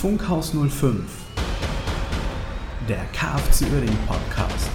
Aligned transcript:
Funkhaus 0.00 0.54
05, 0.54 1.04
der 2.88 3.04
KFC 3.12 3.70
Uerdingen 3.70 3.98
Podcast. 4.06 4.70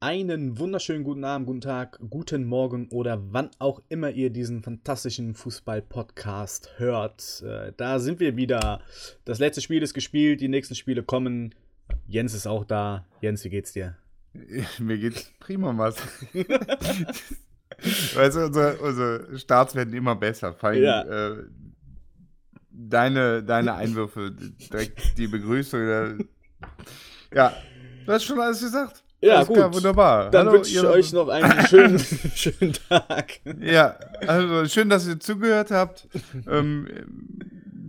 Einen 0.00 0.58
wunderschönen 0.58 1.04
guten 1.04 1.24
Abend, 1.24 1.46
guten 1.46 1.60
Tag, 1.60 2.00
guten 2.08 2.46
Morgen 2.46 2.88
oder 2.88 3.22
wann 3.34 3.50
auch 3.58 3.82
immer 3.90 4.12
ihr 4.12 4.30
diesen 4.30 4.62
fantastischen 4.62 5.34
Fußball-Podcast 5.34 6.70
hört. 6.78 7.42
Äh, 7.46 7.74
da 7.76 7.98
sind 7.98 8.18
wir 8.18 8.38
wieder. 8.38 8.80
Das 9.26 9.40
letzte 9.40 9.60
Spiel 9.60 9.82
ist 9.82 9.92
gespielt, 9.92 10.40
die 10.40 10.48
nächsten 10.48 10.74
Spiele 10.74 11.02
kommen. 11.02 11.54
Jens 12.08 12.32
ist 12.32 12.46
auch 12.46 12.64
da. 12.64 13.04
Jens, 13.20 13.44
wie 13.44 13.50
geht's 13.50 13.74
dir? 13.74 13.98
Mir 14.78 14.98
geht's 14.98 15.30
prima 15.40 15.76
was. 15.76 15.96
weißt 18.14 18.36
du, 18.36 18.46
unsere, 18.46 18.76
unsere 18.78 19.38
Starts 19.38 19.74
werden 19.74 19.94
immer 19.94 20.14
besser. 20.16 20.52
Vor 20.54 20.70
allem, 20.70 20.82
Ja. 20.82 21.02
äh, 21.02 21.36
deine, 22.70 23.42
deine 23.42 23.74
Einwürfe, 23.74 24.30
direkt 24.32 25.16
die 25.18 25.26
Begrüßung. 25.26 25.80
äh, 25.80 26.14
Ja, 27.34 27.52
du 28.06 28.12
hast 28.12 28.24
schon 28.24 28.40
alles 28.40 28.60
gesagt. 28.60 29.02
Ja, 29.22 29.36
Alles 29.36 29.48
klar, 29.48 29.66
gut. 29.68 29.76
wunderbar. 29.76 30.30
Dann 30.30 30.46
Hallo, 30.46 30.58
wünsche 30.58 30.70
ich 30.72 30.80
euch 30.80 31.12
noch 31.12 31.28
einen 31.28 31.66
schönen, 31.68 31.98
schönen 31.98 32.74
Tag. 32.88 33.40
Ja, 33.60 33.96
also 34.26 34.66
schön, 34.66 34.90
dass 34.90 35.08
ihr 35.08 35.18
zugehört 35.18 35.70
habt. 35.70 36.06
ähm, 36.46 36.86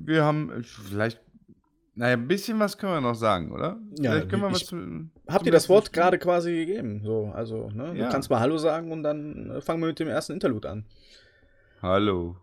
wir 0.06 0.24
haben 0.24 0.64
vielleicht, 0.64 1.20
naja, 1.96 2.14
ein 2.14 2.28
bisschen 2.30 2.60
was 2.60 2.78
können 2.78 2.94
wir 2.94 3.02
noch 3.02 3.14
sagen, 3.16 3.52
oder? 3.52 3.78
Ja, 4.00 4.12
vielleicht 4.12 4.30
können 4.30 4.42
wir 4.44 4.52
was 4.52 4.62
ich- 4.62 4.68
zu, 4.68 5.10
Habt 5.28 5.46
ihr 5.46 5.52
das 5.52 5.68
Wort 5.70 5.92
gerade 5.94 6.18
quasi 6.18 6.54
gegeben? 6.56 7.02
So, 7.04 7.32
also, 7.34 7.70
ne? 7.70 7.92
Du 7.94 8.00
Ja. 8.00 8.10
kannst 8.10 8.30
mal 8.30 8.40
Hallo 8.40 8.58
sagen 8.58 8.92
und 8.92 9.04
dann 9.04 9.50
äh, 9.52 9.62
fangen 9.62 9.82
wir 9.82 9.88
mit 9.88 10.00
dem 10.00 10.08
ersten 10.08 10.34
Interlude 10.34 10.70
an. 10.70 10.86
Hallo. 11.82 12.38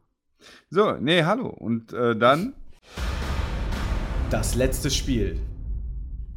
So, 0.71 0.93
nee, 0.93 1.23
hallo. 1.25 1.49
Und 1.49 1.93
äh, 1.93 2.15
dann 2.17 2.55
Das 4.31 4.55
letzte 4.55 4.91
Spiel. 4.91 5.41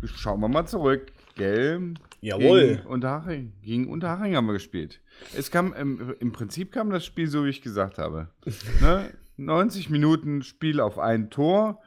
schauen 0.05 0.39
wir 0.39 0.47
mal 0.47 0.65
zurück. 0.65 1.11
Gell? 1.35 1.93
Jawohl. 2.21 2.77
Gegen 2.77 2.87
Unterhaching, 2.87 3.53
gegen 3.61 3.87
Unterhaching 3.89 4.35
haben 4.35 4.47
wir 4.47 4.53
gespielt. 4.53 5.01
Es 5.35 5.51
kam, 5.51 5.73
im, 5.73 6.15
im 6.19 6.31
Prinzip 6.31 6.71
kam 6.71 6.89
das 6.89 7.05
Spiel 7.05 7.27
so, 7.27 7.45
wie 7.45 7.49
ich 7.49 7.61
gesagt 7.61 7.97
habe. 7.97 8.29
ne? 8.81 9.11
90 9.35 9.89
Minuten 9.91 10.41
Spiel 10.41 10.79
auf 10.79 10.97
ein 10.97 11.29
Tor 11.29 11.79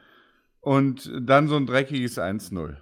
und 0.61 1.11
dann 1.20 1.48
so 1.48 1.56
ein 1.56 1.66
dreckiges 1.66 2.16
1-0. 2.19 2.77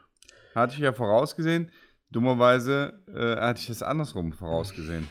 Hatte 0.58 0.74
ich 0.74 0.80
ja 0.80 0.92
vorausgesehen. 0.92 1.70
Dummerweise 2.10 3.00
äh, 3.14 3.36
hatte 3.40 3.60
ich 3.60 3.66
das 3.68 3.82
andersrum 3.82 4.32
vorausgesehen. 4.32 5.08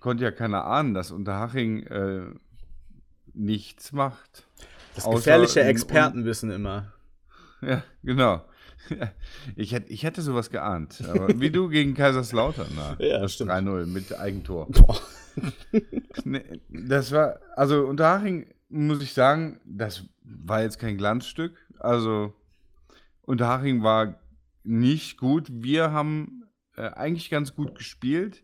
Konnte 0.00 0.24
ja 0.24 0.30
keiner 0.30 0.64
ahnen, 0.64 0.94
dass 0.94 1.10
Unterhaching 1.10 1.82
äh, 1.86 2.22
nichts 3.34 3.92
macht. 3.92 4.46
Das 4.94 5.08
gefährliche 5.08 5.60
in- 5.60 5.66
Expertenwissen 5.66 6.50
immer. 6.50 6.92
Ja, 7.60 7.82
genau. 8.02 8.44
Ich 9.56 9.72
hätte, 9.72 9.90
ich 9.90 10.02
hätte 10.02 10.20
sowas 10.20 10.50
geahnt. 10.50 11.02
Aber 11.08 11.40
wie 11.40 11.48
du 11.50 11.70
gegen 11.70 11.94
Kaiserslautern, 11.94 12.66
na, 12.76 12.96
Ja, 13.02 13.18
das 13.20 13.32
stimmt. 13.32 13.50
3-0 13.50 13.86
mit 13.86 14.18
Eigentor. 14.18 14.66
Boah. 14.70 15.00
Nee, 16.24 16.60
das 16.68 17.10
war, 17.10 17.40
also 17.56 17.86
Unterhaching, 17.86 18.46
muss 18.68 19.02
ich 19.02 19.12
sagen, 19.14 19.58
das 19.64 20.04
war 20.22 20.62
jetzt 20.62 20.78
kein 20.78 20.96
Glanzstück. 20.98 21.56
Also 21.80 22.34
Unterhaching 23.22 23.82
war 23.82 24.20
nicht 24.64 25.18
gut. 25.18 25.48
Wir 25.50 25.92
haben 25.92 26.44
äh, 26.76 26.88
eigentlich 26.88 27.30
ganz 27.30 27.54
gut 27.54 27.76
gespielt. 27.76 28.42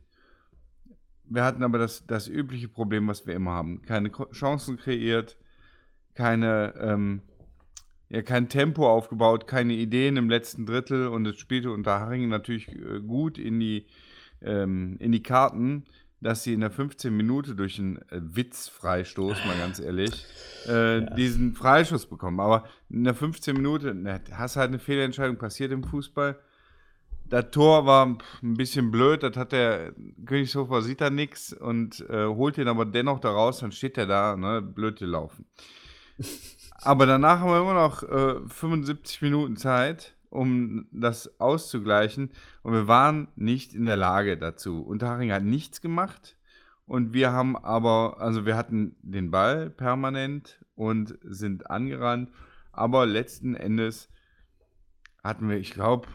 Wir 1.25 1.45
hatten 1.45 1.63
aber 1.63 1.79
das, 1.79 2.07
das 2.07 2.29
übliche 2.29 2.69
Problem, 2.69 3.09
was 3.09 3.27
wir 3.27 3.35
immer 3.35 3.53
haben. 3.53 3.83
Keine 3.83 4.11
Chancen 4.33 4.77
kreiert, 4.77 5.37
keine, 6.15 6.75
ähm, 6.79 7.23
ja, 8.09 8.23
kein 8.23 8.49
Tempo 8.49 8.89
aufgebaut, 8.89 9.47
keine 9.47 9.75
Ideen 9.75 10.17
im 10.17 10.29
letzten 10.29 10.67
Drittel 10.67 11.09
und 11.09 11.27
es 11.27 11.39
spielte 11.39 11.71
Unterhaching 11.71 12.29
natürlich 12.29 12.69
äh, 12.69 13.01
gut 13.01 13.39
in 13.39 13.61
die, 13.61 13.87
ähm, 14.43 14.97
in 14.99 15.13
die 15.13 15.23
Karten, 15.23 15.85
dass 16.21 16.43
sie 16.43 16.53
in 16.53 16.61
der 16.61 16.71
15 16.71 17.17
Minute 17.17 17.55
durch 17.55 17.79
einen 17.79 17.97
äh, 18.11 18.21
Witzfreistoß, 18.21 19.45
mal 19.47 19.59
ganz 19.59 19.81
ehrlich, 19.81 20.27
äh, 20.67 21.03
diesen 21.17 21.55
Freischuss 21.55 22.07
bekommen. 22.07 22.41
Aber 22.41 22.65
in 22.89 23.05
der 23.05 23.15
15 23.15 23.57
Minute, 23.57 23.95
ne, 23.95 24.21
hast 24.33 24.57
halt 24.57 24.69
eine 24.69 24.79
Fehlentscheidung 24.79 25.37
passiert 25.37 25.73
im 25.73 25.85
Fußball. 25.85 26.39
Das 27.29 27.51
Tor 27.53 27.87
war 27.87 28.07
pff, 28.07 28.43
ein 28.43 28.55
bisschen 28.55 28.91
blöd, 28.91 29.23
das 29.23 29.37
hat 29.37 29.53
der 29.53 29.95
Königshofer 30.27 30.83
sieht 30.83 31.01
da 31.01 31.11
nichts 31.11 31.53
und 31.53 32.01
äh, 32.11 32.27
holt 32.27 32.59
ihn 32.59 32.69
aber 32.69 32.85
dennoch 32.85 33.21
da 33.21 33.31
raus, 33.31 33.61
dann 33.61 33.73
steht 33.73 33.97
er 33.97 34.07
da, 34.07 34.37
ne, 34.37 34.61
blöd 34.61 34.99
gelaufen. 34.99 35.47
Aber 36.83 37.05
danach 37.05 37.41
haben 37.41 37.51
wir 37.51 37.61
immer 37.61 37.75
noch 37.75 38.03
äh, 38.03 38.49
75 38.49 39.21
Minuten 39.21 39.57
Zeit, 39.57 40.15
um 40.31 40.87
das 40.93 41.41
auszugleichen. 41.41 42.31
Und 42.63 42.73
wir 42.73 42.89
waren 42.89 43.29
nicht 43.37 43.75
in 43.75 43.85
der 43.85 43.97
Lage 43.97 44.39
dazu. 44.39 44.83
Unterhaching 44.83 45.33
hat 45.33 45.43
nichts 45.43 45.81
gemacht. 45.81 46.37
Und 46.87 47.13
wir 47.13 47.33
haben 47.33 47.57
aber, 47.57 48.17
also 48.21 48.47
wir 48.47 48.57
hatten 48.57 48.97
den 49.03 49.31
Ball 49.31 49.71
permanent 49.71 50.65
und 50.75 51.19
sind 51.23 51.71
angerannt. 51.71 52.31
Aber 52.73 53.07
letzten 53.07 53.55
Endes 53.55 54.09
hatten 55.23 55.49
wir, 55.49 55.59
ich 55.59 55.73
glaube, 55.73 56.09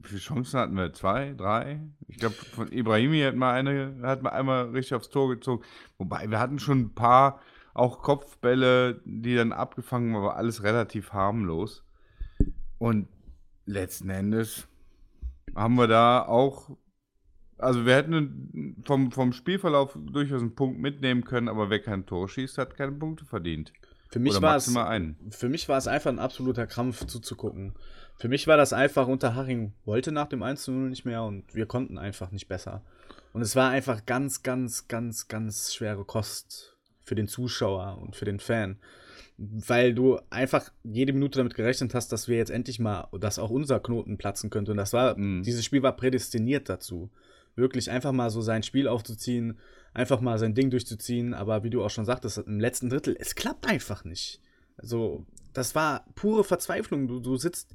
wie 0.00 0.08
viele 0.08 0.20
Chancen 0.20 0.60
hatten 0.60 0.76
wir? 0.76 0.92
Zwei, 0.92 1.34
drei? 1.36 1.80
Ich 2.08 2.18
glaube, 2.18 2.34
von 2.34 2.72
Ibrahimi 2.72 3.20
hat 3.22 3.34
mal 3.34 3.54
eine, 3.54 3.98
hat 4.02 4.22
mal 4.22 4.30
einmal 4.30 4.70
richtig 4.70 4.94
aufs 4.94 5.10
Tor 5.10 5.28
gezogen. 5.28 5.64
Wobei, 5.98 6.30
wir 6.30 6.38
hatten 6.38 6.58
schon 6.58 6.80
ein 6.80 6.94
paar 6.94 7.40
auch 7.74 8.02
Kopfbälle, 8.02 9.00
die 9.04 9.34
dann 9.34 9.52
abgefangen 9.52 10.14
waren, 10.14 10.22
aber 10.22 10.36
alles 10.36 10.62
relativ 10.62 11.12
harmlos. 11.12 11.84
Und 12.78 13.08
letzten 13.66 14.10
Endes 14.10 14.66
haben 15.54 15.74
wir 15.76 15.86
da 15.86 16.22
auch, 16.22 16.76
also 17.58 17.86
wir 17.86 17.94
hätten 17.96 18.82
vom, 18.84 19.12
vom 19.12 19.32
Spielverlauf 19.32 19.96
durchaus 20.00 20.40
einen 20.40 20.54
Punkt 20.54 20.80
mitnehmen 20.80 21.24
können, 21.24 21.48
aber 21.48 21.70
wer 21.70 21.80
kein 21.80 22.06
Tor 22.06 22.28
schießt, 22.28 22.58
hat 22.58 22.76
keine 22.76 22.92
Punkte 22.92 23.24
verdient. 23.24 23.72
Für 24.08 24.20
mich, 24.20 24.40
war 24.40 24.56
es, 24.56 24.74
einen. 24.74 25.16
für 25.30 25.48
mich 25.48 25.68
war 25.68 25.78
es 25.78 25.88
einfach 25.88 26.10
ein 26.10 26.20
absoluter 26.20 26.66
Krampf 26.66 27.06
zuzugucken. 27.06 27.74
Für 28.16 28.28
mich 28.28 28.46
war 28.46 28.56
das 28.56 28.72
einfach, 28.72 29.08
Unterhaching 29.08 29.74
wollte 29.84 30.12
nach 30.12 30.28
dem 30.28 30.42
1 30.42 30.68
0 30.68 30.88
nicht 30.88 31.04
mehr 31.04 31.24
und 31.24 31.54
wir 31.54 31.66
konnten 31.66 31.98
einfach 31.98 32.30
nicht 32.30 32.48
besser. 32.48 32.82
Und 33.32 33.42
es 33.42 33.56
war 33.56 33.70
einfach 33.70 34.06
ganz, 34.06 34.42
ganz, 34.42 34.88
ganz, 34.88 35.28
ganz 35.28 35.74
schwere 35.74 36.04
Kost 36.04 36.76
für 37.02 37.14
den 37.14 37.28
Zuschauer 37.28 37.98
und 38.00 38.16
für 38.16 38.24
den 38.24 38.40
Fan. 38.40 38.78
Weil 39.38 39.94
du 39.94 40.18
einfach 40.30 40.70
jede 40.84 41.12
Minute 41.12 41.38
damit 41.38 41.54
gerechnet 41.54 41.94
hast, 41.94 42.12
dass 42.12 42.28
wir 42.28 42.36
jetzt 42.36 42.50
endlich 42.50 42.78
mal, 42.78 43.08
dass 43.20 43.38
auch 43.38 43.50
unser 43.50 43.80
Knoten 43.80 44.18
platzen 44.18 44.50
könnte. 44.50 44.70
Und 44.72 44.76
das 44.78 44.92
war, 44.92 45.16
Mhm. 45.18 45.42
dieses 45.42 45.64
Spiel 45.64 45.82
war 45.82 45.96
prädestiniert 45.96 46.68
dazu. 46.68 47.10
Wirklich 47.54 47.90
einfach 47.90 48.12
mal 48.12 48.30
so 48.30 48.40
sein 48.42 48.62
Spiel 48.62 48.86
aufzuziehen, 48.88 49.58
einfach 49.94 50.20
mal 50.20 50.38
sein 50.38 50.54
Ding 50.54 50.70
durchzuziehen. 50.70 51.34
Aber 51.34 51.64
wie 51.64 51.70
du 51.70 51.82
auch 51.82 51.90
schon 51.90 52.04
sagtest, 52.04 52.38
im 52.38 52.60
letzten 52.60 52.90
Drittel, 52.90 53.16
es 53.18 53.34
klappt 53.34 53.66
einfach 53.66 54.04
nicht. 54.04 54.40
Also, 54.76 55.24
das 55.54 55.74
war 55.74 56.04
pure 56.14 56.44
Verzweiflung. 56.44 57.08
Du, 57.08 57.20
du 57.20 57.36
sitzt 57.36 57.74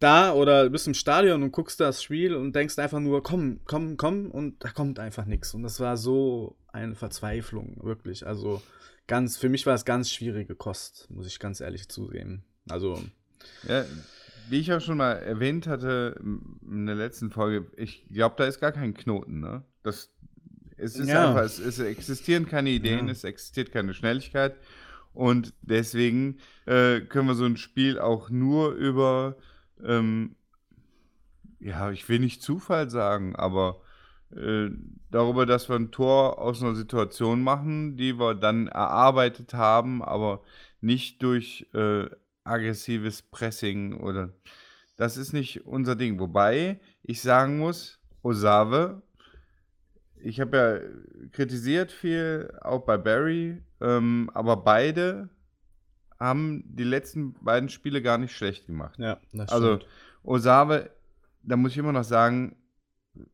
da 0.00 0.32
oder 0.32 0.70
bist 0.70 0.86
im 0.86 0.94
Stadion 0.94 1.42
und 1.42 1.52
guckst 1.52 1.80
das 1.80 2.02
Spiel 2.02 2.34
und 2.34 2.54
denkst 2.54 2.78
einfach 2.78 3.00
nur, 3.00 3.22
komm, 3.22 3.60
komm, 3.64 3.96
komm, 3.96 4.30
und 4.30 4.62
da 4.62 4.70
kommt 4.70 4.98
einfach 4.98 5.24
nichts. 5.24 5.54
Und 5.54 5.62
das 5.62 5.80
war 5.80 5.96
so 5.96 6.56
eine 6.72 6.94
Verzweiflung, 6.94 7.78
wirklich. 7.82 8.26
Also, 8.26 8.60
ganz, 9.06 9.36
für 9.36 9.48
mich 9.48 9.66
war 9.66 9.74
es 9.74 9.84
ganz 9.84 10.10
schwierige 10.10 10.54
Kost, 10.54 11.08
muss 11.10 11.26
ich 11.26 11.38
ganz 11.38 11.60
ehrlich 11.60 11.88
zugeben. 11.88 12.44
Also, 12.68 13.04
Ja, 13.68 13.84
wie 14.48 14.60
ich 14.60 14.72
auch 14.72 14.80
schon 14.80 14.98
mal 14.98 15.12
erwähnt 15.14 15.66
hatte 15.66 16.20
in 16.20 16.86
der 16.86 16.94
letzten 16.94 17.30
Folge, 17.30 17.70
ich 17.76 18.06
glaube, 18.10 18.34
da 18.38 18.44
ist 18.44 18.60
gar 18.60 18.72
kein 18.72 18.94
Knoten, 18.94 19.40
ne? 19.40 19.62
Das, 19.82 20.10
es 20.76 20.96
ist 20.96 21.08
Ja. 21.08 21.28
einfach, 21.30 21.44
es, 21.44 21.58
es 21.58 21.78
existieren 21.78 22.46
keine 22.46 22.70
Ideen, 22.70 23.06
Ja. 23.06 23.12
es 23.12 23.24
existiert 23.24 23.72
keine 23.72 23.94
Schnelligkeit 23.94 24.56
und 25.12 25.52
deswegen 25.62 26.38
äh, 26.66 27.00
können 27.00 27.28
wir 27.28 27.34
so 27.34 27.44
ein 27.44 27.56
Spiel 27.56 27.98
auch 27.98 28.30
nur 28.30 28.72
über, 28.72 29.36
ähm, 29.82 30.36
ja, 31.60 31.90
ich 31.90 32.08
will 32.08 32.18
nicht 32.18 32.42
Zufall 32.42 32.90
sagen, 32.90 33.36
aber 33.36 33.80
äh, 34.36 34.70
darüber, 35.10 35.46
dass 35.46 35.68
wir 35.68 35.76
ein 35.76 35.90
Tor 35.90 36.38
aus 36.38 36.62
einer 36.62 36.74
Situation 36.74 37.42
machen, 37.42 37.96
die 37.96 38.18
wir 38.18 38.34
dann 38.34 38.68
erarbeitet 38.68 39.54
haben, 39.54 40.02
aber 40.02 40.42
nicht 40.80 41.22
durch 41.22 41.66
äh, 41.74 42.06
aggressives 42.44 43.22
Pressing 43.22 43.94
oder 44.00 44.30
das 44.96 45.16
ist 45.16 45.32
nicht 45.32 45.66
unser 45.66 45.96
Ding. 45.96 46.18
Wobei 46.20 46.78
ich 47.02 47.20
sagen 47.22 47.58
muss, 47.58 47.98
Osave, 48.22 49.02
ich 50.16 50.40
habe 50.40 50.56
ja 50.56 51.28
kritisiert 51.32 51.92
viel, 51.92 52.52
auch 52.62 52.84
bei 52.84 52.96
Barry, 52.96 53.62
ähm, 53.80 54.30
aber 54.34 54.56
beide 54.56 55.28
haben 56.18 56.64
die 56.66 56.84
letzten 56.84 57.34
beiden 57.34 57.68
Spiele 57.68 58.00
gar 58.00 58.18
nicht 58.18 58.34
schlecht 58.34 58.66
gemacht. 58.66 58.98
ja, 58.98 59.18
das 59.32 59.50
Also 59.52 59.76
stimmt. 59.76 59.86
Osave, 60.22 60.90
da 61.42 61.56
muss 61.56 61.72
ich 61.72 61.78
immer 61.78 61.92
noch 61.92 62.04
sagen, 62.04 62.56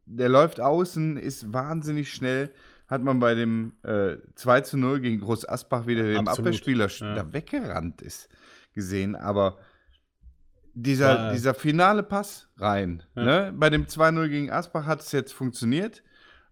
der 0.06 0.28
läuft 0.28 0.60
außen, 0.60 1.16
ist 1.16 1.52
wahnsinnig 1.52 2.12
schnell. 2.12 2.50
Hat 2.86 3.02
man 3.02 3.20
bei 3.20 3.34
dem 3.34 3.74
äh, 3.84 4.16
2 4.34 4.62
zu 4.62 4.76
0 4.76 5.00
gegen 5.00 5.20
Groß 5.20 5.48
Asbach 5.48 5.86
wieder 5.86 6.02
dem 6.02 6.26
Absolut, 6.26 6.48
Abwehrspieler 6.48 6.88
ja. 6.88 7.14
da 7.14 7.32
weggerannt 7.32 8.02
ist, 8.02 8.28
gesehen. 8.72 9.14
Aber 9.14 9.58
dieser, 10.74 11.16
War- 11.16 11.32
dieser 11.32 11.54
finale 11.54 12.02
Pass 12.02 12.48
rein. 12.56 13.02
Ja. 13.14 13.24
Ne? 13.24 13.54
Bei 13.56 13.70
dem 13.70 13.86
2-0 13.86 14.28
gegen 14.28 14.50
Asbach 14.50 14.86
hat 14.86 15.00
es 15.00 15.12
jetzt 15.12 15.32
funktioniert. 15.32 16.02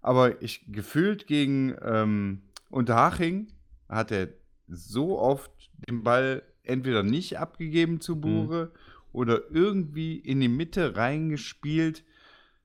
Aber 0.00 0.40
ich 0.42 0.64
gefühlt 0.70 1.26
gegen 1.26 1.74
ähm, 1.82 2.42
Unterhaching 2.70 3.48
hat 3.88 4.12
er 4.12 4.28
so 4.68 5.18
oft 5.18 5.50
den 5.88 6.04
Ball 6.04 6.42
entweder 6.62 7.02
nicht 7.02 7.38
abgegeben 7.38 8.00
zu 8.00 8.20
Bure 8.20 8.70
oder 9.12 9.50
irgendwie 9.50 10.16
in 10.16 10.40
die 10.40 10.48
Mitte 10.48 10.96
reingespielt, 10.96 12.04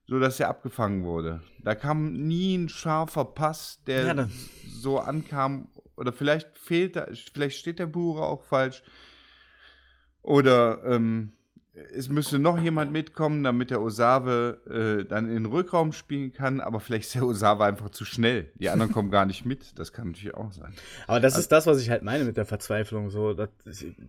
sodass 0.06 0.40
er 0.40 0.48
abgefangen 0.48 1.04
wurde. 1.04 1.42
Da 1.62 1.74
kam 1.74 2.12
nie 2.12 2.56
ein 2.56 2.68
scharfer 2.68 3.24
Pass, 3.24 3.80
der 3.86 4.14
Ja, 4.14 4.28
so 4.68 4.98
ankam. 4.98 5.68
Oder 5.96 6.12
vielleicht 6.12 6.58
fehlt 6.58 6.96
da, 6.96 7.06
vielleicht 7.32 7.58
steht 7.58 7.78
der 7.78 7.86
Bure 7.86 8.22
auch 8.22 8.42
falsch. 8.42 8.82
Oder 10.22 10.82
ähm, 10.84 11.32
es 11.92 12.08
müsste 12.08 12.38
noch 12.38 12.60
jemand 12.60 12.92
mitkommen, 12.92 13.42
damit 13.42 13.70
der 13.70 13.80
Osave 13.80 14.60
äh, 15.02 15.08
dann 15.08 15.28
in 15.28 15.34
den 15.34 15.46
Rückraum 15.46 15.92
spielen 15.92 16.32
kann, 16.32 16.60
aber 16.60 16.80
vielleicht 16.80 17.06
ist 17.06 17.14
der 17.16 17.24
Osave 17.24 17.64
einfach 17.64 17.90
zu 17.90 18.04
schnell. 18.04 18.50
Die 18.54 18.70
anderen 18.70 18.92
kommen 18.92 19.10
gar 19.10 19.26
nicht 19.26 19.44
mit. 19.44 19.78
Das 19.78 19.92
kann 19.92 20.08
natürlich 20.08 20.34
auch 20.34 20.52
sein. 20.52 20.72
Aber 21.06 21.20
das 21.20 21.36
ist 21.36 21.50
das, 21.50 21.66
was 21.66 21.80
ich 21.80 21.90
halt 21.90 22.02
meine 22.02 22.24
mit 22.24 22.36
der 22.36 22.46
Verzweiflung. 22.46 23.10
So, 23.10 23.34
das, 23.34 23.48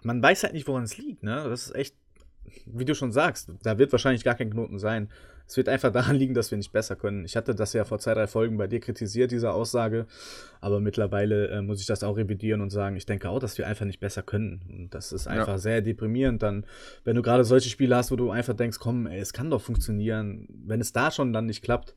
man 0.04 0.22
weiß 0.22 0.44
halt 0.44 0.54
nicht, 0.54 0.68
woran 0.68 0.84
es 0.84 0.98
liegt. 0.98 1.24
Ne? 1.24 1.44
Das 1.50 1.68
ist 1.68 1.76
echt, 1.76 1.96
wie 2.66 2.86
du 2.86 2.94
schon 2.94 3.12
sagst, 3.12 3.50
da 3.64 3.78
wird 3.78 3.92
wahrscheinlich 3.92 4.24
gar 4.24 4.36
kein 4.36 4.52
Knoten 4.52 4.78
sein. 4.78 5.10
Es 5.48 5.58
wird 5.58 5.70
einfach 5.70 5.92
daran 5.92 6.16
liegen, 6.16 6.34
dass 6.34 6.50
wir 6.52 6.58
nicht 6.58 6.72
besser 6.72 6.96
können. 6.96 7.24
Ich 7.26 7.36
hatte 7.36 7.54
das 7.54 7.74
ja 7.74 7.86
vor 7.86 8.00
zwei, 8.00 8.14
drei 8.16 8.26
Folgen 8.28 8.58
bei 8.58 8.68
dir 8.68 8.80
kritisiert, 8.80 9.32
diese 9.32 9.52
Aussage. 9.52 10.08
Aber 10.60 10.80
mittlerweile 10.80 11.50
äh, 11.50 11.62
muss 11.62 11.80
ich 11.82 11.86
das 11.86 12.04
auch 12.04 12.18
revidieren 12.18 12.62
und 12.62 12.72
sagen, 12.72 12.96
ich 12.96 13.06
denke 13.06 13.30
auch, 13.30 13.40
dass 13.40 13.58
wir 13.58 13.68
einfach 13.68 13.86
nicht 13.86 14.00
besser 14.00 14.24
können. 14.24 14.62
Und 14.70 14.94
das 14.96 15.12
ist 15.12 15.28
einfach 15.28 15.48
Ja. 15.50 15.58
sehr 15.60 15.82
deprimierend. 15.82 16.42
Dann, 16.42 16.66
wenn 17.04 17.16
du 17.16 17.22
gerade 17.22 17.44
solche 17.44 17.70
Spiele 17.70 17.96
hast, 17.96 18.12
wo 18.12 18.16
du 18.16 18.32
einfach 18.32 18.56
denkst, 18.56 18.80
komm, 18.80 19.06
ey, 19.06 19.20
es 19.20 19.34
kann 19.34 19.50
doch 19.52 19.62
funktionieren. 19.62 20.48
Wenn 20.66 20.82
es 20.82 20.94
da 20.94 21.12
schon 21.12 21.32
dann 21.32 21.46
nicht 21.46 21.62
klappt, 21.62 21.96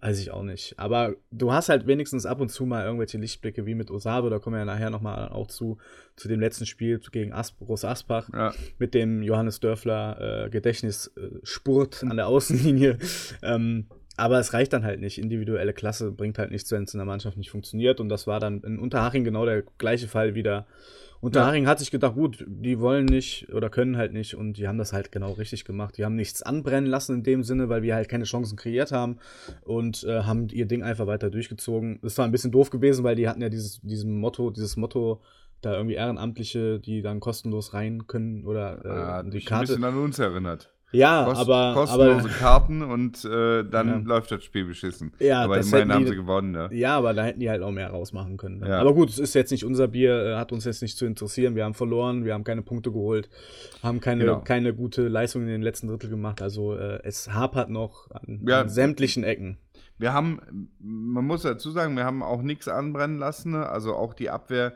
weiß 0.00 0.18
ich 0.18 0.30
auch 0.30 0.42
nicht. 0.42 0.74
Aber 0.78 1.14
du 1.30 1.52
hast 1.52 1.68
halt 1.68 1.86
wenigstens 1.86 2.26
ab 2.26 2.40
und 2.40 2.48
zu 2.50 2.66
mal 2.66 2.84
irgendwelche 2.84 3.18
Lichtblicke, 3.18 3.66
wie 3.66 3.74
mit 3.74 3.90
Osabe, 3.90 4.30
da 4.30 4.38
kommen 4.38 4.54
wir 4.54 4.60
ja 4.60 4.64
nachher 4.64 4.90
nochmal 4.90 5.28
auch 5.28 5.46
zu, 5.46 5.78
zu 6.16 6.28
dem 6.28 6.40
letzten 6.40 6.66
Spiel 6.66 6.98
gegen 7.12 7.32
Asp 7.32 7.58
Groß 7.60 7.84
Asbach 7.84 8.28
Ja. 8.32 8.52
mit 8.78 8.94
dem 8.94 9.22
Johannes 9.22 9.60
Dörfler 9.60 10.46
äh, 10.46 10.50
Gedächtnisspurt 10.50 12.02
an 12.04 12.16
der 12.16 12.26
Außenlinie. 12.28 12.98
ähm, 13.42 13.86
aber 14.16 14.38
es 14.38 14.52
reicht 14.52 14.72
dann 14.72 14.84
halt 14.84 15.00
nicht. 15.00 15.18
Individuelle 15.18 15.72
Klasse 15.72 16.10
bringt 16.12 16.38
halt 16.38 16.50
nichts, 16.50 16.70
wenn 16.72 16.82
es 16.84 16.92
in 16.92 16.98
der 16.98 17.06
Mannschaft 17.06 17.38
nicht 17.38 17.50
funktioniert. 17.50 18.00
Und 18.00 18.08
das 18.10 18.26
war 18.26 18.38
dann 18.38 18.60
in 18.62 18.78
Unterhaching 18.78 19.24
genau 19.24 19.46
der 19.46 19.62
gleiche 19.78 20.08
Fall 20.08 20.34
wieder. 20.34 20.66
Unterhaching 21.20 21.66
hat 21.66 21.78
sich 21.78 21.90
gedacht, 21.90 22.14
gut, 22.14 22.44
die 22.48 22.80
wollen 22.80 23.04
nicht 23.04 23.52
oder 23.52 23.68
können 23.68 23.96
halt 23.96 24.12
nicht 24.12 24.34
und 24.34 24.54
die 24.54 24.66
haben 24.66 24.78
das 24.78 24.92
halt 24.92 25.12
genau 25.12 25.32
richtig 25.32 25.64
gemacht. 25.64 25.98
Die 25.98 26.04
haben 26.04 26.16
nichts 26.16 26.42
anbrennen 26.42 26.88
lassen 26.88 27.16
in 27.16 27.22
dem 27.22 27.42
Sinne, 27.42 27.68
weil 27.68 27.82
wir 27.82 27.94
halt 27.94 28.08
keine 28.08 28.24
Chancen 28.24 28.56
kreiert 28.56 28.90
haben 28.90 29.18
und 29.62 30.02
äh, 30.04 30.22
haben 30.22 30.48
ihr 30.48 30.66
Ding 30.66 30.82
einfach 30.82 31.06
weiter 31.06 31.30
durchgezogen. 31.30 31.98
Das 32.02 32.16
war 32.16 32.24
ein 32.24 32.32
bisschen 32.32 32.52
doof 32.52 32.70
gewesen, 32.70 33.04
weil 33.04 33.16
die 33.16 33.28
hatten 33.28 33.42
ja 33.42 33.50
dieses, 33.50 33.80
diesem 33.82 34.18
Motto, 34.18 34.50
dieses 34.50 34.76
Motto, 34.76 35.20
da 35.60 35.74
irgendwie 35.74 35.96
Ehrenamtliche, 35.96 36.80
die 36.80 37.02
dann 37.02 37.20
kostenlos 37.20 37.74
rein 37.74 38.06
können 38.06 38.46
oder 38.46 38.82
äh, 38.82 38.88
Ja, 38.88 39.22
die 39.22 39.28
mich 39.36 39.44
ein 39.44 39.48
Karte. 39.48 39.66
bisschen 39.66 39.84
an 39.84 39.98
uns 39.98 40.18
erinnert. 40.18 40.72
Ja, 40.92 41.24
Kost, 41.24 41.40
aber, 41.40 41.72
kostenlose 41.74 42.20
aber 42.20 42.28
Karten 42.30 42.82
und 42.82 43.24
äh, 43.24 43.62
dann 43.64 43.88
Ja. 43.88 43.96
läuft 44.04 44.32
das 44.32 44.42
Spiel 44.42 44.64
beschissen. 44.64 45.12
Ja, 45.20 45.42
aber 45.44 45.58
immerhin 45.58 45.72
hätten 45.78 45.92
haben 45.92 46.04
die- 46.04 46.10
sie 46.10 46.16
gewonnen, 46.16 46.50
ne? 46.50 46.68
ja, 46.72 46.96
aber 46.96 47.14
da 47.14 47.22
hätten 47.24 47.38
die 47.40 47.48
halt 47.48 47.62
auch 47.62 47.70
mehr 47.70 47.90
rausmachen 47.90 48.36
können. 48.36 48.64
Ja. 48.66 48.80
Aber 48.80 48.92
gut, 48.94 49.08
es 49.08 49.18
ist 49.20 49.34
jetzt 49.34 49.50
nicht 49.52 49.64
unser 49.64 49.86
Bier, 49.86 50.14
äh, 50.24 50.36
hat 50.36 50.50
uns 50.52 50.64
jetzt 50.64 50.82
nicht 50.82 50.96
zu 50.98 51.06
interessieren. 51.06 51.54
Wir 51.54 51.64
haben 51.64 51.74
verloren, 51.74 52.24
wir 52.24 52.34
haben 52.34 52.42
keine 52.44 52.62
Punkte 52.62 52.90
geholt, 52.90 53.28
haben 53.82 54.00
keine, 54.00 54.24
Genau. 54.24 54.40
keine 54.40 54.74
gute 54.74 55.06
Leistung 55.08 55.42
in 55.42 55.48
den 55.48 55.62
letzten 55.62 55.86
Drittel 55.86 56.10
gemacht. 56.10 56.42
Also 56.42 56.74
äh, 56.76 56.98
es 57.04 57.32
hapert 57.32 57.70
noch 57.70 58.10
an, 58.10 58.40
Ja. 58.46 58.62
an 58.62 58.68
sämtlichen 58.68 59.22
Ecken. 59.22 59.58
Wir 59.98 60.12
haben, 60.12 60.70
man 60.80 61.24
muss 61.26 61.42
dazu 61.42 61.70
sagen, 61.70 61.94
wir 61.96 62.04
haben 62.04 62.22
auch 62.22 62.42
nichts 62.42 62.66
anbrennen 62.68 63.18
lassen. 63.18 63.52
Ne? 63.52 63.68
Also 63.68 63.94
auch 63.94 64.14
die 64.14 64.30
Abwehr 64.30 64.72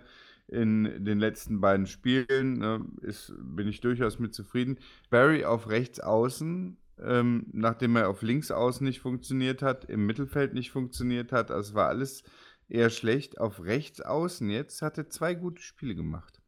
in 0.48 1.04
den 1.04 1.18
letzten 1.18 1.60
beiden 1.60 1.86
Spielen 1.86 2.58
ne, 2.58 2.84
ist, 3.00 3.32
bin 3.38 3.68
ich 3.68 3.80
durchaus 3.80 4.18
mit 4.18 4.34
zufrieden. 4.34 4.78
Barry 5.10 5.44
auf 5.44 5.68
rechts 5.68 6.00
außen, 6.00 6.76
ähm, 7.02 7.46
nachdem 7.52 7.96
er 7.96 8.08
auf 8.08 8.22
links 8.22 8.50
außen 8.50 8.86
nicht 8.86 9.00
funktioniert 9.00 9.62
hat, 9.62 9.86
im 9.86 10.06
Mittelfeld 10.06 10.54
nicht 10.54 10.70
funktioniert 10.70 11.32
hat. 11.32 11.50
Also 11.50 11.74
war 11.74 11.88
alles 11.88 12.22
eher 12.68 12.90
schlecht. 12.90 13.40
Auf 13.40 13.62
rechts 13.64 14.00
außen 14.00 14.48
jetzt 14.50 14.82
hat 14.82 14.98
er 14.98 15.08
zwei 15.08 15.34
gute 15.34 15.62
Spiele 15.62 15.94
gemacht. 15.94 16.40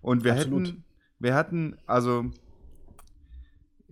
Und 0.00 0.24
wir 0.24 0.34
Absolut. 0.34 0.68
hätten, 0.68 0.84
wir 1.18 1.34
hatten, 1.34 1.76
also 1.86 2.30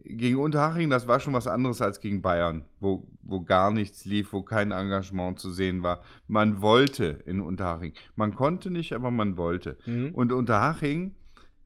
gegen 0.04 0.38
Unterhaching, 0.38 0.90
das 0.90 1.06
war 1.06 1.20
schon 1.20 1.34
was 1.34 1.46
anderes 1.46 1.80
als 1.80 2.00
gegen 2.00 2.22
Bayern, 2.22 2.64
wo, 2.80 3.06
wo 3.22 3.40
gar 3.42 3.70
nichts 3.70 4.04
lief, 4.04 4.32
wo 4.32 4.42
kein 4.42 4.72
Engagement 4.72 5.38
zu 5.38 5.50
sehen 5.50 5.82
war. 5.82 6.02
Man 6.28 6.60
wollte 6.60 7.22
in 7.26 7.40
Unterhaching. 7.40 7.92
Man 8.16 8.34
konnte 8.34 8.70
nicht, 8.70 8.92
aber 8.92 9.10
man 9.10 9.36
wollte. 9.36 9.76
Mhm. 9.86 10.10
Und 10.14 10.32
Unterhaching, 10.32 11.14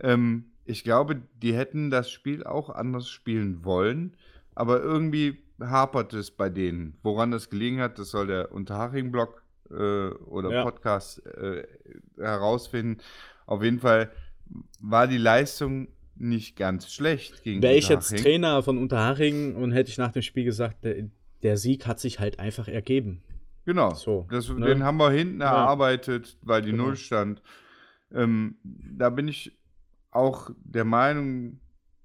ähm, 0.00 0.46
ich 0.64 0.84
glaube, 0.84 1.22
die 1.42 1.54
hätten 1.54 1.90
das 1.90 2.10
Spiel 2.10 2.44
auch 2.44 2.70
anders 2.70 3.08
spielen 3.08 3.64
wollen, 3.64 4.16
aber 4.54 4.80
irgendwie 4.80 5.42
hapert 5.60 6.12
es 6.14 6.30
bei 6.30 6.48
denen. 6.48 6.96
Woran 7.02 7.30
das 7.30 7.50
gelegen 7.50 7.80
hat, 7.80 7.98
das 7.98 8.10
soll 8.10 8.26
der 8.26 8.52
Unterhaching-Blog 8.52 9.42
äh, 9.70 10.08
oder 10.08 10.50
Ja. 10.50 10.62
Podcast 10.62 11.24
äh, 11.26 11.66
herausfinden. 12.18 13.00
Auf 13.46 13.62
jeden 13.62 13.80
Fall 13.80 14.10
war 14.80 15.06
die 15.06 15.18
Leistung 15.18 15.88
nicht 16.16 16.56
ganz 16.56 16.92
schlecht 16.92 17.42
gegen 17.42 17.62
Wäre 17.62 17.74
ich 17.74 17.88
jetzt. 17.88 18.16
Trainer 18.16 18.62
von 18.62 18.78
Unterhaching 18.78 19.54
und 19.56 19.72
hätte 19.72 19.90
ich 19.90 19.98
nach 19.98 20.12
dem 20.12 20.22
Spiel 20.22 20.44
gesagt, 20.44 20.84
der, 20.84 21.08
der 21.42 21.56
Sieg 21.56 21.86
hat 21.86 22.00
sich 22.00 22.20
halt 22.20 22.38
einfach 22.38 22.68
ergeben. 22.68 23.22
Genau. 23.66 23.94
So, 23.94 24.26
das, 24.30 24.48
ne? 24.48 24.66
Den 24.66 24.82
haben 24.84 24.98
wir 24.98 25.10
hinten 25.10 25.40
Ja. 25.40 25.46
erarbeitet, 25.48 26.36
weil 26.42 26.62
die 26.62 26.70
Genau. 26.70 26.84
Null 26.84 26.96
stand. 26.96 27.42
Ähm, 28.12 28.56
da 28.62 29.10
bin 29.10 29.26
ich 29.28 29.52
auch 30.10 30.50
der 30.62 30.84
Meinung, 30.84 31.58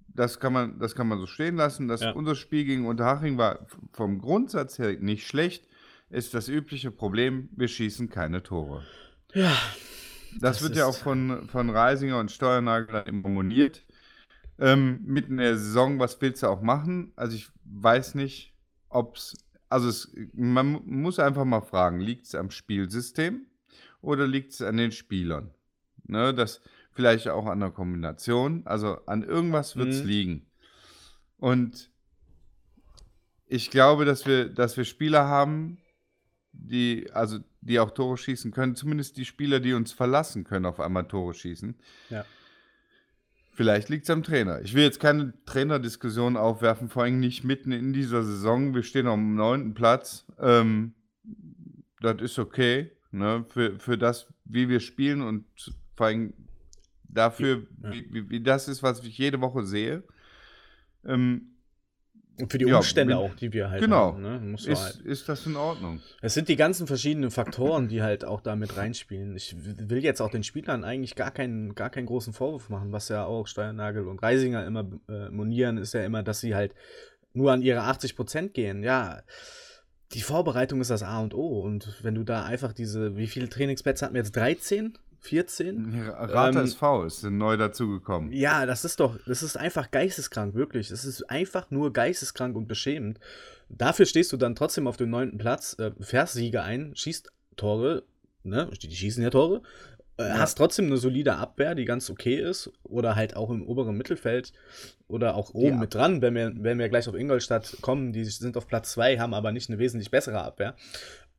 das 0.08 0.40
kann 0.40 0.54
man, 0.54 0.80
das 0.80 0.96
kann 0.96 1.08
man 1.08 1.20
so 1.20 1.28
stehen 1.28 1.56
lassen. 1.58 1.88
Dass 1.88 2.02
Ja. 2.02 2.12
Unser 2.12 2.36
Spiel 2.36 2.66
gegen 2.66 2.88
Unterhaching 2.88 3.38
war 3.38 3.68
vom 3.92 4.20
Grundsatz 4.20 4.80
her 4.80 4.96
nicht 5.00 5.28
schlecht. 5.28 5.68
Ist 6.10 6.34
das 6.34 6.48
übliche 6.48 6.90
Problem, 6.90 7.50
wir 7.56 7.68
schießen 7.68 8.10
keine 8.10 8.42
Tore. 8.42 8.84
Ja, 9.36 9.52
Das, 10.40 10.58
Das 10.58 10.62
wird 10.64 10.76
ja 10.78 10.86
auch 10.88 10.98
von, 10.98 11.48
von 11.50 11.70
Reisinger 11.70 12.20
und 12.20 12.32
Steuernagel 12.32 13.04
immer 13.08 13.30
moniert. 13.30 13.84
Ähm, 14.60 15.00
mitten 15.06 15.34
in 15.34 15.38
der 15.38 15.58
Saison, 15.58 16.00
was 16.00 16.20
willst 16.22 16.44
du 16.44 16.48
auch 16.48 16.62
machen? 16.62 17.14
Also 17.16 17.36
ich 17.36 17.50
weiß 17.64 18.16
nicht, 18.16 18.54
ob 18.90 19.16
es, 19.16 19.38
also 19.70 19.88
es, 19.88 20.14
man 20.34 20.68
mu- 20.68 20.82
muss 20.86 21.18
einfach 21.20 21.46
mal 21.46 21.62
fragen, 21.62 22.00
liegt 22.02 22.26
es 22.26 22.36
am 22.36 22.52
Spielsystem 22.52 23.46
oder 24.02 24.28
liegt 24.28 24.52
es 24.52 24.62
an 24.62 24.78
den 24.78 24.92
Spielern? 24.92 25.54
Ne, 26.04 26.34
das 26.34 26.62
vielleicht 26.92 27.30
auch 27.30 27.46
an 27.46 27.60
der 27.60 27.70
Kombination, 27.72 28.64
also 28.66 28.98
an 29.06 29.24
irgendwas 29.24 29.78
wird 29.78 29.90
es 29.90 30.02
Mhm. 30.04 30.10
liegen. 30.10 30.46
Und 31.38 31.90
ich 33.46 33.70
glaube, 33.70 34.06
dass 34.06 34.26
wir, 34.26 34.50
dass 34.50 34.76
wir 34.76 34.84
Spieler 34.86 35.28
haben, 35.28 35.78
die, 36.52 37.10
also 37.14 37.40
die 37.62 37.80
auch 37.80 37.92
Tore 37.92 38.18
schießen 38.18 38.52
können, 38.52 38.76
zumindest 38.76 39.18
die 39.18 39.26
Spieler, 39.26 39.60
die 39.60 39.74
uns 39.74 39.92
verlassen 39.92 40.44
können, 40.44 40.66
auf 40.66 40.80
einmal 40.80 41.08
Tore 41.08 41.34
schießen. 41.34 41.76
Ja. 42.10 42.26
Vielleicht 43.60 43.90
liegt 43.90 44.06
es 44.06 44.10
am 44.10 44.24
Trainer. 44.24 44.62
Ich 44.62 44.74
will 44.74 44.84
jetzt 44.84 45.02
keine 45.02 45.34
Trainerdiskussion 45.46 46.38
aufwerfen, 46.38 46.88
vor 46.88 47.04
allem 47.04 47.20
nicht 47.20 47.44
mitten 47.44 47.74
in 47.74 47.92
dieser 47.92 48.24
Saison. 48.24 48.74
Wir 48.74 48.84
stehen 48.84 49.06
am 49.06 49.36
neunten 49.36 49.74
Platz. 49.74 50.26
Ähm, 50.40 50.94
das 52.00 52.22
ist 52.22 52.40
okay, 52.40 52.90
ne? 53.12 53.44
Für, 53.50 53.78
für 53.78 53.98
das, 53.98 54.28
wie 54.46 54.70
wir 54.70 54.80
spielen 54.80 55.22
und 55.22 55.44
vor 55.98 56.06
allem 56.06 56.34
dafür, 57.04 57.68
Ja. 57.84 57.92
wie, 57.92 58.08
wie, 58.14 58.30
wie 58.30 58.42
das 58.42 58.70
ist, 58.70 58.82
was 58.82 59.04
ich 59.04 59.18
jede 59.18 59.42
Woche 59.42 59.66
sehe. 59.66 60.04
Ähm, 61.04 61.49
und 62.42 62.52
für 62.52 62.58
die 62.58 62.66
Ja, 62.66 62.78
Umstände 62.78 63.14
wenn- 63.14 63.20
auch, 63.20 63.36
die 63.36 63.52
wir 63.54 63.70
halt 63.70 63.82
genau. 63.82 64.14
haben. 64.14 64.22
Ne? 64.22 64.40
Muss 64.40 64.66
ist, 64.66 64.82
halt. 64.82 64.96
ist 65.06 65.28
das 65.30 65.46
in 65.46 65.56
Ordnung? 65.56 66.00
Es 66.22 66.34
sind 66.34 66.48
die 66.48 66.56
ganzen 66.56 66.88
verschiedenen 66.88 67.32
Faktoren, 67.32 67.88
die 67.88 68.02
halt 68.02 68.26
auch 68.26 68.42
da 68.42 68.56
mit 68.56 68.76
reinspielen. 68.78 69.36
Ich 69.36 69.56
will 69.58 70.04
jetzt 70.04 70.22
auch 70.22 70.30
den 70.32 70.44
Spielern 70.44 70.84
eigentlich 70.84 71.16
gar 71.16 71.32
keinen, 71.32 71.76
gar 71.76 71.90
keinen 71.90 72.06
großen 72.06 72.34
Vorwurf 72.34 72.70
machen, 72.70 72.92
was 72.92 73.10
ja 73.10 73.26
auch 73.26 73.48
Steuernagel 73.48 74.08
und 74.08 74.22
Reisinger 74.24 74.66
immer 74.66 74.86
äh, 75.10 75.30
monieren, 75.30 75.78
ist 75.78 75.94
ja 75.94 76.04
immer, 76.04 76.24
dass 76.24 76.40
sie 76.40 76.56
halt 76.56 76.74
nur 77.34 77.52
an 77.52 77.62
ihre 77.62 77.82
80 77.82 78.16
Prozent 78.16 78.54
gehen. 78.54 78.84
Ja, 78.84 79.22
die 80.14 80.22
Vorbereitung 80.22 80.82
ist 80.82 80.90
das 80.90 81.04
A 81.04 81.20
und 81.20 81.34
O. 81.36 81.60
Und 81.62 82.00
wenn 82.02 82.16
du 82.16 82.24
da 82.24 82.44
einfach 82.44 82.74
diese, 82.74 83.16
wie 83.18 83.28
viele 83.28 83.50
Trainingsplätze 83.50 84.06
hatten 84.06 84.16
wir 84.16 84.22
jetzt? 84.22 84.36
13? 84.36 84.98
14. 85.22 86.12
Rata 86.16 86.60
ähm, 86.60 86.66
SV 86.66 87.04
ist 87.06 87.24
neu 87.24 87.58
dazugekommen. 87.58 88.32
Ja, 88.32 88.66
das 88.66 88.86
ist 88.86 89.00
doch, 89.00 89.18
das 89.26 89.44
ist 89.44 89.58
einfach 89.58 89.92
geisteskrank, 89.92 90.56
wirklich. 90.56 90.90
Das 90.90 91.06
ist 91.06 91.30
einfach 91.30 91.72
nur 91.72 91.94
geisteskrank 91.94 92.56
und 92.56 92.68
beschämend. 92.68 93.20
Dafür 93.70 94.06
stehst 94.06 94.32
du 94.34 94.38
dann 94.38 94.56
trotzdem 94.56 94.88
auf 94.88 94.98
dem 94.98 95.10
neunten 95.10 95.38
Platz, 95.38 95.78
äh, 95.80 95.92
fährst 96.00 96.34
Siege 96.34 96.64
ein, 96.64 96.96
schießt 96.96 97.32
Tore, 97.56 98.04
ne? 98.44 98.70
Die 98.82 98.96
schießen 98.96 99.22
ja 99.22 99.30
Tore. 99.30 99.62
Äh, 100.20 100.28
ja. 100.28 100.38
Hast 100.40 100.58
trotzdem 100.58 100.88
eine 100.88 100.98
solide 100.98 101.36
Abwehr, 101.36 101.76
die 101.76 101.86
ganz 101.86 102.10
okay 102.10 102.36
ist. 102.36 102.72
Oder 102.84 103.16
halt 103.16 103.36
auch 103.36 103.50
im 103.50 103.66
oberen 103.66 103.98
Mittelfeld. 103.98 104.52
Oder 105.08 105.36
auch 105.36 105.54
oben 105.54 105.68
ja. 105.68 105.78
mit 105.78 105.94
dran, 105.94 106.22
wenn 106.22 106.36
wir, 106.36 106.52
wenn 106.56 106.78
wir 106.78 106.90
gleich 106.90 107.08
auf 107.08 107.16
Ingolstadt 107.16 107.78
kommen. 107.82 108.12
Die 108.12 108.26
sind 108.26 108.58
auf 108.58 108.68
Platz 108.68 108.92
2, 108.92 109.18
haben 109.20 109.34
aber 109.34 109.52
nicht 109.52 109.70
eine 109.70 109.80
wesentlich 109.80 110.12
bessere 110.12 110.42
Abwehr. 110.42 110.76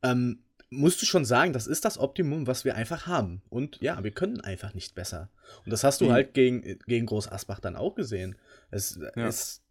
Ähm, 0.03 0.39
musst 0.71 1.01
du 1.01 1.05
schon 1.05 1.25
sagen, 1.25 1.53
das 1.53 1.67
ist 1.67 1.85
das 1.85 1.99
Optimum, 1.99 2.47
was 2.47 2.65
wir 2.65 2.75
einfach 2.75 3.05
haben. 3.05 3.41
Und 3.49 3.79
ja, 3.81 4.03
wir 4.03 4.11
können 4.11 4.41
einfach 4.41 4.73
nicht 4.73 4.95
besser. 4.95 5.29
Und 5.65 5.71
das 5.71 5.83
hast 5.83 6.01
du 6.01 6.05
mhm. 6.05 6.11
halt 6.13 6.33
gegen, 6.33 6.79
gegen 6.87 7.05
Groß 7.05 7.31
Asbach 7.31 7.59
dann 7.59 7.75
auch 7.75 7.93
gesehen. 7.93 8.35
Es, 8.71 8.97
ja. 9.15 9.27
es 9.27 9.61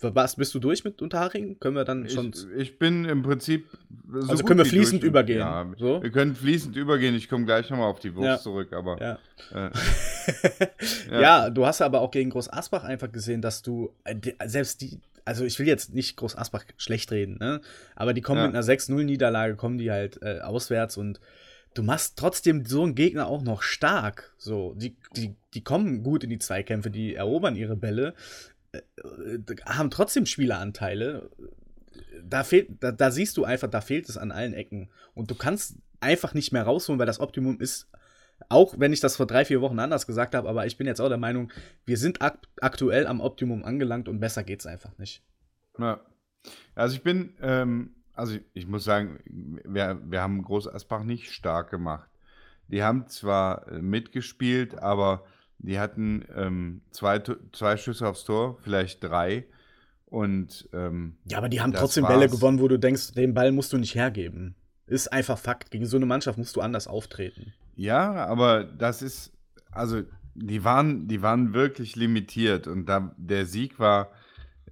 was, 0.00 0.36
bist 0.36 0.54
du 0.54 0.58
durch 0.58 0.84
mit 0.84 1.00
Unterhaching? 1.00 1.58
Können 1.60 1.76
wir 1.76 1.84
dann 1.84 2.08
schon. 2.10 2.32
Ich, 2.34 2.60
ich 2.60 2.78
bin 2.78 3.06
im 3.06 3.22
Prinzip. 3.22 3.66
So 4.06 4.28
also 4.28 4.44
können 4.44 4.58
wir 4.58 4.66
fließend 4.66 5.02
durch. 5.02 5.08
übergehen. 5.08 5.38
Ja, 5.38 5.72
so? 5.78 6.02
Wir 6.02 6.10
können 6.10 6.34
fließend 6.34 6.76
übergehen. 6.76 7.14
Ich 7.14 7.28
komme 7.28 7.46
gleich 7.46 7.70
nochmal 7.70 7.88
auf 7.88 8.00
die 8.00 8.14
Wurst 8.14 8.26
ja. 8.26 8.38
zurück, 8.38 8.72
aber. 8.72 9.00
Ja. 9.00 9.18
Äh, 9.54 9.70
ja. 11.10 11.20
ja. 11.20 11.50
du 11.50 11.64
hast 11.64 11.80
aber 11.80 12.00
auch 12.00 12.10
gegen 12.10 12.30
Groß 12.30 12.52
Asbach 12.52 12.84
einfach 12.84 13.10
gesehen, 13.10 13.40
dass 13.40 13.62
du 13.62 13.94
äh, 14.04 14.16
selbst 14.46 14.82
die. 14.82 15.00
Also 15.24 15.44
ich 15.44 15.58
will 15.58 15.66
jetzt 15.66 15.94
nicht 15.94 16.16
Groß 16.16 16.36
Asbach 16.36 16.64
schlecht 16.76 17.10
reden, 17.10 17.38
ne? 17.38 17.60
Aber 17.96 18.12
die 18.12 18.20
kommen 18.20 18.42
mit 18.42 18.54
einer 18.54 18.64
6-0-Niederlage, 18.64 19.56
kommen 19.56 19.78
die 19.78 19.90
halt 19.90 20.20
äh, 20.22 20.40
auswärts 20.40 20.96
und 20.96 21.20
du 21.74 21.82
machst 21.82 22.16
trotzdem 22.16 22.64
so 22.64 22.82
einen 22.82 22.94
Gegner 22.94 23.26
auch 23.26 23.42
noch 23.42 23.62
stark. 23.62 24.34
So, 24.38 24.74
die, 24.74 24.96
die, 25.16 25.34
die 25.54 25.64
kommen 25.64 26.02
gut 26.02 26.24
in 26.24 26.30
die 26.30 26.38
Zweikämpfe, 26.38 26.90
die 26.90 27.14
erobern 27.14 27.56
ihre 27.56 27.76
Bälle. 27.76 28.14
Äh, 28.72 28.80
haben 29.66 29.90
trotzdem 29.90 30.26
Spieleranteile. 30.26 31.30
Da, 32.22 32.44
fehlt, 32.44 32.68
da, 32.80 32.92
da 32.92 33.10
siehst 33.10 33.36
du 33.36 33.44
einfach, 33.44 33.68
da 33.68 33.80
fehlt 33.80 34.08
es 34.08 34.16
an 34.16 34.32
allen 34.32 34.54
Ecken. 34.54 34.88
Und 35.14 35.30
du 35.30 35.34
kannst 35.34 35.76
einfach 36.00 36.34
nicht 36.34 36.52
mehr 36.52 36.62
rausholen, 36.62 36.98
weil 36.98 37.06
das 37.06 37.20
Optimum 37.20 37.60
ist, 37.60 37.88
auch 38.48 38.78
wenn 38.78 38.92
ich 38.92 39.00
das 39.00 39.16
vor 39.16 39.26
drei, 39.26 39.44
vier 39.44 39.60
Wochen 39.60 39.78
anders 39.78 40.06
gesagt 40.06 40.34
habe, 40.34 40.48
aber 40.48 40.66
ich 40.66 40.76
bin 40.76 40.86
jetzt 40.86 41.00
auch 41.00 41.08
der 41.08 41.18
Meinung, 41.18 41.50
wir 41.86 41.96
sind 41.96 42.22
akt 42.22 42.48
aktuell 42.60 43.06
am 43.06 43.20
Optimum 43.20 43.64
angelangt 43.64 44.08
und 44.08 44.20
besser 44.20 44.44
geht 44.44 44.60
es 44.60 44.66
einfach 44.66 44.96
nicht. 44.98 45.22
Ja. 45.78 46.00
Also 46.74 46.96
ich 46.96 47.02
bin, 47.02 47.34
ähm, 47.40 47.94
also 48.12 48.36
ich 48.52 48.66
muss 48.66 48.84
sagen, 48.84 49.18
wir, 49.64 50.00
wir 50.04 50.20
haben 50.20 50.42
Groß 50.42 50.68
Asbach 50.68 51.04
nicht 51.04 51.32
stark 51.32 51.70
gemacht. 51.70 52.08
Die 52.68 52.82
haben 52.82 53.08
zwar 53.08 53.68
äh, 53.68 53.80
mitgespielt, 53.80 54.78
aber 54.78 55.24
die 55.58 55.78
hatten 55.78 56.24
ähm, 56.34 56.82
zwei, 56.90 57.22
zwei 57.52 57.76
Schüsse 57.76 58.08
aufs 58.08 58.24
Tor, 58.24 58.58
vielleicht 58.62 59.02
drei. 59.02 59.46
Und 60.06 60.68
ähm, 60.72 61.16
ja, 61.24 61.38
aber 61.38 61.48
die 61.48 61.60
haben 61.60 61.72
trotzdem 61.72 62.04
war's. 62.04 62.14
Bälle 62.14 62.28
gewonnen, 62.28 62.60
wo 62.60 62.68
du 62.68 62.78
denkst, 62.78 63.12
den 63.12 63.34
Ball 63.34 63.52
musst 63.52 63.72
du 63.72 63.78
nicht 63.78 63.94
hergeben. 63.94 64.54
Ist 64.86 65.12
einfach 65.12 65.38
Fakt. 65.38 65.70
Gegen 65.70 65.86
so 65.86 65.96
eine 65.96 66.06
Mannschaft 66.06 66.38
musst 66.38 66.54
du 66.56 66.60
anders 66.60 66.86
auftreten. 66.86 67.54
Ja, 67.76 68.26
aber 68.26 68.64
das 68.64 69.02
ist, 69.02 69.32
also 69.70 70.02
die 70.34 70.64
waren, 70.64 71.06
die 71.08 71.22
waren 71.22 71.54
wirklich 71.54 71.96
limitiert 71.96 72.66
und 72.66 72.86
da 72.86 73.14
der 73.16 73.46
Sieg 73.46 73.78
war 73.78 74.10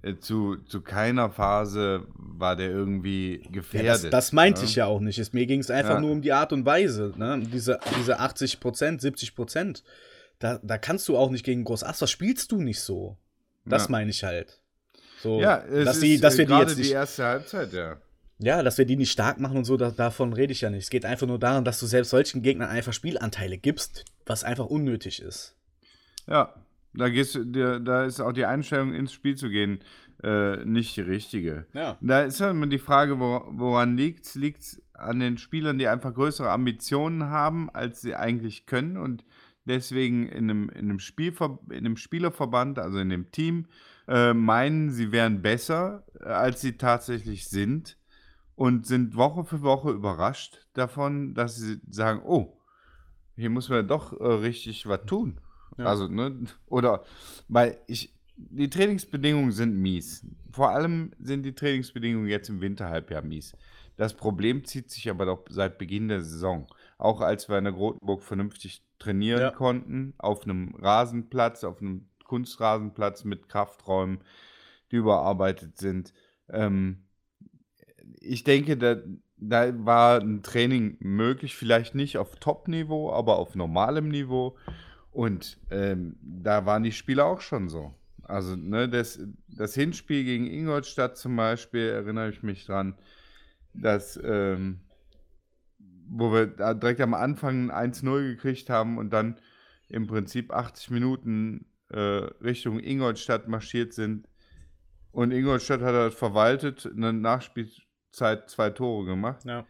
äh, 0.01 0.17
zu, 0.17 0.57
zu 0.65 0.81
keiner 0.81 1.29
Phase 1.29 2.07
war 2.15 2.55
der 2.55 2.69
irgendwie 2.69 3.47
gefährdet. 3.51 3.87
Ja, 3.87 3.93
das, 3.93 4.09
das, 4.09 4.31
meinte 4.33 4.61
ne? 4.61 4.67
ich 4.67 4.75
ja 4.75 4.85
auch 4.85 4.99
nicht. 4.99 5.19
Es, 5.19 5.33
mir 5.33 5.45
ging 5.45 5.59
es 5.59 5.69
einfach 5.69 5.95
ja. 5.95 6.01
nur 6.01 6.11
um 6.11 6.21
die 6.21 6.33
Art 6.33 6.51
und 6.53 6.65
Weise. 6.65 7.13
Ne? 7.15 7.41
Diese, 7.51 7.79
diese 7.97 8.19
80 8.19 8.59
Prozent, 8.59 9.01
70 9.01 9.35
Prozent 9.35 9.83
da, 10.43 10.59
da 10.61 10.77
kannst 10.77 11.07
du 11.07 11.17
auch 11.17 11.29
nicht 11.29 11.45
gegen 11.45 11.63
Groß 11.63 11.83
Astor 11.83 12.07
spielst 12.07 12.51
du 12.51 12.61
nicht 12.61 12.81
so. 12.81 13.17
Das 13.65 13.83
ja. 13.83 13.91
meine 13.91 14.09
ich 14.09 14.25
halt. 14.25 14.59
So, 15.21 15.39
ja, 15.39 15.59
dass, 15.59 16.01
die, 16.01 16.19
dass 16.19 16.37
wir 16.37 16.45
die 16.45 16.53
jetzt 16.53 16.77
nicht, 16.77 16.89
die 16.89 16.93
erste 16.93 17.23
Halbzeit, 17.23 17.71
ja. 17.71 17.95
Ja, 18.43 18.61
dass 18.61 18.77
wir 18.77 18.85
die 18.85 18.97
nicht 18.97 19.11
stark 19.11 19.39
machen 19.39 19.57
und 19.57 19.63
so, 19.63 19.77
da, 19.77 19.91
davon 19.91 20.33
rede 20.33 20.51
ich 20.51 20.61
ja 20.61 20.69
nicht. 20.69 20.83
Es 20.83 20.89
geht 20.89 21.05
einfach 21.05 21.27
nur 21.27 21.39
darum, 21.39 21.63
dass 21.63 21.79
du 21.79 21.85
selbst 21.85 22.09
solchen 22.09 22.41
Gegnern 22.41 22.69
einfach 22.69 22.91
Spielanteile 22.91 23.57
gibst, 23.57 24.03
was 24.25 24.43
einfach 24.43 24.65
unnötig 24.65 25.21
ist. 25.21 25.55
Ja, 26.27 26.53
da, 26.93 27.09
gehst, 27.09 27.39
da, 27.41 27.79
da 27.79 28.03
ist 28.03 28.19
auch 28.19 28.33
die 28.33 28.45
Einstellung, 28.45 28.93
ins 28.93 29.13
Spiel 29.13 29.35
zu 29.35 29.49
gehen, 29.49 29.79
äh, 30.23 30.57
nicht 30.65 30.95
die 30.97 31.01
richtige. 31.01 31.67
Ja. 31.73 31.97
Da 32.01 32.21
ist 32.23 32.41
halt 32.41 32.51
immer 32.51 32.67
die 32.67 32.79
Frage, 32.79 33.19
wo, 33.19 33.45
woran 33.51 33.95
liegt 33.95 34.25
es? 34.25 34.35
Liegt 34.35 34.61
es 34.61 34.81
an 34.93 35.19
den 35.19 35.37
Spielern, 35.37 35.77
die 35.77 35.87
einfach 35.87 36.13
größere 36.13 36.49
Ambitionen 36.49 37.29
haben, 37.29 37.69
als 37.69 38.01
sie 38.01 38.15
eigentlich 38.15 38.65
können 38.65 38.97
und 38.97 39.23
deswegen 39.65 40.27
in 40.27 40.49
einem, 40.49 40.69
in 40.69 40.89
einem, 40.89 40.99
Spielver 40.99 41.59
in 41.69 41.85
einem 41.85 41.97
Spielerverband, 41.97 42.77
also 42.77 42.99
in 42.99 43.09
dem 43.09 43.31
Team, 43.31 43.67
äh, 44.07 44.33
meinen, 44.33 44.91
sie 44.91 45.11
wären 45.11 45.41
besser, 45.41 46.03
äh, 46.19 46.25
als 46.25 46.61
sie 46.61 46.77
tatsächlich 46.77 47.47
sind 47.47 47.97
und 48.55 48.85
sind 48.85 49.15
Woche 49.15 49.43
für 49.43 49.61
Woche 49.61 49.91
überrascht 49.91 50.67
davon, 50.73 51.33
dass 51.33 51.55
sie 51.55 51.79
sagen, 51.89 52.21
oh, 52.25 52.57
hier 53.35 53.49
muss 53.49 53.69
man 53.69 53.87
doch 53.87 54.19
äh, 54.19 54.25
richtig 54.25 54.87
was 54.87 55.05
tun. 55.05 55.39
Ja. 55.77 55.85
Also, 55.85 56.07
ne, 56.07 56.45
oder, 56.67 57.03
weil 57.47 57.79
ich, 57.87 58.13
die 58.35 58.69
Trainingsbedingungen 58.69 59.51
sind 59.51 59.75
mies. 59.75 60.25
Vor 60.51 60.69
allem 60.69 61.11
sind 61.19 61.43
die 61.43 61.55
Trainingsbedingungen 61.55 62.27
jetzt 62.27 62.49
im 62.49 62.61
Winterhalbjahr 62.61 63.23
mies. 63.23 63.53
Das 63.95 64.13
Problem 64.13 64.65
zieht 64.65 64.89
sich 64.89 65.09
aber 65.09 65.25
doch 65.25 65.45
seit 65.49 65.77
Beginn 65.77 66.07
der 66.07 66.21
Saison. 66.21 66.67
Auch 66.97 67.21
als 67.21 67.49
wir 67.49 67.57
in 67.57 67.65
der 67.65 67.73
Grotenburg 67.73 68.23
vernünftig 68.23 68.83
trainieren 68.99 69.41
ja. 69.41 69.51
konnten, 69.51 70.13
auf 70.17 70.43
einem 70.43 70.75
Rasenplatz, 70.75 71.63
auf 71.63 71.81
einem 71.81 72.07
Kunstrasenplatz 72.23 73.23
mit 73.23 73.49
Krafträumen, 73.49 74.19
die 74.91 74.97
überarbeitet 74.97 75.77
sind. 75.77 76.13
Ähm, 76.49 77.02
ich 78.19 78.43
denke, 78.43 78.77
da, 78.77 78.97
da 79.37 79.85
war 79.85 80.21
ein 80.21 80.43
Training 80.43 80.97
möglich, 80.99 81.55
vielleicht 81.55 81.95
nicht 81.95 82.17
auf 82.17 82.35
Top-Niveau, 82.37 83.11
aber 83.11 83.37
auf 83.37 83.55
normalem 83.55 84.09
Niveau. 84.09 84.57
Und 85.11 85.59
ähm, 85.69 86.15
da 86.21 86.65
waren 86.65 86.83
die 86.83 86.91
Spieler 86.91 87.25
auch 87.25 87.41
schon 87.41 87.69
so. 87.69 87.93
Also 88.23 88.55
ne, 88.55 88.89
das, 88.89 89.19
das 89.47 89.73
Hinspiel 89.75 90.23
gegen 90.23 90.47
Ingolstadt 90.47 91.17
zum 91.17 91.35
Beispiel, 91.35 91.89
erinnere 91.89 92.29
ich 92.29 92.41
mich 92.41 92.65
dran, 92.65 92.95
dass 93.73 94.19
ähm, 94.23 94.79
wo 96.07 96.31
wir 96.31 96.47
direkt 96.75 97.01
am 97.01 97.13
Anfang 97.13 97.71
1-0 97.71 98.35
gekriegt 98.35 98.69
haben 98.69 98.97
und 98.97 99.11
dann 99.11 99.37
im 99.89 100.07
Prinzip 100.07 100.53
80 100.53 100.91
Minuten 100.91 101.65
äh, 101.89 101.99
Richtung 101.99 102.79
Ingolstadt 102.79 103.47
marschiert 103.47 103.93
sind. 103.93 104.27
Und 105.11 105.31
Ingolstadt 105.31 105.81
hat 105.81 105.93
das 105.93 106.13
verwaltet, 106.13 106.85
in 106.85 107.01
der 107.01 107.13
Nachspielzeit 108.13 108.49
zwei 108.49 108.69
Tore 108.69 109.05
gemacht. 109.05 109.43
Ja. 109.45 109.65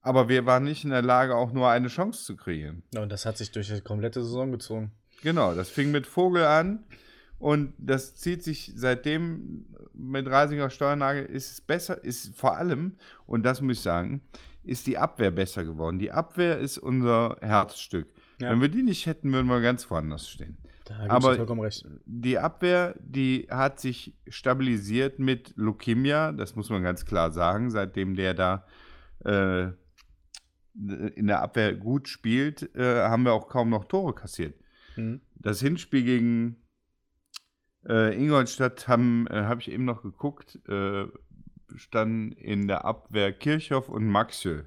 Aber 0.00 0.28
wir 0.28 0.46
waren 0.46 0.64
nicht 0.64 0.84
in 0.84 0.90
der 0.90 1.02
Lage, 1.02 1.36
auch 1.36 1.52
nur 1.52 1.70
eine 1.70 1.88
Chance 1.88 2.24
zu 2.24 2.36
kreieren. 2.36 2.82
Ja, 2.92 3.02
und 3.02 3.10
das 3.10 3.24
hat 3.24 3.38
sich 3.38 3.52
durch 3.52 3.68
die 3.68 3.80
komplette 3.80 4.22
Saison 4.22 4.50
gezogen. 4.50 4.92
Genau, 5.22 5.54
das 5.54 5.70
fing 5.70 5.90
mit 5.90 6.06
Vogel 6.06 6.44
an 6.44 6.84
und 7.38 7.74
das 7.78 8.16
zieht 8.16 8.42
sich 8.42 8.72
seitdem 8.74 9.66
mit 9.94 10.28
Reisinger 10.28 10.70
Steuernagel 10.70 11.24
ist 11.26 11.52
es 11.52 11.60
besser, 11.60 12.02
ist 12.02 12.34
vor 12.36 12.56
allem, 12.56 12.96
und 13.26 13.44
das 13.44 13.60
muss 13.60 13.78
ich 13.78 13.82
sagen, 13.82 14.22
ist 14.64 14.86
die 14.86 14.98
Abwehr 14.98 15.30
besser 15.30 15.64
geworden. 15.64 15.98
Die 15.98 16.10
Abwehr 16.10 16.58
ist 16.58 16.78
unser 16.78 17.36
Herzstück. 17.40 18.08
Ja. 18.40 18.50
Wenn 18.50 18.60
wir 18.60 18.68
die 18.68 18.82
nicht 18.82 19.06
hätten, 19.06 19.32
würden 19.32 19.46
wir 19.46 19.60
ganz 19.60 19.88
woanders 19.90 20.28
stehen. 20.28 20.56
Aber 21.08 21.36
die 22.04 22.38
Abwehr, 22.38 22.94
die 23.00 23.46
hat 23.50 23.80
sich 23.80 24.14
stabilisiert 24.28 25.18
mit 25.18 25.52
Lukimia, 25.56 26.32
das 26.32 26.56
muss 26.56 26.70
man 26.70 26.82
ganz 26.82 27.04
klar 27.04 27.30
sagen, 27.32 27.70
seitdem 27.70 28.14
der 28.16 28.34
da 28.34 28.66
äh, 29.24 29.68
in 30.74 31.26
der 31.26 31.42
Abwehr 31.42 31.74
gut 31.74 32.08
spielt, 32.08 32.74
äh, 32.74 33.02
haben 33.02 33.24
wir 33.24 33.32
auch 33.32 33.48
kaum 33.48 33.70
noch 33.70 33.84
Tore 33.84 34.14
kassiert. 34.14 34.54
Mhm. 34.96 35.20
Das 35.34 35.60
Hinspiel 35.60 36.04
gegen 36.04 36.56
äh, 37.86 38.16
Ingolstadt 38.16 38.88
haben, 38.88 39.26
äh, 39.28 39.42
habe 39.42 39.60
ich 39.60 39.70
eben 39.70 39.84
noch 39.84 40.02
geguckt, 40.02 40.58
äh, 40.68 41.06
standen 41.76 42.32
in 42.32 42.68
der 42.68 42.84
Abwehr 42.84 43.32
Kirchhoff 43.32 43.88
und 43.88 44.06
Maxö. 44.06 44.64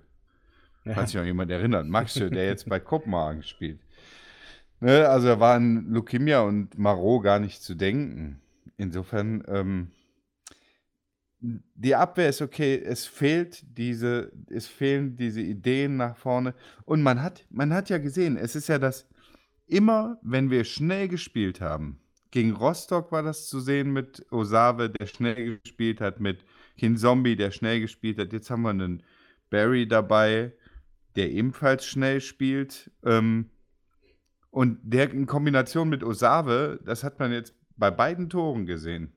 Ja. 0.86 0.94
Falls 0.94 1.12
sich 1.12 1.20
noch 1.20 1.26
jemand 1.26 1.52
erinnert. 1.52 1.88
Maxö, 1.88 2.30
der 2.30 2.46
jetzt 2.46 2.70
bei 2.70 2.80
Kopenhagen 2.82 3.44
spielt. 3.44 3.80
Ne, 4.80 5.08
also 5.08 5.28
da 5.28 5.40
waren 5.40 5.90
Lukimia 5.90 6.42
und 6.42 6.78
Marot 6.78 7.24
gar 7.24 7.40
nicht 7.40 7.64
zu 7.64 7.76
denken. 7.76 8.42
Insofern, 8.78 9.44
ähm, 9.48 9.92
die 11.40 11.96
Abwehr 11.96 12.30
ist 12.30 12.42
okay, 12.42 12.82
es 12.84 13.06
fehlt 13.06 13.64
diese, 13.78 14.32
es 14.50 14.68
fehlen 14.68 15.16
diese 15.16 15.42
Ideen 15.42 15.98
nach 15.98 16.18
vorne. 16.18 16.54
Und 16.86 17.04
man 17.04 17.22
hat, 17.22 17.46
man 17.50 17.74
hat 17.74 17.90
ja 17.90 17.98
gesehen, 18.00 18.38
es 18.38 18.56
ist 18.56 18.68
ja 18.68 18.80
das, 18.80 19.08
immer 19.68 20.20
wenn 20.22 20.50
wir 20.50 20.64
schnell 20.66 21.08
gespielt 21.08 21.62
haben, 21.62 22.00
gegen 22.36 22.52
Rostock 22.52 23.14
war 23.14 23.24
das 23.24 23.48
zu 23.48 23.62
sehen 23.62 23.94
mit 23.94 24.26
Osave, 24.30 24.90
der 24.90 25.06
schnell 25.06 25.60
gespielt 25.60 26.02
hat, 26.02 26.20
mit 26.20 26.44
Kin 26.78 26.98
Zombie, 26.98 27.38
der 27.38 27.52
schnell 27.52 27.80
gespielt 27.80 28.20
hat. 28.20 28.34
Jetzt 28.34 28.50
haben 28.50 28.64
wir 28.64 28.72
einen 28.72 29.04
Barry 29.50 29.88
dabei, 29.88 30.52
der 31.16 31.32
ebenfalls 31.32 31.86
schnell 31.86 32.20
spielt. 32.20 32.92
Ähm, 33.06 33.50
Und 34.56 34.80
der 34.84 35.12
in 35.12 35.26
Kombination 35.26 35.90
mit 35.90 36.02
Osave, 36.02 36.80
das 36.86 37.04
hat 37.04 37.20
man 37.20 37.34
jetzt 37.34 37.54
bei 37.76 37.92
beiden 37.92 38.30
Toren 38.30 38.66
gesehen. 38.66 39.12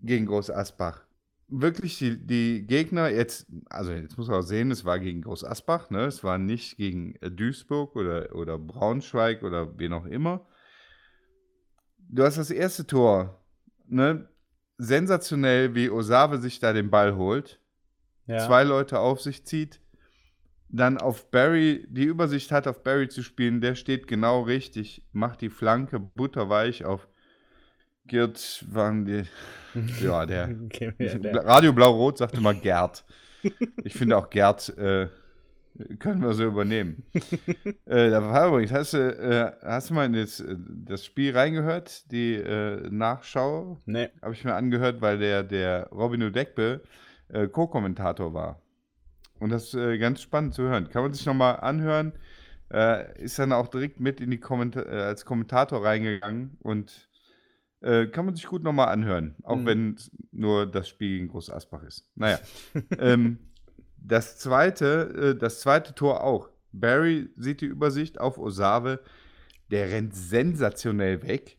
Gegen 0.00 0.26
Groß 0.26 0.50
Asbach. 0.50 1.02
Wirklich 1.46 1.98
die, 1.98 2.18
die 2.18 2.66
Gegner 2.66 3.08
jetzt, 3.08 3.46
also 3.70 3.92
jetzt 3.92 4.18
muss 4.18 4.26
man 4.26 4.38
auch 4.40 4.42
sehen, 4.42 4.72
es 4.72 4.84
war 4.84 4.98
gegen 4.98 5.22
Groß 5.22 5.44
Asbach, 5.44 5.88
ne? 5.90 6.06
Es 6.06 6.24
war 6.24 6.38
nicht 6.38 6.78
gegen 6.78 7.14
äh, 7.20 7.30
Duisburg 7.30 7.94
oder, 7.94 8.34
oder 8.34 8.58
Braunschweig 8.58 9.44
oder 9.44 9.78
wen 9.78 9.92
auch 9.92 10.06
immer. 10.06 10.44
Du 12.08 12.24
hast 12.24 12.38
das 12.38 12.50
erste 12.50 12.88
Tor, 12.88 13.40
ne? 13.86 14.28
Sensationell, 14.78 15.76
wie 15.76 15.90
Osave 15.90 16.38
sich 16.38 16.58
da 16.58 16.72
den 16.72 16.90
Ball 16.90 17.14
holt, 17.14 17.60
Ja. 18.26 18.44
zwei 18.44 18.64
Leute 18.64 18.98
auf 18.98 19.20
sich 19.20 19.46
zieht, 19.46 19.80
dann 20.68 20.98
auf 20.98 21.30
Barry, 21.30 21.86
die 21.88 22.04
Übersicht 22.04 22.52
hat, 22.52 22.66
auf 22.66 22.82
Barry 22.82 23.08
zu 23.08 23.22
spielen, 23.22 23.60
der 23.60 23.74
steht 23.74 24.06
genau 24.06 24.42
richtig, 24.42 25.02
macht 25.12 25.40
die 25.40 25.50
Flanke 25.50 26.00
butterweich 26.00 26.84
auf 26.84 27.08
Gerd, 28.06 28.64
waren 28.70 29.04
die, 29.04 29.24
ja, 30.02 30.26
der, 30.26 30.56
Okay, 30.66 30.92
ja, 30.98 31.18
der. 31.18 31.44
Radio 31.44 31.72
Blau-Rot 31.72 32.18
sagt 32.18 32.34
immer 32.34 32.54
Gerd. 32.54 33.04
Ich 33.84 33.94
finde 33.94 34.16
auch 34.16 34.30
Gerd 34.30 34.76
äh, 34.76 35.08
können 35.98 36.22
wir 36.22 36.32
so 36.34 36.44
übernehmen. 36.44 37.04
äh, 37.86 38.10
da 38.10 38.22
war 38.22 38.48
übrigens, 38.48 38.72
hast 38.72 38.94
du, 38.94 38.98
äh, 38.98 39.52
hast 39.62 39.90
du 39.90 39.94
mal 39.94 40.06
in 40.06 40.14
das, 40.14 40.40
äh, 40.40 40.56
das 40.58 41.04
Spiel 41.04 41.36
reingehört, 41.36 42.10
die 42.10 42.34
äh, 42.34 42.88
Nachschau? 42.90 43.80
Nee. 43.86 44.08
Habe 44.22 44.34
ich 44.34 44.44
mir 44.44 44.54
angehört, 44.54 45.00
weil 45.00 45.18
der, 45.18 45.42
der 45.42 45.88
Robin 45.90 46.22
Udekbe 46.22 46.82
äh, 47.28 47.48
Co-Kommentator 47.48 48.32
war. 48.32 48.60
Und 49.38 49.50
das 49.50 49.64
ist 49.64 49.74
äh, 49.74 49.98
ganz 49.98 50.22
spannend 50.22 50.54
zu 50.54 50.62
hören. 50.62 50.88
Kann 50.88 51.02
man 51.02 51.12
sich 51.12 51.26
nochmal 51.26 51.60
anhören. 51.60 52.12
Äh, 52.72 53.22
ist 53.22 53.38
dann 53.38 53.52
auch 53.52 53.68
direkt 53.68 54.00
mit 54.00 54.20
in 54.20 54.30
die 54.30 54.40
Komment 54.40 54.76
äh, 54.76 54.80
als 54.80 55.24
Kommentator 55.24 55.84
reingegangen 55.84 56.56
und 56.60 57.08
äh, 57.80 58.06
kann 58.06 58.24
man 58.26 58.34
sich 58.34 58.46
gut 58.46 58.62
nochmal 58.64 58.88
anhören. 58.88 59.36
Auch 59.44 59.56
Mhm. 59.56 59.66
wenn 59.66 59.96
nur 60.32 60.66
das 60.66 60.88
Spiel 60.88 61.18
gegen 61.18 61.28
Groß 61.28 61.50
Asbach 61.50 61.82
ist. 61.84 62.04
Naja. 62.16 62.40
ähm, 62.98 63.38
das 63.98 64.38
zweite, 64.38 65.34
äh, 65.36 65.38
das 65.38 65.60
zweite 65.60 65.94
Tor 65.94 66.24
auch. 66.24 66.48
Barry 66.72 67.28
sieht 67.36 67.60
die 67.60 67.66
Übersicht 67.66 68.18
auf 68.20 68.38
Osave. 68.38 69.00
Der 69.70 69.90
rennt 69.90 70.14
sensationell 70.14 71.22
weg. 71.22 71.56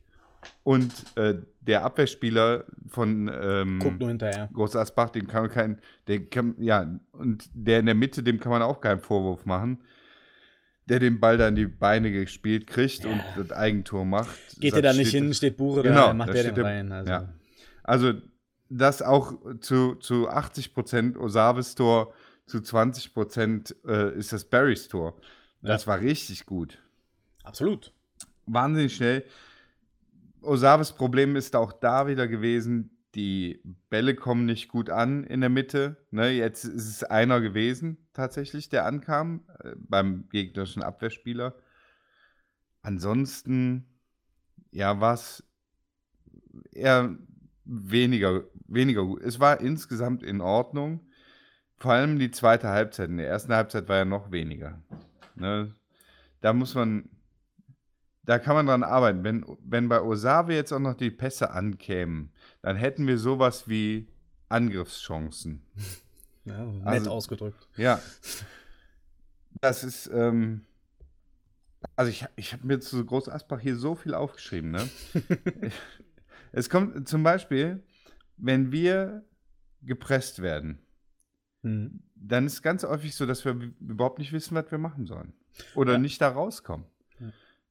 Und 0.63 0.91
äh, 1.15 1.35
der 1.61 1.83
Abwehrspieler 1.85 2.65
von 2.87 3.29
ähm, 3.33 3.79
Guck 3.81 3.99
nur 3.99 4.09
hinterher. 4.09 4.49
Groß 4.53 4.75
Asbach, 4.75 5.09
den 5.09 5.27
kann 5.27 5.43
man 5.43 5.51
kein, 5.51 5.81
den 6.07 6.29
kann, 6.29 6.55
ja, 6.59 6.99
und 7.13 7.49
der 7.53 7.79
in 7.79 7.85
der 7.85 7.95
Mitte, 7.95 8.23
dem 8.23 8.39
kann 8.39 8.51
man 8.51 8.61
auch 8.61 8.81
keinen 8.81 8.99
Vorwurf 8.99 9.45
machen. 9.45 9.81
Der 10.89 10.99
den 10.99 11.19
Ball 11.19 11.37
dann 11.37 11.55
die 11.55 11.65
Beine 11.67 12.11
gespielt 12.11 12.65
kriegt 12.67 13.05
und 13.05 13.21
das 13.35 13.51
Eigentor 13.51 14.05
macht. 14.05 14.37
Geht 14.59 14.73
er 14.73 14.81
da 14.81 14.93
nicht 14.93 15.11
hin, 15.11 15.33
steht 15.33 15.57
Bure 15.57 15.83
Genau, 15.83 16.07
da, 16.07 16.13
macht 16.13 16.33
der 16.33 16.43
den 16.43 16.55
der- 16.55 16.63
rein. 16.63 16.91
Also. 16.91 17.11
ja. 17.11 17.33
Also, 17.83 18.13
das 18.69 19.01
auch 19.01 19.33
zu, 19.59 19.95
zu 19.95 20.29
80% 20.29 21.17
Osaves 21.17 21.75
Tor, 21.75 22.13
zu 22.45 22.59
20% 22.59 23.75
äh, 23.85 24.17
ist 24.17 24.31
das 24.31 24.45
Barrys 24.45 24.87
Tor. 24.87 25.17
Das 25.61 25.87
war 25.87 25.99
richtig 25.99 26.45
gut. 26.45 26.81
Absolut. 27.43 27.91
Wahnsinnig 28.45 28.95
schnell. 28.95 29.25
Osaves 30.47 30.93
Problem 30.93 31.35
ist 31.35 31.55
auch 31.55 31.73
da 31.73 32.07
wieder 32.07 32.27
gewesen, 32.27 32.97
die 33.15 33.61
Bälle 33.89 34.15
kommen 34.15 34.45
nicht 34.45 34.69
gut 34.69 34.89
an 34.89 35.23
in 35.23 35.41
der 35.41 35.49
Mitte. 35.49 35.97
Ne, 36.11 36.29
jetzt 36.29 36.65
ist 36.65 36.87
es 36.87 37.03
einer 37.03 37.41
gewesen, 37.41 37.97
tatsächlich, 38.13 38.69
der 38.69 38.85
ankam, 38.85 39.45
äh, 39.63 39.71
beim 39.77 40.29
gegnerischen 40.29 40.83
Abwehrspieler. 40.83 41.55
Ansonsten, 42.81 43.85
ja, 44.71 45.01
war 45.01 45.15
es 45.15 45.43
eher 46.71 47.17
weniger, 47.65 48.43
weniger 48.67 49.03
gut. 49.03 49.21
Es 49.21 49.39
war 49.39 49.59
insgesamt 49.61 50.23
in 50.23 50.41
Ordnung. 50.41 51.01
Vor 51.77 51.91
allem 51.93 52.19
die 52.19 52.31
zweite 52.31 52.69
Halbzeit. 52.69 53.09
In 53.09 53.17
der 53.17 53.27
ersten 53.27 53.53
Halbzeit 53.53 53.89
war 53.89 53.97
ja 53.97 54.05
noch 54.05 54.31
weniger. 54.31 54.81
Ne? 55.35 55.73
Da 56.41 56.53
muss 56.53 56.75
man, 56.75 57.09
da 58.27 58.37
kann 58.39 58.55
man 58.55 58.65
dran 58.67 58.83
arbeiten. 58.83 59.23
Wenn, 59.23 59.43
wenn 59.63 59.89
bei 59.89 60.01
Osave 60.01 60.53
jetzt 60.53 60.71
auch 60.71 60.79
noch 60.79 60.93
die 60.95 61.09
Pässe 61.11 61.49
ankämen, 61.51 62.31
dann 62.61 62.75
hätten 62.75 63.07
wir 63.07 63.17
sowas 63.17 63.67
wie 63.67 64.07
Angriffschancen. 64.49 65.63
Ja, 66.45 66.63
nett 66.63 66.85
Also- 66.85 67.11
ausgedrückt. 67.11 67.67
Ja. 67.75 67.99
Das 69.59 69.83
ist, 69.83 70.07
ähm, 70.13 70.61
also 71.95 72.11
ich, 72.11 72.25
ich 72.35 72.53
habe 72.53 72.65
mir 72.67 72.79
zu 72.79 73.03
Groß 73.03 73.27
Asbach 73.27 73.59
hier 73.59 73.75
so 73.75 73.95
viel 73.95 74.13
aufgeschrieben, 74.13 74.69
ne? 74.71 74.87
es 76.51 76.69
kommt 76.69 77.07
zum 77.09 77.23
Beispiel, 77.23 77.83
wenn 78.37 78.71
wir 78.71 79.23
gepresst 79.81 80.41
werden, 80.41 80.79
Hm. 81.63 82.03
dann 82.13 82.45
ist 82.45 82.61
ganz 82.61 82.83
häufig 82.83 83.15
so, 83.15 83.25
dass 83.25 83.43
wir 83.45 83.59
überhaupt 83.79 84.19
nicht 84.19 84.31
wissen, 84.31 84.53
was 84.53 84.69
wir 84.69 84.77
machen 84.77 85.07
sollen. 85.07 85.33
Oder 85.73 85.93
Ja. 85.93 85.97
nicht 85.97 86.21
da 86.21 86.29
rauskommen. 86.29 86.85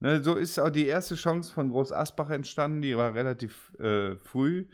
Ne, 0.00 0.22
so 0.22 0.34
ist 0.34 0.58
auch 0.58 0.70
die 0.70 0.86
erste 0.86 1.14
Chance 1.14 1.52
von 1.52 1.70
Groß 1.70 1.92
Asbach 1.92 2.30
entstanden, 2.30 2.82
die 2.82 2.96
war 2.96 3.14
relativ 3.14 3.72
äh, 3.78 4.16
früh. 4.16 4.66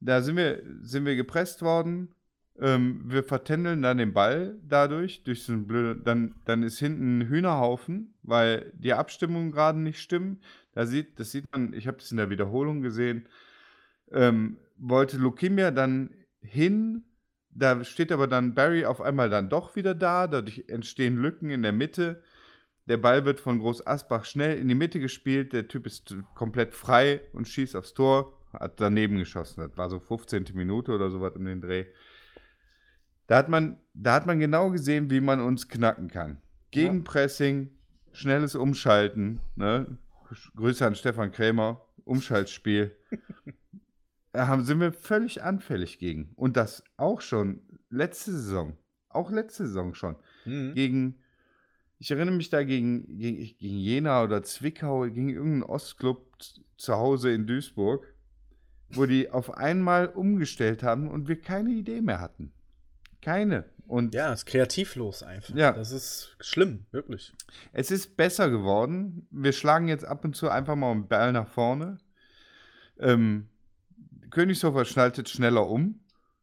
Da 0.00 0.22
sind 0.22 0.36
wir, 0.36 0.62
sind 0.82 1.04
wir 1.04 1.16
gepresst 1.16 1.62
worden. 1.62 2.14
Ähm, 2.60 3.02
wir 3.06 3.22
vertändeln 3.22 3.82
dann 3.82 3.98
den 3.98 4.12
Ball 4.12 4.58
dadurch, 4.66 5.22
durch 5.22 5.44
so 5.44 5.56
blöde, 5.56 6.00
dann, 6.00 6.34
dann 6.44 6.64
ist 6.64 6.80
hinten 6.80 7.18
ein 7.18 7.28
Hühnerhaufen, 7.28 8.14
weil 8.22 8.72
die 8.74 8.92
Abstimmungen 8.92 9.52
gerade 9.52 9.78
nicht 9.78 10.00
stimmen. 10.00 10.40
Da 10.72 10.86
sieht, 10.86 11.20
das 11.20 11.30
sieht 11.30 11.44
man, 11.52 11.72
ich 11.72 11.86
habe 11.86 11.98
das 11.98 12.10
in 12.10 12.16
der 12.16 12.30
Wiederholung 12.30 12.82
gesehen, 12.82 13.28
ähm, 14.10 14.58
wollte 14.76 15.18
Lukimia 15.18 15.70
dann 15.70 16.10
hin, 16.40 17.04
da 17.50 17.84
steht 17.84 18.12
aber 18.12 18.26
dann 18.26 18.54
Barry 18.54 18.84
auf 18.84 19.00
einmal 19.00 19.30
dann 19.30 19.48
doch 19.48 19.76
wieder 19.76 19.94
da, 19.94 20.26
dadurch 20.26 20.64
entstehen 20.68 21.16
Lücken 21.16 21.50
in 21.50 21.62
der 21.62 21.72
Mitte. 21.72 22.22
Der 22.88 22.96
Ball 22.96 23.26
wird 23.26 23.38
von 23.38 23.58
Groß 23.58 23.86
Asbach 23.86 24.24
schnell 24.24 24.58
in 24.58 24.66
die 24.66 24.74
Mitte 24.74 24.98
gespielt, 24.98 25.52
der 25.52 25.68
Typ 25.68 25.86
ist 25.86 26.16
komplett 26.34 26.74
frei 26.74 27.20
und 27.32 27.46
schießt 27.46 27.76
aufs 27.76 27.92
Tor, 27.92 28.32
hat 28.52 28.80
daneben 28.80 29.18
geschossen. 29.18 29.60
Das 29.60 29.76
war 29.76 29.90
so 29.90 30.00
15. 30.00 30.46
Minute 30.54 30.92
oder 30.92 31.10
sowas 31.10 31.36
um 31.36 31.44
den 31.44 31.60
Dreh. 31.60 31.84
Da 33.26 33.36
hat 33.36 33.50
man, 33.50 33.78
da 33.92 34.14
hat 34.14 34.26
man 34.26 34.40
genau 34.40 34.70
gesehen, 34.70 35.10
wie 35.10 35.20
man 35.20 35.40
uns 35.40 35.68
knacken 35.68 36.08
kann. 36.08 36.40
Gegenpressing, 36.70 37.70
schnelles 38.12 38.54
Umschalten, 38.54 39.40
ne? 39.54 39.98
Grüße 40.56 40.86
an 40.86 40.94
Stefan 40.94 41.30
Krämer, 41.30 41.86
Umschaltspiel. 42.04 42.96
Da 44.32 44.46
haben, 44.46 44.64
sind 44.64 44.80
wir 44.80 44.92
völlig 44.92 45.42
anfällig 45.42 45.98
gegen. 45.98 46.32
Und 46.36 46.56
das 46.56 46.84
auch 46.96 47.20
schon 47.20 47.62
letzte 47.90 48.32
Saison. 48.32 48.76
Auch 49.08 49.30
letzte 49.30 49.66
Saison 49.66 49.94
schon. 49.94 50.16
Hm. 50.44 50.74
Gegen, 50.74 51.18
ich 51.98 52.10
erinnere 52.10 52.34
mich 52.34 52.50
da 52.50 52.62
gegen, 52.62 53.18
gegen, 53.18 53.38
gegen 53.58 53.78
Jena 53.78 54.22
oder 54.22 54.42
Zwickau, 54.42 55.02
gegen 55.02 55.30
irgendeinen 55.30 55.62
Ostclub 55.64 56.26
zu 56.76 56.94
Hause 56.94 57.32
in 57.32 57.46
Duisburg, 57.46 58.06
wo 58.90 59.06
die 59.06 59.30
auf 59.30 59.56
einmal 59.56 60.06
umgestellt 60.06 60.82
haben 60.82 61.08
und 61.08 61.28
wir 61.28 61.40
keine 61.40 61.70
Idee 61.70 62.00
mehr 62.00 62.20
hatten. 62.20 62.52
Keine. 63.20 63.64
Und 63.88 64.14
Ja, 64.14 64.32
ist 64.32 64.46
kreativlos 64.46 65.22
einfach. 65.22 65.54
Ja. 65.54 65.72
Das 65.72 65.92
ist 65.92 66.36
schlimm, 66.40 66.84
wirklich. 66.92 67.32
Es 67.72 67.90
ist 67.90 68.16
besser 68.16 68.50
geworden. 68.50 69.26
Wir 69.30 69.52
schlagen 69.52 69.88
jetzt 69.88 70.04
ab 70.04 70.24
und 70.24 70.36
zu 70.36 70.50
einfach 70.50 70.76
mal 70.76 70.92
einen 70.92 71.08
Ball 71.08 71.32
nach 71.32 71.48
vorne. 71.48 71.98
Ähm, 73.00 73.48
Königshofer 74.30 74.84
schnaltet 74.84 75.28
schneller 75.28 75.68
um. 75.68 76.00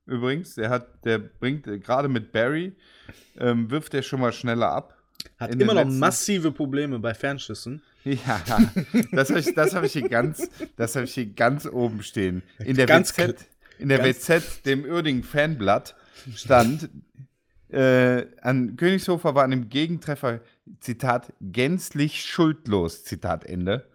Übrigens, 0.08 0.56
der 0.56 0.70
hat, 0.70 1.06
der 1.06 1.20
bringt 1.20 1.68
äh, 1.68 1.80
gerade 1.80 2.10
mit 2.10 2.32
Barry, 2.32 2.76
ähm, 3.38 3.70
wirft 3.70 3.94
er 3.94 4.02
schon 4.02 4.22
mal 4.22 4.34
schneller 4.34 4.72
ab. 4.72 4.95
Hat 5.38 5.52
immer 5.54 5.74
noch 5.74 5.84
letzten- 5.84 6.00
massive 6.00 6.52
Probleme 6.52 7.00
bei 7.00 7.14
Fernschüssen. 7.14 7.82
Ja, 8.06 8.40
das 9.12 9.30
habe 9.32 9.40
ich, 9.40 9.56
das 9.56 9.74
hab 9.74 9.84
ich 9.84 9.94
hier 9.94 10.08
ganz, 10.08 10.48
das 10.78 10.96
habe 10.96 11.06
ich 11.06 11.14
hier 11.16 11.26
ganz 11.26 11.66
oben 11.66 12.04
stehen. 12.04 12.44
In 12.60 12.76
der 12.76 12.86
Ganz 12.86 13.18
WZ, 13.18 13.48
in 13.80 13.90
der 13.90 14.04
WZ, 14.04 14.64
dem 14.64 14.86
Uerdingen 14.86 15.24
Fanblatt, 15.24 15.96
stand, 16.36 16.88
äh, 17.70 18.28
an 18.42 18.76
Königshofer 18.78 19.34
war 19.34 19.44
an 19.44 19.50
dem 19.50 19.70
Gegentreffer, 19.70 20.42
Zitat, 20.82 21.34
gänzlich 21.42 22.24
schuldlos, 22.24 23.04
Zitat 23.04 23.44
Ende. 23.44 23.88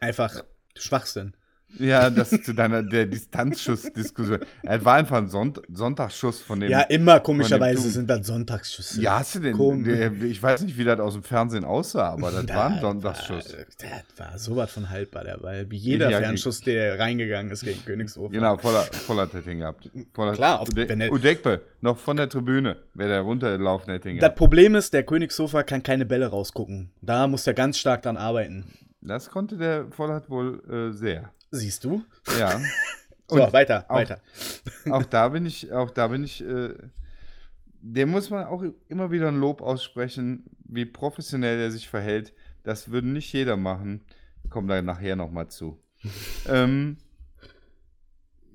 Einfach 0.00 0.42
Schwachsinn. 0.74 1.34
Ja, 1.78 2.10
das 2.10 2.30
zu 2.30 2.54
deiner 2.54 2.82
der 2.82 3.06
Distanzschuss-Diskussion. 3.06 4.40
Es 4.62 4.84
war 4.84 4.94
einfach 4.94 5.18
ein 5.18 5.28
Sonnt 5.28 5.60
Sonntagsschuss 5.72 6.40
von 6.40 6.60
dem. 6.60 6.70
Ja, 6.70 6.82
immer 6.82 7.20
komischerweise 7.20 7.90
sind 7.90 8.08
das 8.08 8.26
Sonntagsschüsse. 8.26 9.00
Ja, 9.00 9.18
hast 9.18 9.34
du 9.34 9.40
denn? 9.40 9.84
Der, 9.84 10.12
ich 10.12 10.42
weiß 10.42 10.62
nicht, 10.62 10.78
wie 10.78 10.84
das 10.84 11.00
aus 11.00 11.14
dem 11.14 11.22
Fernsehen 11.22 11.64
aussah, 11.64 12.10
aber 12.10 12.30
das 12.30 12.48
war 12.48 12.70
ein 12.70 12.80
Sonntagsschuss. 12.80 13.54
Das 13.78 14.18
war 14.18 14.38
sowas 14.38 14.70
von 14.70 14.88
haltbar, 14.90 15.24
der 15.24 15.38
Ball. 15.38 15.70
Wie 15.70 15.76
jeder 15.76 16.10
ja, 16.10 16.18
Fernschuss, 16.18 16.60
der 16.60 16.98
reingegangen 16.98 17.52
ist 17.52 17.64
gegen 17.64 17.84
Königshofen. 17.84 18.32
Genau, 18.32 18.56
voller, 18.56 18.82
voller 18.82 19.30
Tetting 19.30 19.58
gehabt. 19.58 19.90
Voller 20.14 20.32
Klar, 20.32 20.60
auf, 20.60 20.68
Ude 20.68 20.88
wenn 20.88 21.02
Udekbe, 21.10 21.62
noch 21.80 21.98
von 21.98 22.16
der 22.16 22.28
Tribüne, 22.28 22.76
wäre 22.94 23.10
der 23.10 23.20
runtergelaufen 23.20 23.92
hätte. 23.92 24.14
Das 24.16 24.34
Problem 24.34 24.74
ist, 24.74 24.92
der 24.94 25.02
Königshofer 25.02 25.64
kann 25.64 25.82
keine 25.82 26.06
Bälle 26.06 26.28
rausgucken. 26.28 26.90
Da 27.02 27.26
muss 27.26 27.46
er 27.46 27.54
ganz 27.54 27.78
stark 27.78 28.02
dran 28.02 28.16
arbeiten. 28.16 28.64
Das 29.00 29.30
konnte 29.30 29.56
der 29.56 29.86
Vollert 29.90 30.30
wohl 30.30 30.62
äh, 30.68 30.92
sehr. 30.92 31.30
Siehst 31.50 31.84
du? 31.84 32.04
Ja. 32.38 32.60
so, 33.28 33.52
weiter, 33.52 33.84
auch, 33.88 33.96
weiter. 33.96 34.20
Auch 34.90 35.04
da 35.04 35.28
bin 35.28 35.46
ich, 35.46 35.72
auch 35.72 35.90
da 35.90 36.08
bin 36.08 36.24
ich, 36.24 36.42
äh, 36.42 36.74
dem 37.80 38.10
muss 38.10 38.30
man 38.30 38.46
auch 38.46 38.64
immer 38.88 39.10
wieder 39.10 39.28
ein 39.28 39.38
Lob 39.38 39.60
aussprechen, 39.60 40.44
wie 40.64 40.84
professionell 40.84 41.58
er 41.58 41.70
sich 41.70 41.88
verhält. 41.88 42.32
Das 42.62 42.90
würde 42.90 43.08
nicht 43.08 43.32
jeder 43.32 43.56
machen. 43.56 44.04
Kommen 44.50 44.68
da 44.68 44.80
nachher 44.82 45.16
nochmal 45.16 45.48
zu. 45.48 45.78
ähm, 46.48 46.98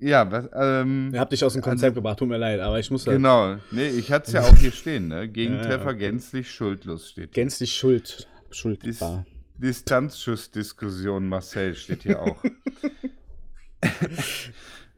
ja, 0.02 0.30
was, 0.30 0.48
ähm, 0.54 1.10
Ihr 1.14 1.20
habt 1.20 1.32
dich 1.32 1.44
aus 1.44 1.52
dem 1.52 1.62
Konzept 1.62 1.90
also, 1.90 1.94
gebracht, 1.94 2.18
tut 2.18 2.28
mir 2.28 2.36
leid, 2.36 2.58
aber 2.58 2.80
ich 2.80 2.90
muss 2.90 3.04
da. 3.04 3.12
Genau, 3.12 3.56
nee, 3.70 3.86
ich 3.88 4.10
hatte 4.10 4.26
es 4.26 4.32
ja 4.32 4.42
auch 4.42 4.56
hier 4.56 4.72
stehen, 4.72 5.06
ne? 5.06 5.28
Gegentreffer 5.28 5.84
ja, 5.84 5.90
okay. 5.90 5.98
gänzlich 5.98 6.50
schuldlos 6.50 7.10
steht. 7.10 7.32
Gänzlich 7.32 7.72
schuld, 7.72 8.26
schuldbar. 8.50 9.24
Distanzschussdiskussion 9.62 11.28
Marcel 11.28 11.74
steht 11.74 12.02
hier 12.02 12.20
auch. 12.20 12.42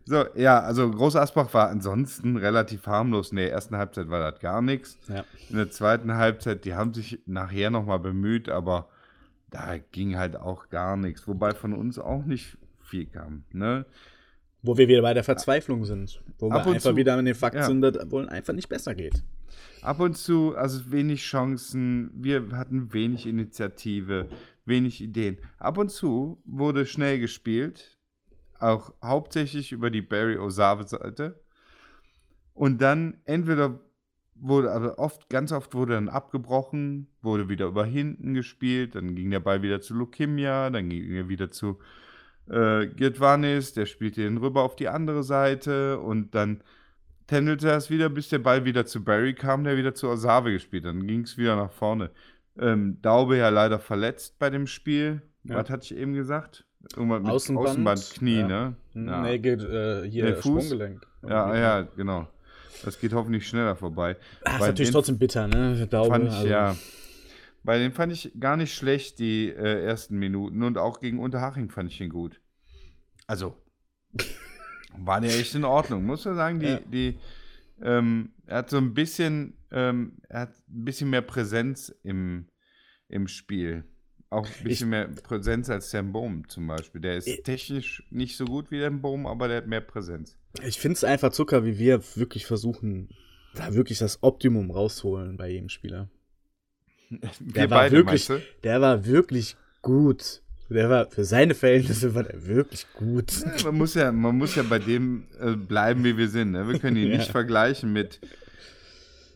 so, 0.06 0.24
ja, 0.34 0.60
also 0.60 0.90
Groß 0.90 1.16
Asbach 1.16 1.52
war 1.52 1.68
ansonsten 1.68 2.36
relativ 2.36 2.86
harmlos. 2.86 3.30
In 3.30 3.36
der 3.36 3.52
ersten 3.52 3.76
Halbzeit 3.76 4.08
war 4.08 4.30
das 4.30 4.40
gar 4.40 4.62
nichts. 4.62 4.98
Ja. 5.08 5.24
In 5.50 5.56
der 5.56 5.70
zweiten 5.70 6.14
Halbzeit, 6.14 6.64
die 6.64 6.74
haben 6.74 6.94
sich 6.94 7.20
nachher 7.26 7.70
nochmal 7.70 7.98
bemüht, 7.98 8.48
aber 8.48 8.88
da 9.50 9.76
ging 9.92 10.16
halt 10.16 10.36
auch 10.36 10.70
gar 10.70 10.96
nichts. 10.96 11.28
Wobei 11.28 11.52
von 11.52 11.74
uns 11.74 11.98
auch 11.98 12.24
nicht 12.24 12.56
viel 12.80 13.06
kam. 13.06 13.44
Ne? 13.52 13.84
Wo 14.62 14.78
wir 14.78 14.88
wieder 14.88 15.02
bei 15.02 15.12
der 15.12 15.24
Verzweiflung 15.24 15.84
sind. 15.84 16.22
Wo 16.38 16.48
wir 16.48 16.56
einfach 16.56 16.78
zu, 16.78 16.96
wieder 16.96 17.16
an 17.16 17.26
den 17.26 17.34
Fakt 17.34 17.56
ja. 17.56 17.64
sind, 17.64 17.82
dass 17.82 17.96
es 17.96 18.10
wohl 18.10 18.28
einfach 18.28 18.54
nicht 18.54 18.70
besser 18.70 18.94
geht. 18.94 19.22
Ab 19.82 20.00
und 20.00 20.16
zu, 20.16 20.56
also 20.56 20.90
wenig 20.90 21.22
Chancen, 21.22 22.10
wir 22.14 22.48
hatten 22.52 22.94
wenig 22.94 23.26
Initiative 23.26 24.28
wenig 24.64 25.02
Ideen. 25.02 25.38
Ab 25.58 25.78
und 25.78 25.90
zu 25.90 26.42
wurde 26.44 26.86
schnell 26.86 27.18
gespielt, 27.20 27.98
auch 28.58 28.94
hauptsächlich 29.02 29.72
über 29.72 29.90
die 29.90 30.02
Barry 30.02 30.38
Osave-Seite. 30.38 31.40
Und 32.54 32.80
dann 32.80 33.20
entweder 33.24 33.80
wurde, 34.34 34.72
aber 34.72 34.98
oft, 34.98 35.28
ganz 35.28 35.52
oft 35.52 35.74
wurde 35.74 35.94
dann 35.94 36.08
abgebrochen, 36.08 37.08
wurde 37.22 37.48
wieder 37.48 37.66
über 37.66 37.84
hinten 37.84 38.34
gespielt, 38.34 38.94
dann 38.94 39.14
ging 39.14 39.30
der 39.30 39.40
Ball 39.40 39.62
wieder 39.62 39.80
zu 39.80 39.94
Lukimia, 39.94 40.70
dann 40.70 40.88
ging 40.88 41.12
er 41.12 41.28
wieder 41.28 41.50
zu 41.50 41.78
äh, 42.48 42.86
Gitwanis, 42.86 43.72
der 43.72 43.86
spielte 43.86 44.22
ihn 44.22 44.38
rüber 44.38 44.62
auf 44.62 44.76
die 44.76 44.88
andere 44.88 45.22
Seite 45.22 45.98
und 46.00 46.34
dann 46.34 46.62
tändelte 47.26 47.70
er 47.70 47.76
es 47.76 47.90
wieder, 47.90 48.08
bis 48.08 48.28
der 48.28 48.38
Ball 48.38 48.64
wieder 48.64 48.86
zu 48.86 49.02
Barry 49.02 49.34
kam, 49.34 49.64
der 49.64 49.76
wieder 49.76 49.94
zu 49.94 50.08
Osave 50.08 50.52
gespielt. 50.52 50.84
Dann 50.84 51.06
ging 51.06 51.22
es 51.22 51.38
wieder 51.38 51.56
nach 51.56 51.72
vorne. 51.72 52.10
Ähm, 52.58 52.98
Daube 53.02 53.36
ja 53.36 53.48
leider 53.48 53.78
verletzt 53.78 54.38
bei 54.38 54.50
dem 54.50 54.66
Spiel. 54.66 55.22
Ja. 55.44 55.56
Was 55.56 55.70
hatte 55.70 55.84
ich 55.84 55.96
eben 55.96 56.14
gesagt? 56.14 56.64
Irgendwann 56.96 57.22
mit 57.22 57.32
Außenband, 57.32 57.68
Außenband 57.68 58.10
Knie, 58.14 58.40
ja. 58.40 58.46
ne? 58.46 58.76
Ja. 58.94 59.22
Nee, 59.22 59.38
geht 59.38 59.62
äh, 59.62 60.08
hier 60.08 60.24
nee, 60.24 60.34
Fuß. 60.34 60.66
Sprunggelenk. 60.66 61.06
Ja, 61.22 61.56
ja, 61.56 61.82
genau. 61.82 62.28
Das 62.84 63.00
geht 63.00 63.12
hoffentlich 63.12 63.48
schneller 63.48 63.76
vorbei. 63.76 64.16
Ach, 64.44 64.60
ist 64.60 64.66
natürlich 64.66 64.90
trotzdem 64.90 65.18
bitter, 65.18 65.48
ne? 65.48 65.86
Daube, 65.88 66.10
fand 66.10 66.28
ich, 66.28 66.34
also. 66.34 66.48
ja. 66.48 66.76
Bei 67.62 67.78
dem 67.78 67.92
fand 67.92 68.12
ich 68.12 68.32
gar 68.38 68.58
nicht 68.58 68.74
schlecht, 68.74 69.18
die 69.18 69.48
äh, 69.48 69.84
ersten 69.84 70.18
Minuten. 70.18 70.62
Und 70.62 70.76
auch 70.76 71.00
gegen 71.00 71.18
Unterhaching 71.18 71.70
fand 71.70 71.90
ich 71.90 72.00
ihn 72.00 72.10
gut. 72.10 72.40
Also, 73.26 73.56
war 74.98 75.20
der 75.20 75.30
echt 75.30 75.54
in 75.54 75.64
Ordnung. 75.64 76.04
Muss 76.04 76.24
man 76.26 76.36
sagen, 76.36 76.60
die, 76.60 76.66
ja. 76.66 76.80
die 76.80 77.18
ähm, 77.82 78.32
er 78.46 78.58
hat 78.58 78.70
so 78.70 78.78
ein 78.78 78.94
bisschen, 78.94 79.56
ähm, 79.70 80.18
er 80.28 80.40
hat 80.40 80.54
ein 80.68 80.84
bisschen 80.84 81.10
mehr 81.10 81.22
Präsenz 81.22 81.94
im, 82.02 82.48
im 83.08 83.28
Spiel. 83.28 83.84
Auch 84.30 84.46
ein 84.46 84.64
bisschen 84.64 84.88
ich, 84.88 84.90
mehr 84.90 85.08
Präsenz 85.08 85.70
als 85.70 85.90
der 85.90 86.02
Bohm 86.02 86.48
zum 86.48 86.66
Beispiel. 86.66 87.00
Der 87.00 87.16
ist 87.16 87.28
ich, 87.28 87.42
technisch 87.42 88.02
nicht 88.10 88.36
so 88.36 88.44
gut 88.44 88.70
wie 88.70 88.78
der 88.78 88.90
Bohm, 88.90 89.26
aber 89.26 89.48
der 89.48 89.58
hat 89.58 89.66
mehr 89.66 89.80
Präsenz. 89.80 90.36
Ich 90.62 90.78
finde 90.78 90.96
es 90.96 91.04
einfach 91.04 91.30
Zucker, 91.30 91.64
wie 91.64 91.78
wir 91.78 92.02
wirklich 92.16 92.46
versuchen, 92.46 93.08
da 93.54 93.74
wirklich 93.74 93.98
das 93.98 94.22
Optimum 94.22 94.70
rausholen 94.70 95.36
bei 95.36 95.50
jedem 95.50 95.68
Spieler. 95.68 96.10
Der 97.38 97.70
war 97.70 97.80
beide, 97.80 97.96
wirklich, 97.96 98.28
der 98.64 98.80
war 98.80 99.04
wirklich 99.04 99.56
gut. 99.82 100.42
Der 100.70 100.88
war 100.88 101.06
für 101.10 101.24
seine 101.24 101.54
Verhältnisse 101.54 102.14
war 102.14 102.22
der 102.22 102.46
wirklich 102.46 102.86
gut. 102.94 103.32
Ja, 103.40 103.64
man, 103.64 103.76
muss 103.76 103.94
ja, 103.94 104.10
man 104.10 104.36
muss 104.36 104.54
ja 104.54 104.62
bei 104.62 104.78
dem 104.78 105.24
äh, 105.40 105.52
bleiben, 105.52 106.04
wie 106.04 106.16
wir 106.16 106.28
sind. 106.28 106.52
Ne? 106.52 106.66
Wir 106.66 106.78
können 106.78 106.96
ihn 106.96 107.10
ja. 107.12 107.18
nicht 107.18 107.30
vergleichen 107.30 107.92
mit, 107.92 108.20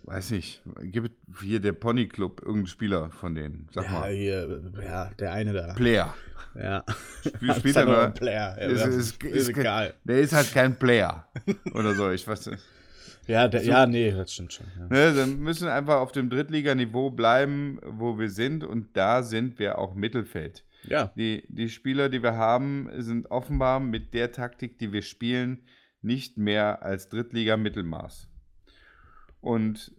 weiß 0.05 0.31
nicht, 0.31 0.63
gibt 0.81 1.11
hier 1.43 1.61
der 1.61 1.73
Pony 1.73 2.09
Club 2.09 2.41
irgendeinen 2.41 2.67
Spieler 2.67 3.11
von 3.11 3.35
denen? 3.35 3.69
Sag 3.73 3.85
ja, 3.85 3.91
mal. 3.91 4.11
Hier, 4.11 4.63
ja, 4.83 5.11
der 5.19 5.33
eine 5.33 5.53
da. 5.53 5.75
Player. 5.75 6.15
Ja. 6.55 6.85
Spiel, 7.23 7.55
spielt 7.55 7.77
er 7.77 7.85
nur. 7.85 8.09
Player. 8.09 8.59
Ist, 8.59 8.87
ist, 8.87 9.23
ist, 9.23 9.25
ist, 9.25 9.49
egal. 9.51 9.95
Der 10.05 10.21
ist 10.21 10.33
halt 10.33 10.53
kein 10.53 10.77
Player. 10.77 11.29
Oder 11.75 11.95
so, 11.95 12.11
ich 12.11 12.27
weiß 12.27 12.47
nicht. 12.47 12.63
Ja, 13.27 13.47
der, 13.47 13.61
so, 13.61 13.71
ja, 13.71 13.87
nee, 13.87 14.11
das 14.11 14.33
stimmt 14.33 14.55
schon. 14.55 14.67
Ja. 14.79 14.87
Ne, 14.89 15.15
dann 15.15 15.39
müssen 15.41 15.69
einfach 15.69 15.97
auf 15.97 16.13
dem 16.13 16.31
Drittliganiveau 16.31 17.11
bleiben, 17.11 17.79
wo 17.83 18.19
wir 18.19 18.31
sind. 18.31 18.65
Und 18.65 18.97
da 18.97 19.23
sind 19.23 19.59
wir 19.59 19.79
auch 19.79 19.95
Mittelfeld. 19.95 20.65
Ja. 20.85 21.13
Die, 21.17 21.45
die 21.49 21.69
Spieler, 21.69 22.09
die 22.09 22.23
wir 22.23 22.37
haben, 22.37 22.89
sind 22.99 23.31
offenbar 23.31 23.81
mit 23.81 24.15
der 24.15 24.33
Taktik, 24.33 24.79
die 24.79 24.93
wir 24.93 25.03
spielen, 25.03 25.65
nicht 26.03 26.37
mehr 26.37 26.83
als 26.83 27.09
Drittliga-Mittelmaß. 27.09 28.29
Und 29.41 29.93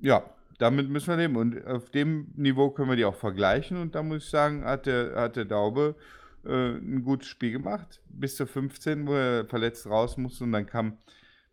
ja, 0.00 0.24
damit 0.58 0.88
müssen 0.88 1.08
wir 1.08 1.16
leben. 1.16 1.36
Und 1.36 1.66
auf 1.66 1.90
dem 1.90 2.32
Niveau 2.36 2.70
können 2.70 2.90
wir 2.90 2.96
die 2.96 3.04
auch 3.04 3.14
vergleichen. 3.14 3.76
Und 3.76 3.94
da 3.94 4.02
muss 4.02 4.24
ich 4.24 4.30
sagen, 4.30 4.64
hat 4.64 4.86
der, 4.86 5.14
hat 5.16 5.36
der 5.36 5.44
Daube 5.44 5.96
äh, 6.44 6.76
ein 6.76 7.02
gutes 7.02 7.28
Spiel 7.28 7.52
gemacht. 7.52 8.00
Bis 8.08 8.36
zur 8.36 8.46
15, 8.46 9.06
wo 9.06 9.14
er 9.14 9.46
verletzt 9.46 9.86
raus 9.86 10.16
musste. 10.16 10.44
Und 10.44 10.52
dann 10.52 10.66
kam 10.66 10.98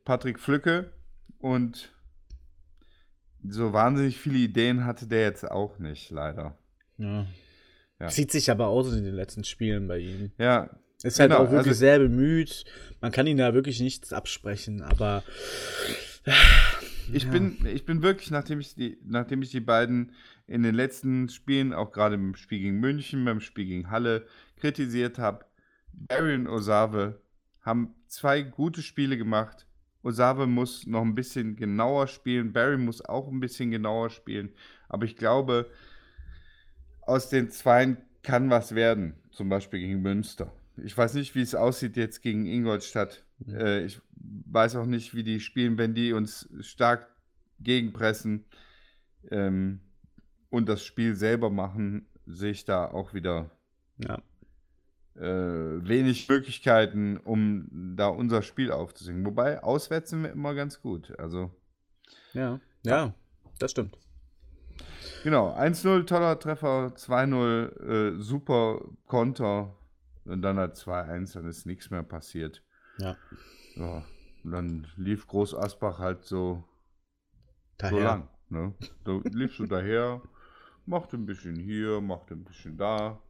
Patrick 0.06 0.40
Flücke. 0.40 0.92
Und 1.40 1.92
so 3.44 3.74
wahnsinnig 3.74 4.20
viele 4.20 4.38
Ideen 4.38 4.86
hatte 4.86 5.08
der 5.08 5.22
jetzt 5.22 5.50
auch 5.50 5.80
nicht, 5.80 6.12
leider. 6.12 6.58
Ja, 6.98 7.26
ja. 8.02 8.10
Sieht 8.10 8.32
sich 8.32 8.50
aber 8.50 8.68
aus 8.68 8.94
in 8.94 9.04
den 9.04 9.14
letzten 9.14 9.44
Spielen 9.44 9.88
bei 9.88 10.00
ihm. 10.00 10.32
Ja. 10.38 10.70
Ist 11.04 11.20
halt 11.20 11.32
genau, 11.32 11.44
auch 11.44 11.52
wirklich 11.52 11.70
also, 11.70 11.80
sehr 11.80 12.00
bemüht. 12.00 12.64
Man 13.00 13.12
kann 13.12 13.28
ihn 13.28 13.38
da 13.38 13.54
wirklich 13.54 13.80
nichts 13.80 14.14
absprechen, 14.14 14.82
aber. 14.82 15.24
Ich, 17.14 17.24
ja. 17.24 17.32
bin, 17.32 17.58
ich 17.66 17.86
bin 17.86 18.04
wirklich, 18.04 18.32
nachdem 18.32 18.60
ich, 18.60 18.76
die, 18.76 18.98
nachdem 19.04 19.42
ich 19.42 19.50
die 19.50 19.60
beiden 19.60 20.14
in 20.48 20.64
den 20.64 20.76
letzten 20.76 21.28
Spielen, 21.30 21.74
auch 21.74 21.92
gerade 21.92 22.16
im 22.16 22.36
Spiel 22.36 22.60
gegen 22.60 22.80
München, 22.80 23.26
beim 23.26 23.42
Spiel 23.42 23.66
gegen 23.66 23.90
Halle, 23.90 24.28
kritisiert 24.58 25.18
habe, 25.18 25.46
Barry 25.92 26.36
und 26.36 26.48
Osave 26.48 27.22
haben 27.62 27.96
zwei 28.08 28.42
gute 28.44 28.82
Spiele 28.82 29.18
gemacht. 29.18 29.68
Osave 30.04 30.48
muss 30.48 30.88
noch 30.88 31.02
ein 31.02 31.16
bisschen 31.16 31.56
genauer 31.56 32.08
spielen, 32.08 32.54
Barry 32.54 32.78
muss 32.78 33.04
auch 33.04 33.28
ein 33.28 33.40
bisschen 33.40 33.72
genauer 33.72 34.10
spielen. 34.10 34.54
Aber 34.90 35.06
ich 35.06 35.16
glaube, 35.16 35.70
aus 37.02 37.30
den 37.30 37.50
Zweien 37.50 37.98
kann 38.24 38.50
was 38.50 38.76
werden, 38.76 39.16
zum 39.32 39.50
Beispiel 39.50 39.80
gegen 39.80 40.02
Münster. 40.02 40.52
Ich 40.78 40.98
weiß 40.98 41.16
nicht, 41.16 41.36
wie 41.36 41.42
es 41.42 41.56
aussieht 41.56 41.98
jetzt 41.98 42.22
gegen 42.22 42.46
Ingolstadt. 42.46 43.24
Mhm. 43.40 43.56
Äh, 43.56 43.86
ich 43.86 44.02
weiß 44.16 44.76
auch 44.76 44.86
nicht, 44.86 45.14
wie 45.16 45.24
die 45.24 45.40
spielen, 45.40 45.78
wenn 45.78 45.94
die 45.94 46.14
uns 46.14 46.50
stark 46.62 47.08
gegenpressen 47.60 48.46
ähm, 49.30 49.82
und 50.50 50.70
das 50.70 50.84
Spiel 50.84 51.16
selber 51.16 51.50
machen, 51.50 52.08
sehe 52.26 52.52
ich 52.52 52.66
da 52.66 52.86
auch 52.86 53.14
wieder 53.14 53.52
ja. 53.98 54.22
äh, 55.16 55.88
wenig 55.88 56.28
Möglichkeiten, 56.30 57.18
um 57.18 57.96
da 57.96 58.08
unser 58.08 58.42
Spiel 58.42 58.72
aufzusingen. 58.72 59.26
Wobei, 59.26 59.62
auswärts 59.64 60.12
sind 60.12 60.24
wir 60.24 60.32
immer 60.32 60.54
ganz 60.56 60.82
gut. 60.82 61.18
Also. 61.20 61.52
Ja, 62.34 62.60
ja, 62.84 63.14
das 63.60 63.72
stimmt. 63.72 63.98
Genau, 65.24 65.56
1-0, 65.56 66.06
toller 66.06 66.40
Treffer, 66.40 66.94
2-0, 66.96 68.18
äh, 68.18 68.22
super 68.22 68.82
Konter 69.08 69.76
und 70.26 70.42
dann 70.42 70.58
hat 70.58 70.76
2-1, 70.76 71.34
dann 71.34 71.48
ist 71.48 71.66
nichts 71.66 71.90
mehr 71.90 72.04
passiert. 72.04 72.64
Ja. 72.98 73.16
ja. 73.76 74.04
Und 74.44 74.52
dann 74.52 74.88
lief 74.98 75.28
Groß 75.28 75.56
Asbach 75.56 76.00
halt 76.00 76.24
so, 76.24 76.64
daher. 77.78 77.92
so 77.92 78.00
lang. 78.04 78.30
Ne? 78.50 78.74
So 79.06 79.22
lief 79.32 79.56
so 79.56 79.66
daher, 79.66 80.22
machte 80.86 81.18
ein 81.18 81.26
bisschen 81.26 81.56
hier, 81.56 82.02
machte 82.02 82.34
ein 82.34 82.44
bisschen 82.44 82.78
da. 82.78 83.22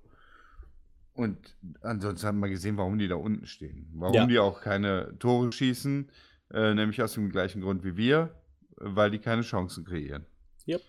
Und 1.14 1.58
ansonsten 1.82 2.28
haben 2.28 2.40
wir 2.40 2.50
gesehen, 2.50 2.78
warum 2.78 2.98
die 2.98 3.08
da 3.08 3.16
unten 3.16 3.46
stehen. 3.46 3.90
Warum 3.94 4.16
Ja. 4.16 4.26
die 4.26 4.40
auch 4.40 4.62
keine 4.62 5.18
Tore 5.20 5.52
schießen, 5.52 6.10
äh, 6.54 6.74
nämlich 6.74 7.02
aus 7.02 7.14
dem 7.14 7.30
gleichen 7.30 7.62
Grund 7.62 7.84
wie 7.84 7.98
wir, 7.98 8.34
weil 8.78 9.12
die 9.12 9.20
keine 9.20 9.42
Chancen 9.42 9.84
kreieren. 9.86 10.26
Yep. 10.68 10.82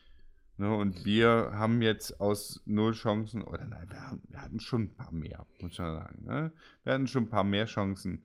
Ne, 0.62 0.72
und 0.72 1.05
wir 1.05 1.51
haben 1.55 1.83
jetzt 1.83 2.20
aus 2.20 2.62
null 2.66 2.92
Chancen, 2.92 3.42
oder 3.42 3.64
nein, 3.64 3.85
wir, 3.90 4.01
haben, 4.01 4.22
wir 4.29 4.40
hatten 4.40 4.61
schon 4.61 4.83
ein 4.83 4.94
paar 4.94 5.11
mehr, 5.11 5.44
muss 5.61 5.77
man 5.77 5.96
sagen. 5.96 6.25
Ne? 6.25 6.53
Wir 6.85 6.92
hatten 6.92 7.09
schon 7.09 7.25
ein 7.25 7.29
paar 7.29 7.42
mehr 7.42 7.66
Chancen, 7.66 8.22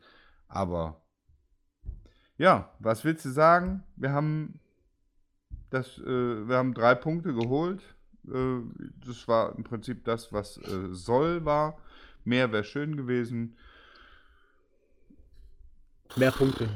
aber 0.47 1.02
ja, 2.38 2.71
was 2.78 3.04
willst 3.04 3.26
du 3.26 3.32
sagen? 3.32 3.82
Wir 3.95 4.12
haben 4.12 4.60
das, 5.71 5.97
äh, 5.97 6.47
wir 6.47 6.58
haben 6.58 6.76
drei 6.76 6.93
Punkte 6.93 7.34
geholt. 7.34 7.82
Äh, 8.28 8.60
das 9.04 9.28
war 9.28 9.56
im 9.58 9.63
Prinzip 9.63 10.06
das, 10.06 10.32
was 10.32 10.58
äh, 10.58 10.93
soll 10.93 11.43
war. 11.43 11.80
Mehr 12.23 12.52
wäre 12.52 12.63
schön 12.63 12.97
gewesen. 12.97 13.58
Mehr 16.15 16.32
Punkte. 16.32 16.69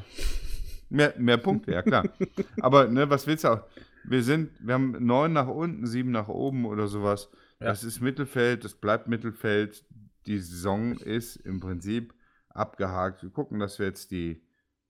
Mehr, 0.89 1.13
mehr 1.19 1.37
Punkte, 1.37 1.71
ja 1.71 1.83
klar. 1.83 2.05
Aber 2.61 2.87
ne, 2.87 3.07
was 3.07 3.27
willst 3.27 3.43
du 3.43 3.49
auch? 3.49 3.63
Wir 4.03 4.23
sind, 4.23 4.51
wir 4.59 4.73
haben 4.73 4.91
neun 5.05 5.33
nach 5.33 5.47
unten, 5.47 5.85
sieben 5.85 6.11
nach 6.11 6.27
oben 6.27 6.65
oder 6.65 6.87
sowas. 6.87 7.29
Ja. 7.59 7.67
Das 7.67 7.83
ist 7.83 8.01
Mittelfeld, 8.01 8.63
das 8.65 8.73
bleibt 8.75 9.07
Mittelfeld. 9.07 9.85
Die 10.25 10.37
Saison 10.39 10.93
ist 10.97 11.35
im 11.37 11.59
Prinzip 11.59 12.13
abgehakt. 12.49 13.23
Wir 13.23 13.29
gucken, 13.29 13.59
dass 13.59 13.79
wir 13.79 13.85
jetzt 13.87 14.11
die, 14.11 14.43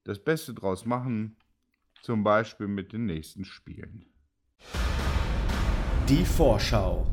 das 0.03 0.19
Beste 0.19 0.53
draus 0.53 0.85
machen. 0.85 1.37
Zum 2.01 2.23
Beispiel 2.23 2.67
mit 2.67 2.93
den 2.93 3.05
nächsten 3.05 3.45
Spielen. 3.45 4.05
Die 6.09 6.25
Vorschau. 6.25 7.07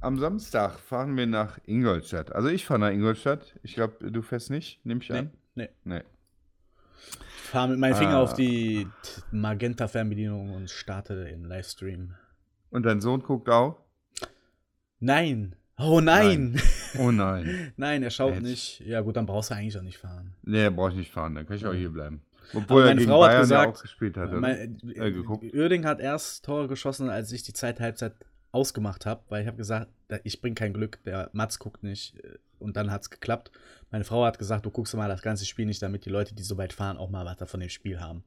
Am 0.00 0.18
Samstag 0.18 0.78
fahren 0.78 1.16
wir 1.16 1.26
nach 1.26 1.58
Ingolstadt. 1.66 2.32
Also 2.32 2.48
ich 2.48 2.64
fahre 2.64 2.80
nach 2.80 2.90
Ingolstadt. 2.90 3.58
Ich 3.62 3.74
glaube, 3.74 4.10
du 4.10 4.22
fährst 4.22 4.50
nicht, 4.50 4.84
nehme 4.86 5.02
ich 5.02 5.10
Nee, 5.10 5.18
an. 5.18 5.30
nee. 5.56 5.68
Nee. 5.84 6.02
Ich 7.44 7.50
fahre 7.50 7.68
mit 7.68 7.78
meinem 7.78 7.94
Finger 7.96 8.16
Ah. 8.16 8.22
auf 8.22 8.34
die 8.34 8.86
Magenta-Fernbedienung 9.30 10.54
und 10.54 10.70
starte 10.70 11.24
den 11.24 11.44
Livestream. 11.44 12.14
Und 12.70 12.82
dein 12.84 13.00
Sohn 13.00 13.22
guckt 13.22 13.48
auch? 13.48 13.78
Nein. 15.00 15.54
Oh 15.78 16.00
nein. 16.00 16.60
Oh 16.98 17.10
nein. 17.10 17.72
Nein, 17.76 18.02
er 18.02 18.08
schaut 18.10 18.32
Jetzt. 18.34 18.42
nicht. 18.44 18.80
Ja 18.80 19.02
gut, 19.02 19.14
dann 19.16 19.26
brauchst 19.26 19.50
du 19.50 19.54
eigentlich 19.54 19.76
auch 19.78 19.82
nicht 19.82 19.98
fahren. 19.98 20.32
Nee, 20.42 20.70
brauche 20.70 20.90
ich 20.92 20.96
nicht 20.96 21.12
fahren, 21.12 21.34
dann 21.34 21.46
kann 21.46 21.56
ich 21.56 21.66
auch 21.66 21.74
hier 21.74 21.90
bleiben. 21.90 22.22
Obwohl 22.54 22.80
er 22.80 22.86
meine 22.88 23.00
gegen 23.00 23.10
Frau 23.10 23.22
hat 23.22 23.28
Bayern 23.28 23.36
ja 23.36 23.40
gesagt, 23.42 23.76
auch 23.76 23.82
gespielt 23.82 24.16
hat. 24.16 24.32
Mein, 24.32 24.78
Äh. 24.94 25.12
Oerding 25.54 25.84
hat 25.84 26.00
erst 26.00 26.46
Tore 26.46 26.66
geschossen, 26.66 27.10
als 27.10 27.30
ich 27.30 27.42
die 27.42 27.52
zweite 27.52 27.82
Halbzeit 27.82 28.14
ausgemacht 28.52 29.04
habe, 29.04 29.20
weil 29.28 29.42
ich 29.42 29.46
habe 29.48 29.58
gesagt, 29.58 29.88
ich 30.24 30.40
bringe 30.40 30.54
kein 30.54 30.72
Glück, 30.72 30.98
der 31.04 31.30
Mats 31.32 31.58
guckt 31.58 31.82
nicht 31.82 32.18
äh, 32.24 32.38
und 32.58 32.76
dann 32.76 32.90
hat 32.90 33.02
es 33.02 33.10
geklappt. 33.10 33.50
Meine 33.90 34.04
Frau 34.04 34.24
hat 34.24 34.38
gesagt, 34.38 34.66
du 34.66 34.70
guckst 34.70 34.94
mal 34.94 35.08
das 35.08 35.22
ganze 35.22 35.44
Spiel 35.46 35.66
nicht, 35.66 35.80
damit 35.82 36.04
die 36.04 36.10
Leute, 36.10 36.34
die 36.34 36.42
so 36.42 36.56
weit 36.58 36.72
fahren, 36.72 36.96
auch 36.96 37.10
mal 37.10 37.24
was 37.24 37.50
von 37.50 37.60
dem 37.60 37.68
Spiel 37.68 38.00
haben. 38.00 38.24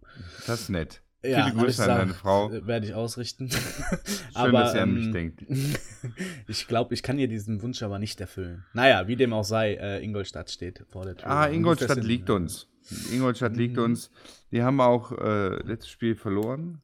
Das 0.48 0.62
ist 0.62 0.70
nett. 0.70 1.02
Ja, 1.24 1.46
Viele 1.46 1.56
Grüße 1.64 1.84
an 1.84 1.88
gesagt, 1.88 2.02
deine 2.02 2.14
Frau. 2.16 2.52
äh, 2.52 2.66
Werde 2.66 2.88
ich 2.88 2.94
ausrichten. 2.96 3.50
Schön, 4.36 4.52
dass 4.54 4.74
ihr 4.74 4.82
an 4.82 4.94
mich 4.94 5.06
ähm, 5.06 5.14
denkt. 5.14 5.44
ich 6.48 6.68
glaube, 6.68 6.94
ich 6.96 7.04
kann 7.04 7.20
ihr 7.20 7.28
diesen 7.28 7.62
Wunsch 7.62 7.84
aber 7.84 8.00
nicht 8.00 8.20
erfüllen. 8.22 8.66
Naja, 8.74 9.08
wie 9.08 9.16
dem 9.16 9.32
auch 9.34 9.44
sei, 9.44 9.76
äh, 9.76 10.04
Ingolstadt 10.04 10.50
steht 10.50 10.84
vor 10.90 11.06
der 11.06 11.18
Tür. 11.18 11.30
Ah, 11.30 11.48
Ingolstadt 11.48 12.04
liegt 12.04 12.28
hin- 12.28 12.38
uns. 12.38 12.68
Ingolstadt 13.12 13.56
liegt 13.56 13.78
Mhm. 13.78 13.84
uns. 13.84 14.10
Die 14.52 14.64
haben 14.64 14.82
auch 14.82 15.12
äh, 15.12 15.58
letztes 15.64 15.90
Spiel 15.90 16.16
verloren. 16.16 16.82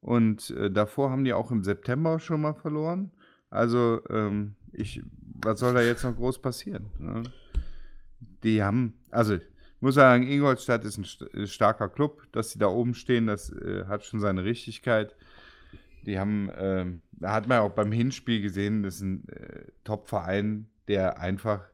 Und 0.00 0.50
äh, 0.50 0.70
davor 0.70 1.10
haben 1.10 1.24
die 1.24 1.32
auch 1.34 1.50
im 1.50 1.62
September 1.62 2.18
schon 2.20 2.40
mal 2.40 2.54
verloren. 2.54 3.10
Also, 3.54 4.00
ähm, 4.10 4.56
ich, 4.72 5.00
was 5.44 5.60
soll 5.60 5.74
da 5.74 5.80
jetzt 5.80 6.02
noch 6.02 6.16
groß 6.16 6.42
passieren? 6.42 6.86
Ne? 6.98 7.22
Die 8.42 8.62
haben, 8.62 8.94
also, 9.10 9.34
ich 9.34 9.42
muss 9.80 9.94
sagen, 9.94 10.26
Ingolstadt 10.26 10.84
ist 10.84 10.98
ein 10.98 11.04
st 11.04 11.22
äh, 11.34 11.46
starker 11.46 11.88
Club. 11.88 12.26
Dass 12.32 12.50
sie 12.50 12.58
da 12.58 12.66
oben 12.66 12.94
stehen, 12.94 13.26
das 13.26 13.50
äh, 13.50 13.84
hat 13.86 14.04
schon 14.04 14.20
seine 14.20 14.44
Richtigkeit. 14.44 15.16
Die 16.04 16.18
haben, 16.18 16.50
ähm, 16.56 17.02
da 17.12 17.32
hat 17.32 17.46
man 17.46 17.60
auch 17.60 17.72
beim 17.72 17.92
Hinspiel 17.92 18.42
gesehen, 18.42 18.82
das 18.82 18.96
ist 18.96 19.02
ein 19.02 19.28
äh, 19.28 19.66
Top-Verein, 19.84 20.68
der 20.88 21.20
einfach 21.20 21.64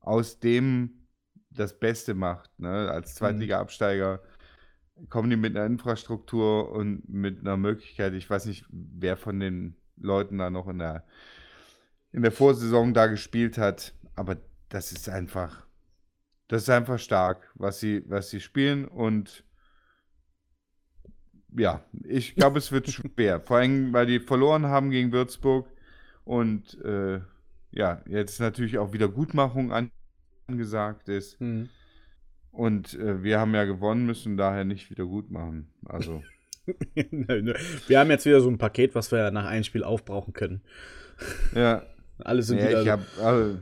aus 0.00 0.40
dem 0.40 1.06
das 1.50 1.78
Beste 1.78 2.14
macht. 2.14 2.50
Ne? 2.58 2.90
Als 2.90 3.14
Zweitliga-Absteiger 3.14 4.20
kommen 5.08 5.30
die 5.30 5.36
mit 5.36 5.56
einer 5.56 5.66
Infrastruktur 5.66 6.72
und 6.72 7.08
mit 7.08 7.40
einer 7.40 7.56
Möglichkeit, 7.56 8.12
ich 8.14 8.28
weiß 8.28 8.46
nicht, 8.46 8.66
wer 8.70 9.16
von 9.16 9.40
den 9.40 9.76
Leuten 10.02 10.38
da 10.38 10.50
noch 10.50 10.68
in 10.68 10.78
der, 10.78 11.04
in 12.12 12.22
der 12.22 12.32
Vorsaison 12.32 12.94
da 12.94 13.06
gespielt 13.06 13.58
hat, 13.58 13.94
aber 14.14 14.36
das 14.68 14.92
ist 14.92 15.08
einfach, 15.08 15.66
das 16.48 16.62
ist 16.62 16.70
einfach 16.70 16.98
stark, 16.98 17.50
was 17.54 17.80
sie, 17.80 18.04
was 18.06 18.30
sie 18.30 18.40
spielen 18.40 18.86
und 18.86 19.44
ja, 21.54 21.84
ich 22.04 22.34
glaube, 22.34 22.58
es 22.58 22.72
wird 22.72 22.88
schwer. 22.88 23.40
Vor 23.40 23.58
allem, 23.58 23.92
weil 23.92 24.06
die 24.06 24.20
verloren 24.20 24.66
haben 24.66 24.90
gegen 24.90 25.12
Würzburg 25.12 25.68
und 26.24 26.80
äh, 26.82 27.20
ja, 27.72 28.02
jetzt 28.06 28.40
natürlich 28.40 28.78
auch 28.78 28.92
Wiedergutmachung 28.92 29.72
an- 29.72 29.90
angesagt 30.46 31.08
ist. 31.08 31.40
Mhm. 31.40 31.68
Und 32.50 32.94
äh, 32.94 33.22
wir 33.22 33.40
haben 33.40 33.54
ja 33.54 33.64
gewonnen, 33.64 34.06
müssen 34.06 34.36
daher 34.36 34.64
nicht 34.64 34.90
wieder 34.90 35.06
gut 35.06 35.30
machen. 35.30 35.72
Also, 35.86 36.22
Nö, 37.10 37.42
nö. 37.42 37.54
Wir 37.86 37.98
haben 38.00 38.10
jetzt 38.10 38.24
wieder 38.26 38.40
so 38.40 38.48
ein 38.50 38.58
Paket, 38.58 38.94
was 38.94 39.10
wir 39.12 39.30
nach 39.30 39.46
einem 39.46 39.64
Spiel 39.64 39.84
aufbrauchen 39.84 40.32
können. 40.32 40.62
ja. 41.54 41.82
Alle 42.18 42.42
sind 42.42 42.58
ja 42.58 42.68
wieder. 42.68 42.82
ich 42.82 42.88
hab, 42.88 43.00
also, 43.20 43.58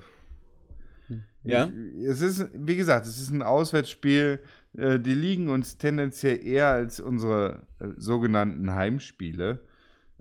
ja? 1.44 1.66
ich, 1.96 2.04
es 2.04 2.20
ist, 2.20 2.48
wie 2.52 2.76
gesagt, 2.76 3.06
es 3.06 3.18
ist 3.20 3.30
ein 3.30 3.42
Auswärtsspiel. 3.42 4.40
Äh, 4.76 4.98
die 5.00 5.14
liegen 5.14 5.48
uns 5.48 5.78
tendenziell 5.78 6.44
eher 6.44 6.68
als 6.68 7.00
unsere 7.00 7.62
äh, 7.78 7.86
sogenannten 7.96 8.74
Heimspiele. 8.74 9.60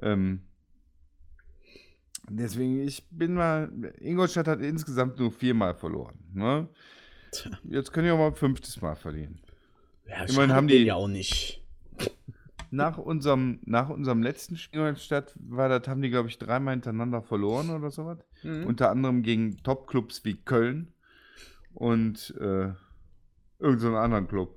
Ähm, 0.01 0.41
deswegen, 2.29 2.81
ich 2.87 3.03
bin 3.09 3.33
mal. 3.33 3.69
Ingolstadt 3.99 4.47
hat 4.47 4.61
insgesamt 4.61 5.19
nur 5.19 5.31
viermal 5.31 5.75
verloren. 5.75 6.19
Ne? 6.33 6.67
Jetzt 7.63 7.91
können 7.91 8.05
die 8.05 8.11
auch 8.11 8.17
mal 8.17 8.27
ein 8.27 8.35
fünftes 8.35 8.79
Mal 8.81 8.95
verlieren. 8.95 9.39
ja 10.07 10.23
immerhin 10.23 10.53
haben 10.53 10.67
die- 10.67 10.77
ja 10.77 10.95
auch 10.95 11.07
nicht. 11.07 11.58
Nach 12.71 12.97
unserem, 12.97 13.59
nach 13.65 13.89
unserem 13.89 14.21
letzten 14.21 14.55
Spiel 14.57 14.79
in 14.81 14.85
Ingolstadt 14.87 15.33
war 15.39 15.69
das, 15.69 15.87
haben 15.87 16.01
die, 16.01 16.09
glaube 16.09 16.29
ich, 16.29 16.37
dreimal 16.37 16.73
hintereinander 16.75 17.21
verloren 17.23 17.69
oder 17.71 17.89
sowas. 17.89 18.19
Mhm. 18.43 18.65
Unter 18.65 18.91
anderem 18.91 19.23
gegen 19.23 19.57
Top-Clubs 19.63 20.23
wie 20.23 20.35
Köln 20.35 20.93
und 21.73 22.33
äh, 22.39 22.73
irgendeinen 23.59 23.79
so 23.79 23.97
anderen 23.97 24.27
Club. 24.27 24.55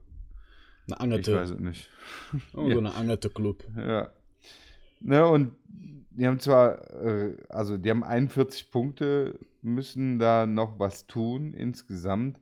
Eine 0.86 0.96
Ich 0.96 1.00
Angerte. 1.00 1.36
weiß 1.36 1.50
es 1.50 1.60
nicht. 1.60 1.88
Oh, 2.54 2.70
So 2.70 2.78
eine 2.78 2.94
Angerte 2.94 3.30
Club. 3.30 3.64
Ja. 3.76 4.10
Ne, 5.00 5.26
und 5.26 5.52
die 6.10 6.26
haben 6.26 6.38
zwar, 6.38 6.90
äh, 7.02 7.36
also 7.48 7.78
die 7.78 7.90
haben 7.90 8.04
41 8.04 8.70
Punkte, 8.70 9.38
müssen 9.62 10.18
da 10.18 10.46
noch 10.46 10.78
was 10.78 11.06
tun 11.06 11.54
insgesamt, 11.54 12.38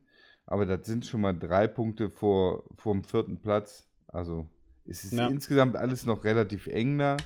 aber 0.46 0.66
das 0.66 0.87
sind 0.87 1.06
schon 1.06 1.20
mal 1.20 1.33
drei 1.33 1.68
Punkte 1.68 2.11
vor, 2.11 2.64
vor 2.76 2.94
dem 2.94 3.04
vierten 3.04 3.40
Platz. 3.40 3.87
Also 4.09 4.48
es 4.90 5.05
ist 5.05 5.12
Ja. 5.12 5.29
insgesamt 5.29 5.76
alles 5.76 6.05
noch 6.07 6.24
relativ 6.24 6.66
eng 6.66 6.98
da. 6.98 7.16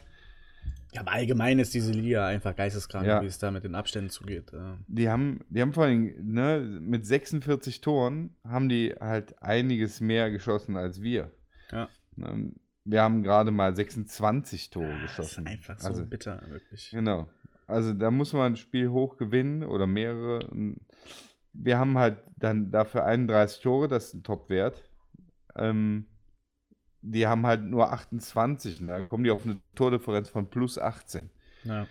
Ja, 0.92 1.00
aber 1.00 1.12
allgemein 1.12 1.58
ist 1.58 1.74
diese 1.74 1.90
Liga 1.90 2.26
einfach 2.26 2.54
geisteskrank, 2.54 3.06
Ja. 3.06 3.20
wie 3.20 3.26
es 3.26 3.38
da 3.38 3.50
mit 3.50 3.64
den 3.64 3.74
Abständen 3.74 4.10
zugeht. 4.10 4.52
Ja. 4.52 4.78
Die 4.86 5.08
haben, 5.08 5.40
die 5.48 5.60
haben 5.60 5.72
vor 5.72 5.84
allem, 5.84 6.14
ne, 6.22 6.60
mit 6.80 7.04
46 7.04 7.80
Toren 7.80 8.36
haben 8.46 8.68
die 8.68 8.94
halt 9.00 9.42
einiges 9.42 10.00
mehr 10.00 10.30
geschossen 10.30 10.76
als 10.76 11.02
wir. 11.02 11.32
Ja. 11.72 11.88
Ne, 12.16 12.52
Wir 12.86 13.02
haben 13.02 13.22
gerade 13.22 13.50
mal 13.50 13.74
26 13.74 14.68
Tore 14.70 14.86
Das 14.86 14.94
ist 14.96 15.16
geschossen. 15.16 15.46
einfach 15.46 15.80
so 15.80 15.88
Also, 15.88 16.04
bitter, 16.04 16.42
wirklich. 16.48 16.90
Genau. 16.90 17.28
Also 17.66 17.94
da 17.94 18.10
muss 18.10 18.34
man 18.34 18.52
ein 18.52 18.56
Spiel 18.56 18.90
hoch 18.90 19.16
gewinnen 19.16 19.64
oder 19.64 19.86
mehrere. 19.86 20.46
Wir 21.54 21.78
haben 21.78 21.96
halt 21.96 22.18
dann 22.36 22.70
dafür 22.70 23.04
31 23.06 23.62
Tore, 23.62 23.88
das 23.88 24.08
ist 24.08 24.14
ein 24.14 24.22
Top-Wert. 24.22 24.82
Ähm, 25.56 26.04
die 27.12 27.26
haben 27.26 27.46
halt 27.46 27.62
nur 27.62 27.92
28. 27.92 28.80
Und 28.80 28.88
da 28.88 29.00
kommen 29.06 29.24
die 29.24 29.30
auf 29.30 29.44
eine 29.44 29.58
Tordifferenz 29.74 30.28
von 30.28 30.48
plus 30.48 30.78
18. 30.78 31.30
Ja. 31.64 31.86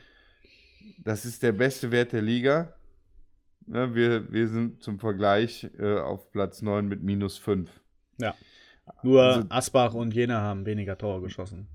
Das 0.98 1.26
ist 1.26 1.44
der 1.44 1.52
beste 1.52 1.92
Wert 1.92 2.12
der 2.14 2.22
Liga. 2.22 2.74
Ja, 3.68 3.94
wir, 3.96 4.32
wir 4.32 4.48
sind 4.50 4.84
zum 4.84 5.00
Vergleich 5.00 5.70
äh, 5.80 5.98
auf 6.00 6.32
Platz 6.32 6.62
9 6.62 6.88
mit 6.88 7.02
minus 7.04 7.38
5. 7.38 7.70
ja. 8.18 8.34
Nur 9.02 9.22
Also- 9.24 9.48
Asbach 9.50 9.94
und 9.94 10.14
Jena 10.14 10.42
haben 10.42 10.66
weniger 10.66 10.98
Tore 10.98 11.22
geschossen. 11.22 11.68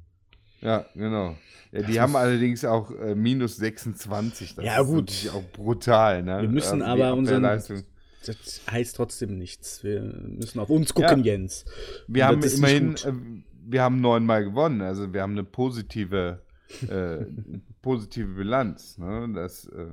Ja, 0.60 0.84
genau. 0.94 1.36
Ja, 1.72 1.80
die 1.82 1.98
haben 2.00 2.10
ist- 2.10 2.16
allerdings 2.16 2.64
auch 2.66 2.90
äh, 2.90 3.14
minus 3.14 3.56
26. 3.56 4.56
Das 4.56 4.62
Ja, 4.64 4.80
ist 4.82 4.86
gut. 4.88 4.96
natürlich 5.06 5.30
auch 5.30 5.42
brutal. 5.52 6.22
Ne? 6.22 6.42
Wir 6.42 6.48
müssen 6.50 6.82
Also 6.82 7.02
aber 7.02 7.14
unseren- 7.14 7.44
Das 8.26 8.62
heißt 8.70 8.96
trotzdem 8.96 9.38
nichts. 9.38 9.82
Wir 9.84 10.02
müssen 10.02 10.58
auf 10.58 10.70
uns 10.70 10.94
gucken, 10.94 11.24
Jens. 11.24 11.64
Wir 12.06 12.24
Und 12.24 12.28
haben 12.28 12.42
immerhin, 12.42 12.94
äh, 12.96 13.42
wir 13.66 13.82
haben 13.82 14.00
neunmal 14.00 14.44
gewonnen. 14.44 14.80
Also 14.80 15.12
wir 15.12 15.22
haben 15.22 15.32
eine 15.32 15.44
positive, 15.44 16.42
äh, 16.88 17.24
positive 17.82 18.34
Bilanz. 18.34 18.98
Ne? 18.98 19.30
Das, 19.34 19.66
äh, 19.66 19.86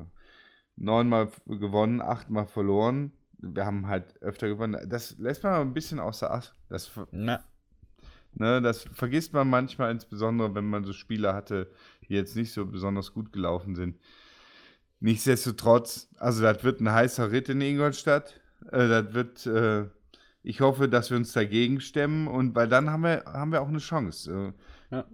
neunmal 0.76 1.30
gewonnen, 1.46 2.02
achtmal 2.02 2.46
verloren. 2.46 3.12
Wir 3.38 3.66
haben 3.66 3.88
halt 3.88 4.22
öfter 4.22 4.48
gewonnen. 4.48 4.90
Das 4.90 5.18
lässt 5.18 5.44
man 5.44 5.54
ein 5.54 5.74
bisschen 5.74 6.00
außer 6.00 6.32
Acht. 6.32 6.56
Das, 6.70 6.92
Na, 7.12 7.44
ne, 8.34 8.62
das 8.62 8.84
vergisst 8.94 9.34
man 9.34 9.50
manchmal, 9.50 9.92
insbesondere 9.92 10.56
wenn 10.56 10.66
man 10.66 10.84
so 10.84 10.94
Spiele 10.94 11.34
hatte, 11.34 11.70
die 12.08 12.14
jetzt 12.14 12.36
nicht 12.36 12.54
so 12.54 12.66
besonders 12.66 13.14
gut 13.14 13.32
gelaufen 13.32 13.76
sind. 13.76 14.00
Nichtsdestotrotz, 15.06 16.10
also 16.18 16.42
das 16.42 16.64
wird 16.64 16.82
ein 16.82 16.92
heißer 16.92 17.32
Ritt 17.32 17.48
in 17.50 17.62
Ingolstadt. 17.62 18.42
Äh, 18.72 18.88
das 18.88 19.14
wird, 19.14 19.46
äh, 19.46 19.86
ich 20.42 20.62
hoffe, 20.62 20.90
dass 20.90 21.12
wir 21.12 21.18
uns 21.18 21.32
dagegen 21.32 21.80
stemmen 21.80 22.28
und 22.28 22.56
weil 22.56 22.68
dann 22.68 22.90
haben 22.90 23.04
wir, 23.04 23.24
haben 23.28 23.52
wir 23.52 23.62
auch 23.62 23.68
eine 23.68 23.78
Chance. 23.78 24.54
Äh, 24.90 24.96
Ja. 24.96 25.06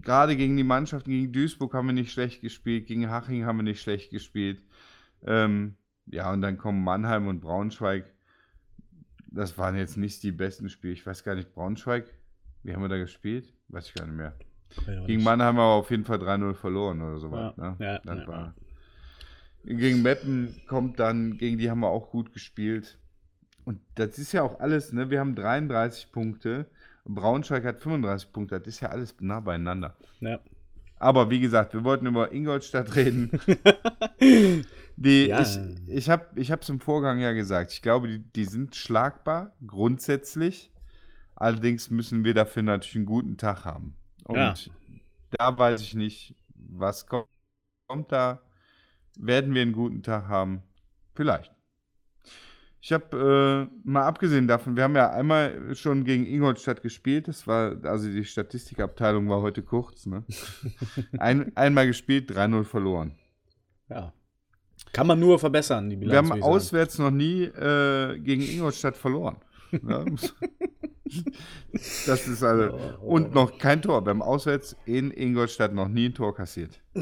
Gerade 0.00 0.36
gegen 0.36 0.56
die 0.56 0.64
Mannschaften, 0.64 1.10
gegen 1.10 1.32
Duisburg 1.32 1.74
haben 1.74 1.88
wir 1.88 1.92
nicht 1.92 2.12
schlecht 2.12 2.40
gespielt, 2.40 2.86
gegen 2.86 3.10
Haching 3.10 3.44
haben 3.44 3.58
wir 3.58 3.62
nicht 3.62 3.82
schlecht 3.82 4.10
gespielt. 4.10 4.62
Ähm, 5.26 5.74
ja, 6.06 6.32
und 6.32 6.40
dann 6.40 6.56
kommen 6.56 6.82
Mannheim 6.82 7.26
und 7.26 7.40
Braunschweig. 7.40 8.06
Das 9.26 9.58
waren 9.58 9.76
jetzt 9.76 9.98
nicht 9.98 10.22
die 10.22 10.32
besten 10.32 10.70
Spiele. 10.70 10.94
Ich 10.94 11.04
weiß 11.04 11.24
gar 11.24 11.34
nicht, 11.34 11.52
Braunschweig, 11.52 12.06
wie 12.62 12.72
haben 12.72 12.80
wir 12.80 12.88
da 12.88 12.96
gespielt? 12.96 13.52
Weiß 13.68 13.86
ich 13.88 13.92
gar 13.92 14.06
nicht 14.06 14.16
mehr. 14.16 14.34
Gegen 15.06 15.22
Mannheim 15.22 15.48
haben 15.48 15.58
wir 15.58 15.64
auf 15.64 15.90
jeden 15.90 16.06
Fall 16.06 16.18
3-0 16.18 16.54
verloren 16.54 17.02
oder 17.02 17.18
sowas. 17.18 17.52
Ja, 17.58 17.70
ne? 17.70 17.76
ja, 17.80 17.98
das 17.98 18.18
ja, 18.20 18.26
war. 18.26 18.54
Gegen 19.64 20.02
Meppen 20.02 20.54
kommt 20.66 20.98
dann, 20.98 21.36
gegen 21.36 21.58
die 21.58 21.70
haben 21.70 21.80
wir 21.80 21.88
auch 21.88 22.10
gut 22.10 22.32
gespielt. 22.32 22.98
Und 23.64 23.80
das 23.94 24.18
ist 24.18 24.32
ja 24.32 24.42
auch 24.42 24.58
alles, 24.60 24.92
ne? 24.92 25.10
Wir 25.10 25.20
haben 25.20 25.34
33 25.34 26.12
Punkte. 26.12 26.66
Braunschweig 27.04 27.64
hat 27.64 27.80
35 27.80 28.32
Punkte. 28.32 28.58
Das 28.58 28.66
ist 28.66 28.80
ja 28.80 28.88
alles 28.88 29.14
nah 29.20 29.40
beieinander. 29.40 29.96
Ja. 30.20 30.40
Aber 30.98 31.30
wie 31.30 31.40
gesagt, 31.40 31.72
wir 31.74 31.84
wollten 31.84 32.06
über 32.06 32.32
Ingolstadt 32.32 32.94
reden. 32.94 33.30
Die, 34.96 35.26
Ja. 35.28 35.40
Ich, 35.40 35.58
ich 35.86 36.10
habe 36.10 36.60
es 36.60 36.68
im 36.68 36.80
Vorgang 36.80 37.20
ja 37.20 37.32
gesagt. 37.32 37.72
Ich 37.72 37.80
glaube, 37.82 38.08
die, 38.08 38.18
die 38.18 38.44
sind 38.44 38.76
schlagbar, 38.76 39.54
grundsätzlich. 39.66 40.70
Allerdings 41.36 41.90
müssen 41.90 42.22
wir 42.24 42.34
dafür 42.34 42.62
natürlich 42.62 42.96
einen 42.96 43.06
guten 43.06 43.36
Tag 43.38 43.64
haben. 43.64 43.96
Und 44.24 44.36
Ja. 44.36 44.54
da 45.30 45.56
weiß 45.56 45.80
ich 45.80 45.94
nicht, 45.94 46.34
was 46.54 47.06
kommt, 47.06 47.28
kommt 47.88 48.12
da. 48.12 48.42
Werden 49.22 49.54
wir 49.54 49.62
einen 49.62 49.72
guten 49.72 50.02
Tag 50.02 50.28
haben? 50.28 50.62
Vielleicht. 51.14 51.52
Ich 52.82 52.92
habe 52.92 53.68
äh, 53.70 53.88
mal 53.88 54.04
abgesehen 54.04 54.48
davon, 54.48 54.74
wir 54.74 54.84
haben 54.84 54.96
ja 54.96 55.10
einmal 55.10 55.74
schon 55.74 56.04
gegen 56.04 56.24
Ingolstadt 56.24 56.82
gespielt. 56.82 57.28
Das 57.28 57.46
war, 57.46 57.76
also 57.84 58.08
die 58.08 58.24
Statistikabteilung 58.24 59.28
war 59.28 59.42
heute 59.42 59.62
kurz. 59.62 60.06
Ne? 60.06 60.24
Ein, 61.18 61.54
einmal 61.56 61.86
gespielt, 61.86 62.30
3-0 62.30 62.64
verloren. 62.64 63.14
ja. 63.88 64.12
Kann 64.92 65.06
man 65.06 65.20
nur 65.20 65.38
verbessern, 65.38 65.88
die 65.88 65.96
Bilanz. 65.96 66.28
Wir 66.28 66.34
haben 66.34 66.42
auswärts 66.42 66.98
noch 66.98 67.10
nie 67.10 67.44
äh, 67.44 68.18
gegen 68.18 68.42
Ingolstadt 68.42 68.96
verloren. 68.96 69.36
Ja. 69.70 70.04
das 72.06 72.26
ist 72.28 72.42
also. 72.42 72.74
Und 73.00 73.34
noch 73.34 73.58
kein 73.58 73.82
Tor. 73.82 74.04
Wir 74.04 74.10
haben 74.10 74.22
auswärts 74.22 74.76
in 74.86 75.10
Ingolstadt 75.10 75.72
noch 75.74 75.88
nie 75.88 76.08
ein 76.08 76.14
Tor 76.14 76.34
kassiert. 76.34 76.80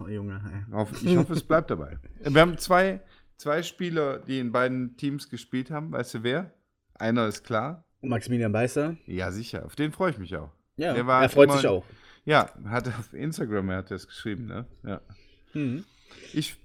Oh, 0.00 0.08
Junge, 0.08 0.40
ey. 0.52 0.84
Ich 1.04 1.16
hoffe, 1.16 1.34
es 1.34 1.44
bleibt 1.44 1.70
dabei. 1.70 1.98
Wir 2.24 2.40
haben 2.40 2.58
zwei, 2.58 3.00
zwei 3.36 3.62
Spieler, 3.62 4.18
die 4.18 4.40
in 4.40 4.50
beiden 4.50 4.96
Teams 4.96 5.30
gespielt 5.30 5.70
haben. 5.70 5.92
Weißt 5.92 6.14
du 6.14 6.24
wer? 6.24 6.52
Einer 6.94 7.28
ist 7.28 7.44
klar. 7.44 7.84
Maximilian 8.02 8.50
Beißer. 8.50 8.96
Ja, 9.06 9.30
sicher. 9.30 9.64
Auf 9.64 9.76
den 9.76 9.92
freue 9.92 10.10
ich 10.10 10.18
mich 10.18 10.34
auch. 10.36 10.50
Ja, 10.76 10.94
er 10.94 11.28
freut 11.28 11.44
immer- 11.48 11.58
sich 11.58 11.68
auch. 11.68 11.84
Ja, 12.24 12.50
hat 12.64 12.88
er 12.88 12.98
auf 12.98 13.14
Instagram, 13.14 13.70
er 13.70 13.76
hat 13.78 13.92
das 13.92 14.08
geschrieben, 14.08 14.46
ne? 14.46 14.66
Ja. 14.82 15.00
Mhm. 15.52 15.84
Ich, 16.32 16.56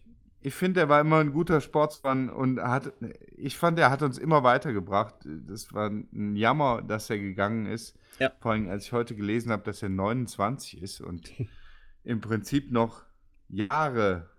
ich 0.42 0.54
finde, 0.54 0.80
er 0.80 0.90
war 0.90 1.02
immer 1.02 1.20
ein 1.20 1.34
guter 1.34 1.60
Sportsmann 1.60 2.30
und 2.30 2.62
hat, 2.62 2.94
ich 3.36 3.58
fand, 3.58 3.78
er 3.78 3.90
hat 3.90 4.02
uns 4.02 4.18
immer 4.18 4.44
weitergebracht. 4.44 5.16
Das 5.26 5.74
war 5.74 5.90
ein 5.90 6.36
Jammer, 6.36 6.82
dass 6.82 7.10
er 7.10 7.20
gegangen 7.20 7.66
ist. 7.66 7.98
Ja. 8.20 8.32
Vor 8.40 8.52
allem, 8.52 8.70
als 8.70 8.86
ich 8.86 8.92
heute 8.94 9.16
gelesen 9.16 9.52
habe, 9.52 9.64
dass 9.64 9.84
er 9.84 9.90
29 9.90 10.82
ist 10.82 11.02
und 11.02 11.32
im 12.04 12.22
Prinzip 12.22 12.72
noch 12.72 13.04
Jahre, 13.50 14.30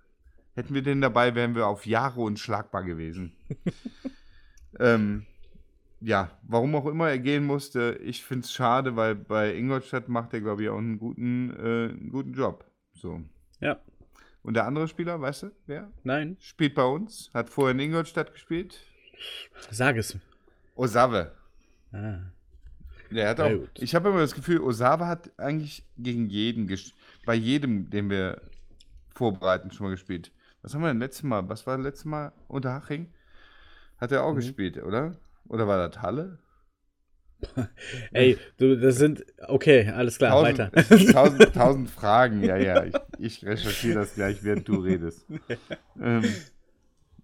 hätten 0.54 0.74
wir 0.74 0.82
den 0.82 1.02
dabei, 1.02 1.34
wären 1.34 1.54
wir 1.54 1.66
auf 1.66 1.84
Jahre 1.84 2.20
unschlagbar 2.20 2.84
gewesen. 2.84 3.32
ähm, 4.78 5.26
ja, 6.00 6.30
warum 6.42 6.74
auch 6.76 6.86
immer 6.86 7.10
er 7.10 7.18
gehen 7.18 7.44
musste, 7.44 7.98
ich 8.02 8.24
finde 8.24 8.44
es 8.44 8.52
schade, 8.52 8.96
weil 8.96 9.14
bei 9.14 9.54
Ingolstadt 9.54 10.08
macht 10.08 10.32
er, 10.32 10.40
glaube 10.40 10.62
ich, 10.62 10.70
auch 10.70 10.78
einen 10.78 10.98
guten, 10.98 11.50
äh, 11.50 11.90
einen 11.90 12.10
guten 12.10 12.32
Job. 12.32 12.64
So. 12.94 13.20
Ja. 13.60 13.78
Und 14.42 14.54
der 14.54 14.66
andere 14.66 14.88
Spieler, 14.88 15.20
weißt 15.20 15.42
du, 15.44 15.50
wer? 15.66 15.90
Nein, 16.02 16.36
Spielt 16.40 16.74
bei 16.74 16.84
uns, 16.84 17.30
hat 17.34 17.50
vorher 17.50 17.72
in 17.74 17.80
Ingolstadt 17.80 18.32
gespielt. 18.32 18.78
sag 19.70 19.96
es. 19.96 20.16
Osave. 20.74 21.32
Ah. 21.92 22.20
Der 23.10 23.28
hat 23.28 23.40
auch, 23.40 23.50
ich 23.74 23.94
habe 23.94 24.08
immer 24.08 24.20
das 24.20 24.34
Gefühl, 24.34 24.60
Osave 24.60 25.06
hat 25.06 25.30
eigentlich 25.38 25.84
gegen 25.98 26.28
jeden, 26.30 26.72
bei 27.26 27.34
jedem, 27.34 27.90
den 27.90 28.08
wir 28.08 28.40
vorbereiten, 29.14 29.72
schon 29.72 29.86
mal 29.86 29.90
gespielt. 29.90 30.30
Was 30.62 30.74
haben 30.74 30.82
wir 30.82 30.88
denn 30.88 31.00
letztes 31.00 31.24
Mal? 31.24 31.48
Was 31.48 31.66
war 31.66 31.76
das 31.76 31.84
letzte 31.84 32.08
Mal 32.08 32.32
unter 32.48 32.72
Haching? 32.72 33.12
Hat 33.98 34.12
er 34.12 34.22
auch 34.24 34.32
Mhm. 34.32 34.36
gespielt, 34.36 34.82
oder? 34.82 35.16
Oder 35.48 35.66
war 35.66 35.88
das 35.88 36.00
Halle? 36.00 36.38
Ey, 38.12 38.38
du, 38.58 38.78
das 38.78 38.96
sind. 38.96 39.24
Okay, 39.46 39.88
alles 39.88 40.18
klar, 40.18 40.30
tausend, 40.30 40.58
weiter. 40.58 41.12
tausend, 41.12 41.54
tausend 41.54 41.90
Fragen, 41.90 42.42
ja, 42.44 42.56
ja. 42.56 42.84
Ich, 42.84 42.94
ich 43.18 43.46
recherchiere 43.46 44.00
das 44.00 44.14
gleich, 44.14 44.42
während 44.42 44.68
du 44.68 44.76
redest. 44.80 45.26
ähm, 46.00 46.24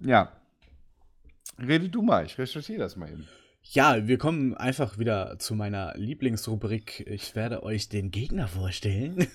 ja. 0.00 0.32
Rede 1.58 1.88
du 1.88 2.02
mal, 2.02 2.26
ich 2.26 2.38
recherchiere 2.38 2.80
das 2.80 2.96
mal 2.96 3.10
eben. 3.10 3.26
Ja, 3.72 4.06
wir 4.06 4.16
kommen 4.16 4.54
einfach 4.54 4.96
wieder 4.96 5.38
zu 5.40 5.56
meiner 5.56 5.92
Lieblingsrubrik. 5.96 7.04
Ich 7.08 7.34
werde 7.34 7.64
euch 7.64 7.88
den 7.88 8.12
Gegner 8.12 8.46
vorstellen. 8.46 9.26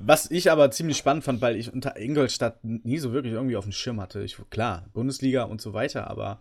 Was 0.00 0.30
ich 0.30 0.50
aber 0.50 0.70
ziemlich 0.70 0.96
spannend 0.96 1.24
fand, 1.24 1.42
weil 1.42 1.56
ich 1.56 1.70
unter 1.70 2.00
Ingolstadt 2.00 2.64
nie 2.64 2.96
so 2.96 3.12
wirklich 3.12 3.34
irgendwie 3.34 3.56
auf 3.56 3.64
dem 3.64 3.72
Schirm 3.72 4.00
hatte. 4.00 4.22
Ich, 4.22 4.38
klar, 4.48 4.88
Bundesliga 4.94 5.42
und 5.42 5.60
so 5.60 5.74
weiter, 5.74 6.08
aber 6.08 6.40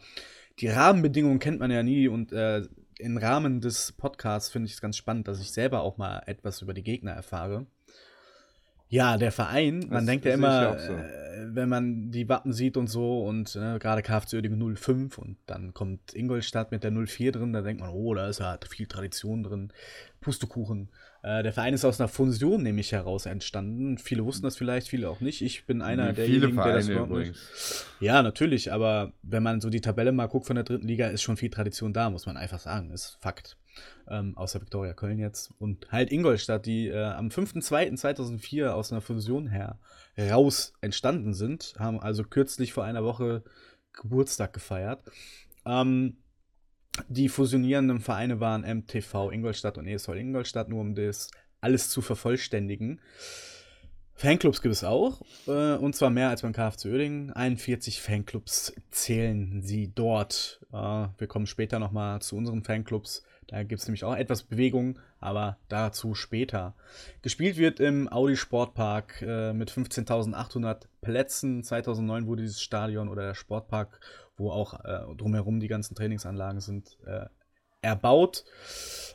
die 0.60 0.67
Rahmenbedingungen 0.67 1.39
kennt 1.39 1.60
man 1.60 1.71
ja 1.71 1.84
nie 1.84 2.08
und 2.08 2.32
äh, 2.32 2.63
im 2.99 3.17
Rahmen 3.17 3.62
des 3.62 3.91
Podcasts 3.91 4.49
finde 4.49 4.67
ich 4.67 4.73
es 4.73 4.81
ganz 4.81 4.97
spannend, 4.97 5.27
dass 5.27 5.39
ich 5.39 5.51
selber 5.51 5.81
auch 5.81 5.97
mal 5.97 6.21
etwas 6.25 6.62
über 6.62 6.73
die 6.73 6.83
Gegner 6.83 7.12
erfahre. 7.12 7.65
Ja, 8.89 9.17
der 9.17 9.33
Verein, 9.33 9.79
man 9.79 9.89
Das 9.89 10.05
denkt 10.05 10.25
ja 10.25 10.33
immer, 10.33 10.79
so. 10.79 10.93
äh, 10.93 11.47
wenn 11.53 11.67
man 11.67 12.10
die 12.10 12.29
Wappen 12.29 12.53
sieht 12.53 12.77
und 12.77 12.88
so 12.88 13.25
und 13.25 13.53
äh, 13.55 13.79
gerade 13.79 14.01
KFC 14.01 14.33
Uerdingen 14.36 14.77
05 14.77 15.17
und 15.17 15.38
dann 15.45 15.73
kommt 15.73 16.13
Ingolstadt 16.13 16.71
mit 16.71 16.86
der 16.86 16.91
04 16.91 17.33
drin, 17.33 17.51
da 17.51 17.62
denkt 17.62 17.81
man, 17.81 17.89
oh, 17.89 18.13
da 18.13 18.29
ist 18.29 18.39
ja 18.39 18.57
viel 18.69 18.88
Tradition 18.88 19.43
drin, 19.43 19.73
Pustekuchen. 20.21 20.89
Äh, 21.23 21.43
der 21.43 21.53
Verein 21.53 21.73
ist 21.73 21.86
aus 21.86 21.99
einer 21.99 22.08
Fusion 22.08 22.63
nämlich 22.63 22.91
heraus 22.91 23.25
entstanden. 23.25 23.97
Viele 23.97 24.25
wussten 24.25 24.43
das 24.43 24.58
vielleicht, 24.58 24.88
viele 24.88 25.10
auch 25.10 25.19
nicht. 25.19 25.41
Ich 25.41 25.65
bin 25.65 25.82
einer 25.82 26.13
derjenigen, 26.13 26.56
der 26.56 26.73
das 26.73 26.88
überhaupt 26.88 27.12
übrigens. 27.12 27.86
Ja, 27.99 28.21
natürlich, 28.21 28.71
aber 28.71 29.13
wenn 29.23 29.43
man 29.43 29.62
so 29.62 29.69
die 29.69 29.82
Tabelle 29.82 30.12
mal 30.12 30.27
guckt 30.27 30.47
von 30.47 30.56
der 30.56 30.63
dritten 30.63 30.88
Liga, 30.88 31.08
ist 31.08 31.21
schon 31.21 31.38
viel 31.38 31.49
Tradition 31.49 31.93
da, 31.93 32.10
muss 32.10 32.25
man 32.25 32.38
einfach 32.38 32.60
sagen. 32.60 32.91
Ist 32.91 33.17
Fakt. 33.19 33.58
Ähm, 34.10 34.38
außer 34.38 34.62
Viktoria 34.62 34.93
Köln 34.93 35.19
jetzt. 35.19 35.53
Und 35.60 35.91
halt 35.91 36.12
Ingolstadt, 36.12 36.65
die 36.65 36.88
äh, 36.88 37.03
am 37.03 37.27
5.2.2004 37.27 38.69
aus 38.69 38.91
einer 38.91 39.01
Fusion 39.01 39.47
her 39.47 39.80
raus 40.17 40.73
entstanden 40.82 41.34
sind, 41.34 41.75
haben 41.77 41.99
also 41.99 42.23
kürzlich 42.23 42.73
vor 42.73 42.86
einer 42.86 43.03
Woche 43.03 43.43
Geburtstag 43.93 44.53
gefeiert. 44.53 45.03
Ähm, 45.65 46.17
die 47.07 47.29
fusionierenden 47.29 47.99
Vereine 47.99 48.39
waren 48.39 48.62
MTV 48.62 49.31
Ingolstadt 49.31 49.77
und 49.77 49.88
ESV 49.88 50.10
Ingolstadt, 50.10 50.69
nur 50.69 50.81
um 50.81 50.95
das 50.95 51.29
alles 51.62 51.89
zu 51.89 52.01
vervollständigen. 52.01 53.01
Fanclubs 54.13 54.63
gibt 54.63 54.73
es 54.73 54.83
auch, 54.83 55.21
äh, 55.45 55.75
und 55.75 55.95
zwar 55.95 56.10
mehr 56.10 56.29
als 56.29 56.41
beim 56.41 56.51
KFC 56.51 56.86
Uerdingen. 56.86 57.31
41 57.33 58.01
Fanclubs 58.01 58.73
zählen 58.89 59.62
sie 59.62 59.91
dort. 59.93 60.60
Äh, 60.73 60.75
wir 60.75 61.27
kommen 61.27 61.45
später 61.45 61.77
nochmal 61.77 62.19
zu 62.21 62.36
unseren 62.36 62.63
Fanclubs. 62.63 63.23
Da 63.45 63.62
gibt 63.62 63.79
es 63.79 63.88
nämlich 63.88 64.03
auch 64.03 64.15
etwas 64.15 64.41
Bewegung, 64.41 64.99
aber 65.19 65.57
dazu 65.69 66.15
später. 66.15 66.73
Gespielt 67.21 67.57
wird 67.57 67.79
im 67.79 68.12
Audi 68.12 68.36
Sportpark 68.36 69.21
äh, 69.21 69.53
mit 69.53 69.71
15.800 69.71 70.88
Plätzen. 71.01 71.63
2009 71.63 72.25
wurde 72.25 72.41
dieses 72.41 72.62
Stadion 72.62 73.10
oder 73.10 73.21
der 73.21 73.36
Sportpark, 73.36 73.99
wo 74.38 74.52
auch 74.52 74.84
äh, 74.86 75.15
drumherum 75.15 75.60
die 75.60 75.67
ganzen 75.67 75.95
Trainingsanlagen 75.95 76.62
sind, 76.62 76.97
äh, 77.06 77.26
erbaut. 77.82 78.45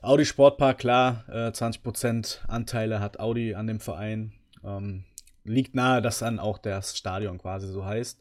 Audi 0.03 0.25
Sportpark, 0.25 0.79
klar, 0.79 1.25
äh, 1.29 1.53
20% 1.53 2.49
Anteile 2.49 3.01
hat 3.01 3.21
Audi 3.21 3.55
an 3.55 3.67
dem 3.67 3.81
Verein. 3.81 4.33
Ähm, 4.65 5.05
liegt 5.45 5.75
nahe, 5.75 6.03
dass 6.03 6.21
dann 6.21 6.38
auch 6.38 6.59
das 6.59 6.96
Stadion 6.96 7.38
quasi 7.38 7.67
so 7.67 7.85
heißt. 7.85 8.21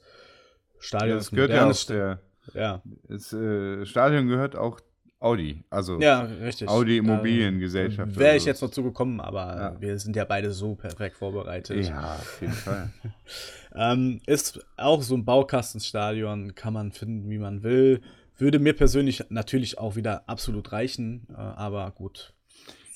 Stadion 0.80 1.18
Das 1.18 1.28
ist 1.28 1.34
ein 1.34 1.36
gehört 1.36 1.52
ja 1.52 1.70
auch 1.70 1.86
der, 1.86 2.20
Ja, 2.54 2.82
das 3.08 3.34
äh, 3.34 3.86
Stadion 3.86 4.28
gehört 4.28 4.56
auch 4.56 4.80
Audi. 5.22 5.64
Also 5.70 6.00
Ja, 6.02 6.22
richtig. 6.22 6.68
Audi 6.68 6.98
Immobiliengesellschaft. 6.98 8.18
Wäre 8.18 8.36
ich 8.38 8.46
jetzt 8.46 8.62
noch 8.62 8.72
zugekommen, 8.72 9.22
aber 9.22 9.56
Ja. 9.56 9.82
wir 9.82 10.00
sind 10.00 10.16
ja 10.16 10.26
beide 10.26 10.52
so 10.52 10.74
perfekt 10.76 11.16
vorbereitet. 11.18 11.86
Ja, 11.86 12.16
auf 12.16 12.42
jeden 12.42 12.54
Fall. 12.54 12.90
Ähm, 13.74 14.20
ist 14.26 14.60
auch 14.76 15.02
so 15.02 15.16
ein 15.16 15.24
Baukastenstadion, 15.24 16.56
kann 16.56 16.74
man 16.74 16.92
finden, 16.92 17.30
wie 17.30 17.38
man 17.38 17.64
will. 17.64 18.02
Würde 18.38 18.60
mir 18.60 18.74
persönlich 18.74 19.24
natürlich 19.30 19.78
auch 19.78 19.96
wieder 19.96 20.28
absolut 20.28 20.74
reichen, 20.74 21.26
äh, 21.30 21.36
aber 21.36 21.90
gut. 21.92 22.34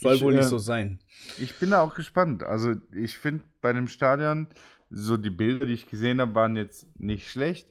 Soll 0.02 0.16
Ich, 0.16 0.22
wohl 0.22 0.34
nicht 0.34 0.44
äh, 0.46 0.50
so 0.50 0.58
sein. 0.58 1.00
Ich 1.40 1.56
bin 1.60 1.70
da 1.70 1.80
auch 1.82 1.96
gespannt. 1.96 2.44
Also 2.44 2.74
ich 2.94 3.18
finde 3.18 3.46
bei 3.62 3.72
dem 3.72 3.88
Stadion, 3.88 4.48
so 4.90 5.16
die 5.16 5.30
Bilder, 5.30 5.66
die 5.66 5.74
ich 5.76 5.88
gesehen 5.90 6.20
habe, 6.20 6.36
waren 6.36 6.58
jetzt 6.58 6.88
nicht 7.00 7.30
schlecht. 7.30 7.70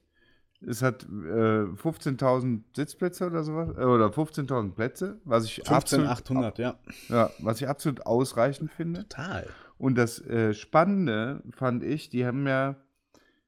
Es 0.67 0.83
hat 0.83 1.05
äh, 1.05 1.07
15.000 1.07 2.63
Sitzplätze 2.75 3.27
oder 3.27 3.45
sowas, 3.45 3.71
äh, 3.77 3.85
oder 3.85 4.07
15.000 4.07 4.73
Plätze, 4.73 5.21
was 5.25 5.45
ich, 5.45 5.69
absolut, 5.69 6.07
15800, 6.07 6.59
ja. 6.59 6.79
ja, 7.09 7.31
was 7.39 7.61
ich 7.61 7.69
absolut 7.69 8.07
ausreichend 8.07 8.71
finde. 8.73 9.01
Total. 9.09 9.47
Und 9.79 9.97
das 9.97 10.21
äh, 10.27 10.55
Spannende 10.55 11.43
fand 11.51 11.83
ich, 11.83 12.09
die 12.09 12.25
haben 12.25 12.47
ja, 12.47 12.77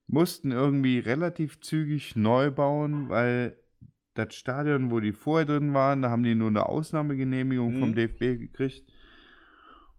mussten 0.07 0.53
irgendwie 0.53 0.99
relativ 0.99 1.61
zügig 1.61 2.17
neu 2.17 2.51
bauen, 2.51 3.09
weil 3.09 3.57
das 4.15 4.35
Stadion, 4.35 4.91
wo 4.91 5.01
die 5.01 5.13
vorher 5.13 5.47
drin 5.47 5.75
waren, 5.75 6.03
da 6.03 6.11
haben 6.11 6.23
die 6.23 6.35
nur 6.35 6.49
eine 6.49 6.67
Ausnahmegenehmigung 6.67 7.79
vom 7.79 7.91
Mhm. 7.91 7.95
DFB 7.95 8.19
gekriegt. 8.39 8.85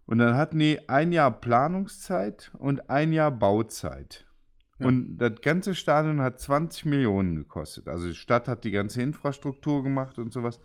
Und 0.06 0.18
dann 0.18 0.36
hatten 0.36 0.58
die 0.58 0.88
ein 0.88 1.12
Jahr 1.12 1.30
Planungszeit 1.30 2.50
und 2.58 2.88
ein 2.88 3.12
Jahr 3.12 3.30
Bauzeit. 3.30 4.26
Ja. 4.78 4.86
Und 4.86 5.18
das 5.18 5.40
ganze 5.42 5.74
Stadion 5.74 6.20
hat 6.20 6.40
20 6.40 6.84
Millionen 6.86 7.34
gekostet. 7.36 7.88
Also 7.88 8.06
die 8.08 8.14
Stadt 8.14 8.46
hat 8.48 8.64
die 8.64 8.70
ganze 8.70 9.02
Infrastruktur 9.02 9.82
gemacht 9.82 10.18
und 10.18 10.32
sowas. 10.32 10.60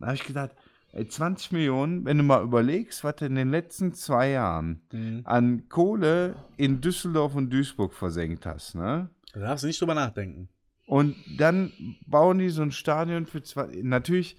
Da 0.00 0.06
habe 0.06 0.16
ich 0.16 0.24
gedacht, 0.24 0.50
ey, 0.92 1.06
20 1.06 1.52
Millionen, 1.52 2.04
wenn 2.04 2.18
du 2.18 2.24
mal 2.24 2.42
überlegst, 2.42 3.04
was 3.04 3.16
du 3.16 3.26
in 3.26 3.36
den 3.36 3.50
letzten 3.50 3.94
zwei 3.94 4.30
Jahren 4.30 4.82
Mhm. 4.92 5.20
an 5.24 5.68
Kohle 5.68 6.34
in 6.56 6.80
Düsseldorf 6.80 7.34
und 7.36 7.50
Duisburg 7.52 7.94
versenkt 7.94 8.46
hast, 8.46 8.74
ne? 8.74 9.10
Da 9.32 9.40
darfst 9.40 9.62
du 9.62 9.68
nicht 9.68 9.80
drüber 9.80 9.94
nachdenken. 9.94 10.48
Und 10.86 11.14
dann 11.38 11.72
bauen 12.06 12.38
die 12.38 12.50
so 12.50 12.60
ein 12.62 12.72
Stadion 12.72 13.24
für 13.26 13.42
zwei. 13.42 13.68
Natürlich, 13.82 14.36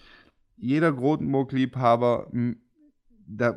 jeder 0.57 0.91
Grotenburg-Liebhaber, 0.91 2.27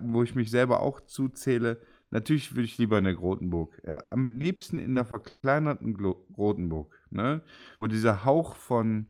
wo 0.02 0.22
ich 0.22 0.34
mich 0.34 0.50
selber 0.50 0.80
auch 0.80 1.00
zuzähle, 1.02 1.80
natürlich 2.10 2.54
würde 2.54 2.64
ich 2.64 2.78
lieber 2.78 2.98
in 2.98 3.04
der 3.04 3.14
Grotenburg. 3.14 3.78
Äh, 3.82 3.96
am 4.10 4.32
liebsten 4.34 4.78
in 4.78 4.94
der 4.94 5.04
verkleinerten 5.04 5.94
Glo 5.94 6.26
Grotenburg, 6.32 6.94
ne? 7.10 7.42
Wo 7.80 7.86
dieser 7.86 8.24
Hauch 8.24 8.56
von, 8.56 9.08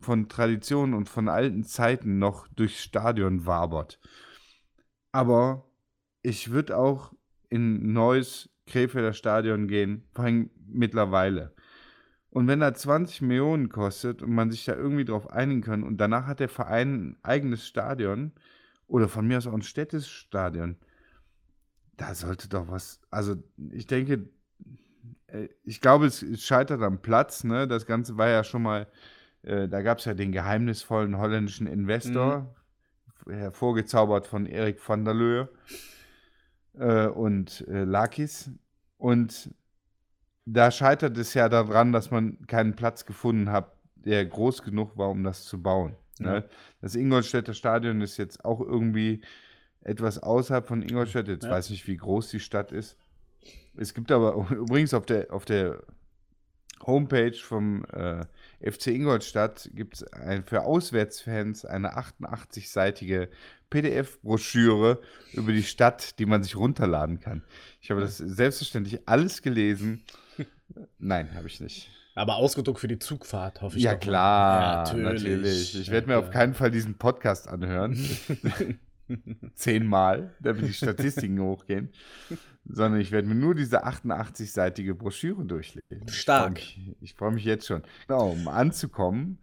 von 0.00 0.28
Tradition 0.28 0.94
und 0.94 1.08
von 1.08 1.28
alten 1.28 1.64
Zeiten 1.64 2.18
noch 2.18 2.48
durchs 2.48 2.82
Stadion 2.82 3.46
wabert. 3.46 4.00
Aber 5.12 5.68
ich 6.22 6.50
würde 6.50 6.76
auch 6.76 7.12
in 7.50 7.76
ein 7.76 7.92
neues 7.92 8.50
Krefelder 8.66 9.12
Stadion 9.12 9.68
gehen, 9.68 10.08
vor 10.12 10.24
allem 10.24 10.50
mittlerweile. 10.66 11.54
Und 12.30 12.48
wenn 12.48 12.62
er 12.62 12.74
20 12.74 13.22
Millionen 13.22 13.68
kostet 13.68 14.20
und 14.20 14.34
man 14.34 14.50
sich 14.50 14.64
da 14.64 14.74
irgendwie 14.74 15.04
drauf 15.04 15.30
einigen 15.30 15.60
kann 15.60 15.84
und 15.84 15.98
danach 15.98 16.26
hat 16.26 16.40
der 16.40 16.48
Verein 16.48 16.94
ein 16.94 17.16
eigenes 17.22 17.64
Stadion 17.64 18.32
oder 18.88 19.08
von 19.08 19.26
mir 19.26 19.38
aus 19.38 19.46
auch 19.46 19.52
ein 19.52 19.62
städtisches 19.62 20.08
Stadion, 20.08 20.76
da 21.96 22.14
sollte 22.14 22.48
doch 22.48 22.68
was, 22.68 23.00
also 23.10 23.36
ich 23.72 23.86
denke, 23.86 24.28
äh, 25.28 25.48
ich 25.64 25.80
glaube, 25.80 26.06
es 26.06 26.24
scheitert 26.42 26.82
am 26.82 27.00
Platz, 27.00 27.44
ne? 27.44 27.68
Das 27.68 27.86
Ganze 27.86 28.16
war 28.16 28.28
ja 28.28 28.44
schon 28.44 28.62
mal, 28.62 28.86
äh, 29.42 29.68
da 29.68 29.82
gab 29.82 29.98
es 29.98 30.04
ja 30.04 30.14
den 30.14 30.32
geheimnisvollen 30.32 31.18
holländischen 31.18 31.66
Investor, 31.66 32.54
hervorgezaubert 33.28 34.26
von 34.26 34.46
Erik 34.46 34.86
van 34.86 35.04
der 35.04 35.14
Löhe 35.14 35.48
äh, 36.74 37.06
und 37.06 37.66
äh, 37.68 37.84
Lakis. 37.84 38.50
Und 38.98 39.54
da 40.44 40.70
scheitert 40.70 41.16
es 41.16 41.34
ja 41.34 41.48
daran, 41.48 41.92
dass 41.92 42.10
man 42.10 42.46
keinen 42.46 42.76
Platz 42.76 43.06
gefunden 43.06 43.50
hat, 43.50 43.72
der 43.94 44.24
groß 44.26 44.62
genug 44.62 44.96
war, 44.96 45.10
um 45.10 45.24
das 45.24 45.44
zu 45.44 45.62
bauen. 45.62 45.96
Ja. 46.18 46.34
Ne? 46.34 46.48
Das 46.80 46.94
Ingolstädter 46.94 47.54
Stadion 47.54 48.00
ist 48.02 48.18
jetzt 48.18 48.44
auch 48.44 48.60
irgendwie 48.60 49.22
etwas 49.84 50.18
außerhalb 50.18 50.66
von 50.66 50.82
Ingolstadt. 50.82 51.28
Jetzt 51.28 51.44
Ja. 51.44 51.50
weiß 51.50 51.70
ich, 51.70 51.86
wie 51.86 51.96
groß 51.96 52.30
die 52.30 52.40
Stadt 52.40 52.72
ist. 52.72 52.96
Es 53.76 53.94
gibt 53.94 54.10
aber 54.12 54.34
übrigens 54.50 54.94
auf 54.94 55.06
der, 55.06 55.32
auf 55.32 55.44
der 55.44 55.82
Homepage 56.86 57.32
vom 57.34 57.84
äh, 57.92 58.24
FC 58.60 58.88
Ingolstadt 58.88 59.70
gibt 59.74 59.94
es 59.94 60.02
ein, 60.12 60.44
für 60.44 60.62
Auswärtsfans 60.64 61.64
eine 61.64 61.96
88-seitige 61.96 63.28
PDF-Broschüre 63.70 65.00
über 65.32 65.52
die 65.52 65.62
Stadt, 65.62 66.18
die 66.18 66.26
man 66.26 66.42
sich 66.42 66.56
runterladen 66.56 67.20
kann. 67.20 67.42
Ich 67.80 67.90
habe 67.90 68.00
das 68.00 68.18
selbstverständlich 68.18 69.00
alles 69.08 69.40
gelesen. 69.42 70.02
Nein, 70.98 71.34
habe 71.34 71.46
ich 71.46 71.60
nicht. 71.60 71.90
Aber 72.14 72.36
ausgedruckt 72.36 72.78
für 72.80 72.88
die 72.88 72.98
Zugfahrt, 72.98 73.60
hoffe 73.62 73.76
ich. 73.78 73.82
Ja, 73.82 73.94
klar, 73.96 74.86
Ja, 74.88 74.94
natürlich. 74.94 75.74
Ich 75.80 75.86
Ja, 75.86 75.92
werde 75.92 76.06
mir 76.08 76.18
auf 76.18 76.26
klar. 76.30 76.32
keinen 76.42 76.54
Fall 76.54 76.70
diesen 76.70 76.96
Podcast 76.98 77.48
anhören. 77.48 77.98
Zehnmal, 79.54 80.34
damit 80.40 80.64
die 80.68 80.72
Statistiken 80.72 81.40
hochgehen. 81.42 81.90
Sondern 82.66 83.00
ich 83.00 83.12
werde 83.12 83.28
mir 83.28 83.34
nur 83.34 83.54
diese 83.54 83.84
88-seitige 83.86 84.94
Broschüre 84.94 85.44
durchlesen. 85.44 86.08
Stark. 86.08 86.60
Ich 87.00 87.14
freue 87.14 87.32
mich, 87.32 87.42
ich 87.42 87.44
mich 87.44 87.44
jetzt 87.44 87.66
schon. 87.66 87.82
Genau, 88.08 88.30
um 88.30 88.48
anzukommen, 88.48 89.38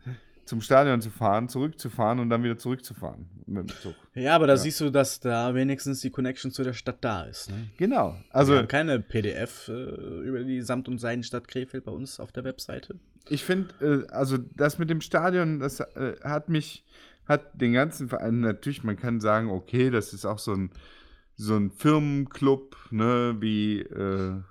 zum 0.45 0.59
Stadion 0.59 1.01
zu 1.01 1.11
fahren, 1.11 1.47
zurückzufahren 1.47 2.19
und 2.19 2.29
dann 2.29 2.43
wieder 2.43 2.57
zurückzufahren 2.57 3.27
mit 3.45 3.69
dem 3.69 3.75
Zug. 3.77 3.95
Ja, 4.15 4.35
aber 4.35 4.47
da 4.47 4.53
Ja. 4.53 4.57
siehst 4.57 4.81
du, 4.81 4.89
dass 4.89 5.19
da 5.19 5.53
wenigstens 5.53 6.01
die 6.01 6.09
Connection 6.09 6.51
zu 6.51 6.63
der 6.63 6.73
Stadt 6.73 6.97
da 7.01 7.23
ist. 7.23 7.51
Ne? 7.51 7.67
Genau. 7.77 8.09
Also 8.09 8.23
Also 8.31 8.51
Wir 8.53 8.59
haben 8.59 8.67
keine 8.67 8.99
PDF 8.99 9.67
äh, 9.67 9.73
über 9.73 10.43
die 10.43 10.61
Samt- 10.61 10.87
und 10.87 10.97
Seidenstadt 10.97 11.47
Krefeld 11.47 11.85
bei 11.85 11.91
uns 11.91 12.19
auf 12.19 12.31
der 12.31 12.43
Webseite. 12.43 12.95
Ich 13.29 13.43
finde, 13.45 14.05
äh, 14.09 14.11
also 14.11 14.37
das 14.39 14.79
mit 14.79 14.89
dem 14.89 14.99
Stadion, 15.01 15.59
das 15.59 15.79
äh, 15.79 16.15
hat 16.23 16.49
mich, 16.49 16.83
hat 17.31 17.59
den 17.59 17.73
ganzen 17.73 18.09
Verein, 18.09 18.41
natürlich, 18.41 18.83
man 18.83 18.97
kann 18.97 19.19
sagen, 19.19 19.49
okay, 19.49 19.89
das 19.89 20.13
ist 20.13 20.25
auch 20.25 20.39
so 20.39 20.53
ein, 20.53 20.71
so 21.35 21.55
ein 21.55 21.71
Firmenclub, 21.71 22.77
ne, 22.91 23.37
wie 23.39 23.79
äh, 23.79 24.41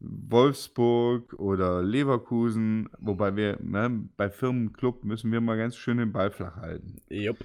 Wolfsburg 0.00 1.34
oder 1.34 1.82
Leverkusen, 1.82 2.88
wobei 2.98 3.36
wir, 3.36 3.58
ne, 3.62 4.08
bei 4.16 4.30
Firmenclub 4.30 5.04
müssen 5.04 5.32
wir 5.32 5.40
mal 5.40 5.58
ganz 5.58 5.76
schön 5.76 5.98
den 5.98 6.12
Ball 6.12 6.30
flach 6.30 6.56
halten. 6.56 6.96
Jupp. 7.10 7.38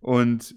Und 0.00 0.54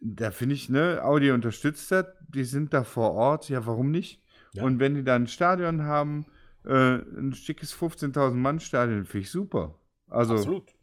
da 0.00 0.30
finde 0.30 0.54
ich, 0.54 0.68
ne, 0.68 1.00
Audi 1.02 1.30
unterstützt 1.30 1.90
das, 1.90 2.06
die 2.28 2.44
sind 2.44 2.72
da 2.72 2.84
vor 2.84 3.12
Ort, 3.12 3.48
ja, 3.48 3.66
warum 3.66 3.90
nicht? 3.90 4.22
Ja. 4.54 4.64
Und 4.64 4.78
wenn 4.78 4.94
die 4.94 5.04
dann 5.04 5.24
ein 5.24 5.26
Stadion 5.28 5.82
haben, 5.82 6.26
äh, 6.64 6.96
ein 6.96 7.32
schickes 7.34 7.74
15.000 7.74 8.34
Mann 8.34 8.60
Stadion, 8.60 9.04
finde 9.04 9.24
ich 9.24 9.30
super. 9.30 9.78
Also, 10.08 10.34
Absolut. 10.34 10.77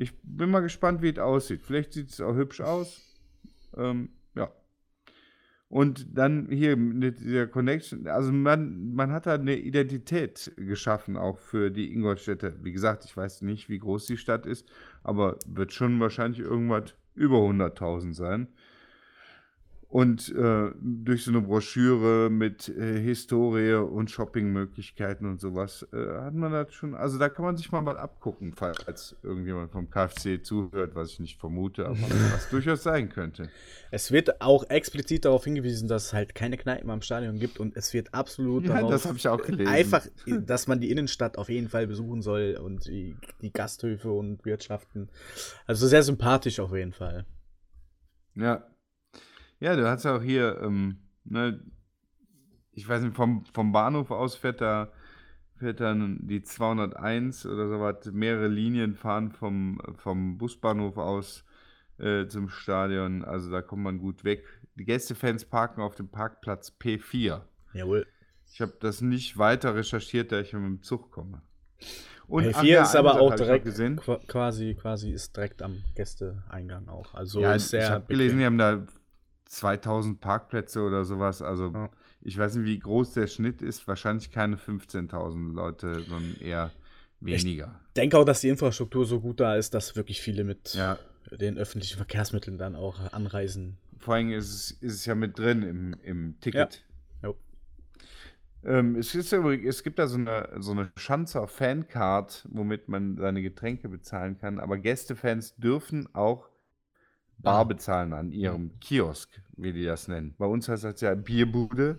Ich 0.00 0.14
bin 0.22 0.50
mal 0.50 0.60
gespannt, 0.60 1.02
wie 1.02 1.10
es 1.10 1.18
aussieht. 1.18 1.60
Vielleicht 1.60 1.92
sieht 1.92 2.08
es 2.08 2.22
auch 2.22 2.34
hübsch 2.34 2.62
aus. 2.62 3.02
Ähm, 3.76 4.08
ja. 4.34 4.50
Und 5.68 6.16
dann 6.16 6.48
hier 6.50 6.74
mit 6.78 7.20
dieser 7.20 7.46
Connection, 7.46 8.06
also 8.06 8.32
man, 8.32 8.94
man 8.94 9.12
hat 9.12 9.26
da 9.26 9.34
eine 9.34 9.56
Identität 9.56 10.52
geschaffen, 10.56 11.18
auch 11.18 11.38
für 11.38 11.70
die 11.70 11.92
Ingolstädter. 11.92 12.54
Wie 12.64 12.72
gesagt, 12.72 13.04
ich 13.04 13.14
weiß 13.14 13.42
nicht, 13.42 13.68
wie 13.68 13.78
groß 13.78 14.06
die 14.06 14.16
Stadt 14.16 14.46
ist, 14.46 14.66
aber 15.02 15.38
wird 15.46 15.74
schon 15.74 16.00
wahrscheinlich 16.00 16.40
irgendwas 16.40 16.94
über 17.14 17.36
100.000 17.36 18.14
sein. 18.14 18.48
Und 19.90 20.32
äh, 20.36 20.70
durch 20.80 21.24
so 21.24 21.32
eine 21.32 21.40
Broschüre 21.40 22.30
mit 22.30 22.68
äh, 22.68 23.00
Historie 23.00 23.74
und 23.74 24.08
Shoppingmöglichkeiten 24.08 25.26
und 25.26 25.40
sowas 25.40 25.84
äh, 25.92 25.96
hat 26.20 26.32
man 26.32 26.52
das 26.52 26.72
schon, 26.72 26.94
also 26.94 27.18
da 27.18 27.28
kann 27.28 27.44
man 27.44 27.56
sich 27.56 27.72
mal 27.72 27.84
was 27.84 27.96
abgucken, 27.96 28.52
falls 28.54 29.16
irgendjemand 29.24 29.72
vom 29.72 29.90
KfC 29.90 30.44
zuhört, 30.44 30.94
was 30.94 31.10
ich 31.10 31.18
nicht 31.18 31.40
vermute, 31.40 31.86
aber 31.86 31.98
was 32.32 32.48
durchaus 32.50 32.84
sein 32.84 33.08
könnte. 33.08 33.48
Es 33.90 34.12
wird 34.12 34.40
auch 34.40 34.70
explizit 34.70 35.24
darauf 35.24 35.42
hingewiesen, 35.42 35.88
dass 35.88 36.04
es 36.06 36.12
halt 36.12 36.36
keine 36.36 36.56
Kneipen 36.56 36.88
am 36.88 37.02
Stadion 37.02 37.40
gibt 37.40 37.58
und 37.58 37.76
es 37.76 37.92
wird 37.92 38.14
absolut 38.14 38.66
Ja, 38.66 38.74
darauf 38.74 38.92
das 38.92 39.06
habe 39.06 39.18
ich 39.18 39.26
auch 39.26 39.42
gelesen. 39.42 39.72
einfach, 39.72 40.06
dass 40.46 40.68
man 40.68 40.80
die 40.80 40.92
Innenstadt 40.92 41.36
auf 41.36 41.48
jeden 41.48 41.68
Fall 41.68 41.88
besuchen 41.88 42.22
soll 42.22 42.60
und 42.62 42.86
die, 42.86 43.16
die 43.42 43.52
Gasthöfe 43.52 44.12
und 44.12 44.44
Wirtschaften. 44.44 45.08
Also 45.66 45.88
sehr 45.88 46.04
sympathisch 46.04 46.60
auf 46.60 46.72
jeden 46.72 46.92
Fall. 46.92 47.26
Ja. 48.36 48.64
Ja, 49.60 49.76
du 49.76 49.88
hast 49.88 50.04
ja 50.04 50.16
auch 50.16 50.22
hier, 50.22 50.58
ähm, 50.62 50.96
ne, 51.24 51.62
ich 52.72 52.88
weiß 52.88 53.02
nicht, 53.02 53.14
vom, 53.14 53.44
vom 53.52 53.72
Bahnhof 53.72 54.10
aus 54.10 54.34
fährt 54.34 54.62
da, 54.62 54.90
fährt 55.56 55.80
dann 55.80 56.18
die 56.22 56.42
201 56.42 57.44
oder 57.44 57.68
so 57.68 57.78
was, 57.80 58.06
mehrere 58.12 58.48
Linien 58.48 58.94
fahren 58.94 59.30
vom, 59.30 59.80
vom 59.98 60.38
Busbahnhof 60.38 60.96
aus 60.96 61.44
äh, 61.98 62.26
zum 62.26 62.48
Stadion, 62.48 63.22
also 63.22 63.50
da 63.50 63.60
kommt 63.60 63.82
man 63.82 63.98
gut 63.98 64.24
weg. 64.24 64.44
Die 64.76 64.84
Gästefans 64.86 65.44
parken 65.44 65.82
auf 65.82 65.94
dem 65.94 66.08
Parkplatz 66.08 66.72
P4. 66.80 67.42
Jawohl. 67.74 68.06
Ich 68.52 68.62
habe 68.62 68.72
das 68.80 69.02
nicht 69.02 69.36
weiter 69.36 69.74
recherchiert, 69.74 70.32
da 70.32 70.40
ich 70.40 70.54
mit 70.54 70.62
dem 70.62 70.82
Zug 70.82 71.10
komme. 71.12 71.42
Und 72.26 72.44
Hey, 72.44 72.52
ach 72.54 72.60
4 72.60 72.70
ja, 72.70 72.82
ist 72.82 72.96
eine 72.96 73.10
aber 73.10 73.20
auch 73.20 73.34
direkt 73.34 73.66
quasi, 74.26 74.74
quasi 74.74 75.10
ist 75.10 75.36
direkt 75.36 75.60
am 75.60 75.84
Gästeeingang 75.94 76.88
auch. 76.88 77.12
Also 77.12 77.40
Ja, 77.42 77.52
ist 77.52 77.68
sehr 77.68 77.82
ich 77.82 77.90
habe 77.90 78.06
gelesen, 78.06 78.38
die 78.38 78.46
haben 78.46 78.58
da 78.58 78.86
2000 79.50 80.20
Parkplätze 80.20 80.82
oder 80.82 81.04
sowas. 81.04 81.42
Also 81.42 81.72
Ja. 81.72 81.90
ich 82.22 82.38
weiß 82.38 82.54
nicht, 82.56 82.66
wie 82.66 82.78
groß 82.78 83.14
der 83.14 83.26
Schnitt 83.26 83.62
ist. 83.62 83.86
Wahrscheinlich 83.88 84.30
keine 84.30 84.56
15.000 84.56 85.52
Leute, 85.52 86.02
sondern 86.02 86.36
eher 86.40 86.70
weniger. 87.20 87.80
Ich 87.88 87.94
denke 87.94 88.16
auch, 88.18 88.24
dass 88.24 88.40
die 88.40 88.48
Infrastruktur 88.48 89.04
so 89.06 89.20
gut 89.20 89.40
da 89.40 89.56
ist, 89.56 89.74
dass 89.74 89.96
wirklich 89.96 90.20
viele 90.22 90.44
mit 90.44 90.74
Ja, 90.74 90.98
den 91.32 91.58
öffentlichen 91.58 91.96
Verkehrsmitteln 91.96 92.58
dann 92.58 92.76
auch 92.76 93.12
anreisen. 93.12 93.76
vor 93.98 94.14
allem 94.14 94.30
ist 94.30 94.48
es, 94.54 94.70
ist 94.70 94.94
es 94.94 95.04
ja 95.06 95.14
mit 95.14 95.36
drin 95.38 95.62
im, 95.62 95.94
im 96.02 96.40
Ticket. 96.40 96.84
Jo. 97.22 97.36
Ähm, 98.64 98.94
es, 98.96 99.14
ist 99.14 99.32
es 99.32 99.82
gibt 99.82 99.98
da 99.98 100.06
so 100.06 100.16
eine, 100.16 100.48
so 100.58 100.72
eine 100.72 100.92
Schanzer 100.96 101.48
Fancard, 101.48 102.46
womit 102.50 102.88
man 102.88 103.16
seine 103.16 103.42
Getränke 103.42 103.88
bezahlen 103.88 104.38
kann. 104.38 104.60
Aber 104.60 104.78
Gästefans 104.78 105.56
dürfen 105.56 106.08
auch 106.14 106.48
Bar 107.42 107.66
bezahlen 107.66 108.12
an 108.12 108.32
ihrem 108.32 108.78
Kiosk, 108.80 109.30
wie 109.56 109.72
die 109.72 109.84
das 109.84 110.08
nennen. 110.08 110.34
Bei 110.38 110.46
uns 110.46 110.68
heißt 110.68 110.84
das 110.84 111.00
ja 111.00 111.14
Bierbude. 111.14 111.98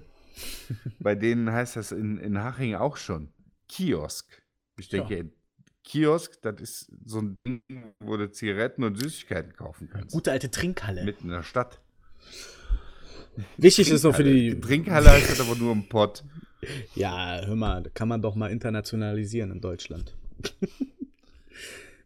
Bei 0.99 1.15
denen 1.15 1.51
heißt 1.51 1.75
das 1.75 1.91
in, 1.91 2.17
in 2.17 2.41
Haching 2.41 2.75
auch 2.75 2.97
schon 2.97 3.29
Kiosk. 3.67 4.41
Ich 4.79 4.91
Ja. 4.91 5.03
denke, 5.03 5.31
Kiosk, 5.83 6.41
das 6.41 6.61
ist 6.61 6.91
so 7.05 7.19
ein 7.21 7.35
Ding, 7.45 7.61
wo 7.99 8.15
du 8.17 8.31
Zigaretten 8.31 8.83
und 8.83 8.95
Süßigkeiten 9.01 9.53
kaufen 9.55 9.89
kannst. 9.91 10.13
Gute 10.13 10.31
alte 10.31 10.51
Trinkhalle. 10.51 11.03
Mitten 11.03 11.25
in 11.25 11.31
der 11.31 11.43
Stadt. 11.43 11.81
Wichtig 13.57 13.89
ist 13.89 14.03
noch 14.03 14.15
für 14.15 14.23
die. 14.23 14.59
Trinkhalle 14.59 15.09
heißt 15.09 15.31
das 15.31 15.39
aber 15.39 15.55
nur 15.55 15.71
im 15.71 15.87
Pott. 15.89 16.23
Ja, 16.95 17.41
hör 17.45 17.55
mal, 17.55 17.83
kann 17.93 18.07
man 18.07 18.21
doch 18.21 18.35
mal 18.35 18.51
internationalisieren 18.51 19.51
in 19.51 19.61
Deutschland. 19.61 20.15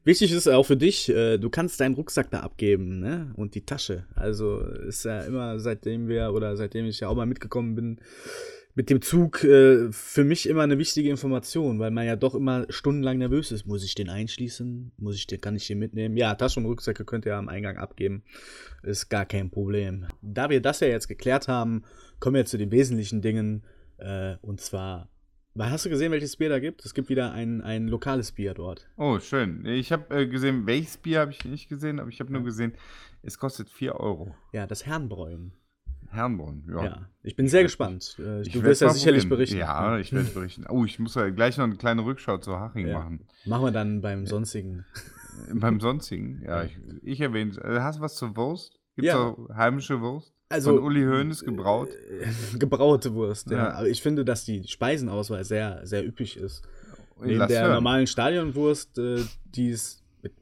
Wichtig 0.06 0.32
ist 0.32 0.48
auch 0.48 0.68
für 0.68 0.78
dich, 0.78 1.10
äh, 1.10 1.40
du 1.40 1.50
kannst 1.50 1.80
deinen 1.80 1.96
Rucksack 1.96 2.30
da 2.30 2.42
abgeben, 2.42 3.00
ne? 3.00 3.34
Und 3.36 3.56
die 3.56 3.66
Tasche. 3.66 4.06
Also 4.14 4.60
ist 4.60 5.04
ja 5.04 5.22
immer, 5.22 5.60
seitdem 5.60 6.08
wir 6.08 6.32
oder 6.32 6.56
seitdem 6.56 6.86
ich 6.86 7.00
ja 7.00 7.08
auch 7.08 7.16
mal 7.16 7.26
mitgekommen 7.26 7.74
bin, 7.74 8.00
mit 8.76 8.90
dem 8.90 9.02
Zug 9.02 9.44
äh, 9.44 9.92
für 9.92 10.24
mich 10.24 10.48
immer 10.48 10.62
eine 10.62 10.78
wichtige 10.78 11.10
Information, 11.10 11.80
weil 11.80 11.92
man 11.92 12.06
ja 12.06 12.16
doch 12.16 12.36
immer 12.36 12.68
stundenlang 12.70 13.18
nervös 13.18 13.52
ist. 13.52 13.66
Muss 13.66 13.84
ich 13.84 13.96
den 13.96 14.10
einschließen? 14.10 14.92
Muss 14.98 15.16
ich 15.16 15.26
den, 15.26 15.42
kann 15.42 15.56
ich 15.56 15.66
den 15.66 15.80
mitnehmen? 15.80 16.18
Ja, 16.18 16.36
Taschen 16.36 16.64
und 16.64 16.70
Rucksäcke 16.70 17.04
könnt 17.04 17.26
ihr 17.26 17.36
am 17.36 17.50
Eingang 17.50 17.78
abgeben. 17.78 18.24
Ist 18.84 19.10
gar 19.10 19.26
kein 19.26 19.50
Problem. 19.50 20.06
Da 20.22 20.50
wir 20.50 20.62
das 20.62 20.82
ja 20.82 20.88
jetzt 20.88 21.08
geklärt 21.08 21.48
haben, 21.48 21.84
kommen 22.20 22.36
wir 22.36 22.46
zu 22.46 22.58
den 22.58 22.70
wesentlichen 22.70 23.22
Dingen. 23.22 23.64
Äh, 23.98 24.36
und 24.42 24.62
zwar, 24.62 25.10
hast 25.60 25.86
du 25.86 25.90
gesehen, 25.90 26.12
welches 26.12 26.36
Bier 26.36 26.50
da 26.50 26.60
gibt? 26.60 26.84
Es 26.86 26.94
gibt 26.94 27.10
wieder 27.10 27.32
ein, 27.32 27.62
ein 27.62 27.88
lokales 27.88 28.32
Bier 28.32 28.54
dort. 28.54 28.88
Oh, 28.98 29.20
schön. 29.20 29.66
Ich 29.66 29.92
habe 29.92 30.14
äh, 30.16 30.28
gesehen, 30.28 30.66
welches 30.68 30.98
Bier 30.98 31.22
habe 31.22 31.32
ich 31.32 31.46
nicht 31.46 31.70
gesehen, 31.70 32.00
aber 32.00 32.10
ich 32.10 32.20
habe 32.20 32.32
nur 32.32 32.44
gesehen, 32.44 32.74
es 33.24 33.40
kostet 33.40 33.70
4 33.70 33.96
Euro. 33.96 34.36
Ja, 34.52 34.68
das 34.68 34.86
Herrenbräuen. 34.86 35.54
Herrenbrunn, 36.12 36.64
ja. 36.70 36.84
Ja. 36.86 37.10
Ich 37.24 37.36
bin 37.36 37.48
sehr 37.48 37.64
gespannt. 37.64 38.18
Äh, 38.20 38.42
Ich 38.42 38.52
du 38.52 38.64
wirst 38.64 38.82
ja 38.82 38.90
sicherlich 38.90 39.24
probieren. 39.24 39.38
berichten. 39.38 39.58
Ja, 39.58 39.98
ich 39.98 40.14
werde 40.14 40.30
berichten. 40.30 40.66
Oh, 40.70 40.86
ich 40.86 41.00
muss 41.00 41.16
ja 41.16 41.30
gleich 41.30 41.58
noch 41.58 41.66
eine 41.66 41.76
kleine 41.76 42.06
Rückschau 42.06 42.38
zu 42.38 42.58
Haching 42.60 42.88
Ja. 42.88 43.00
machen. 43.00 43.28
Machen 43.46 43.66
wir 43.66 43.72
dann 43.72 44.02
beim 44.02 44.26
sonstigen. 44.26 44.86
Beim 45.54 45.80
sonstigen, 45.82 46.44
ja, 46.46 46.64
ich, 46.64 46.78
ich 47.02 47.20
erwähne 47.22 47.52
es. 47.52 47.58
Äh, 47.58 47.80
Hast 47.82 47.98
du 47.98 48.02
was 48.04 48.16
zur 48.16 48.36
Wurst? 48.38 48.80
Gibt 48.96 49.08
es 49.08 49.14
Ja. 49.14 49.20
auch 49.20 49.50
heimische 49.54 50.00
Wurst? 50.00 50.34
Also, 50.50 50.76
Von 50.76 50.84
Uli 50.84 51.04
Hoeneß 51.04 51.44
gebraut? 51.44 51.90
Gebraute 52.60 53.14
Wurst, 53.14 53.50
ja. 53.50 53.58
Ja. 53.58 53.74
Aber 53.74 53.88
ich 53.88 54.02
finde, 54.02 54.24
dass 54.24 54.46
die 54.46 54.68
Speisenauswahl 54.68 55.44
sehr, 55.44 55.82
sehr 55.86 56.06
üppig 56.06 56.38
ist. 56.38 56.62
Neben 57.20 57.40
Lass 57.40 57.48
der 57.48 57.62
hören. 57.64 57.74
normalen 57.76 58.08
Stadionwurst, 58.08 58.98
äh, 59.00 59.24
die 59.46 59.70
es 59.72 60.04
mit, 60.22 60.34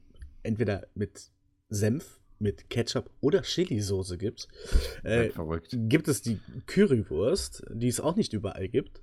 entweder 0.42 0.86
mit 0.94 1.30
Senf, 1.70 2.20
mit 2.38 2.68
Ketchup 2.68 3.10
oder 3.20 3.42
Chili-Soße 3.42 4.18
gibt, 4.18 4.48
äh, 5.04 5.30
verrückt. 5.30 5.74
gibt 5.88 6.08
es 6.08 6.20
die 6.20 6.40
Currywurst, 6.66 7.64
die 7.70 7.88
es 7.88 8.00
auch 8.00 8.16
nicht 8.16 8.32
überall 8.32 8.68
gibt. 8.68 9.00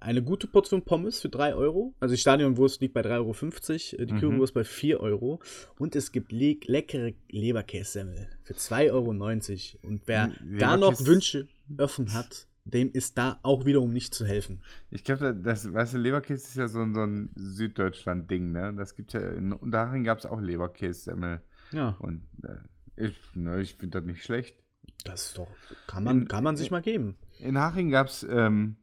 Eine 0.00 0.22
gute 0.22 0.46
Portion 0.46 0.82
Pommes 0.82 1.20
für 1.20 1.28
3 1.28 1.54
Euro. 1.54 1.94
Also 2.00 2.14
die 2.14 2.20
Stadionwurst 2.20 2.80
liegt 2.80 2.94
bei 2.94 3.02
3,50 3.02 3.92
Euro, 3.94 4.02
äh, 4.02 4.06
die 4.06 4.14
Mhm. 4.14 4.18
Currywurst 4.20 4.54
bei 4.54 4.64
4 4.64 4.98
Euro. 5.00 5.40
Und 5.78 5.94
es 5.94 6.10
gibt 6.10 6.32
le 6.32 6.56
leckere 6.66 7.12
Leberkässemmel 7.28 8.28
für 8.42 8.54
2,90 8.54 9.74
Euro. 9.82 9.88
Und 9.92 10.02
wer 10.06 10.28
Le- 10.42 10.58
da 10.58 10.76
noch 10.78 11.04
Wünsche 11.04 11.48
offen 11.76 12.12
hat, 12.14 12.46
dem 12.64 12.90
ist 12.92 13.18
da 13.18 13.40
auch 13.42 13.64
wiederum 13.66 13.92
nicht 13.92 14.14
zu 14.14 14.24
helfen. 14.26 14.62
Ich 14.90 15.04
glaube, 15.04 15.34
das, 15.34 15.70
weißt 15.72 15.94
du, 15.94 15.98
Leberkäse 15.98 16.44
ist 16.46 16.56
ja 16.56 16.68
so, 16.68 16.80
ein- 16.80 16.94
so 16.94 17.02
ein 17.02 17.30
Süddeutschland-Ding, 17.34 18.52
ne? 18.52 18.72
Das 18.76 18.94
gibt 18.94 19.12
ja, 19.12 19.20
in 19.20 19.52
Unterhaching 19.52 20.04
gab 20.04 20.18
es 20.18 20.26
auch 20.26 20.40
Leberkässemmel. 20.40 21.40
Ja, 21.72 21.96
Und 22.00 22.22
äh, 22.42 23.06
ich, 23.08 23.16
ne, 23.34 23.60
ich 23.60 23.74
finde 23.76 24.00
das 24.00 24.06
nicht 24.06 24.24
schlecht. 24.24 24.56
das 25.04 25.26
ist 25.26 25.38
doch, 25.38 25.48
kann 25.86 26.04
man, 26.04 26.22
In- 26.22 26.28
kann 26.28 26.44
man 26.44 26.56
sich 26.56 26.70
mal 26.70 26.82
geben. 26.82 27.16
In 27.38 27.58
Haching 27.58 27.90
gab 27.90 28.08
es, 28.08 28.22
ähm, 28.28 28.76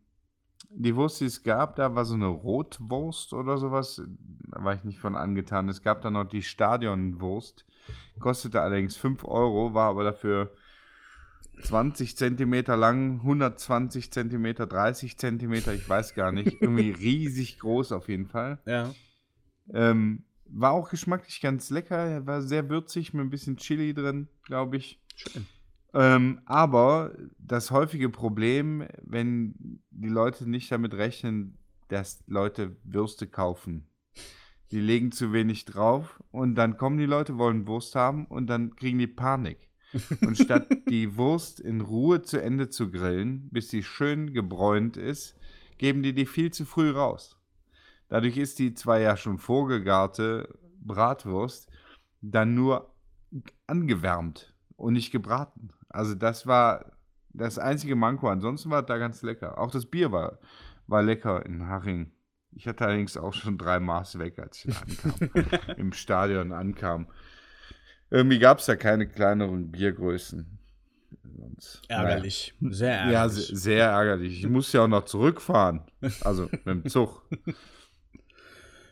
die 0.70 0.96
Wurst, 0.96 1.22
die 1.22 1.26
es 1.26 1.44
gab, 1.44 1.76
da 1.76 1.96
war 1.96 2.06
so 2.06 2.16
eine 2.16 2.28
Rotwurst 2.28 3.34
oder 3.34 3.58
sowas. 3.58 4.02
Da 4.50 4.64
war 4.64 4.74
ich 4.74 4.84
nicht 4.84 5.00
von 5.00 5.16
angetan. 5.16 5.70
Es 5.70 5.82
gab 5.82 6.02
dann 6.02 6.14
noch 6.14 6.26
die 6.26 6.44
Stadionwurst. 6.44 7.66
Kostete 8.20 8.62
allerdings 8.62 8.98
5 8.98 9.24
Euro, 9.26 9.74
war 9.74 9.90
aber 9.90 10.04
dafür 10.04 10.52
20 11.64 12.18
Zentimeter 12.18 12.76
lang, 12.78 13.20
120 13.22 14.12
Zentimeter, 14.12 14.68
30 14.68 15.18
Zentimeter, 15.18 15.74
ich 15.74 15.88
weiß 15.88 16.14
gar 16.14 16.32
nicht. 16.32 16.58
Irgendwie 16.62 16.92
riesig 16.92 17.60
groß 17.60 17.92
auf 17.92 18.10
jeden 18.10 18.28
Fall. 18.28 18.60
Ja. 18.66 18.94
Ähm, 19.74 20.24
war 20.50 20.72
auch 20.72 20.90
geschmacklich 20.90 21.42
ganz 21.42 21.70
lecker, 21.70 22.26
war 22.26 22.42
sehr 22.42 22.70
würzig 22.70 23.14
mit 23.14 23.26
ein 23.26 23.30
bisschen 23.30 23.58
Chili 23.58 23.94
drin, 23.94 24.28
glaube 24.44 24.78
ich. 24.78 25.02
Schön. 25.16 25.46
Ähm, 25.98 26.42
aber 26.46 27.12
das 27.40 27.72
häufige 27.72 28.10
Problem, 28.10 28.86
wenn 29.02 29.82
die 29.90 30.10
Leute 30.10 30.48
nicht 30.48 30.72
damit 30.72 30.94
rechnen, 30.94 31.58
dass 31.88 32.24
Leute 32.28 32.78
Würste 32.84 33.26
kaufen. 33.26 33.88
Die 34.70 34.80
legen 34.80 35.12
zu 35.12 35.34
wenig 35.34 35.66
drauf 35.66 36.22
und 36.30 36.54
dann 36.54 36.78
kommen 36.78 37.00
die 37.00 37.08
Leute, 37.08 37.40
wollen 37.40 37.66
Wurst 37.66 37.96
haben 37.96 38.28
und 38.28 38.46
dann 38.46 38.76
kriegen 38.76 39.00
die 39.00 39.08
Panik. 39.08 39.72
Und 40.22 40.38
statt 40.40 40.68
die 40.88 41.18
Wurst 41.18 41.60
in 41.60 41.82
Ruhe 41.82 42.22
zu 42.22 42.40
Ende 42.40 42.70
zu 42.70 42.92
grillen, 42.92 43.50
bis 43.50 43.70
sie 43.70 43.82
schön 43.82 44.34
gebräunt 44.34 44.98
ist, 44.98 45.36
geben 45.80 46.04
die 46.04 46.14
die 46.14 46.28
viel 46.28 46.52
zu 46.52 46.66
früh 46.66 46.92
raus. 46.92 47.40
Dadurch 48.08 48.38
ist 48.38 48.60
die 48.60 48.76
zwar 48.76 49.00
ja 49.00 49.18
schon 49.18 49.40
vorgegarte 49.40 50.60
Bratwurst 50.80 51.72
dann 52.22 52.54
nur 52.54 52.94
angewärmt 53.66 54.54
und 54.76 54.94
nicht 54.94 55.12
gebraten. 55.12 55.72
Also 55.98 56.14
das 56.16 56.46
war 56.48 56.92
das 57.34 57.58
einzige 57.60 57.96
Manko. 57.96 58.30
Ansonsten 58.30 58.70
war 58.70 58.82
es 58.82 58.86
da 58.86 58.98
ganz 58.98 59.22
lecker. 59.24 59.58
Auch 59.58 59.72
das 59.72 59.86
Bier 59.86 60.12
war, 60.12 60.38
war 60.88 61.02
lecker 61.04 61.46
in 61.46 61.68
Haching. 61.68 62.12
Ich 62.52 62.68
hatte 62.68 62.86
allerdings 62.86 63.18
auch 63.18 63.34
schon 63.34 63.58
drei 63.58 63.80
Maß 63.80 64.20
weg, 64.20 64.40
als 64.40 64.64
ich 64.66 64.74
da 64.74 64.82
ankam, 64.82 65.50
im 65.78 65.94
Stadion 65.94 66.52
ankam. 66.52 67.08
Irgendwie 68.10 68.40
gab 68.40 68.60
es 68.60 68.68
ja 68.68 68.76
keine 68.76 69.08
kleineren 69.08 69.72
Biergrößen. 69.72 70.58
Sonst, 71.38 71.82
Ärgerlich. 71.88 72.54
Sehr 72.62 72.98
Naja. 73.06 73.12
Ja, 73.12 73.22
ärgerlich. 73.24 73.48
se- 73.48 73.56
sehr 73.56 73.88
ärgerlich. 73.90 74.44
Ich 74.44 74.50
musste 74.50 74.78
ja 74.78 74.84
auch 74.86 74.88
noch 74.88 75.06
zurückfahren. 75.06 75.82
Also 76.22 76.44
mit 76.52 76.66
dem 76.68 76.86
Zug. 76.88 77.22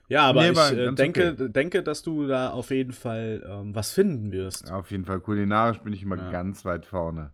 Ja, 0.08 0.24
aber 0.24 0.42
Nee, 0.44 0.52
ich 0.52 0.72
äh, 0.78 0.92
denke, 0.94 1.34
denke, 1.50 1.82
dass 1.84 2.04
du 2.04 2.28
da 2.28 2.52
auf 2.52 2.70
jeden 2.70 2.92
Fall 2.94 3.44
ähm, 3.50 3.74
was 3.74 3.92
finden 3.92 4.32
wirst. 4.32 4.72
Auf 4.72 4.92
jeden 4.92 5.06
Fall 5.06 5.20
kulinarisch 5.20 5.80
bin 5.80 5.94
ich 5.94 6.04
immer 6.04 6.18
Ja. 6.18 6.32
ganz 6.32 6.64
weit 6.66 6.86
vorne. 6.86 7.32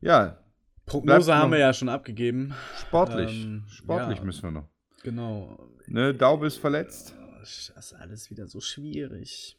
Ja, 0.00 0.38
Prognose 0.86 1.34
haben 1.34 1.52
wir 1.52 1.58
ja 1.58 1.72
schon 1.72 1.88
abgegeben. 1.88 2.54
sportlich. 2.78 3.44
Ähm, 3.44 3.64
sportlich 3.68 4.18
ja. 4.18 4.24
müssen 4.24 4.42
wir 4.42 4.50
noch. 4.50 4.68
Genau. 5.02 5.58
Ne, 5.86 6.12
Daube 6.14 6.46
ist 6.46 6.58
verletzt. 6.58 7.14
Das 7.40 7.72
ist 7.74 7.92
alles 7.94 8.30
wieder 8.30 8.46
so 8.46 8.60
schwierig. 8.60 9.58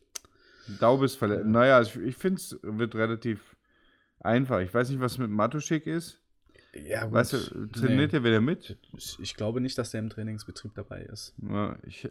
Daube 0.79 1.05
ist 1.05 1.15
verletzt. 1.15 1.45
Naja, 1.45 1.81
ich, 1.81 1.95
ich 1.95 2.15
finde 2.15 2.37
es 2.41 2.57
wird 2.61 2.95
relativ 2.95 3.55
einfach. 4.19 4.59
Ich 4.59 4.73
weiß 4.73 4.89
nicht, 4.89 4.99
was 4.99 5.17
mit 5.17 5.29
Matuschik 5.29 5.85
ist. 5.87 6.19
Ja, 6.83 7.05
gut. 7.05 7.13
Weißt 7.13 7.33
du, 7.33 7.67
trainiert 7.67 8.11
Nee. 8.11 8.17
er 8.19 8.23
wieder 8.23 8.41
mit? 8.41 8.77
Ich, 8.97 9.17
ich 9.19 9.35
glaube 9.35 9.61
nicht, 9.61 9.77
dass 9.77 9.91
der 9.91 10.01
im 10.01 10.09
Trainingsbetrieb 10.09 10.73
dabei 10.75 11.03
ist. 11.03 11.33
Ja, 11.41 11.77
ich 11.87 12.09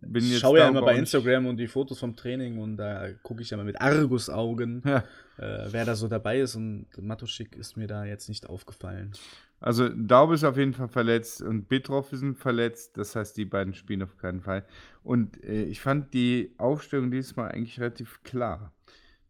bin 0.00 0.24
Ich 0.24 0.30
jetzt 0.32 0.40
schaue 0.40 0.58
ja 0.58 0.68
immer 0.68 0.80
bei 0.82 0.96
Instagram 0.96 1.46
und 1.46 1.58
die 1.58 1.66
Fotos 1.68 1.98
vom 1.98 2.16
Training 2.16 2.58
und 2.58 2.76
da 2.78 3.12
gucke 3.22 3.42
ich 3.42 3.50
ja 3.50 3.56
mal 3.56 3.64
mit 3.64 3.80
Argusaugen, 3.80 4.82
Ja. 4.86 4.98
äh, 5.38 5.68
wer 5.70 5.84
da 5.84 5.94
so 5.94 6.08
dabei 6.08 6.40
ist 6.40 6.56
und 6.56 6.86
Matuschik 6.98 7.56
ist 7.56 7.76
mir 7.76 7.86
da 7.86 8.04
jetzt 8.04 8.28
nicht 8.28 8.48
aufgefallen. 8.48 9.12
Also 9.60 9.88
Daube 9.88 10.34
ist 10.34 10.44
auf 10.44 10.56
jeden 10.56 10.74
Fall 10.74 10.88
verletzt 10.88 11.42
und 11.42 11.68
Bitroff 11.68 12.12
ist 12.12 12.24
verletzt. 12.38 12.96
Das 12.98 13.16
heißt, 13.16 13.36
die 13.36 13.44
beiden 13.46 13.74
spielen 13.74 14.02
auf 14.02 14.16
keinen 14.18 14.40
Fall. 14.40 14.64
Und 15.02 15.42
äh, 15.44 15.64
ich 15.64 15.80
fand 15.80 16.12
die 16.14 16.54
Aufstellung 16.58 17.10
diesmal 17.10 17.50
eigentlich 17.52 17.80
relativ 17.80 18.22
klar. 18.22 18.72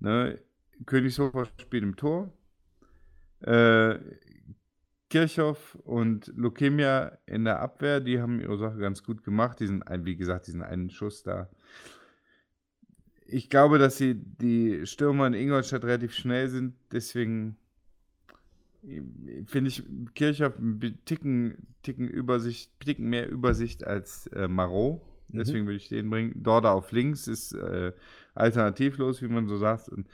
Ne? 0.01 0.39
Königshofer 0.84 1.47
spielt 1.61 1.84
im 1.84 1.97
Tor. 1.97 2.32
Äh, 3.41 3.99
Kirchhoff 5.09 5.77
und 5.85 6.33
Lukemia 6.37 7.19
in 7.27 7.45
der 7.45 7.61
Abwehr, 7.61 8.01
die 8.01 8.21
haben 8.21 8.41
ihre 8.41 8.59
Sache 8.59 8.79
ganz 8.79 9.03
gut 9.03 9.25
gemacht. 9.25 9.61
Diesen, 9.61 9.85
wie 10.03 10.17
gesagt, 10.17 10.47
diesen 10.47 10.63
einen 10.63 10.91
Schuss 10.91 11.23
da. 11.23 11.49
Ich 13.27 13.51
glaube, 13.51 13.79
dass 13.79 13.97
sie 13.97 14.15
die 14.15 14.87
Stürmer 14.87 15.27
in 15.27 15.35
Ingolstadt 15.35 15.85
relativ 15.85 16.15
schnell 16.15 16.49
sind, 16.49 16.75
deswegen 16.93 17.57
finde 19.47 19.69
ich 19.69 19.83
Kirchhoff 20.15 20.59
ein 20.59 20.81
Ticken, 21.05 21.67
Ticken, 21.83 22.09
Übersicht, 22.09 22.71
Ticken 22.81 23.09
mehr 23.09 23.29
Übersicht 23.29 23.85
als 23.85 24.29
äh, 24.29 24.49
Marot. 24.49 25.01
Mhm. 25.29 25.39
Deswegen 25.39 25.63
mhm. 25.63 25.67
würde 25.67 25.77
ich 25.77 25.89
den 25.89 26.11
bringen. 26.11 26.33
Dorda 26.43 26.73
auf 26.73 26.93
links 26.93 27.27
ist 27.27 27.53
äh, 27.53 27.93
alternativlos, 28.35 29.23
wie 29.23 29.29
man 29.29 29.49
so 29.49 29.57
sagt. 29.57 29.89
Und 29.89 30.07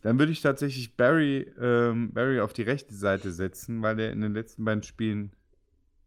dann 0.00 0.18
würde 0.18 0.32
ich 0.32 0.40
tatsächlich 0.40 0.96
Barry, 0.96 1.52
ähm, 1.60 2.12
Barry 2.12 2.40
auf 2.40 2.52
die 2.52 2.62
rechte 2.62 2.94
Seite 2.94 3.30
setzen, 3.32 3.82
weil 3.82 4.00
er 4.00 4.12
in 4.12 4.20
den 4.20 4.34
letzten 4.34 4.64
beiden 4.64 4.82
Spielen 4.82 5.32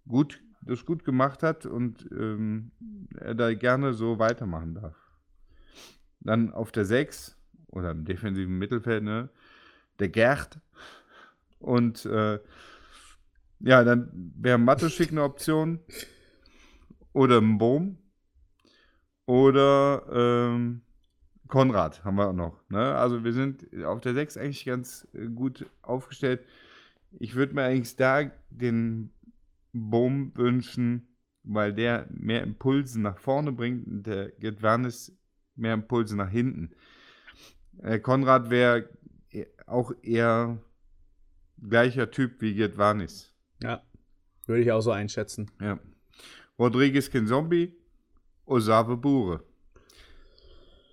gut, 0.07 0.41
das 0.61 0.85
gut 0.85 1.05
gemacht 1.05 1.43
hat 1.43 1.65
und 1.65 2.09
ähm, 2.11 2.71
er 3.19 3.35
da 3.35 3.53
gerne 3.53 3.93
so 3.93 4.19
weitermachen 4.19 4.75
darf. 4.75 4.95
Dann 6.19 6.51
auf 6.51 6.71
der 6.71 6.85
6 6.85 7.37
oder 7.67 7.91
im 7.91 8.05
defensiven 8.05 8.57
Mittelfeld, 8.57 9.03
ne, 9.03 9.29
der 9.99 10.09
Gerd. 10.09 10.59
Und 11.59 12.05
äh, 12.05 12.39
ja, 13.59 13.83
dann 13.83 14.33
wäre 14.35 14.57
Mathe-Schick 14.57 15.11
eine 15.11 15.23
Option. 15.23 15.79
Oder 17.13 17.39
ein 17.39 17.57
Boom. 17.57 17.97
Oder 19.25 20.05
ähm, 20.11 20.81
Konrad 21.47 22.03
haben 22.03 22.15
wir 22.15 22.29
auch 22.29 22.33
noch. 22.33 22.59
Ne? 22.69 22.95
Also 22.95 23.23
wir 23.23 23.33
sind 23.33 23.67
auf 23.83 24.01
der 24.01 24.13
6 24.13 24.37
eigentlich 24.37 24.65
ganz 24.65 25.07
äh, 25.13 25.27
gut 25.27 25.65
aufgestellt. 25.81 26.43
Ich 27.19 27.35
würde 27.35 27.53
mir 27.53 27.63
eigentlich 27.63 27.95
da 27.95 28.31
den 28.49 29.11
Boom 29.73 30.31
wünschen, 30.35 31.07
weil 31.43 31.73
der 31.73 32.07
mehr 32.09 32.43
Impulse 32.43 32.99
nach 32.99 33.19
vorne 33.19 33.51
bringt 33.51 33.87
und 33.87 34.03
der 34.03 34.31
Gedwernis 34.31 35.15
mehr 35.55 35.73
Impulse 35.73 36.15
nach 36.15 36.29
hinten. 36.29 36.71
Äh, 37.81 37.99
Konrad 37.99 38.49
wäre 38.49 38.89
auch 39.65 39.91
eher 40.01 40.57
gleicher 41.61 42.11
Typ 42.11 42.41
wie 42.41 42.55
Gedwanis. 42.55 43.33
Ja, 43.61 43.83
würde 44.45 44.61
ich 44.61 44.71
auch 44.71 44.81
so 44.81 44.91
einschätzen. 44.91 45.51
Ja. 45.59 45.79
Rodriguez 46.57 47.09
Zombie, 47.27 47.73
Osave 48.45 48.97
Bure. 48.97 49.43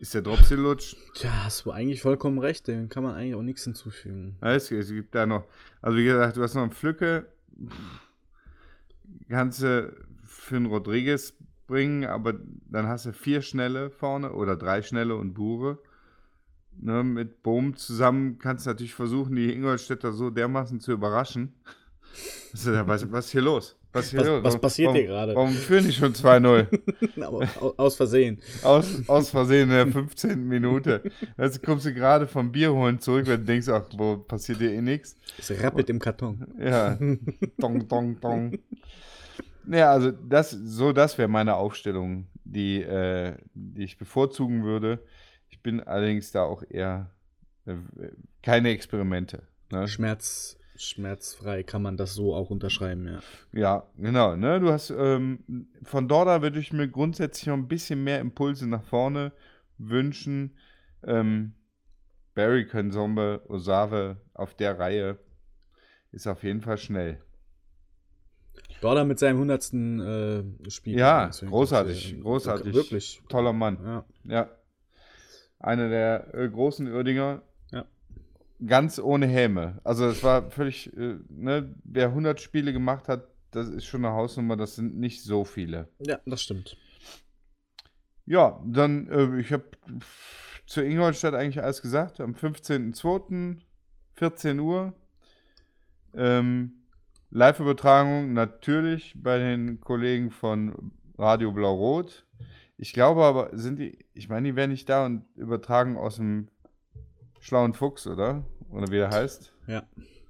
Ist 0.03 0.15
der 0.15 0.23
Dropsilutsch? 0.23 0.97
Tja, 1.15 1.45
hast 1.45 1.65
du 1.65 1.71
eigentlich 1.71 2.03
vollkommen 2.03 2.41
recht, 2.41 2.67
dem 2.67 2.89
kann 2.89 3.05
man 3.05 3.15
eigentlich 3.15 3.37
auch 3.37 3.43
nichts 3.43 3.63
hinzufügen. 3.63 4.37
Es, 4.41 4.69
es 4.73 4.89
gibt 4.89 5.15
da 5.15 5.27
noch, 5.27 5.45
also 5.81 5.97
wie 5.97 6.05
gesagt, 6.05 6.37
du 6.37 6.43
hast 6.43 6.55
noch 6.55 6.63
einen 6.63 6.73
Pflücke, 6.73 7.29
kannst 9.29 9.63
du 9.63 9.95
für 10.25 10.57
einen 10.57 10.67
Rodriguez 10.67 11.35
bringen, 11.69 12.05
aber 12.05 12.35
dann 12.69 12.89
hast 12.89 13.07
du 13.07 13.13
vier 13.13 13.43
Schnelle 13.43 13.91
vorne 13.91 14.33
oder 14.33 14.57
drei 14.57 14.83
Schnelle 14.83 15.15
und 15.15 15.35
Bure. 15.35 15.79
Ne, 16.81 17.05
mit 17.05 17.45
Bohm 17.45 17.77
zusammen 17.77 18.41
kannst 18.41 18.67
du 18.67 18.71
natürlich 18.71 18.95
versuchen, 18.95 19.37
die 19.37 19.53
Ingolstädter 19.53 20.13
so 20.13 20.31
dermaßen 20.31 20.81
zu 20.81 20.91
überraschen. 20.91 21.55
Was, 22.53 23.11
was 23.13 23.27
ist 23.27 23.31
hier 23.31 23.41
los? 23.41 23.77
Was, 23.93 24.11
hier 24.11 24.21
was, 24.21 24.55
was 24.55 24.61
passiert 24.61 24.89
warum, 24.89 24.97
hier 24.97 25.07
gerade? 25.07 25.35
Warum 25.35 25.51
führen 25.53 25.85
die 25.85 25.93
schon 25.93 26.15
2-0? 26.15 27.75
aus 27.77 27.97
Versehen. 27.97 28.39
Aus, 28.63 29.07
aus 29.07 29.31
Versehen 29.31 29.71
in 29.71 29.77
der 29.77 29.87
15. 29.87 30.49
Minute. 30.49 31.03
Jetzt 31.37 31.63
kommst 31.63 31.85
du 31.85 31.93
gerade 31.93 32.27
vom 32.27 32.53
Bier 32.53 32.73
holen 32.73 32.99
zurück, 33.01 33.27
weil 33.27 33.39
du 33.39 33.45
denkst, 33.45 33.69
ach, 33.69 33.85
wo 33.97 34.17
passiert 34.17 34.59
hier 34.59 34.73
eh 34.73 34.81
nichts. 34.81 35.19
Es 35.39 35.51
rappelt 35.63 35.91
im 35.91 35.99
Karton. 35.99 36.47
Ja. 36.59 36.99
dong, 37.59 37.87
dong, 37.87 38.19
dong. 38.21 38.59
Ja, 39.67 39.93
also 39.93 40.11
das, 40.11 40.51
so 40.51 40.93
das 40.93 41.19
wäre 41.19 41.29
meine 41.29 41.55
Aufstellung, 41.55 42.27
die, 42.45 42.83
äh, 42.83 43.37
die 43.55 43.85
ich 43.85 43.99
bevorzugen 43.99 44.65
würde. 44.65 45.05
Ich 45.51 45.61
bin 45.63 45.81
allerdings 45.81 46.33
da 46.33 46.45
auch 46.45 46.63
eher 46.69 47.11
äh, 47.67 47.75
keine 48.43 48.71
Experimente. 48.71 49.43
Ne? 49.71 49.87
Schmerz, 49.87 50.59
schmerzfrei 50.77 51.63
kann 51.63 51.83
man 51.83 51.97
das 51.97 52.15
so 52.15 52.35
auch 52.35 52.51
unterschreiben, 52.51 53.07
ja. 53.07 53.21
Ja, 53.53 53.87
genau. 53.99 54.37
Ne? 54.37 54.61
Du 54.61 54.71
hast 54.71 54.91
ähm, 54.91 55.69
von 55.83 56.09
Dorda 56.09 56.43
würde 56.43 56.59
ich 56.59 56.73
mir 56.73 56.89
grundsätzlich 56.89 57.47
noch 57.47 57.57
ein 57.57 57.69
bisschen 57.69 58.03
mehr 58.05 58.21
Impulse 58.21 58.69
nach 58.69 58.85
vorne 58.85 59.33
wünschen. 59.79 60.57
Ähm, 61.05 61.55
Barry 62.35 62.67
Konsombe, 62.67 63.43
Osave 63.49 64.17
auf 64.35 64.55
der 64.55 64.79
Reihe 64.79 65.19
ist 66.13 66.27
auf 66.27 66.43
jeden 66.43 66.61
Fall 66.61 66.79
schnell. 66.79 67.21
Dorda 68.81 69.05
mit 69.05 69.19
seinem 69.19 69.37
100. 69.37 69.73
Äh, 69.73 70.71
Spiel. 70.71 70.99
Ja, 70.99 71.29
großartig, 71.29 72.21
großartig. 72.21 72.75
Wirklich. 72.75 73.23
Toller 73.29 73.53
Mann. 73.53 73.79
Ja. 73.85 74.05
ja. 74.25 74.51
Einer 75.59 75.89
der 75.89 76.35
äh, 76.35 76.49
großen 76.49 76.89
Uerdinger. 76.89 77.43
Ganz 78.67 78.99
ohne 78.99 79.27
Häme. 79.27 79.81
Also 79.85 80.07
es 80.07 80.23
war 80.23 80.51
völlig, 80.51 80.97
äh, 80.97 81.17
ne, 81.29 81.75
wer 81.85 82.09
100 82.09 82.41
Spiele 82.41 82.73
gemacht 82.73 83.09
hat, 83.09 83.29
das 83.51 83.69
ist 83.69 83.85
schon 83.85 84.05
eine 84.05 84.15
Hausnummer, 84.15 84.57
das 84.57 84.77
sind 84.77 84.97
nicht 84.97 85.23
so 85.23 85.45
viele. 85.45 85.89
Ja, 85.99 86.21
das 86.25 86.43
stimmt. 86.43 86.77
Ja, 88.25 88.63
dann, 88.65 89.09
äh, 89.09 89.41
ich 89.41 89.53
habe 89.53 89.65
zu 90.67 90.83
Ingolstadt 90.83 91.35
eigentlich 91.35 91.63
alles 91.63 91.83
gesagt. 91.83 92.21
Am 92.21 92.33
15.02. 92.33 93.59
14 94.15 94.61
Uhr. 94.61 94.93
Ähm, 96.15 96.85
Live-Übertragung 97.31 98.35
natürlich 98.35 99.15
bei 99.17 99.39
den 99.39 99.81
Kollegen 99.81 100.31
von 100.31 100.93
Radio 101.17 101.51
Blau-Rot. 101.53 102.27
Ich 102.77 102.93
glaube 102.93 103.25
aber, 103.25 103.51
sind 103.53 103.79
die, 103.79 103.99
ich 104.13 104.29
meine, 104.29 104.49
die 104.49 104.57
wären 104.57 104.71
nicht 104.71 104.89
da 104.89 105.07
und 105.07 105.25
übertragen 105.35 105.97
aus 105.97 106.17
dem 106.17 106.49
Schlauen 107.43 107.75
Fuchs, 107.75 108.07
oder? 108.07 108.45
Oder 108.71 108.87
wie 108.89 108.97
der 108.97 109.11
heißt? 109.11 109.53
Ja, 109.67 109.83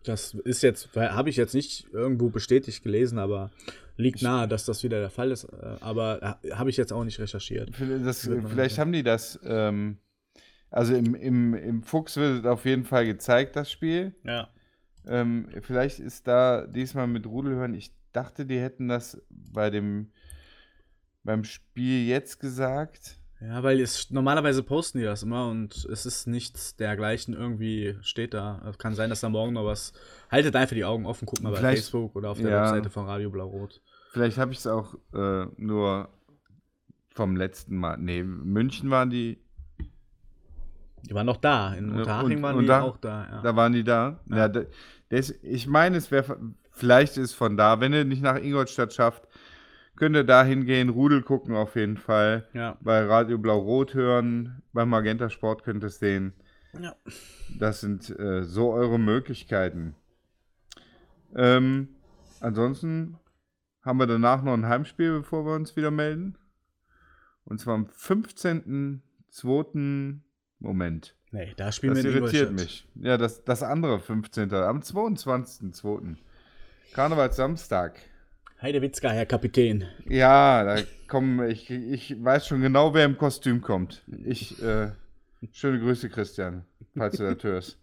das 0.03 0.33
ist 0.33 0.63
jetzt, 0.63 0.97
habe 0.97 1.29
ich 1.29 1.37
jetzt 1.37 1.55
nicht 1.55 1.87
irgendwo 1.93 2.31
bestätigt 2.31 2.83
gelesen, 2.83 3.19
aber 3.19 3.51
liegt 3.97 4.23
nahe, 4.23 4.49
dass 4.49 4.65
das 4.65 4.83
wieder 4.83 4.99
der 4.99 5.11
Fall 5.11 5.31
ist. 5.31 5.45
Aber 5.83 6.39
habe 6.51 6.71
ich 6.71 6.79
jetzt 6.79 6.93
auch 6.93 7.05
nicht 7.05 7.21
recherchiert. 7.21 7.71
Das, 8.03 8.29
vielleicht 8.47 8.79
haben 8.79 8.93
die 8.93 9.03
das, 9.03 9.39
ähm, 9.45 9.99
also 10.71 10.95
im, 10.95 11.15
im, 11.15 11.55
im 11.55 11.83
Fuchs 11.83 12.17
wird 12.17 12.47
auf 12.47 12.65
jeden 12.65 12.85
Fall 12.85 13.05
gezeigt, 13.05 13.57
das 13.57 13.71
Spiel. 13.71 14.15
Ja. 14.25 14.49
Ähm, 15.07 15.49
vielleicht 15.61 16.01
ist 16.01 16.27
da 16.27 16.67
diesmal 16.67 17.09
mit 17.09 17.27
Rudelhören, 17.27 17.75
ich 17.75 17.95
dachte, 18.13 18.47
die 18.47 18.59
hätten 18.59 18.89
das 18.89 19.21
bei 19.29 19.69
dem 19.69 20.13
beim 21.25 21.45
Spiel 21.45 22.07
jetzt 22.07 22.41
gesagt. 22.41 23.22
Ja, 23.45 23.62
weil 23.62 23.80
es 23.80 24.11
normalerweise 24.11 24.62
posten 24.62 24.99
die 24.99 25.05
das 25.05 25.22
immer 25.22 25.49
und 25.49 25.84
es 25.86 26.07
ist 26.07 26.26
nichts 26.26 26.76
dergleichen 26.76 27.34
irgendwie 27.34 27.97
steht 28.03 28.34
da. 28.34 28.72
Kann 28.78 28.95
sein, 28.95 29.11
dass 29.11 29.20
da 29.20 29.28
morgen 29.28 29.55
noch 29.55 29.64
was. 29.64 29.93
Haltet 30.30 30.55
einfach 30.55 30.74
die 30.74 30.84
Augen 30.84 31.07
offen, 31.07 31.26
guckt 31.26 31.43
mal 31.43 31.51
bei 31.51 31.59
Vielleicht, 31.59 31.82
Facebook 31.82 32.14
oder 32.14 32.30
auf 32.30 32.38
der 32.38 32.51
ja, 32.51 32.62
Webseite 32.62 32.90
von 32.90 33.07
Radio 33.07 33.30
Blau-Rot. 33.30 33.80
Vielleicht 34.12 34.38
habe 34.38 34.53
ich 34.53 34.59
es 34.59 34.66
auch 34.66 34.95
äh, 35.12 35.47
nur 35.57 36.09
vom 37.14 37.36
letzten 37.36 37.76
Mal. 37.76 37.97
Nee, 37.99 38.22
München 38.22 38.90
waren 38.90 39.11
die 39.11 39.43
die 41.09 41.14
waren 41.14 41.26
noch 41.26 41.38
da. 41.38 41.74
In 41.74 41.90
Unterhaching 41.90 42.36
und, 42.36 42.43
waren 42.43 42.57
und 42.57 42.62
die 42.62 42.68
da, 42.68 42.82
auch 42.82 42.97
da. 42.97 43.28
Ja. 43.30 43.43
Da 43.43 43.57
waren 43.57 43.72
die 43.72 43.84
da. 43.84 44.20
Ja. 44.30 44.36
ja 44.36 44.64
das, 45.09 45.30
ich 45.43 45.66
meine, 45.66 45.97
es 45.97 46.11
wäre, 46.11 46.38
vielleicht 46.70 47.16
ist 47.16 47.32
von 47.32 47.57
da, 47.57 47.80
wenn 47.80 47.93
ihr 47.93 48.05
nicht 48.05 48.22
nach 48.22 48.36
Ingolstadt 48.36 48.93
schafft, 48.93 49.26
könnt 49.97 50.16
ihr 50.16 50.24
da 50.24 50.45
hingehen, 50.45 50.88
Rudel 50.88 51.22
gucken 51.22 51.55
auf 51.55 51.76
jeden 51.76 51.97
Fall. 51.97 52.49
Ja. 52.53 52.76
Bei 52.80 53.05
Radio 53.05 53.38
Blau-Rot 53.38 53.95
hören, 53.95 54.62
beim 54.72 54.88
Magenta 54.88 55.30
Sport 55.30 55.62
könnt 55.64 55.84
ihr 55.84 55.88
es 55.88 55.99
sehen. 55.99 56.32
Ja. 56.80 56.97
Das 57.59 57.80
sind 57.80 58.09
äh, 58.18 58.45
so 58.45 58.72
eure 58.72 58.99
Möglichkeiten. 58.99 59.95
Ähm, 61.34 61.88
ansonsten 62.40 63.18
haben 63.82 63.99
wir 63.99 64.07
danach 64.07 64.43
noch 64.43 64.55
ein 64.55 64.66
Heimspiel, 64.66 65.18
bevor 65.18 65.45
wir 65.45 65.55
uns 65.55 65.76
wieder 65.76 65.90
melden. 65.90 66.38
Und 67.45 67.61
zwar 67.61 67.74
am 67.74 67.86
15.02. 67.86 70.20
Moment. 70.61 71.16
Nee, 71.32 71.53
da 71.57 71.72
spielen 71.72 71.95
das 71.95 72.05
wir 72.05 72.12
Das 72.12 72.20
irritiert 72.20 72.53
mich. 72.53 72.86
Ja, 72.95 73.16
das, 73.16 73.43
das 73.45 73.62
andere 73.62 73.99
15. 73.99 74.53
Am 74.55 74.80
22.02. 74.80 76.16
Karnevalssamstag. 76.93 77.99
Heidewitzka, 78.63 79.11
Herr 79.11 79.27
Kapitän. 79.27 79.89
Ja, 80.09 80.63
da 80.63 80.83
kommen, 81.09 81.51
ich, 81.51 81.69
ich 81.69 82.23
weiß 82.23 82.47
schon 82.47 82.61
genau, 82.61 82.95
wer 82.95 83.05
im 83.05 83.19
Kostüm 83.19 83.61
kommt. 83.61 84.05
Ich, 84.25 84.63
äh, 84.63 84.93
schöne 85.51 85.81
Grüße, 85.81 86.09
Christian, 86.09 86.65
falls 86.97 87.17
du 87.17 87.35
das 87.35 87.43
hörst. 87.43 87.79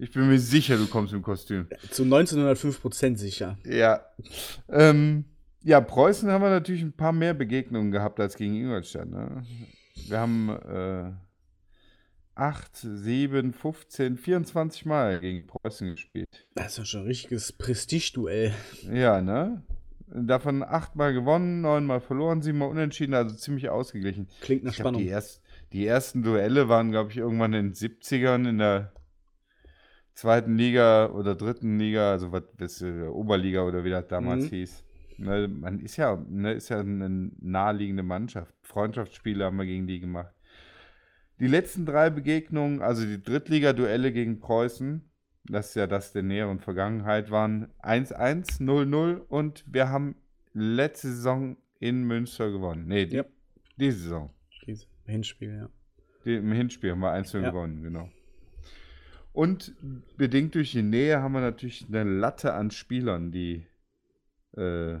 Ich 0.00 0.12
bin 0.12 0.28
mir 0.28 0.38
sicher, 0.38 0.76
du 0.76 0.86
kommst 0.86 1.12
im 1.12 1.22
Kostüm. 1.22 1.68
Zu 1.90 2.02
1905 2.02 2.80
Prozent 2.80 3.18
sicher. 3.18 3.58
Ja. 3.64 4.04
Ähm, 4.68 5.24
ja, 5.62 5.80
Preußen 5.80 6.30
haben 6.30 6.42
wir 6.42 6.50
natürlich 6.50 6.82
ein 6.82 6.92
paar 6.92 7.12
mehr 7.12 7.34
Begegnungen 7.34 7.92
gehabt 7.92 8.18
als 8.18 8.36
gegen 8.36 8.56
Ingolstadt. 8.56 9.08
Ne? 9.08 9.44
Wir 10.08 10.18
haben 10.18 10.50
äh, 10.50 11.12
8, 12.34 12.76
7, 12.76 13.52
15, 13.52 14.16
24 14.16 14.84
Mal 14.84 15.20
gegen 15.20 15.46
Preußen 15.46 15.90
gespielt. 15.90 16.46
Das 16.54 16.72
ist 16.72 16.78
ja 16.78 16.84
schon 16.84 17.00
ein 17.02 17.06
richtiges 17.06 17.52
Prestigeduell. 17.52 18.52
Ja, 18.92 19.20
ne? 19.20 19.62
Davon 20.14 20.62
achtmal 20.62 21.12
gewonnen, 21.12 21.60
neunmal 21.60 22.00
verloren, 22.00 22.40
siebenmal 22.42 22.68
unentschieden, 22.68 23.14
also 23.14 23.36
ziemlich 23.36 23.68
ausgeglichen. 23.68 24.28
Klingt 24.40 24.64
nach 24.64 24.72
Ich 24.72 24.78
Spannung. 24.78 25.02
die, 25.02 25.08
erst, 25.08 25.42
die 25.72 25.86
ersten 25.86 26.22
Duelle 26.22 26.68
waren, 26.68 26.90
glaube 26.90 27.10
ich, 27.10 27.18
irgendwann 27.18 27.52
in 27.52 27.66
den 27.68 27.74
70ern 27.74 28.48
in 28.48 28.58
der 28.58 28.92
zweiten 30.14 30.56
Liga 30.56 31.10
oder 31.10 31.34
dritten 31.34 31.78
Liga, 31.78 32.10
also 32.12 32.32
was 32.32 32.42
das 32.56 32.82
äh, 32.82 33.02
Oberliga 33.06 33.64
oder 33.64 33.84
wie 33.84 33.90
das 33.90 34.06
damals 34.08 34.44
Mhm. 34.46 34.48
hieß. 34.48 34.84
Ne, 35.18 35.48
man 35.48 35.80
ist 35.80 35.96
ja, 35.96 36.16
ne, 36.28 36.52
ist 36.52 36.68
ja 36.68 36.78
eine 36.80 37.30
naheliegende 37.40 38.02
Mannschaft. 38.04 38.54
Freundschaftsspiele 38.62 39.44
haben 39.44 39.56
wir 39.58 39.66
gegen 39.66 39.86
die 39.86 40.00
gemacht. 40.00 40.32
Die 41.40 41.46
letzten 41.48 41.86
drei 41.86 42.10
Begegnungen, 42.10 42.82
also 42.82 43.04
die 43.04 43.22
Drittliga-Duelle 43.22 44.12
gegen 44.12 44.40
Preußen, 44.40 45.07
das 45.48 45.68
ist 45.70 45.74
ja 45.76 45.86
das 45.86 46.12
der 46.12 46.22
näheren 46.22 46.60
Vergangenheit, 46.60 47.30
waren 47.30 47.72
1-1, 47.82 48.60
0-0 48.60 49.16
und 49.28 49.64
wir 49.66 49.88
haben 49.88 50.16
letzte 50.52 51.08
Saison 51.08 51.56
in 51.80 52.04
Münster 52.04 52.50
gewonnen. 52.50 52.86
Nee, 52.86 53.06
die, 53.06 53.16
Ja. 53.16 53.24
diese 53.76 53.98
Saison. 53.98 54.30
Dieses 54.66 54.88
Hinspiel, 55.06 55.56
ja. 55.56 55.68
Die, 56.24 56.36
Im 56.36 56.52
Hinspiel 56.52 56.90
haben 56.92 57.00
wir 57.00 57.12
1-0 57.12 57.40
Ja. 57.42 57.50
gewonnen, 57.50 57.82
genau. 57.82 58.10
Und 59.32 59.74
bedingt 60.16 60.54
durch 60.54 60.72
die 60.72 60.82
Nähe 60.82 61.22
haben 61.22 61.32
wir 61.32 61.40
natürlich 61.40 61.86
eine 61.86 62.02
Latte 62.04 62.54
an 62.54 62.70
Spielern, 62.70 63.30
die 63.30 63.66
äh, 64.56 64.98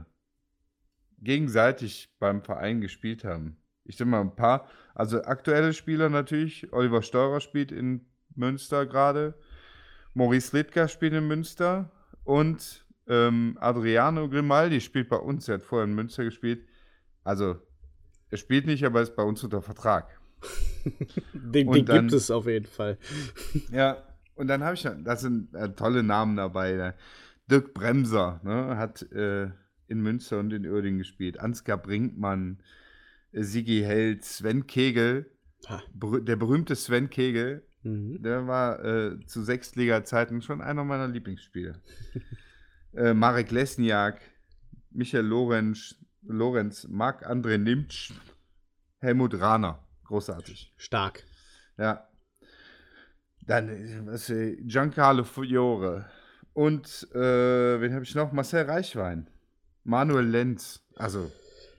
gegenseitig 1.18 2.14
beim 2.20 2.42
Verein 2.42 2.80
gespielt 2.80 3.24
haben. 3.24 3.56
Ich 3.84 3.96
denke 3.96 4.10
mal 4.12 4.20
ein 4.20 4.36
paar, 4.36 4.68
also 4.94 5.22
aktuelle 5.22 5.72
Spieler 5.72 6.08
natürlich. 6.08 6.72
Oliver 6.72 7.02
Steurer 7.02 7.40
spielt 7.40 7.72
in 7.72 8.06
Münster 8.36 8.86
gerade. 8.86 9.34
Maurice 10.14 10.56
Littger 10.56 10.88
spielt 10.88 11.12
in 11.14 11.26
Münster. 11.28 11.90
Und 12.24 12.84
ähm, 13.06 13.56
Adriano 13.60 14.28
Grimaldi 14.28 14.80
spielt 14.80 15.08
bei 15.08 15.16
uns. 15.16 15.48
Er 15.48 15.54
hat 15.54 15.62
vorher 15.62 15.86
in 15.86 15.94
Münster 15.94 16.24
gespielt. 16.24 16.66
Also, 17.24 17.56
er 18.30 18.36
spielt 18.36 18.66
nicht, 18.66 18.84
aber 18.84 19.00
ist 19.00 19.16
bei 19.16 19.22
uns 19.22 19.42
unter 19.44 19.62
Vertrag. 19.62 20.18
Den, 21.32 21.70
den 21.72 21.84
dann- 21.84 22.02
gibt 22.08 22.12
es 22.12 22.30
auf 22.30 22.46
jeden 22.46 22.66
Fall. 22.66 22.98
Ja, 23.72 24.02
und 24.34 24.48
dann 24.48 24.62
habe 24.62 24.74
ich, 24.74 24.84
noch- 24.84 24.96
das 25.02 25.22
sind 25.22 25.52
äh, 25.54 25.70
tolle 25.74 26.02
Namen 26.02 26.36
dabei. 26.36 26.72
Der 26.76 26.94
Dirk 27.50 27.74
Bremser 27.74 28.40
ne, 28.44 28.76
hat 28.76 29.02
äh, 29.12 29.50
in 29.88 30.00
Münster 30.00 30.38
und 30.38 30.52
in 30.52 30.66
Uerdingen 30.66 30.98
gespielt. 30.98 31.40
Ansgar 31.40 31.78
Brinkmann, 31.78 32.62
äh, 33.32 33.42
Sigi 33.42 33.80
Held, 33.80 34.24
Sven 34.24 34.66
Kegel, 34.66 35.30
der 36.02 36.36
berühmte 36.36 36.76
Sven 36.76 37.10
Kegel, 37.10 37.66
Mhm. 37.82 38.22
der 38.22 38.46
war 38.46 38.84
äh, 38.84 39.20
zu 39.26 39.42
Sechstliga-Zeiten 39.42 40.42
schon 40.42 40.60
einer 40.60 40.84
meiner 40.84 41.08
Lieblingsspieler. 41.08 41.80
äh, 42.94 43.14
Marek 43.14 43.50
Lesniak, 43.50 44.20
Michael 44.90 45.24
Lorenz, 45.26 45.94
Lorenz 46.22 46.86
Marc-André 46.88 47.58
Nimtsch, 47.58 48.12
Helmut 48.98 49.38
Rahner. 49.40 49.84
Großartig. 50.04 50.72
Stark. 50.76 51.22
Ja. 51.76 52.08
Dann 53.46 54.06
was, 54.06 54.28
äh, 54.30 54.56
Giancarlo 54.56 55.24
Fiore. 55.24 56.06
Und 56.52 57.06
äh, 57.12 57.80
wen 57.80 57.94
habe 57.94 58.04
ich 58.04 58.14
noch? 58.14 58.32
Marcel 58.32 58.64
Reichwein. 58.64 59.30
Manuel 59.84 60.26
Lenz. 60.26 60.84
Also, 60.96 61.30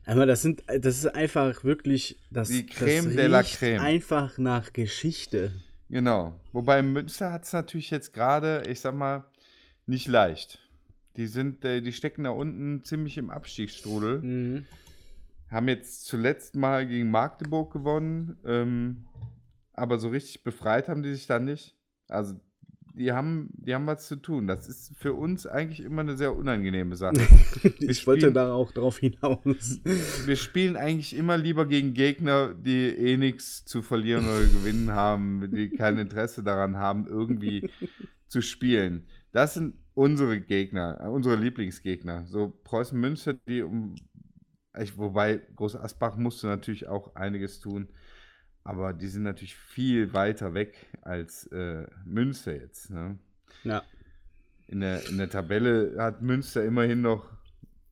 Aber 0.06 0.26
das 0.26 0.42
sind, 0.42 0.64
das 0.68 0.98
ist 0.98 1.08
einfach 1.08 1.64
wirklich, 1.64 2.20
das, 2.32 2.48
Die 2.48 2.66
Creme 2.66 3.06
das 3.08 3.16
de 3.16 3.28
la 3.28 3.44
Creme. 3.44 3.82
einfach 3.82 4.38
nach 4.38 4.72
Geschichte. 4.74 5.52
Genau. 5.90 6.40
Wobei 6.52 6.82
Münster 6.82 7.32
hat 7.32 7.44
es 7.44 7.54
natürlich 7.54 7.90
jetzt 7.92 8.14
gerade, 8.14 8.64
ich 8.68 8.80
sag 8.80 8.96
mal, 8.96 9.26
nicht 9.86 10.08
leicht. 10.08 10.60
Die 11.18 11.28
sind, 11.28 11.66
äh, 11.66 11.82
die 11.82 11.94
stecken 11.94 12.24
da 12.24 12.30
unten 12.30 12.84
ziemlich 12.84 13.18
im 13.18 13.30
Abstiegsstrudel. 13.30 14.22
Mhm. 14.22 14.66
Haben 15.50 15.68
jetzt 15.68 16.06
zuletzt 16.06 16.56
mal 16.56 16.88
gegen 16.88 17.12
Magdeburg 17.12 17.74
gewonnen. 17.74 18.38
Ähm, 18.46 19.06
aber 19.74 19.98
so 19.98 20.10
richtig 20.10 20.44
befreit 20.44 20.88
haben 20.88 21.04
die 21.04 21.14
sich 21.14 21.26
dann 21.26 21.46
nicht. 21.46 21.76
Also, 22.08 22.36
die 22.94 23.12
haben, 23.12 23.50
die 23.54 23.74
haben 23.74 23.86
was 23.88 24.08
zu 24.08 24.16
tun. 24.18 24.48
Das 24.48 24.68
ist 24.68 24.96
für 24.98 25.14
uns 25.14 25.46
eigentlich 25.48 25.82
immer 25.82 26.02
eine 26.02 26.18
sehr 26.18 26.36
unangenehme 26.36 26.96
Sache. 26.98 27.20
Ich 27.80 28.06
wollte 28.08 28.22
spielen- 28.22 28.34
da 28.34 28.54
auch 28.54 28.72
drauf 28.72 29.00
hinaus. 29.00 29.80
Wir 30.26 30.36
spielen 30.36 30.76
eigentlich 30.76 31.16
immer 31.16 31.38
lieber 31.38 31.66
gegen 31.66 31.94
Gegner, 31.94 32.54
die 32.54 32.88
eh 32.88 33.18
nichts 33.18 33.66
zu 33.66 33.82
verlieren 33.82 34.26
oder 34.26 34.42
gewinnen 34.42 34.92
haben, 34.92 35.50
die 35.52 35.70
kein 35.70 35.98
Interesse 35.98 36.44
daran 36.44 36.78
haben, 36.78 37.08
irgendwie 37.08 37.70
zu 38.28 38.42
spielen. 38.42 39.06
Das 39.32 39.54
sind 39.54 39.76
unsere 39.94 40.40
Gegner, 40.40 41.00
äh, 41.02 41.08
unsere 41.08 41.36
Lieblingsgegner. 41.36 42.26
So 42.28 42.54
Preußen 42.64 43.00
Münster, 43.00 43.34
die 43.48 43.62
um. 43.62 43.96
Ich, 44.80 44.98
wobei 44.98 45.42
Groß 45.56 45.76
Asbach 45.76 46.16
musste 46.16 46.48
natürlich 46.48 46.88
auch 46.88 47.16
einiges 47.16 47.60
tun, 47.60 47.90
aber 48.64 48.94
die 48.94 49.08
sind 49.08 49.24
natürlich 49.24 49.56
viel 49.56 50.14
weiter 50.14 50.54
weg 50.54 50.88
als 51.02 51.48
äh, 51.48 51.88
Münster 52.06 52.56
jetzt. 52.56 52.90
Ne? 52.90 53.18
Ja. 53.64 53.84
In 54.68 54.82
der, 54.82 55.08
in 55.10 55.18
der 55.18 55.30
Tabelle 55.30 55.96
hat 55.98 56.22
Münster 56.22 56.64
immerhin 56.64 57.02
noch, 57.02 57.26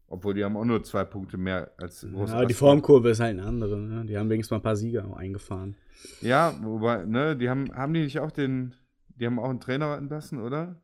obwohl 0.08 0.34
die 0.36 0.44
haben 0.44 0.56
auch 0.56 0.66
nur 0.66 0.84
zwei 0.84 1.04
Punkte 1.04 1.38
mehr 1.38 1.72
als 1.78 2.02
Groß 2.02 2.32
Aber 2.32 2.46
die. 2.46 2.54
Formkurve 2.54 3.10
ist 3.10 3.20
halt 3.20 3.38
eine 3.40 3.48
andere. 3.48 3.78
Ne? 3.78 4.06
Die 4.06 4.18
haben 4.18 4.30
wenigstens 4.30 4.52
mal 4.52 4.58
ein 4.58 4.64
paar 4.64 4.76
Sieger 4.76 5.18
eingefahren. 5.18 5.76
Ja, 6.22 6.54
wobei, 6.62 7.06
ne, 7.06 7.36
die 7.36 7.50
haben, 7.50 7.74
haben 7.74 7.94
die 7.94 8.02
nicht 8.02 8.20
auch 8.20 8.32
den, 8.32 8.76
die 9.16 9.26
haben 9.26 9.40
auch 9.40 9.50
einen 9.50 9.60
Trainer 9.60 9.98
entlassen, 9.98 10.40
oder? 10.40 10.80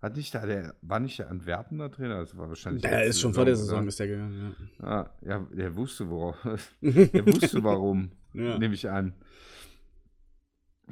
Hat 0.00 0.16
nicht 0.16 0.34
da 0.34 0.46
der, 0.46 0.74
war 0.82 1.00
nicht 1.00 1.18
der 1.18 1.30
Antwerpener 1.30 1.90
Trainer? 1.90 2.20
Das 2.20 2.36
war 2.36 2.48
wahrscheinlich. 2.48 2.82
Der 2.82 3.04
ist 3.04 3.20
schon 3.20 3.34
vor 3.34 3.44
der 3.44 3.56
Saison 3.56 3.78
oder? 3.78 3.88
ist 3.88 3.98
der 3.98 4.06
gegangen. 4.06 4.54
Ah, 4.78 5.06
ja, 5.22 5.44
der 5.52 5.74
wusste, 5.74 6.08
worauf. 6.08 6.36
der 6.80 7.26
wusste 7.26 7.64
warum, 7.64 8.12
Ja. 8.36 8.58
nehme 8.58 8.74
ich 8.74 8.88
an. 8.88 9.14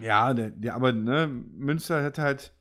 Ja, 0.01 0.35
der, 0.35 0.51
der, 0.51 0.75
aber 0.75 0.93
ne, 0.93 1.29
Münster 1.29 2.03
hat 2.03 2.19
halt, 2.19 2.53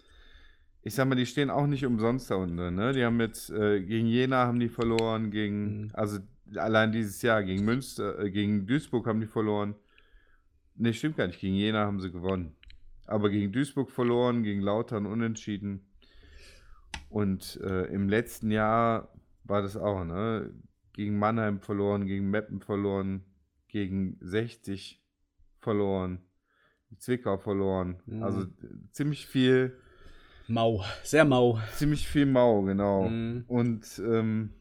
ich 0.83 0.93
sag 0.93 1.07
mal, 1.07 1.15
die 1.15 1.25
stehen 1.25 1.49
auch 1.49 1.65
nicht 1.65 1.85
umsonst 1.85 2.29
da 2.29 2.35
unten, 2.35 2.75
ne? 2.75 2.93
Die 2.93 3.03
haben 3.03 3.19
jetzt 3.19 3.49
äh, 3.49 3.81
gegen 3.81 4.05
Jena 4.07 4.45
haben 4.45 4.59
die 4.59 4.69
verloren, 4.69 5.31
gegen, 5.31 5.83
Mhm. 5.85 5.89
also 5.93 6.19
allein 6.55 6.91
dieses 6.91 7.21
Jahr 7.21 7.43
gegen 7.43 7.65
Münster, 7.65 8.19
äh, 8.19 8.29
gegen 8.29 8.67
Duisburg 8.67 9.07
haben 9.07 9.21
die 9.21 9.27
verloren. 9.27 9.75
Ne, 10.75 10.93
stimmt 10.93 11.17
gar 11.17 11.27
nicht, 11.27 11.39
gegen 11.39 11.55
Jena 11.55 11.85
haben 11.85 11.99
sie 11.99 12.11
gewonnen. 12.11 12.55
Aber 13.05 13.29
gegen 13.29 13.51
Duisburg 13.51 13.91
verloren, 13.91 14.43
gegen 14.43 14.61
Lautern 14.61 15.05
unentschieden. 15.05 15.85
Und 17.09 17.59
äh, 17.63 17.85
im 17.93 18.09
letzten 18.09 18.49
Jahr 18.51 19.09
war 19.43 19.61
das 19.61 19.75
auch, 19.77 20.03
ne? 20.03 20.51
Gegen 20.93 21.17
Mannheim 21.17 21.59
verloren, 21.59 22.05
gegen 22.05 22.29
Meppen 22.29 22.59
verloren, 22.61 23.23
gegen 23.73 24.17
60 24.21 25.03
verloren, 25.59 26.21
Zwickau 26.99 27.39
verloren. 27.39 28.01
Mhm. 28.05 28.23
Also 28.23 28.45
ziemlich 28.91 29.25
viel, 29.25 29.75
Mau. 30.47 30.83
Sehr 31.03 31.25
mau. 31.25 31.59
ziemlich 31.75 32.07
viel 32.07 32.27
Mau, 32.27 32.61
genau. 32.61 33.09
Mhm. 33.09 33.45
Und 33.47 33.99
ähm, 34.05 34.53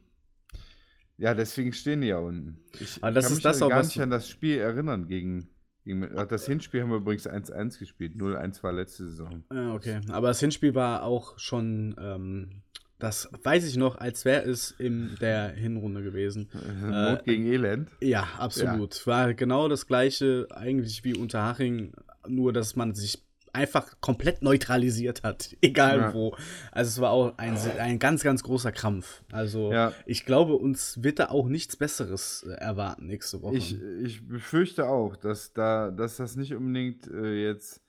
ja, 1.19 1.35
deswegen 1.35 1.75
stehen 1.75 2.01
die 2.01 2.09
ja 2.09 2.19
unten. 2.19 2.59
Ich 2.81 3.03
Aber 3.03 3.13
das 3.13 3.25
kann 3.27 3.33
ist 3.33 3.37
mich 3.37 3.43
das 3.43 3.61
auch, 3.61 3.69
gar 3.69 3.83
nicht 3.83 4.01
an 4.01 4.11
das 4.11 4.29
Spiel 4.29 4.59
erinnern 4.59 5.07
gegen, 5.07 5.51
das 5.85 6.47
Hinspiel 6.47 6.81
haben 6.83 6.91
wir 6.91 6.97
übrigens 6.97 7.29
1-1 7.29 7.79
gespielt. 7.79 8.15
0-1 8.15 8.63
war 8.63 8.73
letzte 8.73 9.11
Saison. 9.11 9.45
Ja, 9.53 9.75
okay. 9.75 10.01
Aber 10.09 10.29
das 10.29 10.41
Hinspiel 10.41 10.75
war 10.75 11.03
auch 11.03 11.39
schon, 11.39 11.95
ähm, 11.99 12.63
das 13.03 13.29
weiß 13.43 13.67
ich 13.67 13.77
noch, 13.77 13.97
als 13.97 14.25
wäre 14.25 14.43
es 14.49 14.71
in 14.79 15.17
der 15.21 15.49
Hinrunde 15.51 16.03
gewesen. 16.03 16.49
Not 16.83 17.25
gegen 17.25 17.47
Elend. 17.47 17.89
Ja, 18.01 18.29
absolut. 18.39 19.07
War 19.07 19.35
genau 19.35 19.69
das 19.69 19.87
gleiche 19.87 20.47
eigentlich 20.51 21.03
wie 21.05 21.17
Unterhaching, 21.17 21.93
nur 22.29 22.53
dass 22.53 22.77
man 22.77 22.95
sich 22.95 23.23
einfach 23.55 24.01
komplett 24.01 24.41
neutralisiert 24.41 25.25
hat, 25.25 25.55
egal 25.61 25.99
Ja. 25.99 26.15
wo. 26.15 26.35
Also 26.71 26.89
es 26.89 27.01
war 27.03 27.11
auch 27.11 27.37
ein, 27.37 27.55
ein 27.79 27.99
ganz, 27.99 28.23
ganz 28.23 28.43
großer 28.43 28.73
Krampf. 28.73 29.23
Also 29.31 29.71
Ja. 29.71 29.93
ich 30.07 30.25
glaube, 30.25 30.55
uns 30.55 31.03
wird 31.03 31.19
da 31.19 31.27
auch 31.29 31.49
nichts 31.49 31.77
Besseres 31.77 32.47
äh, 32.49 32.53
erwarten 32.55 33.09
nächste 33.09 33.43
Woche. 33.43 33.57
Ich, 33.57 33.77
ich 34.03 34.27
befürchte 34.27 34.89
auch, 34.89 35.17
dass 35.17 35.53
da, 35.53 35.91
dass 35.91 36.17
das 36.17 36.37
nicht 36.37 36.55
unbedingt 36.55 37.07
äh, 37.09 37.47
jetzt 37.47 37.82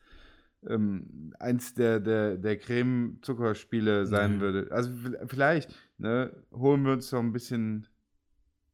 ähm, 0.67 1.33
eins 1.39 1.73
der, 1.73 1.99
der, 1.99 2.37
der 2.37 2.57
Creme-Zuckerspiele 2.57 4.05
sein 4.05 4.35
Nee. 4.35 4.41
würde. 4.41 4.67
Also 4.71 4.91
vielleicht 5.27 5.73
ne, 5.97 6.31
holen 6.51 6.83
wir 6.83 6.93
uns 6.93 7.11
noch 7.11 7.19
ein 7.19 7.33
bisschen. 7.33 7.87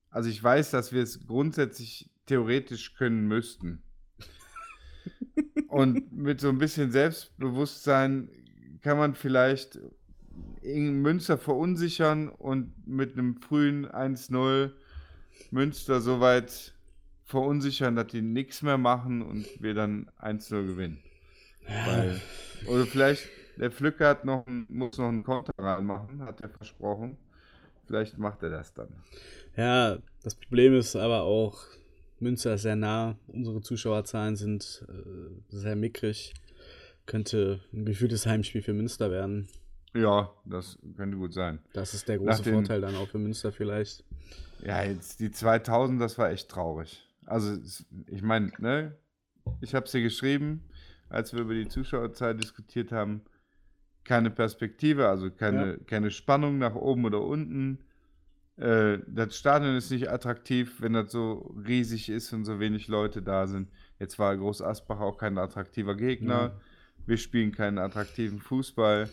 Also 0.09 0.29
ich 0.29 0.43
weiß, 0.43 0.71
dass 0.71 0.91
wir 0.91 1.03
es 1.03 1.25
grundsätzlich 1.25 2.09
theoretisch 2.25 2.95
können 2.95 3.27
müssten. 3.27 3.83
Und 5.67 6.11
mit 6.11 6.41
so 6.41 6.49
ein 6.49 6.57
bisschen 6.57 6.91
Selbstbewusstsein 6.91 8.29
kann 8.81 8.97
man 8.97 9.13
vielleicht 9.13 9.79
in 10.61 11.01
Münster 11.01 11.37
verunsichern 11.37 12.29
und 12.29 12.73
mit 12.87 13.13
einem 13.13 13.35
frühen 13.41 13.87
1-0 13.87 14.71
Münster 15.51 16.01
soweit 16.01 16.73
verunsichern, 17.25 17.95
dass 17.95 18.07
die 18.07 18.21
nichts 18.21 18.61
mehr 18.61 18.77
machen 18.77 19.21
und 19.21 19.45
wir 19.61 19.73
dann 19.73 20.09
1-0 20.19 20.65
gewinnen. 20.65 20.99
Weil, 21.86 22.22
oder 22.65 22.86
vielleicht, 22.86 23.28
der 23.57 23.72
Flücker 23.72 24.09
hat 24.09 24.26
noch, 24.26 24.45
muss 24.67 24.97
noch 24.97 25.07
einen 25.07 25.24
Konter 25.24 25.53
reinmachen, 25.57 26.24
hat 26.24 26.41
er 26.41 26.49
versprochen. 26.49 27.17
Vielleicht 27.86 28.17
macht 28.17 28.43
er 28.43 28.51
das 28.51 28.74
dann. 28.74 28.89
Ja, 29.55 29.97
das 30.24 30.36
Problem 30.36 30.76
ist 30.76 30.95
aber 30.95 31.24
auch, 31.24 31.65
Münster 32.20 32.53
ist 32.53 32.63
sehr 32.63 32.76
nah, 32.76 33.17
unsere 33.28 33.61
Zuschauerzahlen 33.61 34.36
sind 34.36 34.86
äh, 34.88 35.55
sehr 35.55 35.76
mickrig. 35.76 36.34
Könnte 37.05 37.61
ein 37.74 37.86
gefühltes 37.86 38.26
Heimspiel 38.26 38.61
für 38.61 38.74
Münster 38.74 39.09
werden. 39.09 39.47
Ja, 39.95 40.32
das 40.45 40.78
könnte 40.97 41.17
gut 41.17 41.34
sein. 41.34 41.59
Das 41.74 41.93
ist 41.93 42.07
der 42.07 42.20
große 42.20 42.43
den, 42.43 42.53
Vorteil 42.53 42.82
dann 42.82 42.95
auch 42.95 43.07
für 43.07 43.17
Münster 43.17 43.51
vielleicht. 43.51 44.03
Ja, 44.63 44.84
jetzt 44.84 45.20
die 45.20 45.32
2000, 45.32 45.99
das 45.99 46.17
war 46.17 46.30
echt 46.30 46.49
traurig. 46.49 47.03
Also, 47.26 47.57
ich 48.07 48.22
meine, 48.22 48.51
ne, 48.59 48.95
ich 49.61 49.74
habe 49.74 49.86
es 49.86 49.91
dir 49.91 50.01
geschrieben, 50.01 50.63
als 51.10 51.34
wir 51.34 51.41
über 51.41 51.53
die 51.53 51.68
Zuschauerzahl 51.68 52.36
diskutiert 52.36 52.91
haben. 52.91 53.22
Keine 54.03 54.32
Perspektive, 54.32 55.07
also 55.07 55.30
keine, 55.30 55.72
ja. 55.72 55.78
keine 55.86 56.12
Spannung 56.12 56.57
nach 56.57 56.76
oben 56.76 57.05
oder 57.05 57.22
unten. 57.22 57.80
Äh, 58.57 58.99
das 59.07 59.38
Stadion 59.38 59.76
ist 59.76 59.91
nicht 59.91 60.10
attraktiv, 60.10 60.82
wenn 60.82 60.93
das 60.93 61.12
so 61.12 61.55
riesig 61.66 62.10
ist 62.10 62.34
und 62.34 62.45
so 62.45 62.60
wenig 62.60 62.88
Leute 62.88 63.22
da 63.22 63.47
sind. 63.47 63.70
Jetzt 63.99 64.20
war 64.20 64.36
Groß 64.36 64.62
Asbach 64.62 64.99
auch 64.99 65.18
kein 65.18 65.38
attraktiver 65.38 65.95
Gegner. 65.95 66.41
Ja. 66.41 66.62
Wir 67.05 67.18
spielen 67.18 67.51
keinen 67.51 67.78
attraktiven 67.78 68.39
Fußball. 68.39 69.10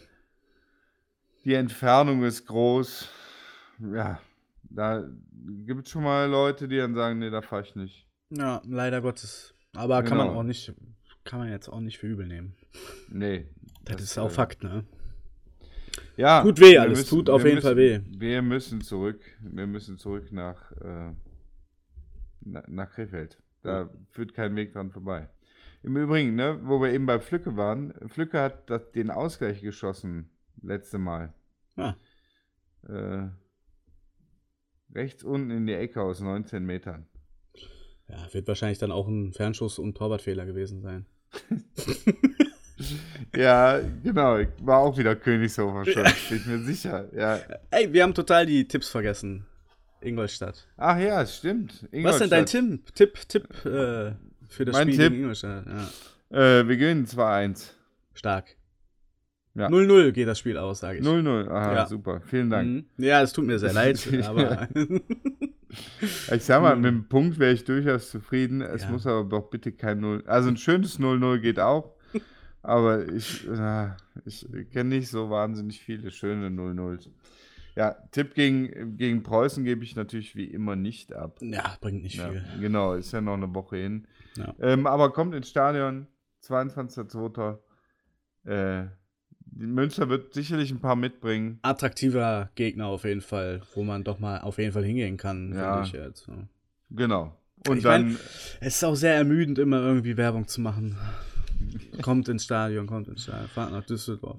Die 1.45 1.55
Entfernung 1.55 2.25
ist 2.25 2.47
groß. 2.47 3.09
Ja, 3.93 4.21
da 4.65 5.05
gibt 5.65 5.87
es 5.87 5.91
schon 5.91 6.03
mal 6.03 6.29
Leute, 6.29 6.67
die 6.67 6.77
dann 6.77 6.95
sagen, 6.95 7.19
nee, 7.19 7.31
da 7.31 7.43
fahre 7.43 7.63
ich 7.63 7.77
nicht. 7.77 8.07
Ja, 8.31 8.61
leider 8.67 9.01
Gottes. 9.01 9.55
Aber 9.75 10.03
genau. 10.03 10.09
kann 10.09 10.19
man 10.19 10.27
genau. 10.29 10.41
auch 10.41 10.45
nicht, 10.45 10.75
kann 11.27 11.41
man 11.41 11.51
jetzt 11.51 11.69
auch 11.69 11.81
nicht 11.81 11.99
für 11.99 12.07
übel 12.07 12.27
nehmen. 12.27 12.55
Nee. 13.11 13.47
Das, 13.85 13.97
das 13.97 14.05
ist 14.05 14.19
auch 14.19 14.31
äh, 14.31 14.35
Fakt, 14.35 14.63
ne? 14.63 14.85
Ja. 16.17 16.43
Tut 16.43 16.61
weh, 16.61 16.79
alles 16.79 17.01
müssen, 17.01 17.11
tut 17.11 17.31
auf 17.31 17.45
jeden 17.45 17.57
müssen, 17.57 17.67
Fall 17.67 17.77
weh. 17.77 18.01
Wir 18.09 18.43
müssen 18.43 18.81
zurück. 18.81 19.21
Wir 19.41 19.67
müssen 19.67 19.99
zurück 19.99 20.33
nach, 20.33 20.73
äh, 20.73 21.13
nach 22.41 22.91
Krefeld. 22.91 23.39
Da 23.63 23.83
ja. 23.83 23.91
führt 24.11 24.35
kein 24.35 24.57
Weg 24.57 24.73
dran 24.73 24.91
vorbei. 24.91 25.29
Im 25.83 25.97
Übrigen, 25.97 26.35
ne, 26.35 26.61
wo 26.65 26.81
wir 26.81 26.93
eben 26.93 27.07
bei 27.07 27.21
Flücke 27.21 27.57
waren, 27.57 27.95
Flücke 28.09 28.41
hat 28.41 28.71
das, 28.71 28.91
den 28.93 29.11
Ausgleich 29.11 29.61
geschossen, 29.61 30.31
letzte 30.63 30.99
Mal. 30.99 31.35
Ah. 31.77 31.95
Äh, 32.89 33.29
rechts 34.95 35.23
unten 35.23 35.51
in 35.51 35.67
die 35.67 35.75
Ecke 35.75 36.03
aus 36.03 36.21
19 36.21 36.65
Metern. 36.65 37.07
Ja, 38.09 38.33
wird 38.33 38.49
wahrscheinlich 38.49 38.79
dann 38.79 38.93
auch 38.93 39.09
ein 39.09 39.33
Fernschuss 39.33 39.79
und 39.79 39.97
Torwartfehler 39.97 40.47
gewesen 40.47 40.81
sein. 40.81 41.07
ja, 43.37 43.81
genau. 44.03 44.39
War 44.61 44.79
auch 44.79 44.97
wieder 44.97 45.17
Königshofer 45.17 45.85
schon, 45.85 46.03
bin 46.03 46.39
ich 46.39 46.47
mir 46.47 46.59
sicher. 46.61 47.09
Ja. 47.15 47.41
Ey, 47.71 47.93
wir 47.93 48.03
haben 48.03 48.15
total 48.15 48.47
die 48.47 48.67
Tipps 48.67 48.89
vergessen. 48.89 49.47
Ingolstadt. 50.01 50.67
Ach 50.77 50.99
ja, 50.99 51.25
stimmt. 51.27 51.87
Ingolstadt. 51.91 52.05
Was 52.05 52.15
ist 52.15 52.21
denn 52.21 52.31
dein 52.31 52.47
Tim, 52.47 52.85
Tipp, 52.95 53.29
Tipp 53.29 53.49
äh, 53.65 54.13
für 54.49 54.65
das 54.65 54.75
mein 54.75 54.89
Spiel 54.89 54.99
Tipp, 54.99 55.11
gegen 55.11 55.23
Ingolstadt? 55.23 55.65
Ja. 56.31 56.61
Äh, 56.61 56.69
wir 56.69 56.77
gewinnen 56.77 57.07
2-1. 57.07 57.71
Stark. 58.15 58.57
0-0 59.57 60.05
ja. 60.05 60.11
geht 60.11 60.29
das 60.29 60.39
Spiel 60.39 60.59
aus, 60.59 60.81
sage 60.81 60.99
ich. 60.99 61.05
0-0, 61.05 61.49
aha, 61.49 61.75
ja. 61.75 61.87
super. 61.87 62.21
Vielen 62.27 62.51
Dank. 62.51 62.69
Mhm. 62.69 62.85
Ja, 62.99 63.23
es 63.23 63.33
tut 63.33 63.47
mir 63.47 63.59
sehr 63.59 63.73
leid, 63.73 64.07
aber. 64.25 64.69
ich 66.01 66.45
sag 66.45 66.63
mal, 66.63 66.77
mit 66.77 66.87
dem 66.87 67.09
Punkt 67.09 67.39
wäre 67.39 67.53
ich 67.53 67.65
durchaus 67.65 68.11
zufrieden. 68.11 68.61
Es 68.61 68.83
ja. 68.83 68.91
muss 68.91 69.07
aber 69.07 69.25
doch 69.25 69.51
bitte 69.51 69.73
kein 69.73 70.01
0. 70.01 70.25
Also 70.27 70.49
ein 70.49 70.57
schönes 70.57 70.99
0-0 70.99 71.39
geht 71.39 71.61
auch. 71.61 71.95
Aber 72.63 73.07
ich, 73.09 73.47
äh, 73.49 73.91
ich 74.25 74.45
kenne 74.73 74.97
nicht 74.97 75.09
so 75.09 75.31
wahnsinnig 75.31 75.81
viele 75.81 76.11
schöne 76.11 76.49
0-0s. 76.49 77.11
Ja, 77.77 77.95
Tipp 78.11 78.35
gegen, 78.35 78.97
gegen 78.97 79.23
Preußen 79.23 79.63
gebe 79.63 79.85
ich 79.85 79.95
natürlich 79.95 80.35
wie 80.35 80.47
immer 80.47 80.77
nicht 80.77 81.13
ab. 81.15 81.39
Ja, 81.43 81.77
bringt 81.81 82.03
nicht 82.03 82.17
ja, 82.17 82.31
viel. 82.31 82.43
Genau, 82.59 82.95
ist 82.95 83.13
ja 83.13 83.21
noch 83.21 83.35
eine 83.35 83.55
Woche 83.55 83.77
hin. 83.77 84.09
Ja. 84.37 84.55
Ähm, 84.61 84.87
aber 84.87 85.13
kommt 85.13 85.35
ins 85.35 85.51
Stadion, 85.51 86.07
22.02. 86.43 87.59
Äh, 88.47 88.87
Münster 89.53 90.09
wird 90.09 90.35
sicherlich 90.35 90.71
ein 90.71 90.81
paar 90.81 90.97
mitbringen. 90.97 91.59
Attraktiver 91.63 92.51
Gegner 92.55 92.87
auf 92.87 93.05
jeden 93.05 93.21
Fall, 93.21 93.63
wo 93.75 93.83
man 93.83 94.05
doch 94.05 94.19
mal 94.19 94.41
auf 94.41 94.59
jeden 94.59 94.73
Fall 94.73 94.85
hingehen 94.85 95.17
kann, 95.17 95.53
ja. 95.55 95.83
ich 95.83 95.93
jetzt. 95.93 96.27
Ja. 96.29 96.35
Genau. 96.91 97.37
Und 97.69 97.79
ich 97.79 97.83
dann. 97.83 98.09
Mein, 98.09 98.19
es 98.61 98.77
ist 98.77 98.85
auch 98.85 98.95
sehr 98.95 99.15
ermüdend, 99.15 99.59
immer 99.59 99.81
irgendwie 99.81 100.17
Werbung 100.17 100.47
zu 100.47 100.61
machen. 100.61 100.97
kommt 102.03 102.29
ins 102.29 102.45
Stadion, 102.45 102.87
kommt 102.87 103.09
ins 103.09 103.25
Stadion, 103.25 103.49
fahrt 103.49 103.73
nach 103.73 103.85
Düsseldorf. 103.85 104.39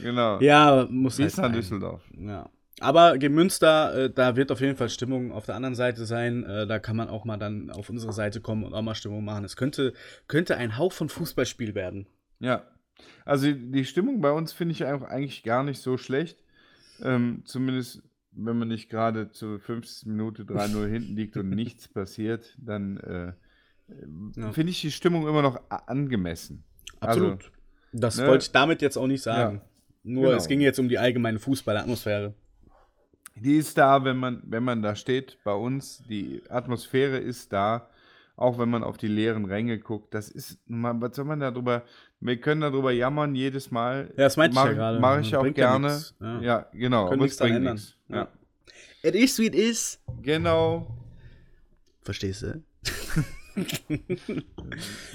Genau. 0.00 0.40
Ja, 0.40 0.86
muss 0.90 1.16
Bis 1.16 1.38
halt 1.38 1.48
nach 1.48 1.56
Düsseldorf. 1.56 2.02
Ja. 2.16 2.48
Aber 2.80 3.18
gegen 3.18 3.34
Münster, 3.34 4.04
äh, 4.04 4.10
da 4.10 4.36
wird 4.36 4.52
auf 4.52 4.60
jeden 4.60 4.76
Fall 4.76 4.88
Stimmung 4.88 5.32
auf 5.32 5.46
der 5.46 5.56
anderen 5.56 5.74
Seite 5.74 6.06
sein. 6.06 6.44
Äh, 6.44 6.66
da 6.66 6.78
kann 6.78 6.96
man 6.96 7.08
auch 7.08 7.24
mal 7.24 7.36
dann 7.36 7.70
auf 7.70 7.90
unsere 7.90 8.12
Seite 8.12 8.40
kommen 8.40 8.62
und 8.62 8.74
auch 8.74 8.82
mal 8.82 8.94
Stimmung 8.94 9.24
machen. 9.24 9.44
Es 9.44 9.56
könnte, 9.56 9.92
könnte 10.28 10.56
ein 10.56 10.76
Hauch 10.76 10.92
von 10.92 11.08
Fußballspiel 11.08 11.74
werden. 11.74 12.06
Ja. 12.38 12.62
Also 13.24 13.52
die 13.52 13.84
Stimmung 13.84 14.20
bei 14.20 14.32
uns 14.32 14.52
finde 14.52 14.72
ich 14.72 14.84
eigentlich 14.84 15.42
gar 15.42 15.62
nicht 15.62 15.80
so 15.80 15.96
schlecht. 15.98 16.42
Ähm, 17.02 17.42
zumindest 17.44 18.02
wenn 18.32 18.58
man 18.58 18.68
nicht 18.68 18.88
gerade 18.88 19.30
zur 19.30 19.58
50. 19.58 20.06
Minute 20.06 20.44
3-0 20.44 20.86
hinten 20.90 21.16
liegt 21.16 21.36
und 21.36 21.50
nichts 21.50 21.88
passiert, 21.88 22.56
dann 22.58 22.98
äh, 22.98 23.32
ja. 24.36 24.52
finde 24.52 24.70
ich 24.70 24.80
die 24.80 24.90
Stimmung 24.90 25.26
immer 25.26 25.42
noch 25.42 25.60
angemessen. 25.68 26.64
Absolut. 27.00 27.30
Also, 27.30 27.50
das 27.92 28.18
ne? 28.18 28.26
wollte 28.26 28.44
ich 28.44 28.52
damit 28.52 28.82
jetzt 28.82 28.96
auch 28.96 29.06
nicht 29.06 29.22
sagen. 29.22 29.56
Ja, 29.56 29.62
Nur 30.04 30.24
genau. 30.24 30.36
es 30.36 30.46
ging 30.46 30.60
jetzt 30.60 30.78
um 30.78 30.88
die 30.88 30.98
allgemeine 30.98 31.38
Fußballatmosphäre. 31.38 32.34
Die 33.34 33.56
ist 33.56 33.78
da, 33.78 34.04
wenn 34.04 34.16
man, 34.16 34.42
wenn 34.46 34.64
man 34.64 34.82
da 34.82 34.96
steht 34.96 35.38
bei 35.44 35.52
uns. 35.52 36.02
Die 36.08 36.42
Atmosphäre 36.48 37.18
ist 37.18 37.52
da, 37.52 37.88
auch 38.36 38.58
wenn 38.58 38.68
man 38.68 38.82
auf 38.82 38.96
die 38.96 39.06
leeren 39.06 39.44
Ränge 39.44 39.78
guckt. 39.78 40.12
Das 40.12 40.28
ist, 40.28 40.58
was 40.66 41.16
soll 41.16 41.24
man 41.24 41.40
darüber, 41.40 41.84
wir 42.20 42.40
können 42.40 42.60
darüber 42.60 42.90
jammern 42.90 43.34
jedes 43.34 43.70
Mal. 43.70 44.12
Ja, 44.16 44.24
das 44.24 44.36
meinte 44.36 44.58
ich 44.58 44.64
ja 44.64 44.72
gerade. 44.72 44.98
Mache 44.98 45.20
ich 45.20 45.36
auch 45.36 45.52
gerne. 45.54 46.02
Ja, 46.20 46.40
ja, 46.40 46.66
genau. 46.72 47.08
Können 47.08 47.22
nichts 47.22 47.38
bringt 47.38 47.56
ändern. 47.56 47.80
Ja. 48.08 48.28
It 49.02 49.14
is 49.14 49.38
wie 49.38 49.46
it 49.46 49.54
is. 49.54 50.00
Genau. 50.22 50.98
Verstehst 52.02 52.42
du? 52.42 52.62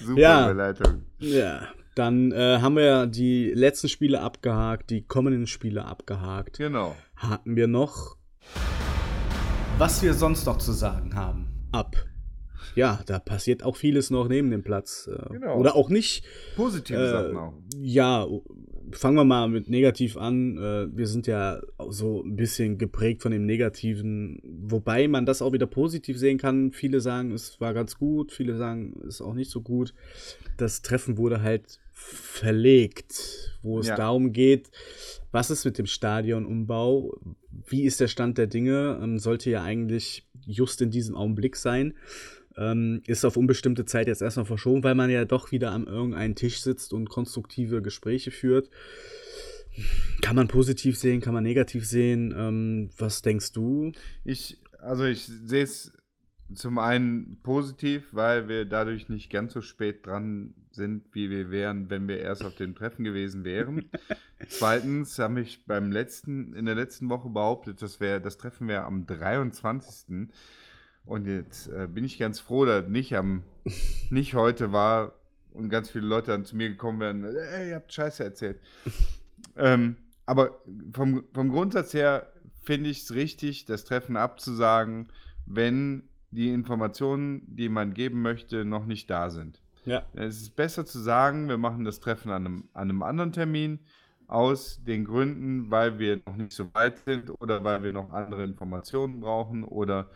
Super 0.02 0.20
ja. 0.20 0.52
Überleitung. 0.52 1.04
Ja, 1.20 1.68
dann 1.96 2.32
äh, 2.32 2.60
haben 2.60 2.76
wir 2.76 2.84
ja 2.84 3.06
die 3.06 3.52
letzten 3.52 3.90
Spiele 3.90 4.22
abgehakt, 4.22 4.90
die 4.90 5.02
kommenden 5.02 5.48
Spiele 5.48 5.86
abgehakt. 5.86 6.58
Genau. 6.58 6.96
Hatten 7.16 7.56
wir 7.56 7.68
noch, 7.68 8.18
was 9.78 10.02
wir 10.02 10.14
sonst 10.14 10.46
noch 10.46 10.58
zu 10.58 10.72
sagen 10.72 11.16
haben, 11.16 11.68
ab. 11.72 11.96
Ja, 12.76 13.02
da 13.06 13.20
passiert 13.20 13.64
auch 13.64 13.76
vieles 13.76 14.10
noch 14.10 14.28
neben 14.28 14.52
dem 14.52 14.64
Platz. 14.64 15.10
Äh, 15.12 15.34
genau. 15.34 15.58
Oder 15.58 15.76
auch 15.76 15.90
nicht. 15.90 16.26
Positive 16.56 17.00
äh, 17.00 17.10
Sachen 17.10 17.38
auch. 17.38 17.54
Ja, 17.78 18.28
fangen 18.92 19.16
wir 19.16 19.24
mal 19.24 19.48
mit 19.48 19.70
negativ 19.70 20.18
an. 20.18 20.58
Äh, 20.58 20.96
wir 20.96 21.08
sind 21.08 21.28
ja 21.28 21.62
so 21.90 22.24
ein 22.24 22.36
bisschen 22.36 22.78
geprägt 22.78 23.22
von 23.22 23.32
dem 23.32 23.46
Negativen, 23.46 24.42
wobei 24.44 25.08
man 25.08 25.26
das 25.26 25.42
auch 25.42 25.54
wieder 25.54 25.68
positiv 25.68 26.18
sehen 26.18 26.38
kann. 26.38 26.72
Viele 26.72 27.02
sagen, 27.02 27.32
es 27.32 27.60
war 27.60 27.74
ganz 27.74 27.98
gut, 27.98 28.32
viele 28.32 28.58
sagen, 28.58 28.96
es 29.02 29.16
ist 29.16 29.22
auch 29.22 29.34
nicht 29.34 29.52
so 29.52 29.62
gut. 29.62 29.94
Das 30.58 30.82
Treffen 30.82 31.18
wurde 31.18 31.42
halt 31.42 31.80
verlegt, 31.92 33.58
wo 33.62 33.80
es 33.80 33.88
ja. 33.88 33.96
darum 33.96 34.34
geht, 34.34 34.72
was 35.32 35.50
ist 35.50 35.66
mit 35.66 35.78
dem 35.78 35.86
Stadionumbau? 35.86 37.18
Wie 37.66 37.84
ist 37.84 38.00
der 38.00 38.08
Stand 38.08 38.38
der 38.38 38.48
Dinge? 38.48 39.00
Ähm, 39.02 39.18
sollte 39.18 39.50
ja 39.50 39.64
eigentlich 39.64 40.28
just 40.46 40.82
in 40.82 40.92
diesem 40.92 41.16
Augenblick 41.16 41.56
sein. 41.56 41.96
Ähm, 42.58 43.02
ist 43.08 43.26
auf 43.26 43.38
unbestimmte 43.38 43.86
Zeit 43.86 44.08
jetzt 44.08 44.22
erstmal 44.22 44.46
verschoben, 44.46 44.84
weil 44.84 44.96
man 44.96 45.10
ja 45.10 45.26
doch 45.26 45.52
wieder 45.52 45.72
an 45.72 45.88
irgendeinem 45.88 46.36
Tisch 46.36 46.62
sitzt 46.62 46.94
und 46.94 47.10
konstruktive 47.10 47.82
Gespräche 47.82 48.32
führt. 48.32 48.70
Kann 50.22 50.36
man 50.36 50.48
positiv 50.48 50.98
sehen, 50.98 51.20
kann 51.20 51.34
man 51.34 51.44
negativ 51.44 51.86
sehen. 51.88 52.34
Ähm, 52.38 52.90
was 52.98 53.22
denkst 53.22 53.54
du? 53.54 53.92
Ich, 54.24 54.58
also 54.80 55.04
ich 55.06 55.26
sehe 55.26 55.64
es 55.64 55.92
zum 56.54 56.78
einen 56.78 57.40
positiv, 57.42 58.10
weil 58.12 58.48
wir 58.48 58.66
dadurch 58.66 59.10
nicht 59.10 59.32
ganz 59.32 59.54
so 59.54 59.62
spät 59.62 60.06
dran 60.06 60.54
sind, 60.72 61.04
wie 61.14 61.30
wir 61.30 61.52
wären, 61.52 61.90
wenn 61.90 62.08
wir 62.08 62.20
erst 62.20 62.44
auf 62.44 62.56
dem 62.56 62.76
Treffen 62.76 63.04
gewesen 63.04 63.44
wären. 63.44 63.90
Zweitens 64.48 65.18
habe 65.20 65.42
ich 65.42 65.66
beim 65.66 65.92
letzten, 65.92 66.54
in 66.54 66.66
der 66.66 66.76
letzten 66.76 67.10
Woche 67.10 67.30
behauptet, 67.30 67.82
dass 67.82 68.00
wir, 68.00 68.20
das 68.20 68.38
Treffen 68.38 68.68
wäre 68.68 68.84
am 68.84 69.06
23. 69.06 70.30
Und 71.06 71.28
jetzt 71.28 71.68
äh, 71.68 71.88
bin 71.88 72.06
ich 72.06 72.18
ganz 72.18 72.40
froh, 72.40 72.66
dass 72.66 72.88
nicht 72.88 73.16
am 73.16 73.44
nicht 74.10 74.36
heute 74.36 74.72
war 74.72 75.14
und 75.52 75.70
ganz 75.70 75.90
viele 75.90 76.08
Leute 76.08 76.32
dann 76.32 76.46
zu 76.46 76.56
mir 76.56 76.70
gekommen 76.70 77.00
wären, 77.00 77.24
ey, 77.24 77.70
ihr 77.70 77.76
habt 77.76 77.94
Scheiße 77.94 78.24
erzählt. 78.24 78.60
ähm, 79.58 79.98
aber 80.26 80.62
vom, 80.94 81.24
vom 81.34 81.50
Grundsatz 81.50 81.94
her 81.94 82.32
finde 82.64 82.90
ich 82.90 83.04
es 83.04 83.14
richtig, 83.14 83.66
das 83.66 83.84
Treffen 83.84 84.16
abzusagen, 84.16 85.10
wenn 85.46 86.04
die 86.32 86.50
Informationen, 86.50 87.44
die 87.46 87.70
man 87.70 87.94
geben 87.94 88.22
möchte, 88.22 88.66
noch 88.66 88.86
nicht 88.86 89.10
da 89.10 89.30
sind. 89.30 89.62
Ja. 89.86 90.04
Es 90.14 90.42
ist 90.42 90.56
besser 90.56 90.86
zu 90.86 91.00
sagen, 91.00 91.50
wir 91.50 91.58
machen 91.58 91.84
das 91.84 92.00
Treffen 92.00 92.32
an 92.32 92.46
einem, 92.46 92.64
an 92.74 92.90
einem 92.90 93.04
anderen 93.04 93.34
Termin, 93.34 93.80
aus 94.28 94.82
den 94.84 95.06
Gründen, 95.06 95.70
weil 95.70 96.00
wir 96.00 96.22
noch 96.26 96.36
nicht 96.36 96.54
so 96.54 96.74
weit 96.74 96.98
sind 97.00 97.30
oder 97.42 97.64
weil 97.64 97.84
wir 97.84 97.94
noch 97.94 98.12
andere 98.12 98.44
Informationen 98.44 99.20
brauchen 99.20 99.64
oder 99.64 100.10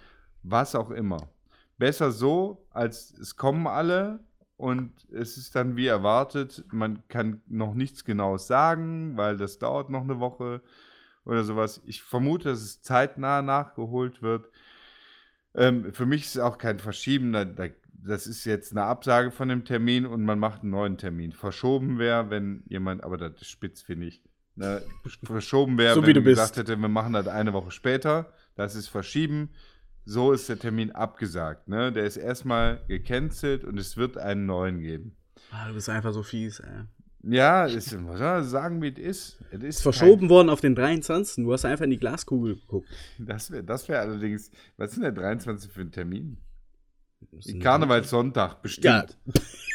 was 0.44 0.76
auch 0.76 0.92
immer. 0.92 1.30
Besser 1.78 2.12
so, 2.12 2.66
als 2.72 3.12
es 3.12 3.36
kommen 3.36 3.68
alle 3.68 4.20
und 4.58 4.92
es 5.12 5.38
ist 5.38 5.56
dann 5.56 5.76
wie 5.76 5.86
erwartet, 5.88 6.66
man 6.72 7.08
kann 7.08 7.42
noch 7.48 7.76
nichts 7.76 8.04
Genaues 8.04 8.48
sagen, 8.48 9.16
weil 9.16 9.38
das 9.38 9.60
dauert 9.60 9.90
noch 9.90 10.02
eine 10.02 10.20
Woche 10.20 10.62
oder 11.26 11.44
sowas. 11.44 11.82
Ich 11.86 12.02
vermute, 12.02 12.50
dass 12.50 12.62
es 12.62 12.82
zeitnah 12.82 13.42
nachgeholt 13.42 14.22
wird. 14.22 14.50
Ähm, 15.54 15.94
für 15.94 16.06
mich 16.06 16.24
ist 16.24 16.36
es 16.36 16.42
auch 16.42 16.58
kein 16.58 16.80
Verschieben, 16.80 17.34
da, 17.34 17.46
da, 17.46 17.68
das 17.92 18.26
ist 18.26 18.46
jetzt 18.46 18.72
eine 18.72 18.84
Absage 18.84 19.32
von 19.32 19.50
dem 19.50 19.66
Termin 19.66 20.06
und 20.06 20.24
man 20.24 20.40
macht 20.40 20.62
einen 20.62 20.72
neuen 20.72 20.98
Termin. 20.98 21.32
Verschoben 21.32 22.00
wäre, 22.00 22.30
wenn 22.30 22.64
jemand, 22.68 23.04
aber 23.04 23.18
das 23.18 23.42
ist 23.42 23.50
spitz, 23.50 23.82
finde 23.82 24.08
ich. 24.08 24.22
Ne, 24.56 24.82
verschoben 25.24 25.78
wäre, 25.78 25.94
So 25.94 26.02
wenn 26.02 26.16
man 26.16 26.24
gesagt 26.24 26.58
hätte, 26.58 26.78
wir 26.78 26.88
machen 26.88 27.14
das 27.14 27.28
eine 27.28 27.54
Woche 27.54 27.70
später. 27.70 28.34
Das 28.56 28.74
ist 28.74 28.88
verschieben. 28.88 29.50
So 30.10 30.32
ist 30.32 30.48
der 30.48 30.58
Termin 30.58 30.92
abgesagt. 30.92 31.68
Ne? 31.68 31.92
Der 31.92 32.06
ist 32.06 32.16
erstmal 32.16 32.80
gecancelt 32.88 33.66
und 33.66 33.78
es 33.78 33.98
wird 33.98 34.18
einen 34.18 34.46
neuen 34.46 34.80
geben. 34.80 35.18
Ah, 35.52 35.68
du 35.68 35.74
bist 35.74 35.90
einfach 35.90 36.14
so 36.14 36.24
fies, 36.24 36.62
ey. 36.62 36.84
Ja, 37.24 37.66
ist, 37.66 37.92
muss 38.00 38.18
man 38.18 38.44
sagen, 38.46 38.82
wie 38.82 38.88
es 38.88 39.00
ist. 39.00 39.40
Es 39.52 39.64
ist 39.64 39.82
verschoben 39.82 40.30
worden 40.30 40.50
auf 40.50 40.62
den 40.62 40.76
23. 40.76 41.44
Du 41.44 41.52
hast 41.52 41.66
einfach 41.66 41.84
in 41.84 41.92
die 41.92 41.98
Glaskugel 41.98 42.56
geguckt. 42.56 42.88
Kein, 43.18 43.26
das 43.26 43.52
wäre 43.52 43.64
das 43.66 43.90
wär 43.90 44.00
allerdings, 44.00 44.50
was 44.78 44.92
ist 44.92 44.96
denn 44.96 45.04
der 45.04 45.12
23 45.12 45.70
für 45.70 45.82
ein 45.82 45.92
Termin? 45.92 46.38
Karnevalssonntag, 47.60 48.62
bestimmt. 48.62 48.86
Ja, 48.86 49.06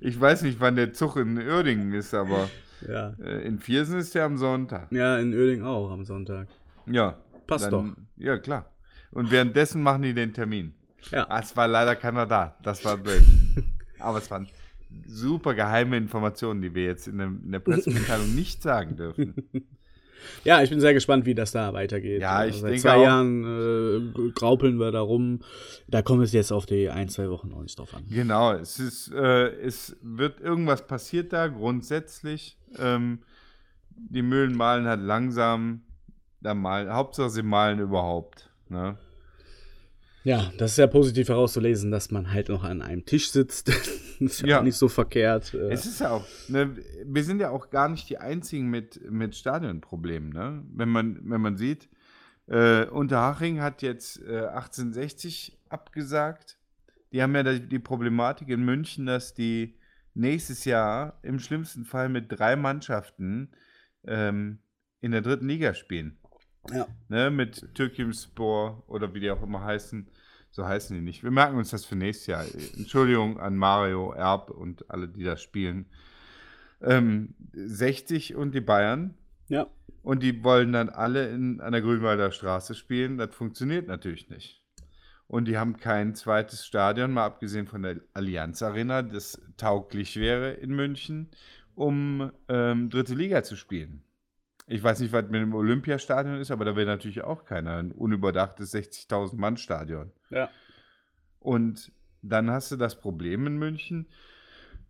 Ich 0.00 0.20
weiß 0.20 0.42
nicht, 0.42 0.60
wann 0.60 0.76
der 0.76 0.92
Zug 0.92 1.16
in 1.16 1.36
Uerdingen 1.36 1.92
ist, 1.92 2.14
aber 2.14 2.48
ja. 2.88 3.14
äh, 3.20 3.44
in 3.44 3.58
Viersen 3.58 3.98
ist 3.98 4.14
der 4.14 4.24
am 4.24 4.36
Sonntag. 4.36 4.92
Ja, 4.92 5.18
in 5.18 5.32
Öling 5.32 5.62
auch 5.62 5.90
am 5.90 6.04
Sonntag. 6.04 6.48
Ja. 6.86 7.18
Passt 7.46 7.72
doch. 7.72 7.84
Ja, 8.16 8.38
klar. 8.38 8.73
Und 9.14 9.30
währenddessen 9.30 9.82
machen 9.82 10.02
die 10.02 10.12
den 10.14 10.32
Termin. 10.34 10.74
Ja. 11.10 11.26
Ah, 11.28 11.40
es 11.40 11.56
war 11.56 11.68
leider 11.68 11.96
keiner 11.96 12.26
da. 12.26 12.56
Das 12.62 12.84
war 12.84 12.96
blöd. 12.96 13.22
Aber 13.98 14.18
es 14.18 14.30
waren 14.30 14.48
super 15.06 15.54
geheime 15.54 15.96
Informationen, 15.96 16.60
die 16.62 16.74
wir 16.74 16.84
jetzt 16.84 17.08
in 17.08 17.18
der, 17.18 17.26
in 17.28 17.52
der 17.52 17.58
Pressemitteilung 17.60 18.34
nicht 18.34 18.62
sagen 18.62 18.96
dürfen. 18.96 19.34
Ja, 20.42 20.62
ich 20.62 20.70
bin 20.70 20.80
sehr 20.80 20.94
gespannt, 20.94 21.26
wie 21.26 21.34
das 21.34 21.52
da 21.52 21.72
weitergeht. 21.74 22.22
Ja, 22.22 22.44
ich 22.46 22.56
Seit 22.56 22.70
denke 22.70 22.80
zwei 22.82 22.94
auch- 22.96 23.02
Jahren 23.02 23.44
äh, 24.26 24.30
graupeln 24.34 24.78
wir 24.78 24.90
da 24.90 25.00
rum. 25.00 25.40
Da 25.88 26.00
kommt 26.02 26.22
es 26.24 26.32
jetzt 26.32 26.50
auf 26.52 26.64
die 26.66 26.88
ein, 26.88 27.08
zwei 27.08 27.28
Wochen 27.28 27.48
noch 27.48 27.60
nicht 27.62 27.78
drauf 27.78 27.94
an. 27.94 28.04
Genau, 28.08 28.52
es 28.52 28.78
ist, 28.78 29.12
äh, 29.12 29.48
es 29.60 29.96
wird 30.02 30.40
irgendwas 30.40 30.86
passiert 30.86 31.32
da 31.32 31.48
grundsätzlich. 31.48 32.56
Ähm, 32.78 33.18
die 33.90 34.22
Mühlen 34.22 34.56
malen 34.56 34.86
halt 34.86 35.00
langsam. 35.02 35.82
Da 36.40 36.54
malen, 36.54 36.90
Hauptsache 36.92 37.30
sie 37.30 37.42
malen 37.42 37.78
überhaupt. 37.78 38.50
Ne? 38.68 38.96
Ja, 40.24 40.50
das 40.56 40.72
ist 40.72 40.78
ja 40.78 40.86
positiv 40.86 41.28
herauszulesen, 41.28 41.90
dass 41.90 42.10
man 42.10 42.32
halt 42.32 42.48
noch 42.48 42.64
an 42.64 42.80
einem 42.80 43.04
Tisch 43.04 43.30
sitzt. 43.30 43.68
ist 44.20 44.40
ja, 44.40 44.62
nicht 44.62 44.76
so 44.76 44.88
verkehrt. 44.88 45.52
Äh, 45.52 45.70
Es 45.70 45.84
ist 45.84 46.00
ja 46.00 46.10
auch, 46.10 46.26
ne, 46.48 46.76
wir 47.04 47.22
sind 47.24 47.40
ja 47.40 47.50
auch 47.50 47.68
gar 47.68 47.90
nicht 47.90 48.08
die 48.08 48.16
einzigen 48.16 48.70
mit, 48.70 49.00
mit 49.10 49.36
Stadionproblemen, 49.36 50.30
ne? 50.30 50.62
Wenn 50.72 50.88
man, 50.88 51.20
wenn 51.24 51.42
man 51.42 51.58
sieht, 51.58 51.90
äh, 52.46 52.86
Unterhaching 52.86 53.60
hat 53.60 53.82
jetzt 53.82 54.20
äh, 54.22 54.46
1860 54.46 55.58
abgesagt. 55.68 56.58
Die 57.12 57.22
haben 57.22 57.34
ja 57.34 57.42
die, 57.42 57.68
die 57.68 57.78
Problematik 57.78 58.48
in 58.48 58.64
München, 58.64 59.06
dass 59.06 59.34
die 59.34 59.76
nächstes 60.14 60.64
Jahr 60.64 61.18
im 61.22 61.38
schlimmsten 61.38 61.84
Fall 61.84 62.08
mit 62.08 62.26
drei 62.28 62.56
Mannschaften 62.56 63.50
ähm, 64.06 64.58
in 65.00 65.12
der 65.12 65.20
dritten 65.20 65.48
Liga 65.48 65.74
spielen. 65.74 66.18
Ja. 66.72 66.86
Ne, 67.08 67.30
mit 67.30 67.74
Türkimspor 67.74 68.82
oder 68.86 69.14
wie 69.14 69.20
die 69.20 69.30
auch 69.30 69.42
immer 69.42 69.62
heißen. 69.62 70.08
So 70.50 70.66
heißen 70.66 70.96
die 70.96 71.02
nicht. 71.02 71.24
Wir 71.24 71.32
merken 71.32 71.56
uns 71.56 71.70
das 71.70 71.84
für 71.84 71.96
nächstes 71.96 72.28
Jahr. 72.28 72.44
Entschuldigung 72.76 73.40
an 73.40 73.56
Mario, 73.56 74.12
Erb 74.12 74.50
und 74.50 74.88
alle, 74.88 75.08
die 75.08 75.24
da 75.24 75.36
spielen. 75.36 75.86
Ähm, 76.80 77.34
60 77.54 78.36
und 78.36 78.54
die 78.54 78.60
Bayern. 78.60 79.14
ja. 79.48 79.66
Und 80.02 80.22
die 80.22 80.44
wollen 80.44 80.72
dann 80.72 80.90
alle 80.90 81.30
in, 81.30 81.62
an 81.62 81.72
der 81.72 81.80
Grünwalder 81.80 82.30
Straße 82.30 82.74
spielen. 82.74 83.16
Das 83.16 83.34
funktioniert 83.34 83.88
natürlich 83.88 84.28
nicht. 84.28 84.62
Und 85.26 85.46
die 85.46 85.56
haben 85.56 85.76
kein 85.78 86.14
zweites 86.14 86.66
Stadion, 86.66 87.10
mal 87.10 87.24
abgesehen 87.24 87.66
von 87.66 87.82
der 87.82 88.00
Allianz 88.12 88.62
Arena, 88.62 89.02
das 89.02 89.40
tauglich 89.56 90.16
wäre 90.16 90.52
in 90.52 90.70
München, 90.76 91.30
um 91.74 92.30
ähm, 92.48 92.90
dritte 92.90 93.14
Liga 93.14 93.42
zu 93.42 93.56
spielen. 93.56 94.03
Ich 94.66 94.82
weiß 94.82 95.00
nicht, 95.00 95.12
was 95.12 95.24
mit 95.24 95.42
dem 95.42 95.54
Olympiastadion 95.54 96.40
ist, 96.40 96.50
aber 96.50 96.64
da 96.64 96.74
wäre 96.74 96.86
natürlich 96.86 97.22
auch 97.22 97.44
keiner. 97.44 97.76
Ein 97.76 97.92
unüberdachtes 97.92 98.74
60.000 98.74 99.36
Mann 99.36 99.56
Stadion. 99.56 100.10
Ja. 100.30 100.48
Und 101.38 101.92
dann 102.22 102.50
hast 102.50 102.72
du 102.72 102.76
das 102.76 102.98
Problem 102.98 103.46
in 103.46 103.58
München, 103.58 104.08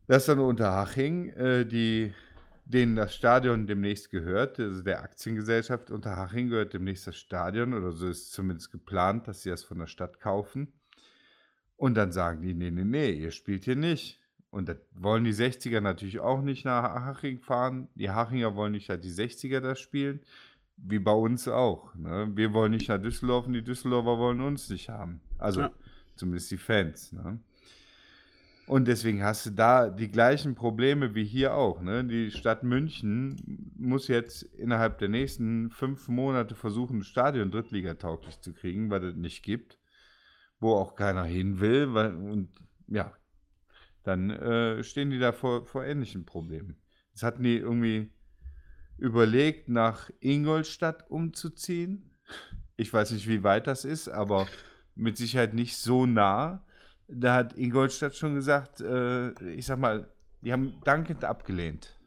dass 0.07 0.27
dann 0.27 0.39
Unterhaching, 0.39 1.31
äh, 1.31 1.67
die, 1.67 2.15
denen 2.65 2.95
das 2.95 3.15
Stadion 3.15 3.67
demnächst 3.67 4.11
gehört, 4.11 4.61
also 4.61 4.83
der 4.83 5.03
Aktiengesellschaft 5.03 5.91
Unterhaching 5.91 6.49
gehört 6.51 6.73
demnächst 6.73 7.09
das 7.09 7.17
Stadion, 7.17 7.75
oder 7.75 7.91
so 7.91 8.09
ist 8.09 8.33
zumindest 8.33 8.71
geplant, 8.71 9.27
dass 9.27 9.43
sie 9.43 9.51
das 9.51 9.65
von 9.65 9.79
der 9.81 9.89
Stadt 9.89 10.21
kaufen. 10.21 10.73
Und 11.77 11.97
dann 11.97 12.13
sagen 12.13 12.43
die, 12.43 12.55
nee, 12.55 12.71
nee, 12.71 12.85
nee, 12.85 13.11
ihr 13.11 13.33
spielt 13.33 13.65
hier 13.65 13.77
nicht. 13.77 14.21
Und 14.55 14.69
das 14.69 14.77
wollen 14.95 15.25
die 15.25 15.35
60er 15.35 15.81
natürlich 15.81 16.21
auch 16.21 16.41
nicht 16.41 16.65
nach 16.65 16.85
Haching 16.85 17.41
fahren. 17.41 17.89
Die 17.97 18.11
Hachinger 18.11 18.55
wollen 18.55 18.71
nicht, 18.71 18.89
dass 18.89 19.01
die 19.01 19.11
60er 19.11 19.59
da 19.61 19.75
spielen. 19.75 20.21
Wie 20.77 21.01
bei 21.01 21.11
uns 21.13 21.49
auch. 21.49 21.93
Ne? 21.97 22.31
Wir 22.37 22.53
wollen 22.53 22.71
nicht 22.71 22.89
nach 22.89 23.03
Düsseldorf 23.03 23.49
und 23.49 23.55
die 23.55 23.65
Düsseldorfer 23.65 24.17
wollen 24.17 24.41
uns 24.41 24.71
nicht 24.71 24.89
haben. 24.89 25.21
Also 25.39 25.63
Ja. 25.63 25.73
zumindest 26.15 26.53
die 26.53 26.57
Fans. 26.57 27.13
Ne? 27.13 27.41
Und 28.69 28.87
deswegen 28.87 29.25
hast 29.25 29.45
du 29.45 29.51
da 29.51 29.91
die 29.91 30.09
gleichen 30.11 30.55
Probleme 30.55 31.17
wie 31.17 31.25
hier 31.25 31.55
auch. 31.55 31.81
Ne? 31.83 32.05
Die 32.05 32.31
Stadt 32.31 32.63
München 32.63 33.73
muss 33.77 34.07
jetzt 34.07 34.43
innerhalb 34.43 34.99
der 34.99 35.09
nächsten 35.09 35.71
fünf 35.71 36.07
Monate 36.07 36.55
versuchen, 36.55 36.99
ein 36.99 37.03
Stadion 37.05 37.51
drittligatauglich 37.51 38.41
zu 38.41 38.53
kriegen, 38.53 38.89
weil 38.89 39.03
es 39.05 39.17
nicht 39.17 39.43
gibt, 39.43 39.79
wo 40.61 40.75
auch 40.75 40.95
keiner 40.95 41.25
hin 41.25 41.59
will. 41.59 41.93
Weil, 41.93 42.15
und 42.15 42.51
ja, 42.87 43.13
dann 44.05 44.31
äh, 44.31 44.85
stehen 44.85 45.11
die 45.11 45.19
da 45.19 45.33
vor, 45.33 45.67
vor 45.67 45.85
ähnlichen 45.85 46.25
Problemen. 46.25 46.77
Jetzt 47.11 47.23
hatten 47.23 47.43
die 47.43 47.57
irgendwie 47.57 48.11
überlegt, 48.99 49.69
nach 49.69 50.11
Ingolstadt 50.21 51.11
umzuziehen. 51.11 52.11
Ich 52.77 52.93
weiß 52.93 53.11
nicht, 53.13 53.29
wie 53.29 53.43
weit 53.43 53.67
das 53.67 53.85
ist, 53.85 54.09
aber 54.09 54.47
mit 54.95 55.17
Sicherheit 55.17 55.55
nicht 55.55 55.77
so 55.77 56.07
nah. 56.07 56.65
Da 57.09 57.35
hat 57.35 57.57
Ingolstadt 57.57 58.15
schon 58.15 58.35
gesagt, 58.35 58.81
äh, 58.81 59.33
ich 59.51 59.67
sag 59.67 59.79
mal, 59.79 60.09
die 60.43 60.53
haben 60.53 60.81
dankend 60.85 61.25
abgelehnt. 61.25 61.99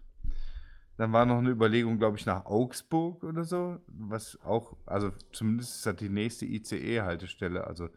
Dann 0.98 1.14
war 1.14 1.26
noch 1.26 1.38
eine 1.38 1.50
Überlegung, 1.50 2.00
glaube 2.00 2.18
ich, 2.18 2.26
nach 2.26 2.46
Augsburg 2.46 3.24
oder 3.24 3.44
so, 3.44 3.80
was 3.88 4.40
auch, 4.44 4.76
also 4.86 5.12
zumindest 5.32 5.76
ist 5.76 5.86
das 5.86 5.96
die 5.96 6.10
nächste 6.10 6.46
ICE-Haltestelle, 6.46 7.66
also 7.66 7.90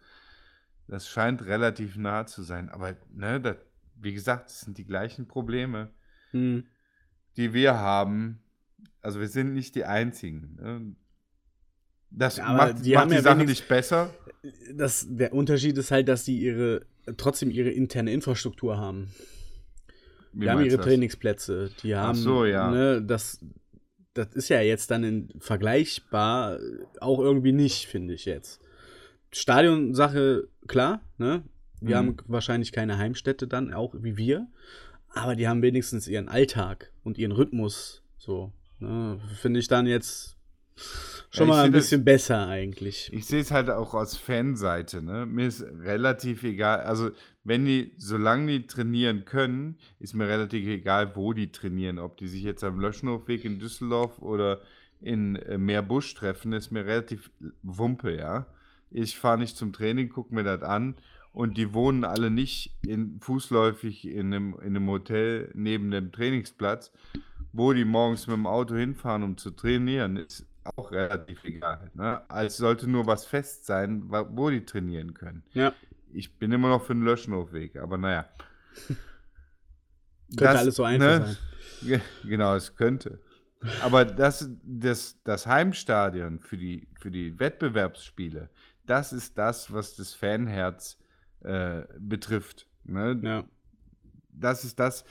das 0.86 1.09
scheint 1.09 1.46
relativ 1.46 1.96
nah 1.96 2.26
zu 2.26 2.42
sein. 2.42 2.68
Aber, 2.68 2.94
ne, 3.14 3.40
das, 3.40 3.57
wie 4.01 4.12
gesagt, 4.12 4.51
es 4.51 4.61
sind 4.61 4.78
die 4.78 4.84
gleichen 4.86 5.26
Probleme, 5.28 5.90
Hm. 6.30 6.64
die 7.36 7.53
wir 7.55 7.74
haben. 7.74 8.42
Also 9.03 9.20
wir 9.20 9.28
sind 9.28 9.53
nicht 9.55 9.74
die 9.74 9.84
Einzigen. 9.84 10.57
Ne? 10.61 10.96
Das 12.11 12.36
Ja, 12.38 12.53
macht, 12.53 12.84
die 12.84 12.94
macht 12.94 13.11
die 13.11 13.14
ja 13.16 13.22
Sache 13.22 13.44
nicht 13.44 13.68
besser. 13.68 14.12
Das, 14.74 15.07
der 15.09 15.32
Unterschied 15.32 15.76
ist 15.78 15.90
halt, 15.90 16.09
dass 16.09 16.24
die 16.24 16.38
ihre 16.40 16.86
trotzdem 17.16 17.51
ihre 17.51 17.70
interne 17.70 18.12
Infrastruktur 18.12 18.78
haben. 18.78 19.12
Wie 20.32 20.44
Die 20.44 20.51
haben 20.51 20.64
ihre 20.64 20.76
das? 20.76 20.86
Trainingsplätze. 20.86 21.70
Die 21.82 21.94
haben, 21.96 22.14
so, 22.14 22.44
ja. 22.44 22.70
Ne, 22.70 23.03
das, 23.03 23.44
das 24.14 24.28
ist 24.34 24.48
ja 24.48 24.61
jetzt 24.61 24.90
dann 24.90 25.03
in, 25.05 25.28
vergleichbar 25.40 26.59
auch 27.01 27.18
irgendwie 27.18 27.53
nicht, 27.53 27.86
finde 27.86 28.14
ich 28.14 28.24
jetzt. 28.26 28.61
Stadionsache, 29.32 30.48
klar, 30.68 31.01
ne? 31.18 31.42
Die 31.81 31.93
Mhm. 31.93 31.95
haben 31.95 32.16
wahrscheinlich 32.26 32.72
keine 32.72 32.99
Heimstätte 32.99 33.47
dann, 33.49 33.72
auch 33.72 33.95
wie 33.99 34.16
wir. 34.16 34.47
Aber 35.12 35.35
die 35.35 35.49
haben 35.49 35.62
wenigstens 35.62 36.07
ihren 36.09 36.28
Alltag 36.28 36.93
und 37.03 37.18
ihren 37.18 37.33
Rhythmus. 37.33 38.03
So, 38.18 38.53
ne? 38.78 39.20
Finde 39.41 39.59
ich 39.61 39.66
dann 39.68 39.87
jetzt 39.87 40.37
schon 41.31 41.49
Ja, 41.49 41.55
mal 41.55 41.59
ein 41.61 41.64
sehe 41.64 41.72
das- 41.72 41.85
bisschen 41.87 42.05
besser 42.05 42.47
eigentlich. 42.47 43.11
Ich 43.12 43.26
sehe 43.26 43.41
es 43.41 43.51
halt 43.51 43.70
auch 43.70 43.95
aus 43.95 44.16
Fanseite. 44.16 45.03
Ne? 45.03 45.26
Mir 45.26 45.47
ist 45.49 45.62
relativ 45.62 46.43
egal. 46.45 46.81
Also, 46.83 47.11
wenn 47.45 47.64
die, 47.64 47.93
solange 47.97 48.47
die 48.53 48.66
trainieren 48.66 49.24
können, 49.24 49.76
ist 49.99 50.14
mir 50.14 50.28
relativ 50.28 50.66
egal, 50.68 51.16
wo 51.16 51.33
die 51.33 51.51
trainieren. 51.51 51.99
Ob 51.99 52.16
die 52.18 52.28
sich 52.28 52.43
jetzt 52.43 52.62
am 52.62 52.78
Löschenhofweg 52.78 53.45
in 53.45 53.59
Düsseldorf 53.59 54.20
oder 54.20 54.61
in 55.01 55.37
äh, 55.37 55.57
Meerbusch 55.59 56.14
treffen, 56.14 56.53
ist 56.53 56.70
mir 56.70 56.85
relativ 56.85 57.31
wumpe, 57.62 58.14
ja. 58.16 58.47
Ich 58.91 59.18
fahre 59.18 59.39
nicht 59.39 59.57
zum 59.57 59.72
Training, 59.72 60.09
gucke 60.11 60.35
mir 60.35 60.43
das 60.45 60.62
an 60.62 60.97
und 61.33 61.57
die 61.57 61.72
wohnen 61.74 62.05
alle 62.05 62.31
nicht 62.31 62.76
in, 62.83 63.20
fußläufig 63.20 64.07
in 64.07 64.26
einem, 64.26 64.55
in 64.61 64.76
einem 64.76 64.89
Hotel 64.89 65.51
neben 65.55 65.91
dem 65.91 66.12
Trainingsplatz, 66.12 66.93
wo 67.53 67.72
die 67.72 67.85
morgens 67.85 68.26
mit 68.26 68.37
dem 68.37 68.47
Auto 68.47 68.74
hinfahren, 68.74 69.22
um 69.22 69.37
zu 69.37 69.51
trainieren, 69.51 70.16
ist 70.16 70.47
auch 70.64 70.91
relativ 70.93 71.45
egal. 71.45 71.91
Ne? 71.95 72.22
Es 72.35 72.57
sollte 72.57 72.89
nur 72.89 73.07
was 73.07 73.24
fest 73.24 73.66
sein, 73.66 74.05
wo 74.09 74.51
die 74.51 74.64
trainieren 74.64 75.14
können. 75.14 75.43
Ja. 75.53 75.72
Ich 76.12 76.39
bin 76.39 76.53
immer 76.53 76.68
noch 76.68 76.85
für 76.85 76.95
den 76.95 77.05
Löschenhofweg, 77.05 77.76
aber 77.76 77.97
naja. 77.97 78.28
Könnte 80.37 80.45
das, 80.45 80.57
alles 80.57 80.74
so 80.76 80.85
einfach 80.85 81.20
ne? 81.20 81.37
sein. 81.83 82.03
Genau, 82.24 82.55
es 82.55 82.74
könnte. 82.76 83.20
Aber 83.83 84.05
das, 84.05 84.49
das, 84.62 85.20
das 85.22 85.47
Heimstadion 85.47 86.41
für 86.41 86.57
die, 86.57 86.89
für 86.99 87.11
die 87.11 87.39
Wettbewerbsspiele, 87.39 88.49
das 88.87 89.12
ist 89.12 89.37
das, 89.37 89.72
was 89.72 89.97
das 89.97 90.14
Fanherz 90.14 90.99
äh, 91.43 91.82
betrifft. 91.99 92.66
Ne? 92.84 93.20
Ja. 93.22 93.45
Das 94.32 94.64
ist 94.64 94.78
das, 94.78 95.05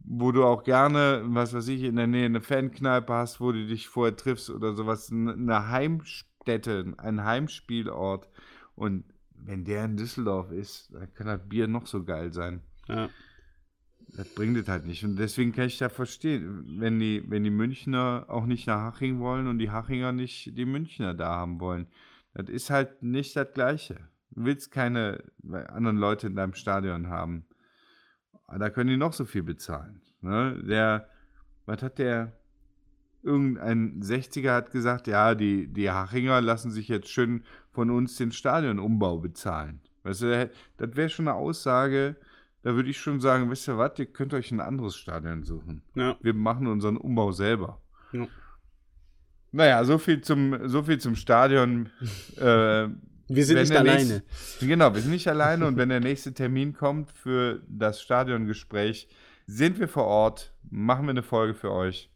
wo 0.00 0.30
du 0.32 0.44
auch 0.44 0.62
gerne, 0.62 1.22
was 1.24 1.52
weiß 1.52 1.68
ich, 1.68 1.82
in 1.82 1.96
der 1.96 2.06
Nähe 2.06 2.26
eine 2.26 2.40
Fankneipe 2.40 3.12
hast, 3.12 3.40
wo 3.40 3.52
du 3.52 3.66
dich 3.66 3.88
vorher 3.88 4.16
triffst 4.16 4.50
oder 4.50 4.74
sowas, 4.74 5.10
eine 5.10 5.68
Heimstätte, 5.68 6.94
ein 6.98 7.24
Heimspielort. 7.24 8.28
Und 8.76 9.04
wenn 9.34 9.64
der 9.64 9.84
in 9.84 9.96
Düsseldorf 9.96 10.52
ist, 10.52 10.92
dann 10.92 11.12
kann 11.14 11.26
das 11.26 11.48
Bier 11.48 11.66
noch 11.66 11.86
so 11.86 12.04
geil 12.04 12.32
sein. 12.32 12.60
Ja. 12.88 13.08
Das 14.16 14.32
bringt 14.34 14.56
es 14.56 14.68
halt 14.68 14.86
nicht. 14.86 15.04
Und 15.04 15.16
deswegen 15.16 15.52
kann 15.52 15.66
ich 15.66 15.78
da 15.78 15.88
verstehen, 15.88 16.64
wenn 16.78 17.00
die, 17.00 17.24
wenn 17.28 17.42
die 17.42 17.50
Münchner 17.50 18.26
auch 18.28 18.46
nicht 18.46 18.66
nach 18.66 18.92
Haching 18.92 19.18
wollen 19.18 19.48
und 19.48 19.58
die 19.58 19.70
Hachinger 19.70 20.12
nicht 20.12 20.56
die 20.56 20.64
Münchner 20.64 21.14
da 21.14 21.34
haben 21.34 21.60
wollen. 21.60 21.88
Das 22.32 22.48
ist 22.48 22.70
halt 22.70 23.02
nicht 23.02 23.34
das 23.34 23.52
Gleiche. 23.52 24.08
Du 24.30 24.44
willst 24.44 24.70
keine 24.70 25.24
anderen 25.68 25.96
Leute 25.96 26.26
in 26.26 26.36
deinem 26.36 26.54
Stadion 26.54 27.08
haben. 27.08 27.46
Da 28.46 28.70
können 28.70 28.90
die 28.90 28.96
noch 28.96 29.12
so 29.12 29.24
viel 29.24 29.42
bezahlen. 29.42 30.00
Ne? 30.20 30.62
Der, 30.66 31.08
was 31.64 31.82
hat 31.82 31.98
der? 31.98 32.32
Irgendein 33.22 34.02
60er 34.02 34.52
hat 34.52 34.70
gesagt, 34.70 35.08
ja, 35.08 35.34
die, 35.34 35.66
die 35.66 35.90
Hachinger 35.90 36.40
lassen 36.40 36.70
sich 36.70 36.86
jetzt 36.86 37.08
schön 37.08 37.42
von 37.72 37.90
uns 37.90 38.16
den 38.16 38.30
Stadionumbau 38.30 39.18
bezahlen. 39.18 39.80
Weißt 40.04 40.22
du, 40.22 40.50
das 40.76 40.96
wäre 40.96 41.08
schon 41.08 41.26
eine 41.26 41.36
Aussage, 41.36 42.14
da 42.62 42.74
würde 42.74 42.90
ich 42.90 42.98
schon 42.98 43.20
sagen, 43.20 43.50
wisst 43.50 43.68
ihr 43.68 43.78
was, 43.78 43.98
ihr 43.98 44.06
könnt 44.06 44.34
euch 44.34 44.50
ein 44.50 44.60
anderes 44.60 44.96
Stadion 44.96 45.44
suchen. 45.44 45.82
Ja. 45.94 46.16
Wir 46.20 46.34
machen 46.34 46.66
unseren 46.66 46.96
Umbau 46.96 47.32
selber. 47.32 47.80
Ja. 48.12 48.26
Naja, 49.52 49.84
so 49.84 49.98
viel 49.98 50.20
zum, 50.20 50.68
so 50.68 50.82
viel 50.82 50.98
zum 50.98 51.14
Stadion. 51.14 51.90
äh, 52.36 52.88
wir 53.28 53.44
sind 53.44 53.58
nicht 53.58 53.76
alleine. 53.76 54.04
Nächste, 54.04 54.66
genau, 54.66 54.94
wir 54.94 55.00
sind 55.00 55.10
nicht 55.10 55.28
alleine 55.28 55.66
und 55.66 55.76
wenn 55.76 55.88
der 55.88 56.00
nächste 56.00 56.32
Termin 56.32 56.72
kommt 56.72 57.10
für 57.10 57.62
das 57.68 58.00
Stadiongespräch, 58.00 59.08
sind 59.46 59.78
wir 59.78 59.88
vor 59.88 60.04
Ort, 60.04 60.52
machen 60.70 61.06
wir 61.06 61.10
eine 61.10 61.22
Folge 61.22 61.54
für 61.54 61.72
euch. 61.72 62.10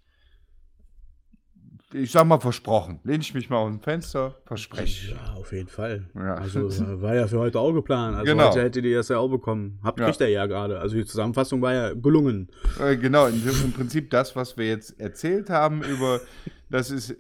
Ich 1.93 2.13
sag 2.13 2.25
mal 2.25 2.39
versprochen. 2.39 3.01
Lehne 3.03 3.21
ich 3.21 3.35
mich 3.35 3.51
mal 3.51 3.57
aus 3.57 3.71
dem 3.71 3.81
Fenster, 3.81 4.37
verspreche. 4.45 5.13
Ja, 5.13 5.35
auf 5.35 5.53
jeden 5.53 5.69
Fall. 5.69 6.07
Ja. 6.15 6.37
Also 6.37 6.71
war 7.03 7.17
ja 7.17 7.27
für 7.27 7.41
heute 7.41 7.59
auch 7.59 7.73
geplant. 7.73 8.17
Also 8.17 8.31
genau. 8.31 8.51
heute 8.51 8.63
hättet 8.63 8.85
ihr 8.85 8.99
das 8.99 9.09
ja 9.09 9.19
auch 9.19 9.29
bekommen. 9.29 9.81
Habt 9.83 9.99
ja. 9.99 10.07
kriegt 10.07 10.21
ihr 10.21 10.29
ja 10.29 10.47
gerade. 10.47 10.79
Also 10.79 10.95
die 10.95 11.05
Zusammenfassung 11.05 11.61
war 11.63 11.75
ja 11.75 11.93
gelungen. 11.95 12.49
Äh, 12.81 12.97
genau, 12.97 13.27
im 13.27 13.73
Prinzip 13.73 14.09
das, 14.11 14.37
was 14.37 14.57
wir 14.57 14.67
jetzt 14.67 15.01
erzählt 15.01 15.51
haben 15.51 15.83
über 15.83 16.21
das 16.71 16.91
ist 16.91 17.17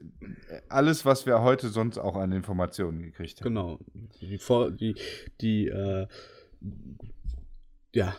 alles, 0.68 1.04
was 1.04 1.26
wir 1.26 1.42
heute 1.42 1.68
sonst 1.68 1.98
auch 1.98 2.16
an 2.16 2.32
Informationen 2.32 3.02
gekriegt 3.02 3.40
haben. 3.40 3.54
Genau. 3.54 3.78
Die, 4.20 4.38
die, 4.78 4.94
die 5.40 5.68
äh, 5.68 6.06
ja. 7.92 8.14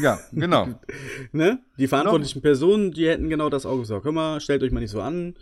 Ja, 0.00 0.18
genau. 0.32 0.68
ne? 1.32 1.60
Die 1.78 1.86
verantwortlichen 1.86 2.40
genau. 2.40 2.50
Personen, 2.50 2.92
die 2.92 3.08
hätten 3.08 3.28
genau 3.28 3.50
das 3.50 3.66
auch 3.66 3.78
gesagt. 3.78 4.04
Hör 4.04 4.12
mal, 4.12 4.40
stellt 4.40 4.62
euch 4.62 4.72
mal 4.72 4.80
nicht 4.80 4.90
so 4.90 5.00
an. 5.00 5.34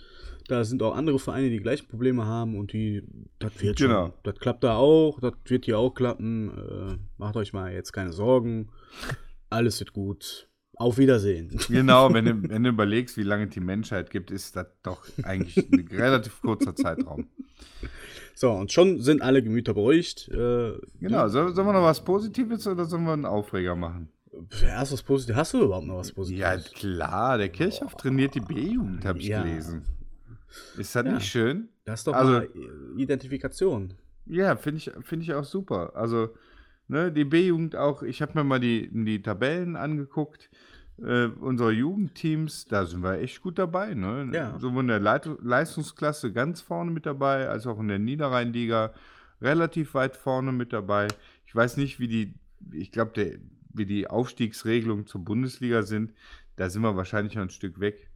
Da 0.48 0.64
sind 0.64 0.82
auch 0.82 0.96
andere 0.96 1.18
Vereine, 1.20 1.48
die 1.48 1.60
gleiche 1.60 1.84
Probleme 1.84 2.26
haben 2.26 2.58
und 2.58 2.72
die, 2.72 3.04
das 3.38 3.60
wird 3.62 3.78
genau. 3.78 4.06
schon. 4.06 4.14
Das 4.24 4.34
klappt 4.40 4.64
da 4.64 4.76
auch, 4.76 5.20
das 5.20 5.34
wird 5.44 5.66
hier 5.66 5.78
auch 5.78 5.94
klappen. 5.94 6.50
Äh, 6.50 6.96
macht 7.18 7.36
euch 7.36 7.52
mal 7.52 7.72
jetzt 7.72 7.92
keine 7.92 8.12
Sorgen. 8.12 8.70
Alles 9.48 9.78
wird 9.78 9.92
gut. 9.92 10.49
Auf 10.80 10.96
Wiedersehen. 10.96 11.50
Genau, 11.68 12.10
wenn 12.14 12.24
du, 12.24 12.42
wenn 12.48 12.64
du 12.64 12.70
überlegst, 12.70 13.18
wie 13.18 13.22
lange 13.22 13.46
die 13.48 13.60
Menschheit 13.60 14.10
gibt, 14.10 14.30
ist 14.30 14.56
das 14.56 14.66
doch 14.82 15.06
eigentlich 15.24 15.70
ein 15.70 15.86
relativ 15.92 16.40
kurzer 16.40 16.74
Zeitraum. 16.74 17.26
So, 18.34 18.50
und 18.52 18.72
schon 18.72 19.02
sind 19.02 19.20
alle 19.20 19.42
Gemüter 19.42 19.74
beruhigt. 19.74 20.28
Äh, 20.28 20.72
genau, 20.98 21.28
sollen 21.28 21.54
wir 21.54 21.72
noch 21.74 21.82
was 21.82 22.02
Positives 22.02 22.66
oder 22.66 22.86
sollen 22.86 23.04
wir 23.04 23.12
einen 23.12 23.26
Aufreger 23.26 23.76
machen? 23.76 24.08
Erst 24.62 24.94
was 24.94 25.02
Positives. 25.02 25.36
Hast 25.36 25.52
du 25.52 25.64
überhaupt 25.64 25.86
noch 25.86 25.98
was 25.98 26.12
Positives? 26.12 26.40
Ja, 26.40 26.56
klar. 26.56 27.36
Der 27.36 27.50
Kirchhoff 27.50 27.94
trainiert 27.96 28.34
die 28.34 28.40
B-Jugend, 28.40 29.04
habe 29.04 29.18
ich 29.18 29.26
ja. 29.26 29.42
gelesen. 29.42 29.84
Ist 30.78 30.96
das 30.96 31.04
ja. 31.04 31.12
nicht 31.12 31.26
schön? 31.26 31.68
Das 31.84 32.00
ist 32.00 32.06
doch 32.06 32.14
also, 32.14 32.40
Identifikation. 32.96 33.92
Ja, 34.24 34.56
finde 34.56 34.78
ich, 34.78 34.90
find 35.02 35.22
ich 35.24 35.34
auch 35.34 35.44
super. 35.44 35.94
Also, 35.94 36.30
ne, 36.88 37.12
die 37.12 37.24
B-Jugend 37.24 37.76
auch, 37.76 38.02
ich 38.02 38.22
habe 38.22 38.32
mir 38.34 38.44
mal 38.44 38.60
die, 38.60 38.88
die 38.90 39.20
Tabellen 39.20 39.76
angeguckt 39.76 40.48
äh, 41.04 41.26
unserer 41.26 41.70
Jugendteams, 41.70 42.66
da 42.66 42.86
sind 42.86 43.02
wir 43.02 43.18
echt 43.18 43.42
gut 43.42 43.58
dabei. 43.58 43.94
Ne? 43.94 44.30
Ja. 44.32 44.58
Sowohl 44.58 44.82
in 44.82 44.88
der 44.88 45.00
Leit 45.00 45.28
Leistungsklasse 45.42 46.32
ganz 46.32 46.60
vorne 46.60 46.90
mit 46.90 47.06
dabei, 47.06 47.48
als 47.48 47.66
auch 47.66 47.78
in 47.80 47.88
der 47.88 47.98
Niederrheinliga 47.98 48.92
relativ 49.40 49.94
weit 49.94 50.16
vorne 50.16 50.52
mit 50.52 50.72
dabei. 50.72 51.08
Ich 51.46 51.54
weiß 51.54 51.76
nicht, 51.76 52.00
wie 52.00 52.08
die, 52.08 52.34
ich 52.72 52.92
glaube, 52.92 53.40
wie 53.72 53.86
die 53.86 54.08
Aufstiegsregelungen 54.08 55.06
zur 55.06 55.24
Bundesliga 55.24 55.82
sind. 55.82 56.12
Da 56.56 56.68
sind 56.68 56.82
wir 56.82 56.96
wahrscheinlich 56.96 57.34
noch 57.34 57.42
ein 57.42 57.50
Stück 57.50 57.80
weg. 57.80 58.10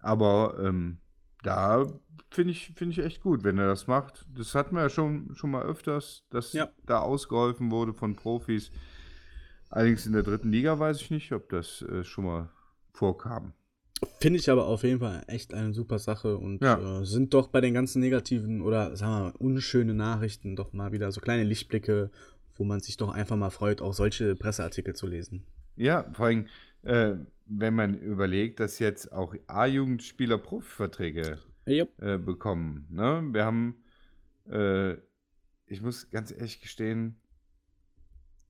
Aber 0.00 0.58
ähm, 0.60 0.98
da 1.42 1.86
finde 2.30 2.52
ich, 2.52 2.72
find 2.74 2.92
ich 2.92 3.04
echt 3.04 3.22
gut, 3.22 3.44
wenn 3.44 3.58
er 3.58 3.66
das 3.66 3.86
macht. 3.86 4.26
Das 4.34 4.54
hatten 4.54 4.74
wir 4.74 4.82
ja 4.82 4.88
schon, 4.88 5.34
schon 5.34 5.50
mal 5.50 5.62
öfters, 5.62 6.24
dass 6.30 6.52
ja. 6.52 6.68
da 6.86 7.00
ausgeholfen 7.00 7.70
wurde 7.70 7.94
von 7.94 8.16
Profis. 8.16 8.70
Allerdings 9.70 10.06
in 10.06 10.12
der 10.12 10.22
dritten 10.22 10.50
Liga 10.50 10.78
weiß 10.78 11.00
ich 11.00 11.10
nicht, 11.10 11.32
ob 11.32 11.48
das 11.48 11.82
äh, 11.82 12.04
schon 12.04 12.24
mal 12.24 12.50
vorkam. 12.92 13.52
Finde 14.20 14.38
ich 14.38 14.48
aber 14.50 14.66
auf 14.66 14.84
jeden 14.84 15.00
Fall 15.00 15.24
echt 15.26 15.52
eine 15.54 15.72
super 15.72 15.98
Sache 15.98 16.36
und 16.36 16.62
ja. 16.62 17.00
äh, 17.00 17.04
sind 17.04 17.34
doch 17.34 17.48
bei 17.48 17.60
den 17.60 17.74
ganzen 17.74 18.00
negativen 18.00 18.62
oder 18.62 18.96
sagen 18.96 19.12
wir 19.12 19.20
mal 19.20 19.34
unschönen 19.38 19.96
Nachrichten 19.96 20.54
doch 20.54 20.72
mal 20.72 20.92
wieder 20.92 21.10
so 21.10 21.20
kleine 21.20 21.42
Lichtblicke, 21.42 22.10
wo 22.56 22.64
man 22.64 22.80
sich 22.80 22.96
doch 22.96 23.12
einfach 23.12 23.36
mal 23.36 23.50
freut, 23.50 23.80
auch 23.82 23.92
solche 23.92 24.36
Presseartikel 24.36 24.94
zu 24.94 25.06
lesen. 25.06 25.44
Ja, 25.76 26.08
vor 26.12 26.26
allem, 26.26 26.46
äh, 26.82 27.14
wenn 27.46 27.74
man 27.74 27.98
überlegt, 27.98 28.60
dass 28.60 28.78
jetzt 28.78 29.12
auch 29.12 29.34
A-Jugendspieler 29.46 30.38
Profiverträge 30.38 31.38
yep. 31.66 31.90
äh, 32.00 32.18
bekommen. 32.18 32.86
Ne? 32.90 33.28
Wir 33.32 33.44
haben, 33.44 33.82
äh, 34.48 34.94
ich 35.66 35.82
muss 35.82 36.10
ganz 36.10 36.30
ehrlich 36.30 36.60
gestehen, 36.60 37.16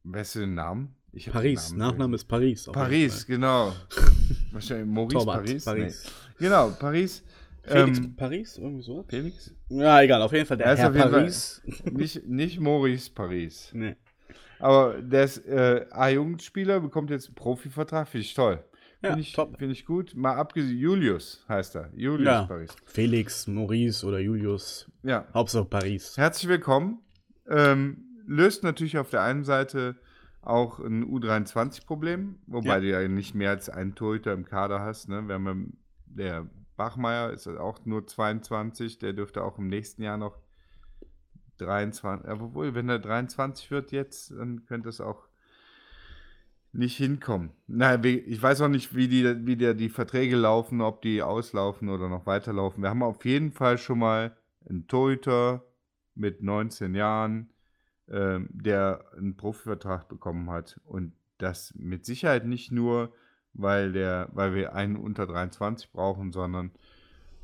weißt 0.05 0.37
du 0.37 0.41
den 0.41 0.55
Namen? 0.55 0.95
Paris, 1.33 1.73
Nachname 1.73 2.17
ist 2.17 2.25
Paris. 2.25 2.69
Paris, 2.73 3.27
genau. 3.27 3.73
Wahrscheinlich 4.53 4.87
Maurice 4.87 5.19
Torwart, 5.19 5.45
Paris. 5.45 5.65
Paris. 5.65 6.05
Nee. 6.05 6.47
Genau, 6.47 6.71
Paris. 6.71 7.25
Felix 7.63 7.99
ähm, 7.99 8.17
Paris, 8.17 8.59
irgendwie 8.59 8.83
so. 8.83 9.05
Felix? 9.09 9.55
Ja, 9.69 10.01
egal, 10.01 10.23
auf 10.23 10.33
jeden 10.33 10.47
Fall 10.47 10.57
der 10.57 10.77
Herr 10.77 10.91
Paris. 10.91 11.63
nicht, 11.85 12.27
nicht 12.27 12.61
Maurice 12.61 13.11
Paris. 13.11 13.71
Nee. 13.73 13.97
Aber 14.59 15.01
der 15.01 15.25
ist 15.25 15.47
äh, 15.47 15.87
A-Jugendspieler, 15.91 16.81
bekommt 16.81 17.11
jetzt 17.11 17.27
einen 17.27 17.35
Profivertrag, 17.35 18.09
finde 18.09 18.25
ich 18.25 18.35
toll. 18.35 18.65
Ja, 19.03 19.11
finde 19.11 19.21
ich, 19.21 19.35
find 19.35 19.73
ich 19.73 19.87
gut. 19.87 20.15
Mal 20.17 20.35
abgesehen, 20.35 20.77
Julius 20.77 21.45
heißt 21.49 21.77
er. 21.77 21.91
Julius 21.95 22.27
ja. 22.27 22.43
Paris. 22.45 22.71
Felix, 22.87 23.47
Maurice 23.47 24.05
oder 24.05 24.19
Julius. 24.19 24.91
Ja. 25.05 25.27
Hauptsache 25.33 25.67
Paris. 25.67 26.17
Herzlich 26.17 26.49
willkommen. 26.49 27.01
Ähm, 27.49 28.05
löst 28.27 28.65
natürlich 28.65 28.99
auf 28.99 29.11
der 29.11 29.23
einen 29.23 29.45
Seite 29.45 29.97
auch 30.49 30.79
ein 30.79 31.05
U23-Problem, 31.05 32.39
wobei 32.47 32.75
ja. 32.75 32.81
du 32.81 32.91
ja 32.91 33.09
nicht 33.09 33.35
mehr 33.35 33.51
als 33.51 33.69
einen 33.69 33.95
Torhüter 33.95 34.33
im 34.33 34.45
Kader 34.45 34.81
hast. 34.81 35.09
Ne? 35.09 35.27
Wir 35.29 35.35
haben 35.35 35.79
der 36.07 36.49
Bachmeier 36.77 37.33
ist 37.33 37.49
auch 37.49 37.85
nur 37.85 38.07
22, 38.07 38.99
der 38.99 39.13
dürfte 39.13 39.43
auch 39.43 39.59
im 39.59 39.67
nächsten 39.67 40.03
Jahr 40.03 40.17
noch 40.17 40.39
23, 41.59 42.31
obwohl, 42.31 42.75
wenn 42.75 42.89
er 42.89 43.01
23 43.01 43.71
wird 43.71 43.91
jetzt, 43.91 44.31
dann 44.31 44.65
könnte 44.65 44.89
es 44.89 45.01
auch 45.01 45.27
nicht 46.73 46.97
hinkommen. 46.97 47.51
Na, 47.67 48.03
ich 48.05 48.41
weiß 48.41 48.61
auch 48.61 48.69
nicht, 48.69 48.95
wie 48.95 49.09
die, 49.09 49.47
wie 49.47 49.57
der, 49.57 49.75
die 49.75 49.89
Verträge 49.89 50.37
laufen, 50.37 50.81
ob 50.81 51.03
die 51.03 51.23
auslaufen 51.23 51.89
oder 51.89 52.09
noch 52.09 52.27
weiterlaufen. 52.27 52.83
Wir 52.83 52.91
haben 52.91 53.03
auf 53.03 53.25
jeden 53.25 53.51
Fall 53.51 53.79
schon 53.79 53.99
mal 53.99 54.37
einen 54.69 54.87
Torhüter 54.87 55.65
mit 56.15 56.43
19 56.43 56.95
Jahren, 56.95 57.51
ähm, 58.11 58.49
der 58.53 59.05
einen 59.17 59.37
Profivertrag 59.37 60.09
bekommen 60.09 60.51
hat. 60.51 60.81
Und 60.85 61.13
das 61.39 61.75
mit 61.77 62.05
Sicherheit 62.05 62.47
nicht 62.47 62.73
nur, 62.73 63.13
weil, 63.55 63.93
der, 63.93 64.29
weil 64.33 64.55
wir 64.55 64.75
einen 64.75 64.97
unter 64.97 65.27
23 65.27 65.93
brauchen, 65.93 66.33
sondern 66.33 66.73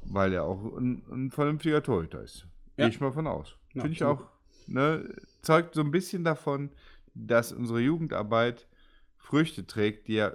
weil 0.04 0.32
er 0.32 0.44
auch 0.44 0.76
ein, 0.76 1.02
ein 1.10 1.30
vernünftiger 1.30 1.82
Torhüter 1.82 2.22
ist. 2.22 2.46
Ja. 2.76 2.84
Gehe 2.84 2.88
ich 2.88 3.00
mal 3.00 3.12
von 3.12 3.26
aus. 3.26 3.56
Ja, 3.72 3.82
Finde 3.82 3.94
ich 3.94 4.04
auch, 4.04 4.28
ne, 4.66 5.14
zeugt 5.42 5.74
so 5.74 5.80
ein 5.80 5.90
bisschen 5.90 6.24
davon, 6.24 6.70
dass 7.14 7.52
unsere 7.52 7.80
Jugendarbeit 7.80 8.68
Früchte 9.16 9.66
trägt, 9.66 10.08
die 10.08 10.14
ja 10.14 10.32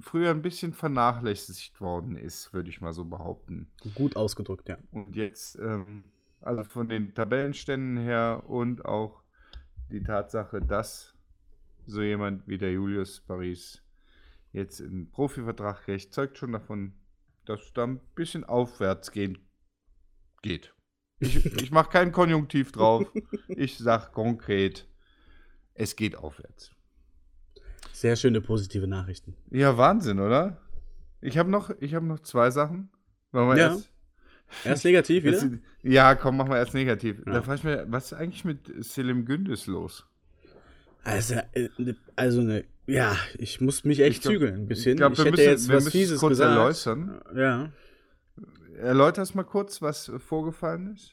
früher 0.00 0.30
ein 0.30 0.42
bisschen 0.42 0.72
vernachlässigt 0.72 1.80
worden 1.80 2.16
ist, 2.16 2.52
würde 2.52 2.70
ich 2.70 2.80
mal 2.80 2.92
so 2.92 3.04
behaupten. 3.04 3.68
Gut 3.94 4.16
ausgedrückt, 4.16 4.68
ja. 4.68 4.78
Und 4.92 5.16
jetzt, 5.16 5.58
ähm, 5.58 6.04
also 6.40 6.64
von 6.64 6.88
den 6.88 7.14
Tabellenständen 7.14 7.98
her 7.98 8.44
und 8.46 8.84
auch 8.84 9.22
die 9.90 10.02
Tatsache, 10.02 10.60
dass 10.60 11.14
so 11.86 12.02
jemand 12.02 12.46
wie 12.46 12.58
der 12.58 12.72
Julius 12.72 13.20
Paris 13.20 13.82
jetzt 14.52 14.80
einen 14.80 15.10
Profivertrag 15.10 15.82
kriegt, 15.82 16.12
zeugt 16.12 16.38
schon 16.38 16.52
davon, 16.52 16.94
dass 17.44 17.62
es 17.62 17.72
da 17.72 17.84
ein 17.84 18.00
bisschen 18.14 18.44
aufwärts 18.44 19.12
gehen 19.12 19.38
geht. 20.42 20.74
Ich, 21.18 21.44
ich 21.44 21.70
mache 21.70 21.90
kein 21.90 22.12
Konjunktiv 22.12 22.72
drauf. 22.72 23.06
Ich 23.48 23.76
sage 23.76 24.10
konkret, 24.12 24.88
es 25.74 25.96
geht 25.96 26.16
aufwärts. 26.16 26.70
Sehr 27.92 28.16
schöne 28.16 28.40
positive 28.40 28.86
Nachrichten. 28.86 29.36
Ja, 29.50 29.76
Wahnsinn, 29.76 30.20
oder? 30.20 30.62
Ich 31.20 31.36
habe 31.36 31.50
noch, 31.50 31.68
hab 31.68 32.02
noch 32.02 32.20
zwei 32.20 32.50
Sachen. 32.50 32.90
Wollen 33.32 33.48
wir 33.48 33.58
ja. 33.58 33.68
erst, 33.72 33.92
erst 34.64 34.84
negativ 34.84 35.24
wieder? 35.24 35.40
Das, 35.40 35.46
ja, 35.82 36.14
komm, 36.14 36.36
machen 36.36 36.50
wir 36.50 36.58
erst 36.58 36.74
negativ. 36.74 37.18
Ja. 37.26 37.34
Da 37.34 37.42
frage 37.42 37.58
ich 37.58 37.64
mich, 37.64 37.78
was 37.86 38.06
ist 38.06 38.12
eigentlich 38.14 38.44
mit 38.44 38.58
Selim 38.84 39.24
Gündüz 39.24 39.66
los? 39.66 40.06
Also, 41.02 41.36
äh, 41.52 41.68
also 42.16 42.42
ne, 42.42 42.64
ja, 42.86 43.16
ich 43.38 43.60
muss 43.60 43.84
mich 43.84 44.00
echt 44.00 44.22
glaub, 44.22 44.34
zügeln 44.34 44.54
ein 44.54 44.66
bisschen. 44.66 44.92
Ich, 44.92 44.98
glaub, 44.98 45.12
ich 45.12 45.18
hätte 45.20 45.30
müssen, 45.30 45.44
jetzt 45.44 45.68
was 45.68 45.88
Fieses 45.88 46.20
kurz 46.20 46.32
gesagt. 46.32 46.50
erläutern. 46.50 47.20
Ja. 47.34 47.72
Erläuterst 48.78 49.34
mal 49.34 49.44
kurz, 49.44 49.80
was 49.80 50.10
vorgefallen 50.18 50.94
ist. 50.94 51.12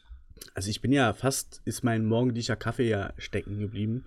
Also 0.53 0.69
ich 0.69 0.81
bin 0.81 0.91
ja 0.91 1.13
fast, 1.13 1.61
ist 1.65 1.83
mein 1.83 2.05
morgendlicher 2.05 2.55
Kaffee 2.55 2.89
ja 2.89 3.13
stecken 3.17 3.59
geblieben 3.59 4.05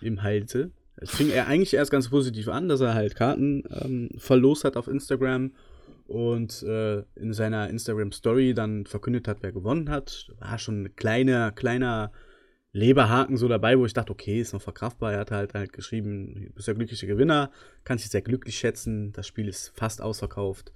im 0.00 0.22
Halse. 0.22 0.70
Es 0.96 1.10
fing 1.10 1.30
er 1.30 1.46
eigentlich 1.46 1.74
erst 1.74 1.90
ganz 1.90 2.10
positiv 2.10 2.48
an, 2.48 2.68
dass 2.68 2.80
er 2.80 2.94
halt 2.94 3.16
Karten 3.16 3.64
ähm, 3.70 4.10
verlost 4.18 4.64
hat 4.64 4.76
auf 4.76 4.88
Instagram 4.88 5.52
und 6.10 6.64
äh, 6.64 7.04
in 7.14 7.32
seiner 7.32 7.70
Instagram 7.70 8.10
Story 8.10 8.52
dann 8.52 8.84
verkündet 8.84 9.28
hat, 9.28 9.38
wer 9.42 9.52
gewonnen 9.52 9.88
hat. 9.88 10.28
War 10.40 10.58
schon 10.58 10.82
ein 10.82 10.96
kleiner, 10.96 11.52
kleiner 11.52 12.10
Leberhaken 12.72 13.36
so 13.36 13.46
dabei, 13.46 13.78
wo 13.78 13.86
ich 13.86 13.92
dachte, 13.92 14.10
okay, 14.10 14.40
ist 14.40 14.52
noch 14.52 14.60
verkraftbar. 14.60 15.12
Er 15.12 15.20
hat 15.20 15.30
halt, 15.30 15.54
halt 15.54 15.72
geschrieben, 15.72 16.46
du 16.48 16.52
bist 16.52 16.66
der 16.66 16.74
glückliche 16.74 17.06
Gewinner, 17.06 17.52
kann 17.84 17.98
sich 17.98 18.10
sehr 18.10 18.22
glücklich 18.22 18.58
schätzen, 18.58 19.12
das 19.12 19.28
Spiel 19.28 19.46
ist 19.46 19.72
fast 19.76 20.02
ausverkauft. 20.02 20.72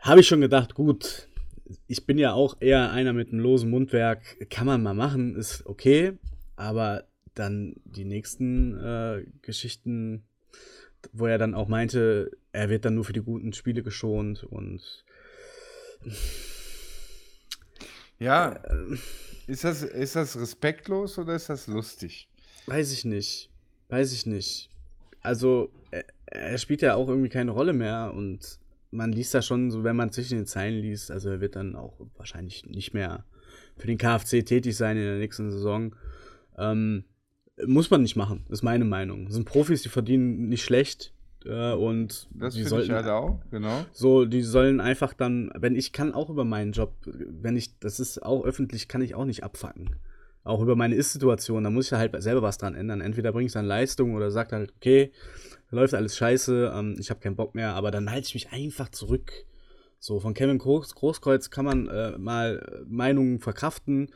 Habe 0.00 0.20
ich 0.20 0.26
schon 0.26 0.40
gedacht, 0.40 0.74
gut, 0.74 1.28
ich 1.86 2.06
bin 2.06 2.16
ja 2.16 2.32
auch 2.32 2.56
eher 2.60 2.90
einer 2.90 3.12
mit 3.12 3.30
einem 3.30 3.40
losen 3.40 3.68
Mundwerk, 3.68 4.48
kann 4.48 4.66
man 4.66 4.82
mal 4.82 4.94
machen, 4.94 5.36
ist 5.36 5.66
okay, 5.66 6.14
aber 6.56 7.04
dann 7.34 7.76
die 7.84 8.06
nächsten 8.06 8.74
äh, 8.78 9.26
Geschichten, 9.42 10.24
wo 11.12 11.26
er 11.26 11.38
dann 11.38 11.54
auch 11.54 11.68
meinte, 11.68 12.30
er 12.52 12.68
wird 12.70 12.84
dann 12.84 12.94
nur 12.94 13.04
für 13.04 13.12
die 13.12 13.22
guten 13.22 13.52
Spiele 13.52 13.82
geschont 13.82 14.44
und 14.44 15.04
ja, 18.18 18.52
äh, 18.52 18.96
ist 19.46 19.64
das, 19.64 19.82
ist 19.82 20.16
das 20.16 20.38
respektlos 20.38 21.18
oder 21.18 21.34
ist 21.34 21.48
das 21.48 21.66
lustig? 21.66 22.28
Weiß 22.66 22.92
ich 22.92 23.04
nicht. 23.04 23.50
Weiß 23.88 24.12
ich 24.12 24.26
nicht. 24.26 24.70
Also, 25.22 25.70
er, 25.90 26.04
er 26.26 26.58
spielt 26.58 26.82
ja 26.82 26.94
auch 26.94 27.08
irgendwie 27.08 27.30
keine 27.30 27.52
Rolle 27.52 27.72
mehr 27.72 28.12
und 28.14 28.58
man 28.90 29.12
liest 29.12 29.34
da 29.34 29.42
schon, 29.42 29.70
so 29.70 29.84
wenn 29.84 29.96
man 29.96 30.12
zwischen 30.12 30.38
den 30.38 30.46
Zeilen 30.46 30.80
liest, 30.80 31.10
also 31.10 31.30
er 31.30 31.40
wird 31.40 31.56
dann 31.56 31.76
auch 31.76 31.98
wahrscheinlich 32.16 32.64
nicht 32.66 32.94
mehr 32.94 33.24
für 33.76 33.86
den 33.86 33.98
KFC 33.98 34.44
tätig 34.44 34.76
sein 34.76 34.96
in 34.96 35.04
der 35.04 35.18
nächsten 35.18 35.50
Saison. 35.50 35.94
Ähm, 36.56 37.04
muss 37.66 37.90
man 37.90 38.02
nicht 38.02 38.16
machen, 38.16 38.44
ist 38.48 38.62
meine 38.62 38.84
Meinung. 38.84 39.26
Das 39.26 39.34
sind 39.34 39.44
Profis, 39.44 39.82
die 39.82 39.88
verdienen 39.88 40.48
nicht 40.48 40.62
schlecht. 40.62 41.12
Äh, 41.44 41.72
und 41.72 42.28
das 42.30 42.54
die 42.54 42.64
sollten, 42.64 42.90
ich 42.90 42.92
halt 42.92 43.06
auch, 43.06 43.40
genau. 43.50 43.84
So, 43.92 44.24
die 44.24 44.42
sollen 44.42 44.80
einfach 44.80 45.14
dann, 45.14 45.50
wenn 45.54 45.76
ich 45.76 45.92
kann 45.92 46.12
auch 46.12 46.30
über 46.30 46.44
meinen 46.44 46.72
Job, 46.72 46.94
wenn 47.04 47.56
ich, 47.56 47.78
das 47.78 48.00
ist 48.00 48.22
auch 48.22 48.44
öffentlich, 48.44 48.88
kann 48.88 49.02
ich 49.02 49.14
auch 49.14 49.24
nicht 49.24 49.44
abfacken. 49.44 49.96
Auch 50.44 50.60
über 50.60 50.76
meine 50.76 50.94
Ist-Situation, 50.94 51.64
da 51.64 51.70
muss 51.70 51.86
ich 51.86 51.92
halt 51.92 52.20
selber 52.22 52.42
was 52.42 52.58
dran 52.58 52.74
ändern. 52.74 53.00
Entweder 53.00 53.32
bringe 53.32 53.46
ich 53.46 53.52
dann 53.52 53.66
Leistung 53.66 54.14
oder 54.14 54.30
sagt 54.30 54.52
halt, 54.52 54.72
okay, 54.76 55.12
läuft 55.70 55.94
alles 55.94 56.16
scheiße, 56.16 56.72
ähm, 56.74 56.96
ich 56.98 57.10
habe 57.10 57.20
keinen 57.20 57.36
Bock 57.36 57.54
mehr, 57.54 57.74
aber 57.74 57.90
dann 57.90 58.10
halte 58.10 58.26
ich 58.26 58.34
mich 58.34 58.50
einfach 58.50 58.88
zurück. 58.88 59.32
So, 60.00 60.20
von 60.20 60.34
Kevin 60.34 60.58
Groß, 60.58 60.94
Großkreuz 60.94 61.50
kann 61.50 61.64
man 61.64 61.88
äh, 61.88 62.16
mal 62.18 62.84
Meinungen 62.88 63.40
verkraften, 63.40 64.10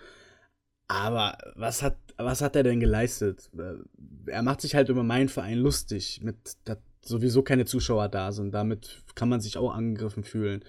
aber 0.87 1.39
was 1.57 1.83
hat, 1.83 1.97
was 2.17 2.41
hat 2.41 2.57
er 2.57 2.63
denn 2.63 2.81
geleistet? 2.81 3.51
Äh, 3.57 4.31
er 4.31 4.43
macht 4.43 4.61
sich 4.61 4.75
halt 4.75 4.89
über 4.89 5.03
meinen 5.03 5.29
Verein 5.29 5.59
lustig, 5.59 6.21
mit 6.23 6.37
dass 6.65 6.79
sowieso 7.05 7.43
keine 7.43 7.65
Zuschauer 7.65 8.09
da 8.09 8.33
sind. 8.33 8.53
Damit 8.53 9.03
kann 9.15 9.29
man 9.29 9.41
sich 9.41 9.57
auch 9.57 9.75
angegriffen 9.75 10.25
fühlen. 10.25 10.65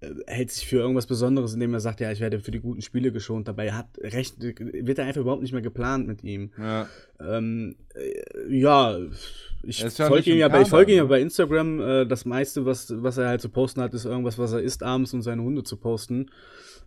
Äh, 0.00 0.10
hält 0.26 0.50
sich 0.50 0.66
für 0.66 0.76
irgendwas 0.76 1.06
Besonderes, 1.06 1.54
indem 1.54 1.74
er 1.74 1.80
sagt, 1.80 2.00
ja, 2.00 2.12
ich 2.12 2.20
werde 2.20 2.40
für 2.40 2.50
die 2.50 2.60
guten 2.60 2.82
Spiele 2.82 3.12
geschont. 3.12 3.48
Dabei 3.48 3.72
hat 3.72 3.86
recht, 4.00 4.36
wird 4.40 4.98
er 4.98 5.06
einfach 5.06 5.22
überhaupt 5.22 5.42
nicht 5.42 5.52
mehr 5.52 5.62
geplant 5.62 6.06
mit 6.06 6.22
ihm. 6.22 6.52
Ja, 6.58 6.88
ähm, 7.20 7.76
äh, 7.94 8.54
ja 8.54 8.98
ich 9.62 9.82
folge 9.82 10.30
ihm, 10.30 10.38
ja 10.38 10.48
bei, 10.48 10.62
ihm 10.62 10.88
ja 10.96 11.04
bei 11.04 11.20
Instagram. 11.20 12.08
Das 12.08 12.24
meiste, 12.24 12.64
was, 12.64 12.92
was 13.02 13.18
er 13.18 13.26
halt 13.26 13.40
zu 13.40 13.48
posten 13.48 13.80
hat, 13.80 13.94
ist 13.94 14.04
irgendwas, 14.04 14.38
was 14.38 14.52
er 14.52 14.60
isst 14.60 14.84
abends 14.84 15.12
und 15.12 15.22
seine 15.22 15.42
Hunde 15.42 15.64
zu 15.64 15.76
posten 15.76 16.30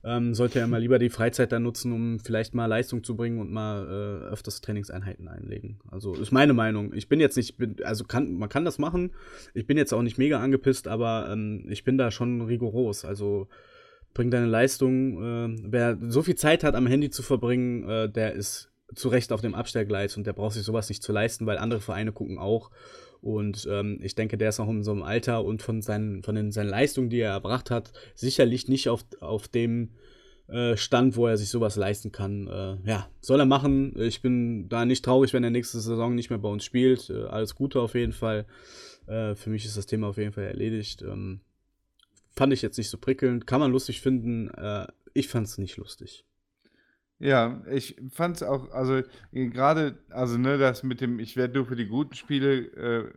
ähm, 0.04 0.34
sollte 0.34 0.60
er 0.60 0.68
mal 0.68 0.82
lieber 0.82 1.00
die 1.00 1.10
Freizeit 1.10 1.52
dann 1.52 1.64
nutzen, 1.64 1.92
um 1.92 2.20
vielleicht 2.20 2.56
mal 2.56 2.68
Leistung 2.68 3.04
zu 3.04 3.16
bringen 3.16 3.40
und 3.40 3.52
mal 3.52 3.86
äh, 3.86 4.32
öfters 4.32 4.62
Trainingseinheiten 4.62 5.28
einlegen. 5.28 5.80
Also 5.92 6.14
ist 6.14 6.32
meine 6.32 6.54
Meinung. 6.54 6.94
Ich 6.94 7.10
bin 7.10 7.20
jetzt 7.20 7.36
nicht, 7.36 7.58
bin, 7.58 7.76
also 7.84 8.06
kann, 8.06 8.36
man 8.36 8.50
kann 8.50 8.66
das 8.66 8.78
machen. 8.78 9.12
Ich 9.54 9.68
bin 9.68 9.78
jetzt 9.78 9.94
auch 9.94 10.02
nicht 10.02 10.18
mega 10.18 10.40
angepisst, 10.40 10.88
aber 10.88 11.30
ähm, 11.32 11.66
ich 11.70 11.84
bin 11.84 11.98
da 11.98 12.12
schon 12.12 12.42
rigoros. 12.42 13.04
Also 13.04 13.48
bring 14.14 14.32
deine 14.32 14.48
Leistung. 14.48 15.22
Äh, 15.22 15.58
wer 15.64 15.98
so 16.02 16.22
viel 16.22 16.36
Zeit 16.36 16.64
hat, 16.64 16.76
am 16.76 16.88
Handy 16.88 17.10
zu 17.10 17.22
verbringen, 17.22 17.88
äh, 17.90 18.10
der 18.10 18.34
ist 18.34 18.72
zu 18.96 19.10
Recht 19.10 19.32
auf 19.32 19.42
dem 19.42 19.54
Abstellgleis 19.54 20.18
und 20.18 20.26
der 20.26 20.34
braucht 20.34 20.54
sich 20.54 20.64
sowas 20.64 20.90
nicht 20.90 21.04
zu 21.04 21.12
leisten, 21.12 21.46
weil 21.46 21.58
andere 21.58 21.82
Vereine 21.82 22.12
gucken 22.12 22.40
auch. 22.40 22.72
Und 23.22 23.68
ähm, 23.70 24.00
ich 24.02 24.16
denke, 24.16 24.38
der 24.38 24.50
ist 24.50 24.60
auch 24.60 24.70
in 24.70 24.84
so 24.84 24.92
einem 24.92 25.04
Alter 25.04 25.44
und 25.44 25.62
von 25.62 25.82
seinen, 25.82 26.24
von 26.24 26.36
den, 26.36 26.52
seinen 26.52 26.70
Leistungen, 26.70 27.10
die 27.10 27.20
er 27.20 27.32
erbracht 27.32 27.70
hat, 27.70 27.92
sicherlich 28.16 28.68
nicht 28.68 28.88
auf, 28.90 29.04
auf 29.20 29.48
dem 29.48 29.90
äh, 30.48 30.78
Stand, 30.78 31.16
wo 31.16 31.28
er 31.28 31.38
sich 31.38 31.50
sowas 31.50 31.76
leisten 31.76 32.12
kann. 32.12 32.48
Äh, 32.48 32.78
ja, 32.90 33.10
soll 33.20 33.40
er 33.40 33.46
machen. 33.46 33.94
Ich 34.00 34.22
bin 34.22 34.70
da 34.70 34.86
nicht 34.86 35.04
traurig, 35.04 35.34
wenn 35.34 35.44
er 35.44 35.50
nächste 35.50 35.80
Saison 35.80 36.16
nicht 36.16 36.30
mehr 36.30 36.40
bei 36.40 36.50
uns 36.50 36.64
spielt. 36.64 37.10
Äh, 37.10 37.26
alles 37.26 37.56
Gute 37.56 37.82
auf 37.82 37.94
jeden 37.94 38.14
Fall. 38.14 38.46
Äh, 39.08 39.36
für 39.36 39.50
mich 39.50 39.66
ist 39.66 39.78
das 39.78 39.86
Thema 39.86 40.08
auf 40.08 40.18
jeden 40.18 40.32
Fall 40.32 40.46
erledigt. 40.46 41.02
Ähm, 41.02 41.42
fand 42.32 42.54
ich 42.54 42.62
jetzt 42.62 42.78
nicht 42.78 42.90
so 42.90 42.98
prickelnd. 42.98 43.48
Kann 43.48 43.60
man 43.60 43.72
lustig 43.72 44.02
finden. 44.02 44.50
Äh, 44.50 44.88
ich 45.14 45.28
fand 45.28 45.48
es 45.48 45.58
nicht 45.58 45.78
lustig. 45.78 46.26
Ja, 47.20 47.62
ich 47.70 47.98
fand 48.12 48.38
es 48.38 48.44
auch, 48.44 48.72
also 48.72 49.02
gerade, 49.34 49.98
also 50.10 50.38
ne, 50.38 50.58
das 50.58 50.84
mit 50.84 51.02
dem, 51.02 51.20
ich 51.20 51.36
werde 51.36 51.56
nur 51.56 51.66
für 51.66 51.76
die 51.76 51.88
guten 51.88 52.16
Spiele, 52.16 52.58
äh, 52.76 53.14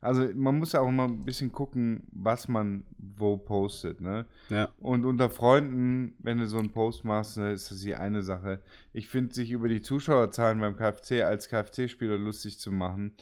also 0.00 0.28
man 0.34 0.58
muss 0.58 0.72
ja 0.72 0.80
auch 0.80 0.90
mal 0.90 1.06
ein 1.06 1.24
bisschen 1.24 1.50
gucken, 1.50 2.06
was 2.12 2.46
man 2.46 2.84
wo 2.98 3.36
postet, 3.36 4.00
ne? 4.00 4.26
Ja. 4.48 4.68
Und 4.78 5.04
unter 5.04 5.28
Freunden, 5.28 6.14
wenn 6.20 6.38
du 6.38 6.46
so 6.46 6.58
einen 6.58 6.70
Post 6.70 7.04
machst, 7.04 7.36
ne, 7.36 7.52
ist 7.52 7.70
das 7.70 7.80
die 7.80 7.96
eine 7.96 8.22
Sache. 8.22 8.60
Ich 8.92 9.08
finde, 9.08 9.34
sich 9.34 9.50
über 9.50 9.68
die 9.68 9.82
Zuschauerzahlen 9.82 10.60
beim 10.60 10.76
KFC 10.76 11.22
als 11.22 11.48
KFC-Spieler 11.48 12.16
lustig 12.16 12.60
zu 12.60 12.70
machen, 12.70 13.16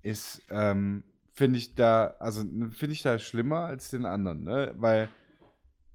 ist, 0.00 0.42
ähm, 0.48 1.02
finde 1.34 1.58
ich 1.58 1.74
da, 1.74 2.14
also 2.20 2.42
ne, 2.42 2.70
finde 2.70 2.94
ich 2.94 3.02
da 3.02 3.18
schlimmer 3.18 3.66
als 3.66 3.90
den 3.90 4.06
anderen, 4.06 4.44
ne? 4.44 4.72
Weil 4.78 5.10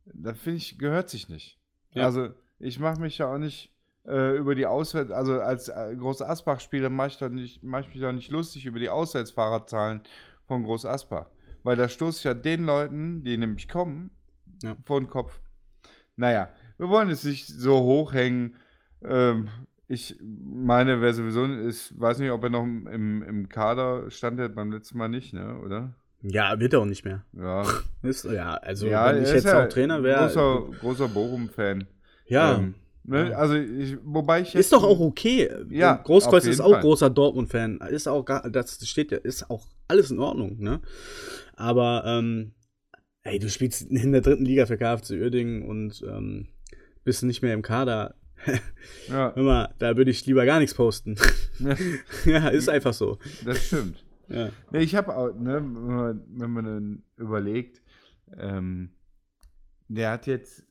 da 0.06 0.34
finde 0.35 0.57
ich, 0.57 0.77
gehört 0.77 1.10
sich 1.10 1.27
nicht. 1.27 1.60
Ja. 1.94 2.06
Also 2.06 2.30
ich 2.64 2.80
mache 2.80 3.02
mich 3.02 3.18
ja 3.18 3.34
auch 3.34 3.38
nicht 3.38 3.72
äh, 4.07 4.38
über 4.38 4.56
die 4.56 4.65
Auswärts, 4.65 5.11
also 5.11 5.40
als 5.40 5.69
äh, 5.69 5.95
Groß 5.95 6.22
Asbach-Spieler 6.22 6.90
mache 6.90 7.30
ich, 7.35 7.60
mach 7.61 7.81
ich 7.81 7.90
mich 7.90 7.99
doch 7.99 8.11
nicht 8.11 8.31
lustig 8.31 8.65
über 8.65 8.80
die 8.80 8.90
Auswärtsfahrerzahlen 8.90 10.02
von 10.48 10.64
Groß 10.64 10.85
Asbach. 10.85 11.27
Weil 11.64 11.76
da 11.76 11.88
stoße 11.88 12.19
ich 12.19 12.23
ja 12.23 12.34
den 12.34 12.65
Leuten, 12.65 13.23
die 13.23 13.38
nämlich 13.38 13.69
kommen, 13.69 14.11
ja. 14.61 14.76
vor 14.85 14.99
den 14.99 15.10
Kopf. 15.10 15.40
Naja, 16.15 16.49
wir 16.77 16.90
wollen 16.90 17.10
es 17.10 17.23
nicht 17.23 17.48
so 17.48 17.81
hochhängen. 17.81 18.56
Ähm, 19.03 19.49
ich 19.88 20.18
meine, 20.22 21.02
wer 21.02 21.14
sowieso 21.14 21.45
ist, 21.45 21.99
weiß 21.99 22.19
nicht, 22.19 22.31
ob 22.31 22.44
er 22.44 22.49
noch 22.49 22.64
im, 22.64 23.23
im 23.23 23.49
Kader 23.49 24.10
stand, 24.10 24.40
hat 24.40 24.56
beim 24.56 24.72
letzten 24.72 24.98
Mal 24.98 25.10
nicht, 25.10 25.34
ne, 25.34 25.60
oder? 25.60 25.94
Ja, 26.22 26.57
wird 26.60 26.73
er 26.73 26.80
auch 26.80 26.85
nicht 26.85 27.03
mehr. 27.03 27.23
Ja. 27.34 27.65
ist, 28.02 28.26
ja, 28.26 28.56
also 28.56 28.88
ja, 28.88 29.14
wenn 29.14 29.23
ich 29.23 29.31
jetzt 29.31 29.45
ja 29.45 29.64
auch 29.64 29.69
Trainer 29.69 30.02
wäre. 30.03 30.27
Großer, 30.27 30.64
großer 30.80 31.07
Bochum-Fan. 31.10 31.88
Ja. 32.25 32.57
Ähm, 32.57 32.75
ne? 33.03 33.35
Also, 33.35 33.55
ich, 33.55 33.97
wobei 34.03 34.41
ich. 34.41 34.55
Ist 34.55 34.71
doch 34.71 34.83
auch 34.83 34.99
okay. 34.99 35.49
Ja. 35.69 35.95
Großkreuz 35.95 36.45
ist 36.45 36.61
auch 36.61 36.71
Fall. 36.71 36.81
großer 36.81 37.09
Dortmund-Fan. 37.09 37.81
Ist 37.89 38.07
auch 38.07 38.23
gar, 38.23 38.49
das 38.49 38.87
steht 38.87 39.11
ja, 39.11 39.17
ist 39.17 39.49
auch 39.49 39.67
alles 39.87 40.11
in 40.11 40.19
Ordnung, 40.19 40.59
ne? 40.59 40.81
Aber, 41.55 42.03
ähm, 42.05 42.53
ey, 43.23 43.39
du 43.39 43.49
spielst 43.49 43.83
in 43.83 44.11
der 44.11 44.21
dritten 44.21 44.45
Liga 44.45 44.65
für 44.65 44.77
KFC 44.77 45.11
Uerdingen 45.11 45.63
und 45.63 46.03
ähm, 46.07 46.47
bist 47.03 47.23
nicht 47.23 47.41
mehr 47.41 47.53
im 47.53 47.61
Kader. 47.61 48.15
ja. 49.07 49.33
Hör 49.35 49.43
mal, 49.43 49.73
da 49.79 49.95
würde 49.97 50.11
ich 50.11 50.25
lieber 50.25 50.45
gar 50.45 50.59
nichts 50.59 50.75
posten. 50.75 51.17
ja, 52.25 52.47
ist 52.49 52.69
einfach 52.69 52.93
so. 52.93 53.19
Das 53.45 53.65
stimmt. 53.65 54.03
Ja. 54.29 54.49
Nee, 54.71 54.79
ich 54.79 54.95
habe 54.95 55.15
auch, 55.15 55.33
ne, 55.33 55.61
wenn 55.61 56.51
man 56.51 56.65
dann 56.65 57.03
überlegt, 57.17 57.81
ähm, 58.37 58.91
der 59.87 60.11
hat 60.11 60.27
jetzt 60.27 60.63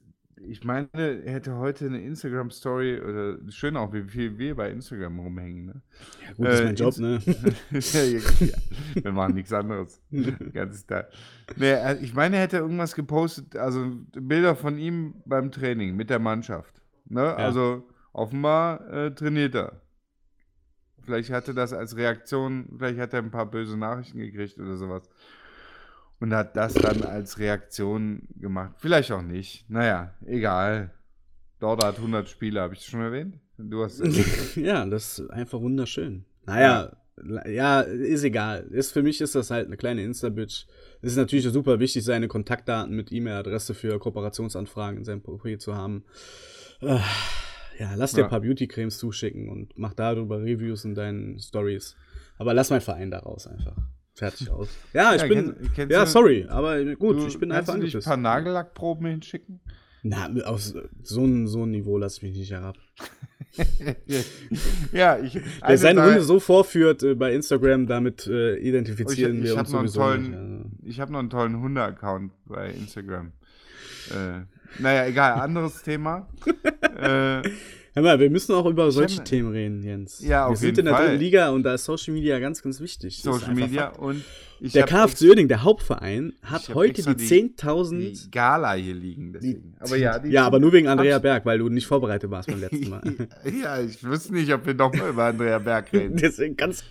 ich 0.46 0.64
meine, 0.64 0.88
er 0.92 1.32
hätte 1.32 1.56
heute 1.56 1.86
eine 1.86 2.00
Instagram-Story 2.00 3.00
oder 3.00 3.38
schön 3.50 3.76
auch, 3.76 3.92
wie 3.92 4.04
viel 4.04 4.38
wir 4.38 4.54
bei 4.54 4.70
Instagram 4.70 5.18
rumhängen. 5.20 5.66
Ne? 5.66 5.82
Ja, 6.26 6.32
gut, 6.34 6.46
äh, 6.46 6.52
ist 6.52 6.64
mein 6.64 6.74
Job, 6.76 6.98
ne? 6.98 7.20
ja, 7.70 9.02
wir 9.02 9.12
machen 9.12 9.34
nichts 9.34 9.52
anderes. 9.52 10.00
Ganz 10.52 10.86
Tag. 10.86 11.10
Nee, 11.56 11.74
ich 12.00 12.14
meine, 12.14 12.36
er 12.36 12.42
hätte 12.42 12.58
irgendwas 12.58 12.94
gepostet, 12.94 13.56
also 13.56 13.92
Bilder 14.12 14.56
von 14.56 14.78
ihm 14.78 15.14
beim 15.24 15.50
Training 15.50 15.96
mit 15.96 16.10
der 16.10 16.18
Mannschaft. 16.18 16.82
Ne? 17.06 17.20
Ja. 17.20 17.34
Also 17.36 17.88
offenbar 18.12 18.88
äh, 18.90 19.14
trainiert 19.14 19.54
er. 19.54 19.80
Vielleicht 21.02 21.30
hatte 21.30 21.52
das 21.52 21.72
als 21.72 21.96
Reaktion, 21.96 22.68
vielleicht 22.78 22.98
hat 22.98 23.12
er 23.12 23.20
ein 23.20 23.30
paar 23.30 23.50
böse 23.50 23.76
Nachrichten 23.76 24.18
gekriegt 24.18 24.58
oder 24.58 24.76
sowas 24.76 25.08
und 26.22 26.32
hat 26.32 26.56
das 26.56 26.74
dann 26.74 27.02
als 27.02 27.40
Reaktion 27.40 28.28
gemacht. 28.36 28.76
Vielleicht 28.78 29.10
auch 29.10 29.22
nicht. 29.22 29.68
Naja, 29.68 30.14
egal. 30.24 30.92
Dort 31.58 31.82
hat 31.82 31.96
100 31.96 32.28
Spiele, 32.28 32.60
habe 32.60 32.74
ich 32.74 32.84
schon 32.84 33.00
erwähnt? 33.00 33.40
Du 33.58 33.82
hast 33.82 34.00
ja, 34.56 34.86
das 34.86 35.18
ist 35.18 35.30
einfach 35.30 35.60
wunderschön. 35.60 36.24
Naja, 36.46 36.92
ja. 37.16 37.48
ja, 37.48 37.80
ist 37.80 38.22
egal. 38.22 38.68
Ist, 38.70 38.92
für 38.92 39.02
mich 39.02 39.20
ist 39.20 39.34
das 39.34 39.50
halt 39.50 39.66
eine 39.66 39.76
kleine 39.76 40.04
Insta-Bitch. 40.04 40.66
Es 41.02 41.10
ist 41.10 41.16
natürlich 41.16 41.44
super 41.48 41.80
wichtig, 41.80 42.04
seine 42.04 42.28
Kontaktdaten 42.28 42.94
mit 42.94 43.10
E-Mail-Adresse 43.10 43.74
für 43.74 43.98
Kooperationsanfragen 43.98 44.98
in 44.98 45.04
seinem 45.04 45.22
Profil 45.22 45.58
zu 45.58 45.74
haben. 45.74 46.04
Äh, 46.82 47.00
ja, 47.80 47.94
lass 47.96 48.12
dir 48.12 48.20
ja. 48.20 48.26
ein 48.26 48.30
paar 48.30 48.42
Beauty-Cremes 48.42 48.96
zuschicken 48.96 49.48
und 49.48 49.76
mach 49.76 49.94
darüber 49.94 50.40
Reviews 50.40 50.84
in 50.84 50.94
deinen 50.94 51.40
Stories. 51.40 51.96
Aber 52.38 52.54
lass 52.54 52.70
meinen 52.70 52.80
Verein 52.80 53.10
da 53.10 53.18
raus 53.18 53.48
einfach. 53.48 53.76
Fertig 54.14 54.50
aus. 54.50 54.68
Ja, 54.92 55.14
ich 55.14 55.22
ja, 55.22 55.28
bin. 55.28 55.70
Kenn, 55.74 55.88
ja, 55.88 56.04
sorry, 56.04 56.46
aber 56.48 56.84
gut, 56.96 57.16
du, 57.16 57.26
ich 57.26 57.38
bin 57.38 57.50
einfach 57.50 57.74
angepisst. 57.74 57.94
Kannst 57.94 58.06
du 58.06 58.10
ein 58.10 58.22
paar 58.22 58.34
Nagellackproben 58.34 59.06
hinschicken? 59.06 59.60
Na, 60.02 60.28
aus 60.44 60.74
so 61.02 61.24
ein, 61.24 61.46
so 61.46 61.64
ein 61.64 61.70
Niveau 61.70 61.96
lasse 61.96 62.18
ich 62.18 62.22
mich 62.22 62.36
nicht 62.36 62.50
herab. 62.50 62.76
ja, 64.92 65.18
ich. 65.18 65.34
Wer 65.34 65.42
also 65.60 65.82
seine 65.82 66.04
Hunde 66.04 66.22
so 66.22 66.40
vorführt 66.40 67.02
äh, 67.02 67.14
bei 67.14 67.34
Instagram, 67.34 67.86
damit 67.86 68.26
äh, 68.26 68.56
identifizieren 68.56 69.38
ich, 69.38 69.44
ich 69.44 69.50
wir 69.50 69.58
uns 69.58 69.70
sowieso 69.70 70.00
tollen, 70.00 70.22
nicht. 70.22 70.34
Also. 70.34 70.70
Ich 70.84 71.00
habe 71.00 71.12
noch 71.12 71.18
einen 71.18 71.30
tollen 71.30 71.60
Hunde-Account 71.60 72.32
bei 72.46 72.70
Instagram. 72.70 73.32
Äh, 74.10 74.42
naja, 74.80 75.06
egal, 75.06 75.40
anderes 75.40 75.82
Thema. 75.82 76.28
äh, 76.96 77.42
Hör 77.94 78.02
mal, 78.02 78.18
wir 78.18 78.30
müssen 78.30 78.54
auch 78.54 78.64
über 78.64 78.90
solche 78.90 79.18
hab, 79.18 79.24
Themen 79.26 79.52
reden, 79.52 79.82
Jens. 79.82 80.20
Ja, 80.20 80.46
auf 80.46 80.52
wir 80.52 80.56
sind 80.56 80.78
in 80.78 80.86
der 80.86 80.96
dritten 80.96 81.18
Liga 81.18 81.50
und 81.50 81.62
da 81.62 81.74
ist 81.74 81.84
Social 81.84 82.14
Media 82.14 82.38
ganz, 82.38 82.62
ganz 82.62 82.80
wichtig. 82.80 83.20
Social 83.20 83.54
Media 83.54 83.86
Fakt. 83.86 83.98
und 83.98 84.24
der 84.62 84.84
KFC 84.84 85.22
Oerding, 85.28 85.48
der 85.48 85.62
Hauptverein, 85.64 86.34
hat 86.42 86.74
heute 86.74 87.02
die 87.02 87.24
10.000 87.24 88.30
Gala 88.30 88.74
hier 88.74 88.94
liegen. 88.94 89.32
Deswegen. 89.32 89.74
aber 89.80 89.96
ja, 89.96 90.24
ja 90.24 90.46
aber 90.46 90.60
nur 90.60 90.72
wegen 90.72 90.88
Andrea 90.88 91.18
Berg, 91.18 91.44
weil 91.44 91.58
du 91.58 91.68
nicht 91.68 91.86
vorbereitet 91.86 92.30
warst 92.30 92.48
beim 92.48 92.60
letzten 92.60 92.88
Mal. 92.88 93.02
ja, 93.62 93.80
ich 93.80 94.04
wusste 94.04 94.34
nicht, 94.34 94.52
ob 94.52 94.66
wir 94.66 94.74
nochmal 94.74 95.10
über 95.10 95.24
Andrea 95.24 95.58
Berg 95.58 95.92
reden. 95.92 96.16
Deswegen 96.16 96.56
ganz 96.56 96.84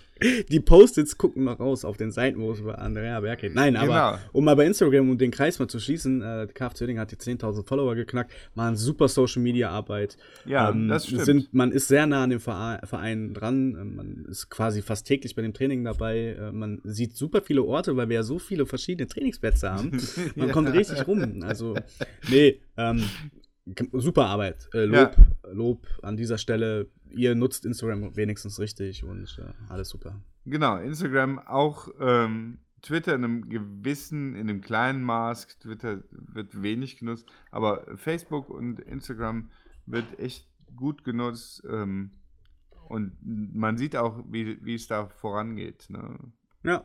die 0.48 0.60
Post-its 0.60 1.18
gucken 1.18 1.44
noch 1.44 1.58
raus 1.60 1.84
auf 1.84 1.96
den 1.96 2.10
Seiten, 2.10 2.40
wo 2.40 2.52
es 2.52 2.60
über 2.60 2.78
Andrea 2.78 3.20
Berg 3.20 3.40
geht. 3.40 3.54
Nein, 3.54 3.76
aber 3.76 3.86
genau. 3.86 4.18
um 4.32 4.44
mal 4.44 4.56
bei 4.56 4.66
Instagram 4.66 5.10
und 5.10 5.20
den 5.20 5.30
Kreis 5.30 5.58
mal 5.58 5.68
zu 5.68 5.80
schließen, 5.80 6.22
äh, 6.22 6.46
KFC 6.52 6.82
Oerding 6.82 6.98
hat 6.98 7.10
die 7.10 7.16
10.000 7.16 7.66
Follower 7.66 7.94
geknackt, 7.94 8.32
machen 8.54 8.76
super 8.76 9.08
Social-Media-Arbeit. 9.08 10.16
Ja, 10.44 10.70
ähm, 10.70 10.88
das 10.88 11.06
stimmt. 11.06 11.24
Sind, 11.24 11.54
man 11.54 11.72
ist 11.72 11.88
sehr 11.88 12.06
nah 12.06 12.24
an 12.24 12.30
dem 12.30 12.40
Verein 12.40 13.34
dran, 13.34 13.76
ähm, 13.80 13.96
man 13.96 14.24
ist 14.28 14.48
quasi 14.50 14.82
fast 14.82 15.06
täglich 15.06 15.34
bei 15.34 15.42
dem 15.42 15.54
Training 15.54 15.84
dabei, 15.84 16.36
äh, 16.38 16.52
man 16.52 16.80
sieht 16.84 17.16
super 17.16 17.42
viele 17.42 17.61
Orte, 17.66 17.96
weil 17.96 18.08
wir 18.08 18.16
ja 18.16 18.22
so 18.22 18.38
viele 18.38 18.66
verschiedene 18.66 19.08
Trainingsplätze 19.08 19.70
haben. 19.70 19.90
Man 20.36 20.48
ja. 20.48 20.52
kommt 20.52 20.72
richtig 20.72 21.06
rum. 21.06 21.42
Also, 21.42 21.76
nee, 22.28 22.60
ähm, 22.76 23.04
super 23.92 24.26
Arbeit. 24.26 24.68
Äh, 24.74 24.84
Lob, 24.84 25.16
ja. 25.16 25.50
Lob 25.52 25.86
an 26.02 26.16
dieser 26.16 26.38
Stelle. 26.38 26.88
Ihr 27.10 27.34
nutzt 27.34 27.66
Instagram 27.66 28.16
wenigstens 28.16 28.58
richtig 28.58 29.04
und 29.04 29.38
äh, 29.38 29.52
alles 29.68 29.90
super. 29.90 30.20
Genau, 30.44 30.78
Instagram 30.78 31.38
auch 31.38 31.88
ähm, 32.00 32.58
Twitter 32.82 33.14
in 33.14 33.24
einem 33.24 33.48
gewissen, 33.48 34.34
in 34.34 34.48
einem 34.48 34.60
kleinen 34.60 35.02
Maß. 35.02 35.58
Twitter 35.58 36.02
wird 36.10 36.62
wenig 36.62 36.98
genutzt, 36.98 37.26
aber 37.50 37.86
Facebook 37.96 38.50
und 38.50 38.80
Instagram 38.80 39.50
wird 39.86 40.18
echt 40.18 40.48
gut 40.76 41.04
genutzt. 41.04 41.62
Ähm, 41.68 42.12
und 42.88 43.16
man 43.22 43.78
sieht 43.78 43.96
auch, 43.96 44.22
wie, 44.28 44.62
wie 44.64 44.74
es 44.74 44.86
da 44.86 45.06
vorangeht. 45.06 45.86
Ne? 45.88 46.18
Ja. 46.64 46.84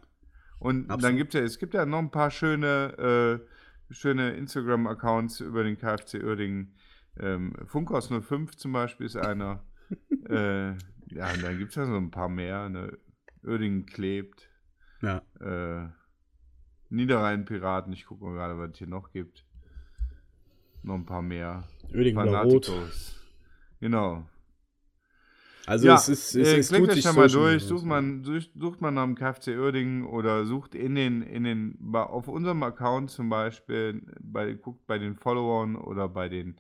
Und 0.60 0.90
Absolut. 0.90 1.04
dann 1.04 1.18
gibt 1.18 1.36
es 1.36 1.40
ja, 1.40 1.46
es 1.46 1.60
gibt 1.60 1.74
ja 1.74 1.86
noch 1.86 2.00
ein 2.00 2.12
paar 2.12 2.32
schöne, 2.32 3.42
äh, 3.90 3.94
schöne 3.94 4.32
Instagram-Accounts 4.32 5.40
über 5.42 5.64
den 5.64 5.78
KfC 5.78 6.24
Uerdingen. 6.24 6.74
Ähm, 7.20 7.54
Funkhaus 7.66 8.10
05 8.10 8.56
zum 8.56 8.74
Beispiel 8.74 9.06
ist 9.06 9.16
einer. 9.16 9.64
äh, 10.30 10.70
ja, 11.10 11.34
und 11.34 11.44
dann 11.44 11.58
gibt 11.58 11.70
es 11.70 11.76
ja 11.76 11.86
so 11.86 11.96
ein 11.96 12.12
paar 12.12 12.30
mehr. 12.30 12.70
Ne? 12.70 12.98
Uerdingen 13.44 13.86
klebt. 13.86 14.50
Ja. 15.02 15.22
Äh, 15.40 15.90
Niederrhein-Piraten, 16.90 17.94
ich 17.94 18.06
gucke 18.06 18.24
mal 18.26 18.34
gerade, 18.34 18.58
was 18.58 18.72
es 18.72 18.78
hier 18.78 18.88
noch 18.88 19.12
gibt. 19.12 19.46
Noch 20.84 20.96
ein 20.96 21.06
paar 21.06 21.22
mehr. 21.22 21.68
Uerdingen 21.94 22.30
Rot. 22.30 22.72
Genau. 23.80 24.28
Also 25.68 25.88
ja, 25.88 25.96
es 25.96 26.08
ist, 26.08 26.34
es, 26.34 26.48
äh, 26.48 26.58
es 26.60 26.70
klickt 26.70 26.90
euch 26.90 27.04
da 27.04 27.12
mal 27.12 27.28
durch, 27.28 27.64
sucht 27.64 27.86
man, 27.86 28.24
sucht 28.24 28.80
man 28.80 28.94
nach 28.94 29.04
dem 29.04 29.16
KFC 29.16 29.50
Uerdingen 29.50 30.06
oder 30.06 30.46
sucht 30.46 30.76
in 30.76 30.96
den, 30.96 31.22
in 31.22 31.44
den, 31.44 31.78
auf 31.94 32.30
unserem 32.30 32.64
Account 32.64 33.12
zum 33.12 33.28
Beispiel, 33.28 34.02
bei, 34.22 34.54
guckt 34.54 34.88
bei 34.88 34.98
den 34.98 35.18
Followern 35.18 35.76
oder 35.76 36.08
bei 36.08 36.30
den 36.30 36.56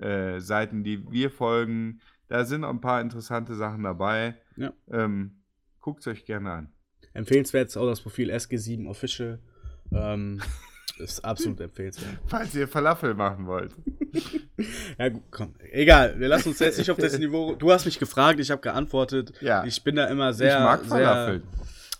äh, 0.00 0.40
Seiten, 0.40 0.84
die 0.84 1.10
wir 1.10 1.30
folgen. 1.30 2.00
Da 2.28 2.46
sind 2.46 2.64
auch 2.64 2.70
ein 2.70 2.80
paar 2.80 3.02
interessante 3.02 3.54
Sachen 3.54 3.82
dabei. 3.82 4.36
Ja. 4.56 4.72
Ähm, 4.90 5.42
Guckt 5.86 6.00
es 6.00 6.06
euch 6.06 6.24
gerne 6.24 6.50
an. 6.50 6.72
Empfehlenswert 7.12 7.68
ist 7.68 7.76
auch 7.76 7.86
das 7.86 8.00
Profil 8.00 8.32
SG7 8.32 8.88
Official. 8.88 9.38
Ähm, 9.92 10.40
ist 10.98 11.24
absolut 11.24 11.60
empfehlenswert. 11.60 12.18
Falls 12.26 12.54
ihr 12.54 12.66
Falafel 12.66 13.12
machen 13.12 13.46
wollt. 13.46 13.72
ja, 14.98 15.08
gut, 15.08 15.22
komm. 15.30 15.54
Egal, 15.70 16.18
wir 16.18 16.28
lassen 16.28 16.50
uns 16.50 16.58
jetzt 16.58 16.78
nicht 16.78 16.90
auf 16.90 16.96
das 16.96 17.18
Niveau. 17.18 17.54
Du 17.54 17.72
hast 17.72 17.84
mich 17.84 17.98
gefragt, 17.98 18.40
ich 18.40 18.50
habe 18.50 18.60
geantwortet. 18.62 19.32
Ja. 19.40 19.64
Ich 19.64 19.82
bin 19.84 19.96
da 19.96 20.06
immer 20.06 20.32
sehr. 20.32 20.56
Ich 20.56 20.64
mag 20.64 20.84
Falafel. 20.84 21.42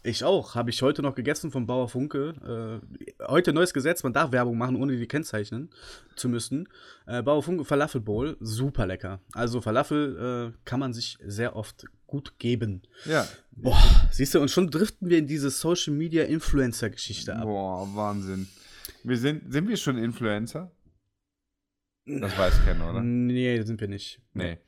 Ich 0.02 0.22
auch. 0.22 0.54
Habe 0.54 0.70
ich 0.70 0.82
heute 0.82 1.02
noch 1.02 1.16
gegessen 1.16 1.50
vom 1.50 1.66
Bauer 1.66 1.88
Funke. 1.88 2.80
Äh, 3.20 3.24
heute 3.26 3.52
neues 3.52 3.74
Gesetz, 3.74 4.04
man 4.04 4.12
darf 4.12 4.30
Werbung 4.30 4.56
machen, 4.56 4.76
ohne 4.76 4.96
die 4.96 5.08
kennzeichnen 5.08 5.70
zu 6.14 6.28
müssen. 6.28 6.68
Äh, 7.06 7.22
Bauer 7.22 7.42
Funke 7.42 7.64
Falafel 7.64 8.00
Bowl, 8.00 8.36
super 8.40 8.86
lecker. 8.86 9.20
Also 9.32 9.60
Falafel 9.60 10.52
äh, 10.54 10.58
kann 10.64 10.78
man 10.78 10.92
sich 10.92 11.18
sehr 11.26 11.56
oft 11.56 11.86
gut 12.06 12.38
geben. 12.38 12.82
Ja. 13.04 13.26
Boah, 13.50 13.82
siehst 14.12 14.34
du, 14.34 14.40
und 14.40 14.50
schon 14.50 14.70
driften 14.70 15.08
wir 15.08 15.18
in 15.18 15.26
diese 15.26 15.50
Social 15.50 15.92
Media 15.92 16.22
Influencer 16.22 16.90
Geschichte 16.90 17.34
ab. 17.34 17.42
Boah, 17.42 17.88
Wahnsinn. 17.94 18.46
Wir 19.02 19.18
sind, 19.18 19.52
sind 19.52 19.68
wir 19.68 19.76
schon 19.76 19.98
Influencer? 19.98 20.70
Das 22.06 22.38
weiß 22.38 22.64
keiner, 22.64 22.90
oder? 22.90 23.00
Nee, 23.02 23.60
sind 23.62 23.80
wir 23.80 23.88
nicht. 23.88 24.20
Nee. 24.32 24.58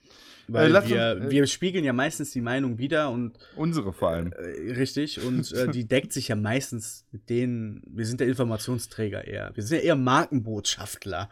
Weil 0.49 0.75
äh, 0.75 0.89
wir, 0.89 1.17
uns, 1.17 1.27
äh, 1.27 1.31
wir 1.31 1.47
spiegeln 1.47 1.85
ja 1.85 1.93
meistens 1.93 2.33
die 2.33 2.41
Meinung 2.41 2.79
wieder 2.79 3.11
und. 3.11 3.39
Unsere 3.55 3.93
vor 3.93 4.11
allem. 4.11 4.33
Äh, 4.33 4.73
richtig, 4.73 5.25
und 5.25 5.53
äh, 5.53 5.69
die 5.69 5.85
deckt 5.89 6.13
sich 6.13 6.29
ja 6.29 6.37
meistens 6.37 7.05
mit 7.13 7.29
denen. 7.29 7.83
Wir 7.87 8.07
sind 8.07 8.21
der 8.21 8.29
Informationsträger 8.29 9.27
eher. 9.27 9.53
Wir 9.55 9.63
sind 9.63 9.79
ja 9.79 9.85
eher 9.85 9.97
Markenbotschafter. 9.97 11.29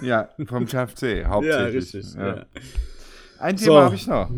Ja, 0.00 0.30
vom 0.46 0.66
KFC, 0.66 1.24
hauptsächlich. 1.26 1.42
Ja, 1.42 1.64
richtig. 1.64 2.14
Ja. 2.14 2.36
Ja. 2.36 2.46
Ein 3.40 3.56
Thema 3.56 3.72
so, 3.72 3.80
habe 3.80 3.94
ich 3.94 4.06
noch. 4.06 4.30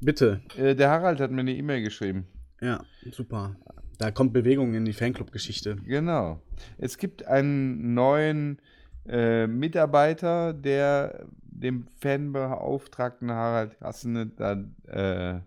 Bitte. 0.00 0.40
Äh, 0.56 0.74
der 0.74 0.90
Harald 0.90 1.20
hat 1.20 1.30
mir 1.30 1.40
eine 1.40 1.54
E-Mail 1.54 1.82
geschrieben. 1.82 2.26
Ja, 2.60 2.84
super. 3.10 3.56
Da 3.98 4.10
kommt 4.10 4.34
Bewegung 4.34 4.74
in 4.74 4.84
die 4.84 4.92
Fanclub-Geschichte. 4.92 5.76
Genau. 5.86 6.42
Es 6.76 6.98
gibt 6.98 7.26
einen 7.26 7.94
neuen 7.94 8.58
äh, 9.08 9.46
Mitarbeiter, 9.46 10.52
der 10.52 11.26
dem 11.42 11.86
Fanbeauftragten 12.00 13.30
Harald 13.30 13.80
Hassene 13.80 14.26
da 14.26 14.52
äh, 14.86 15.40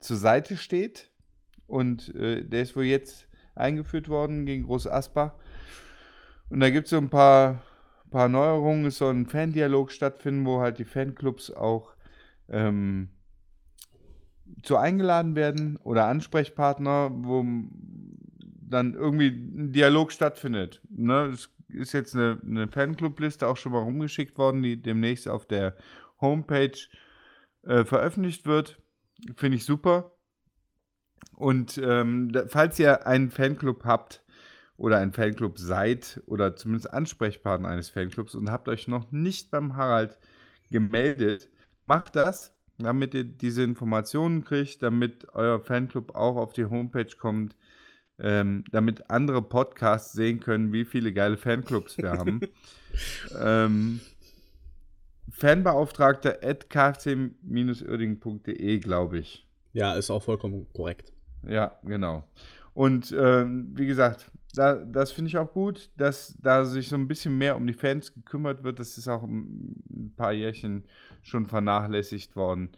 zur 0.00 0.16
Seite 0.16 0.56
steht. 0.56 1.10
Und 1.66 2.14
äh, 2.14 2.44
der 2.44 2.62
ist 2.62 2.76
wohl 2.76 2.84
jetzt 2.84 3.28
eingeführt 3.54 4.08
worden 4.08 4.46
gegen 4.46 4.64
Groß 4.64 4.86
Asbach. 4.86 5.32
Und 6.50 6.60
da 6.60 6.70
gibt 6.70 6.86
es 6.86 6.90
so 6.90 6.98
ein 6.98 7.10
paar, 7.10 7.62
paar 8.10 8.28
Neuerungen. 8.28 8.86
Es 8.86 8.98
soll 8.98 9.14
ein 9.14 9.26
Fandialog 9.26 9.90
stattfinden, 9.92 10.44
wo 10.44 10.60
halt 10.60 10.78
die 10.78 10.84
Fanclubs 10.84 11.50
auch 11.50 11.94
ähm, 12.48 13.08
zu 14.62 14.76
eingeladen 14.76 15.34
werden 15.34 15.76
oder 15.78 16.06
Ansprechpartner, 16.06 17.10
wo 17.12 17.44
dann 18.68 18.94
irgendwie 18.94 19.28
ein 19.28 19.72
Dialog 19.72 20.12
stattfindet. 20.12 20.80
Ne? 20.90 21.30
Es 21.32 21.50
ist 21.74 21.92
jetzt 21.92 22.14
eine, 22.14 22.40
eine 22.44 22.68
Fanclub-Liste 22.68 23.46
auch 23.46 23.56
schon 23.56 23.72
mal 23.72 23.82
rumgeschickt 23.82 24.38
worden, 24.38 24.62
die 24.62 24.80
demnächst 24.80 25.28
auf 25.28 25.46
der 25.46 25.76
Homepage 26.20 26.78
äh, 27.62 27.84
veröffentlicht 27.84 28.46
wird. 28.46 28.80
Finde 29.36 29.56
ich 29.56 29.64
super. 29.64 30.12
Und 31.36 31.78
ähm, 31.78 32.32
falls 32.48 32.78
ihr 32.78 33.06
einen 33.06 33.30
Fanclub 33.30 33.84
habt 33.84 34.24
oder 34.76 34.98
ein 34.98 35.12
Fanclub 35.12 35.58
seid 35.58 36.20
oder 36.26 36.56
zumindest 36.56 36.92
Ansprechpartner 36.92 37.68
eines 37.68 37.90
Fanclubs 37.90 38.34
und 38.34 38.50
habt 38.50 38.68
euch 38.68 38.88
noch 38.88 39.12
nicht 39.12 39.50
beim 39.50 39.76
Harald 39.76 40.18
gemeldet, 40.70 41.48
macht 41.86 42.16
das, 42.16 42.56
damit 42.78 43.14
ihr 43.14 43.24
diese 43.24 43.62
Informationen 43.62 44.44
kriegt, 44.44 44.82
damit 44.82 45.26
euer 45.34 45.60
Fanclub 45.60 46.14
auch 46.14 46.36
auf 46.36 46.52
die 46.52 46.64
Homepage 46.64 47.14
kommt, 47.18 47.56
ähm, 48.22 48.64
damit 48.70 49.10
andere 49.10 49.42
Podcasts 49.42 50.12
sehen 50.12 50.38
können, 50.40 50.72
wie 50.72 50.84
viele 50.84 51.12
geile 51.12 51.36
Fanclubs 51.36 51.98
wir 51.98 52.12
haben. 52.12 52.40
ähm, 53.40 54.00
Fanbeauftragter 55.30 56.38
at 56.42 56.70
kfc-irding.de, 56.70 58.78
glaube 58.78 59.18
ich. 59.18 59.46
Ja, 59.72 59.94
ist 59.94 60.10
auch 60.10 60.22
vollkommen 60.22 60.66
korrekt. 60.72 61.12
Ja, 61.46 61.78
genau. 61.82 62.24
Und 62.74 63.14
ähm, 63.18 63.72
wie 63.74 63.86
gesagt, 63.86 64.30
da, 64.54 64.76
das 64.76 65.10
finde 65.12 65.30
ich 65.30 65.38
auch 65.38 65.52
gut, 65.52 65.90
dass 65.96 66.36
da 66.40 66.64
sich 66.64 66.88
so 66.88 66.94
ein 66.96 67.08
bisschen 67.08 67.36
mehr 67.38 67.56
um 67.56 67.66
die 67.66 67.72
Fans 67.72 68.14
gekümmert 68.14 68.62
wird. 68.62 68.78
Das 68.78 68.98
ist 68.98 69.08
auch 69.08 69.24
ein 69.24 70.12
paar 70.16 70.32
Jährchen 70.32 70.84
schon 71.22 71.46
vernachlässigt 71.46 72.36
worden. 72.36 72.68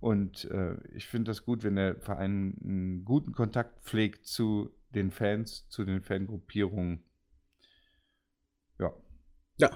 Und 0.00 0.50
äh, 0.50 0.74
ich 0.94 1.06
finde 1.06 1.30
das 1.30 1.44
gut, 1.44 1.62
wenn 1.62 1.76
der 1.76 1.94
Verein 1.94 2.56
einen 2.62 3.04
guten 3.04 3.32
Kontakt 3.32 3.84
pflegt 3.84 4.26
zu 4.26 4.72
den 4.94 5.10
Fans, 5.10 5.66
zu 5.68 5.84
den 5.84 6.02
Fangruppierungen. 6.02 7.02
Ja. 8.78 8.92
Ja. 9.58 9.70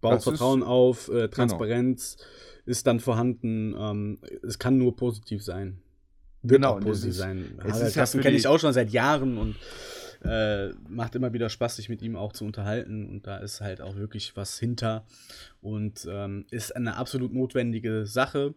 Baut 0.00 0.14
das 0.14 0.24
Vertrauen 0.24 0.60
ist, 0.60 0.66
auf, 0.66 1.08
äh, 1.08 1.28
Transparenz 1.28 2.16
genau. 2.16 2.28
ist 2.66 2.86
dann 2.86 3.00
vorhanden. 3.00 3.74
Ähm, 3.76 4.20
es 4.46 4.58
kann 4.58 4.78
nur 4.78 4.96
positiv 4.96 5.42
sein. 5.42 5.82
Wird 6.42 6.62
genau, 6.62 6.76
auch 6.76 6.80
positiv 6.80 7.10
ist, 7.10 7.16
sein. 7.16 7.58
Harald 7.62 7.94
Kasten 7.94 8.20
kenne 8.20 8.36
ich 8.36 8.46
auch 8.46 8.60
schon 8.60 8.72
seit 8.72 8.90
Jahren 8.90 9.38
und 9.38 9.56
äh, 10.22 10.68
macht 10.88 11.14
immer 11.14 11.32
wieder 11.32 11.48
Spaß, 11.48 11.76
sich 11.76 11.88
mit 11.88 12.02
ihm 12.02 12.16
auch 12.16 12.32
zu 12.32 12.44
unterhalten. 12.44 13.08
Und 13.08 13.26
da 13.26 13.38
ist 13.38 13.60
halt 13.60 13.80
auch 13.80 13.96
wirklich 13.96 14.36
was 14.36 14.58
hinter. 14.58 15.04
Und 15.60 16.06
ähm, 16.08 16.46
ist 16.50 16.74
eine 16.76 16.96
absolut 16.96 17.32
notwendige 17.32 18.06
Sache, 18.06 18.54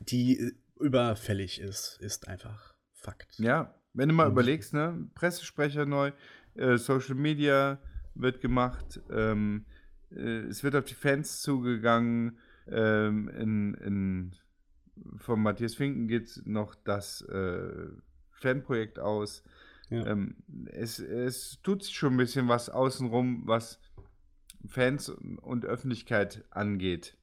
die 0.00 0.52
überfällig 0.78 1.60
ist, 1.60 1.98
ist 2.00 2.28
einfach 2.28 2.74
Fakt. 2.92 3.38
Ja, 3.38 3.74
wenn 3.96 4.10
du 4.10 4.14
mal 4.14 4.26
mhm. 4.26 4.32
überlegst, 4.32 4.74
ne, 4.74 5.08
Pressesprecher 5.14 5.86
neu, 5.86 6.12
äh, 6.54 6.76
Social 6.76 7.14
Media 7.14 7.78
wird 8.14 8.40
gemacht, 8.40 9.00
ähm, 9.10 9.64
äh, 10.10 10.40
es 10.48 10.62
wird 10.62 10.76
auf 10.76 10.84
die 10.84 10.94
Fans 10.94 11.40
zugegangen, 11.40 12.38
ähm, 12.68 13.28
in, 13.28 13.74
in, 13.74 14.32
von 15.18 15.42
Matthias 15.42 15.74
Finken 15.74 16.08
geht 16.08 16.42
noch 16.44 16.74
das 16.74 17.22
äh, 17.22 17.88
Fanprojekt 18.32 18.98
aus. 18.98 19.42
Ja. 19.88 20.06
Ähm, 20.06 20.36
es, 20.72 20.98
es 20.98 21.60
tut 21.62 21.84
sich 21.84 21.94
schon 21.94 22.14
ein 22.14 22.18
bisschen 22.18 22.48
was 22.48 22.68
außenrum, 22.68 23.42
was 23.46 23.80
Fans 24.66 25.08
und 25.08 25.64
Öffentlichkeit 25.64 26.44
angeht. 26.50 27.16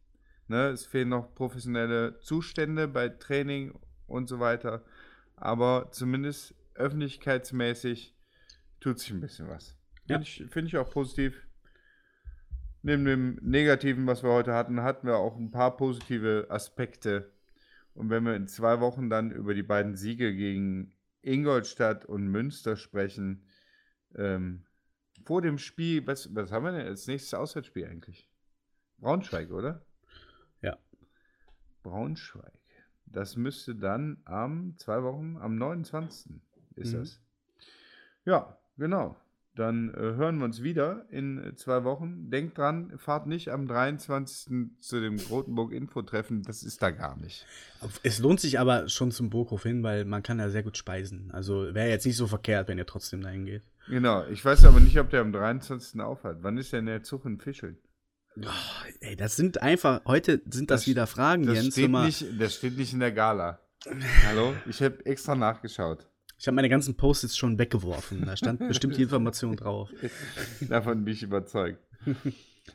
Ne, 0.48 0.70
es 0.70 0.86
fehlen 0.86 1.10
noch 1.10 1.34
professionelle 1.36 2.20
Zustände 2.20 2.88
bei 2.88 3.10
Training 3.10 3.74
und 4.08 4.28
so 4.28 4.40
weiter. 4.40 4.84
Aber 5.36 5.90
zumindest 5.91 6.56
öffentlichkeitsmäßig 6.76 8.16
tut 8.80 9.00
sich 9.00 9.12
ein 9.12 9.22
bisschen 9.22 9.48
was. 9.48 9.78
Ja. 10.08 10.16
Finde 10.16 10.24
ich, 10.24 10.45
find 10.52 10.68
ich 10.68 10.78
auch 10.78 10.90
positiv. 10.90 11.48
Neben 12.82 13.06
dem 13.06 13.40
Negativen, 13.41 14.06
was 14.08 14.24
wir 14.24 14.32
heute 14.32 14.54
hatten, 14.54 14.82
hatten 14.82 15.08
wir 15.08 15.16
auch 15.16 15.38
ein 15.38 15.52
paar 15.52 15.78
positive 15.78 16.48
Aspekte. 16.50 17.32
Und 17.94 18.10
wenn 18.10 18.26
wir 18.26 18.36
in 18.36 18.48
zwei 18.48 18.82
Wochen 18.82 19.10
dann 19.10 19.32
über 19.32 19.54
die 19.54 19.64
beiden 19.64 19.95
Siege 19.95 20.36
gegen 20.36 20.94
Ingolstadt 21.22 22.06
und 22.06 22.28
Münster 22.28 22.76
sprechen, 22.76 23.45
ähm, 24.16 24.66
vor 25.24 25.41
dem 25.41 25.58
Spiel, 25.58 26.06
was, 26.06 26.36
was 26.36 26.52
haben 26.52 26.66
wir 26.66 26.74
denn 26.74 26.88
als 26.88 27.08
nächstes 27.08 27.34
Auswärtsspiel 27.34 27.86
eigentlich? 27.86 28.30
Braunschweig, 28.98 29.52
oder? 29.52 29.86
Ja. 30.62 30.78
Braunschweig. 31.84 32.60
Das 33.06 33.38
müsste 33.38 33.76
dann 33.76 34.22
am, 34.26 34.78
zwei 34.78 35.04
Wochen, 35.04 35.38
am 35.38 35.56
29 35.56 36.41
ist 36.76 36.94
mhm. 36.94 37.00
das. 37.00 37.20
Ja, 38.26 38.58
genau. 38.78 39.16
Dann 39.56 39.94
äh, 39.94 40.00
hören 40.00 40.40
wir 40.40 40.45
uns 40.45 40.64
wieder 40.64 41.06
in 41.10 41.38
äh, 41.38 41.56
zwei 41.56 41.84
Wochen. 41.84 42.32
Denkt 42.32 42.58
dran, 42.58 42.91
fahrt 42.98 43.28
nicht 43.28 43.50
am 43.50 43.68
23. 43.68 44.80
zu 44.80 45.00
dem 45.00 45.20
Rotenburg-Info-Treffen. 45.20 46.41
Das 46.41 46.64
ist 46.64 46.82
da 46.82 46.90
gar 46.90 47.18
nicht. 47.18 47.45
Es 48.02 48.18
lohnt 48.18 48.40
sich 48.40 48.60
aber 48.60 48.90
schon 48.90 49.12
zum 49.12 49.30
Burghof 49.30 49.62
hin, 49.62 49.84
weil 49.84 50.06
man 50.06 50.24
kann 50.24 50.40
da 50.40 50.50
sehr 50.50 50.64
gut 50.64 50.78
speisen. 50.78 51.30
Also 51.32 51.74
wäre 51.76 51.90
jetzt 51.90 52.06
nicht 52.08 52.18
so 52.18 52.26
verkehrt, 52.26 52.68
wenn 52.68 52.80
ihr 52.80 52.88
trotzdem 52.88 53.22
dahin 53.22 53.45
geht. 53.45 53.62
Genau. 53.88 54.26
Ich 54.28 54.44
weiß 54.44 54.66
aber 54.66 54.80
nicht, 54.80 54.98
ob 54.98 55.12
der 55.12 55.22
am 55.22 55.32
23. 55.32 56.02
aufhört. 56.02 56.40
Wann 56.41 56.58
ist 56.58 56.74
denn 56.74 56.88
der 56.88 57.04
Zug 57.04 57.26
in 57.26 57.38
Fischeln? 57.40 57.78
Oh, 58.41 58.88
ey, 59.02 59.16
das 59.16 59.36
sind 59.36 59.62
einfach, 59.62 60.02
heute 60.06 60.41
sind 60.50 60.72
das, 60.72 60.82
das 60.82 60.88
wieder 60.88 61.06
Fragen, 61.06 61.45
das 61.45 61.56
Jens. 61.56 61.74
Steht 61.74 61.91
nicht, 61.91 62.26
das 62.40 62.56
steht 62.56 62.78
nicht 62.78 62.91
in 62.91 63.00
der 63.00 63.12
Gala. 63.12 63.60
Hallo? 64.26 64.56
Ich 64.68 64.82
habe 64.82 65.06
extra 65.06 65.36
nachgeschaut. 65.36 66.08
Ich 66.44 66.48
habe 66.48 66.56
meine 66.56 66.68
ganzen 66.68 66.95
Post-its 66.95 67.38
schon 67.38 67.57
weggeworfen. 67.57 68.26
Da 68.26 68.36
stand 68.36 68.60
bestimmt 68.68 68.98
die 68.98 69.03
Information 69.03 69.56
drauf. 69.56 69.90
Davon 70.60 71.06
bin 71.06 71.14
ich 71.14 71.24
überzeugt. 71.24 71.80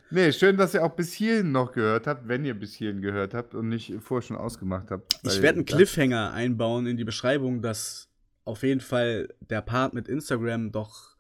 Nee, 0.09 0.33
schön, 0.33 0.57
dass 0.57 0.73
ihr 0.73 0.83
auch 0.83 0.97
bis 0.97 1.13
hierhin 1.13 1.53
noch 1.53 1.73
gehört 1.73 2.07
habt, 2.07 2.29
wenn 2.29 2.47
ihr 2.47 2.55
bis 2.55 2.73
hierhin 2.73 3.03
gehört 3.03 3.35
habt 3.35 3.55
und 3.55 3.69
nicht 3.69 3.93
vorher 4.01 4.27
schon 4.27 4.39
ausgemacht 4.39 4.91
habt. 4.91 5.21
Ich 5.23 5.43
werde 5.43 5.57
einen 5.59 5.67
Cliffhanger 5.67 6.33
einbauen 6.33 6.87
in 6.87 6.97
die 6.97 7.05
Beschreibung, 7.05 7.61
dass 7.61 8.09
auf 8.47 8.63
jeden 8.63 8.81
Fall 8.81 9.35
der 9.51 9.61
Part 9.61 9.93
mit 9.93 10.09
Instagram 10.09 10.73
doch 10.73 11.19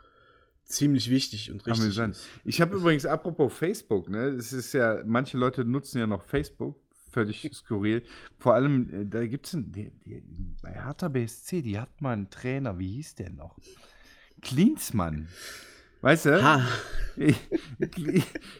ziemlich 0.65 1.11
wichtig 1.11 1.51
und 1.51 1.67
richtig 1.67 1.99
ist. 1.99 2.27
Ich 2.47 2.63
habe 2.63 2.77
übrigens, 2.77 3.05
apropos 3.05 3.53
Facebook, 3.53 4.09
ne, 4.09 4.29
es 4.29 4.55
ist 4.55 4.73
ja, 4.73 5.03
manche 5.05 5.37
Leute 5.37 5.67
nutzen 5.67 5.99
ja 5.99 6.07
noch 6.07 6.25
Facebook 6.25 6.81
völlig 7.11 7.49
skurril. 7.53 8.03
Vor 8.39 8.55
allem, 8.55 8.91
äh, 8.93 9.07
da 9.07 9.27
gibt 9.27 9.47
es 9.47 9.59
bei 10.63 10.73
Hertha 10.73 11.09
BSC, 11.09 11.63
die 11.63 11.79
hat 11.79 12.01
mal 12.01 12.13
einen 12.13 12.31
Trainer, 12.31 12.79
wie 12.79 12.93
hieß 12.95 13.17
der 13.17 13.31
noch? 13.31 13.57
Klinsmann. 14.43 15.29
Weißt 16.01 16.27
du? 16.27 16.43
Ha. 16.43 16.63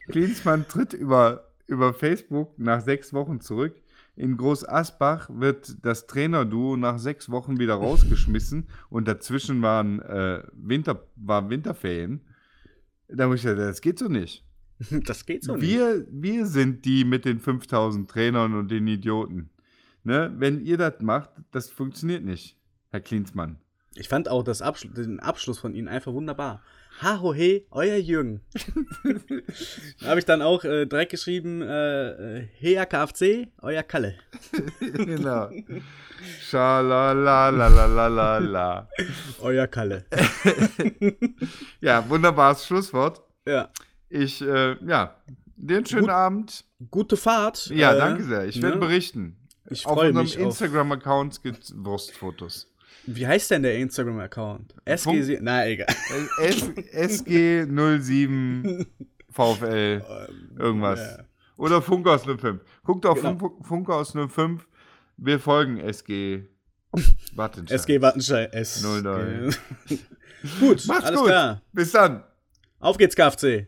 Klinsmann 0.09 0.67
tritt 0.67 0.93
über, 0.93 1.51
über 1.67 1.95
Facebook 1.95 2.59
nach 2.59 2.81
sechs 2.81 3.13
Wochen 3.13 3.41
zurück. 3.41 3.75
In 4.17 4.37
Groß 4.37 4.69
Asbach 4.69 5.31
wird 5.33 5.77
das 5.85 6.09
Trainerduo 6.09 6.77
nach 6.77 6.99
sechs 6.99 7.31
Wochen 7.31 7.61
wieder 7.61 7.75
rausgeschmissen 7.75 8.67
und 8.91 9.07
dazwischen 9.07 9.63
waren 9.63 10.03
äh, 10.03 10.43
Winter, 10.53 11.07
war 11.15 11.49
Winterferien. 11.49 12.23
Da 13.07 13.29
muss 13.29 13.37
ich 13.37 13.43
sagen, 13.43 13.59
das 13.59 13.81
geht 13.81 14.01
so 14.01 14.09
nicht. 14.09 14.45
Das 15.07 15.27
geht 15.27 15.45
so 15.45 15.61
wir, 15.61 15.99
nicht. 15.99 16.09
Wir 16.11 16.47
sind 16.47 16.85
die 16.85 17.05
mit 17.05 17.25
den 17.25 17.39
5000 17.41 18.11
Trainern 18.11 18.55
und 18.55 18.71
den 18.71 18.87
Idioten. 18.87 19.51
Ne? 20.05 20.33
Wenn 20.37 20.65
ihr 20.65 20.79
das 20.79 21.01
macht, 21.01 21.31
das 21.51 21.71
funktioniert 21.71 22.25
nicht, 22.25 22.57
Herr 22.91 23.01
Klinsmann. 23.01 23.59
Ich 23.95 24.09
fand 24.09 24.29
auch 24.29 24.45
das 24.45 24.63
Abschlu 24.63 24.91
den 24.91 25.19
Abschluss 25.19 25.59
von 25.59 25.75
Ihnen 25.75 25.89
einfach 25.89 26.13
wunderbar. 26.13 26.63
Ha, 27.03 27.21
ho, 27.21 27.35
he, 27.35 27.67
euer 27.71 27.97
Jürgen. 27.97 28.41
da 30.01 30.07
habe 30.07 30.21
ich 30.21 30.25
dann 30.25 30.41
auch 30.43 30.63
äh, 30.65 30.87
direkt 30.87 31.11
geschrieben, 31.11 31.61
äh, 31.63 32.39
äh 32.39 32.49
Hea 32.59 32.87
KFC, 32.87 33.49
euer 33.61 33.83
Kalle. 33.83 34.15
genau. 34.81 35.51
Schalalalalalalala. 36.41 38.89
euer 39.41 39.67
Kalle. 39.67 40.07
ja, 41.81 42.09
wunderbares 42.09 42.65
Schlusswort. 42.67 43.21
Ja. 43.47 43.69
Ich, 44.11 44.41
äh, 44.41 44.77
ja, 44.85 45.17
den 45.57 45.85
schönen 45.87 46.03
Gut, 46.03 46.11
Abend. 46.11 46.65
Gute 46.91 47.17
Fahrt. 47.17 47.67
Ja, 47.67 47.95
äh, 47.95 47.99
danke 47.99 48.25
sehr. 48.25 48.47
Ich 48.47 48.63
werde 48.63 48.77
ne? 48.77 48.81
berichten. 48.81 49.37
Ich. 49.71 49.87
Auf 49.87 49.99
unserem 49.99 50.27
Instagram-Account 50.47 51.43
gibt 51.43 51.65
es 51.65 51.75
Wurstfotos. 51.77 52.69
Wie 53.07 53.27
heißt 53.27 53.51
denn 53.51 53.63
der 53.63 53.79
Instagram-Account? 53.79 54.75
SG, 54.85 55.39
na 55.41 55.67
egal. 55.67 55.89
SG07 56.93 58.87
VfL 59.31 60.03
irgendwas. 60.59 61.01
Ja. 61.01 61.25
Oder 61.57 61.83
Funkhaus 61.83 62.23
05. 62.25 62.61
Guckt 62.85 63.05
auf 63.07 63.21
genau. 63.21 63.59
Funkhaus 63.63 64.13
05. 64.13 64.67
Wir 65.17 65.41
folgen 65.41 65.79
SG 65.79 66.45
Wattenscheid. 67.35 67.81
SG 67.81 68.01
Wattenscheid 68.01 68.55
S. 68.55 68.83
09. 68.83 69.55
gut, 70.61 70.87
Macht's 70.87 71.05
alles 71.05 71.19
gut. 71.19 71.29
klar. 71.29 71.63
Bis 71.73 71.93
dann. 71.93 72.23
Auf 72.79 72.97
geht's, 72.97 73.17
KFC. 73.17 73.67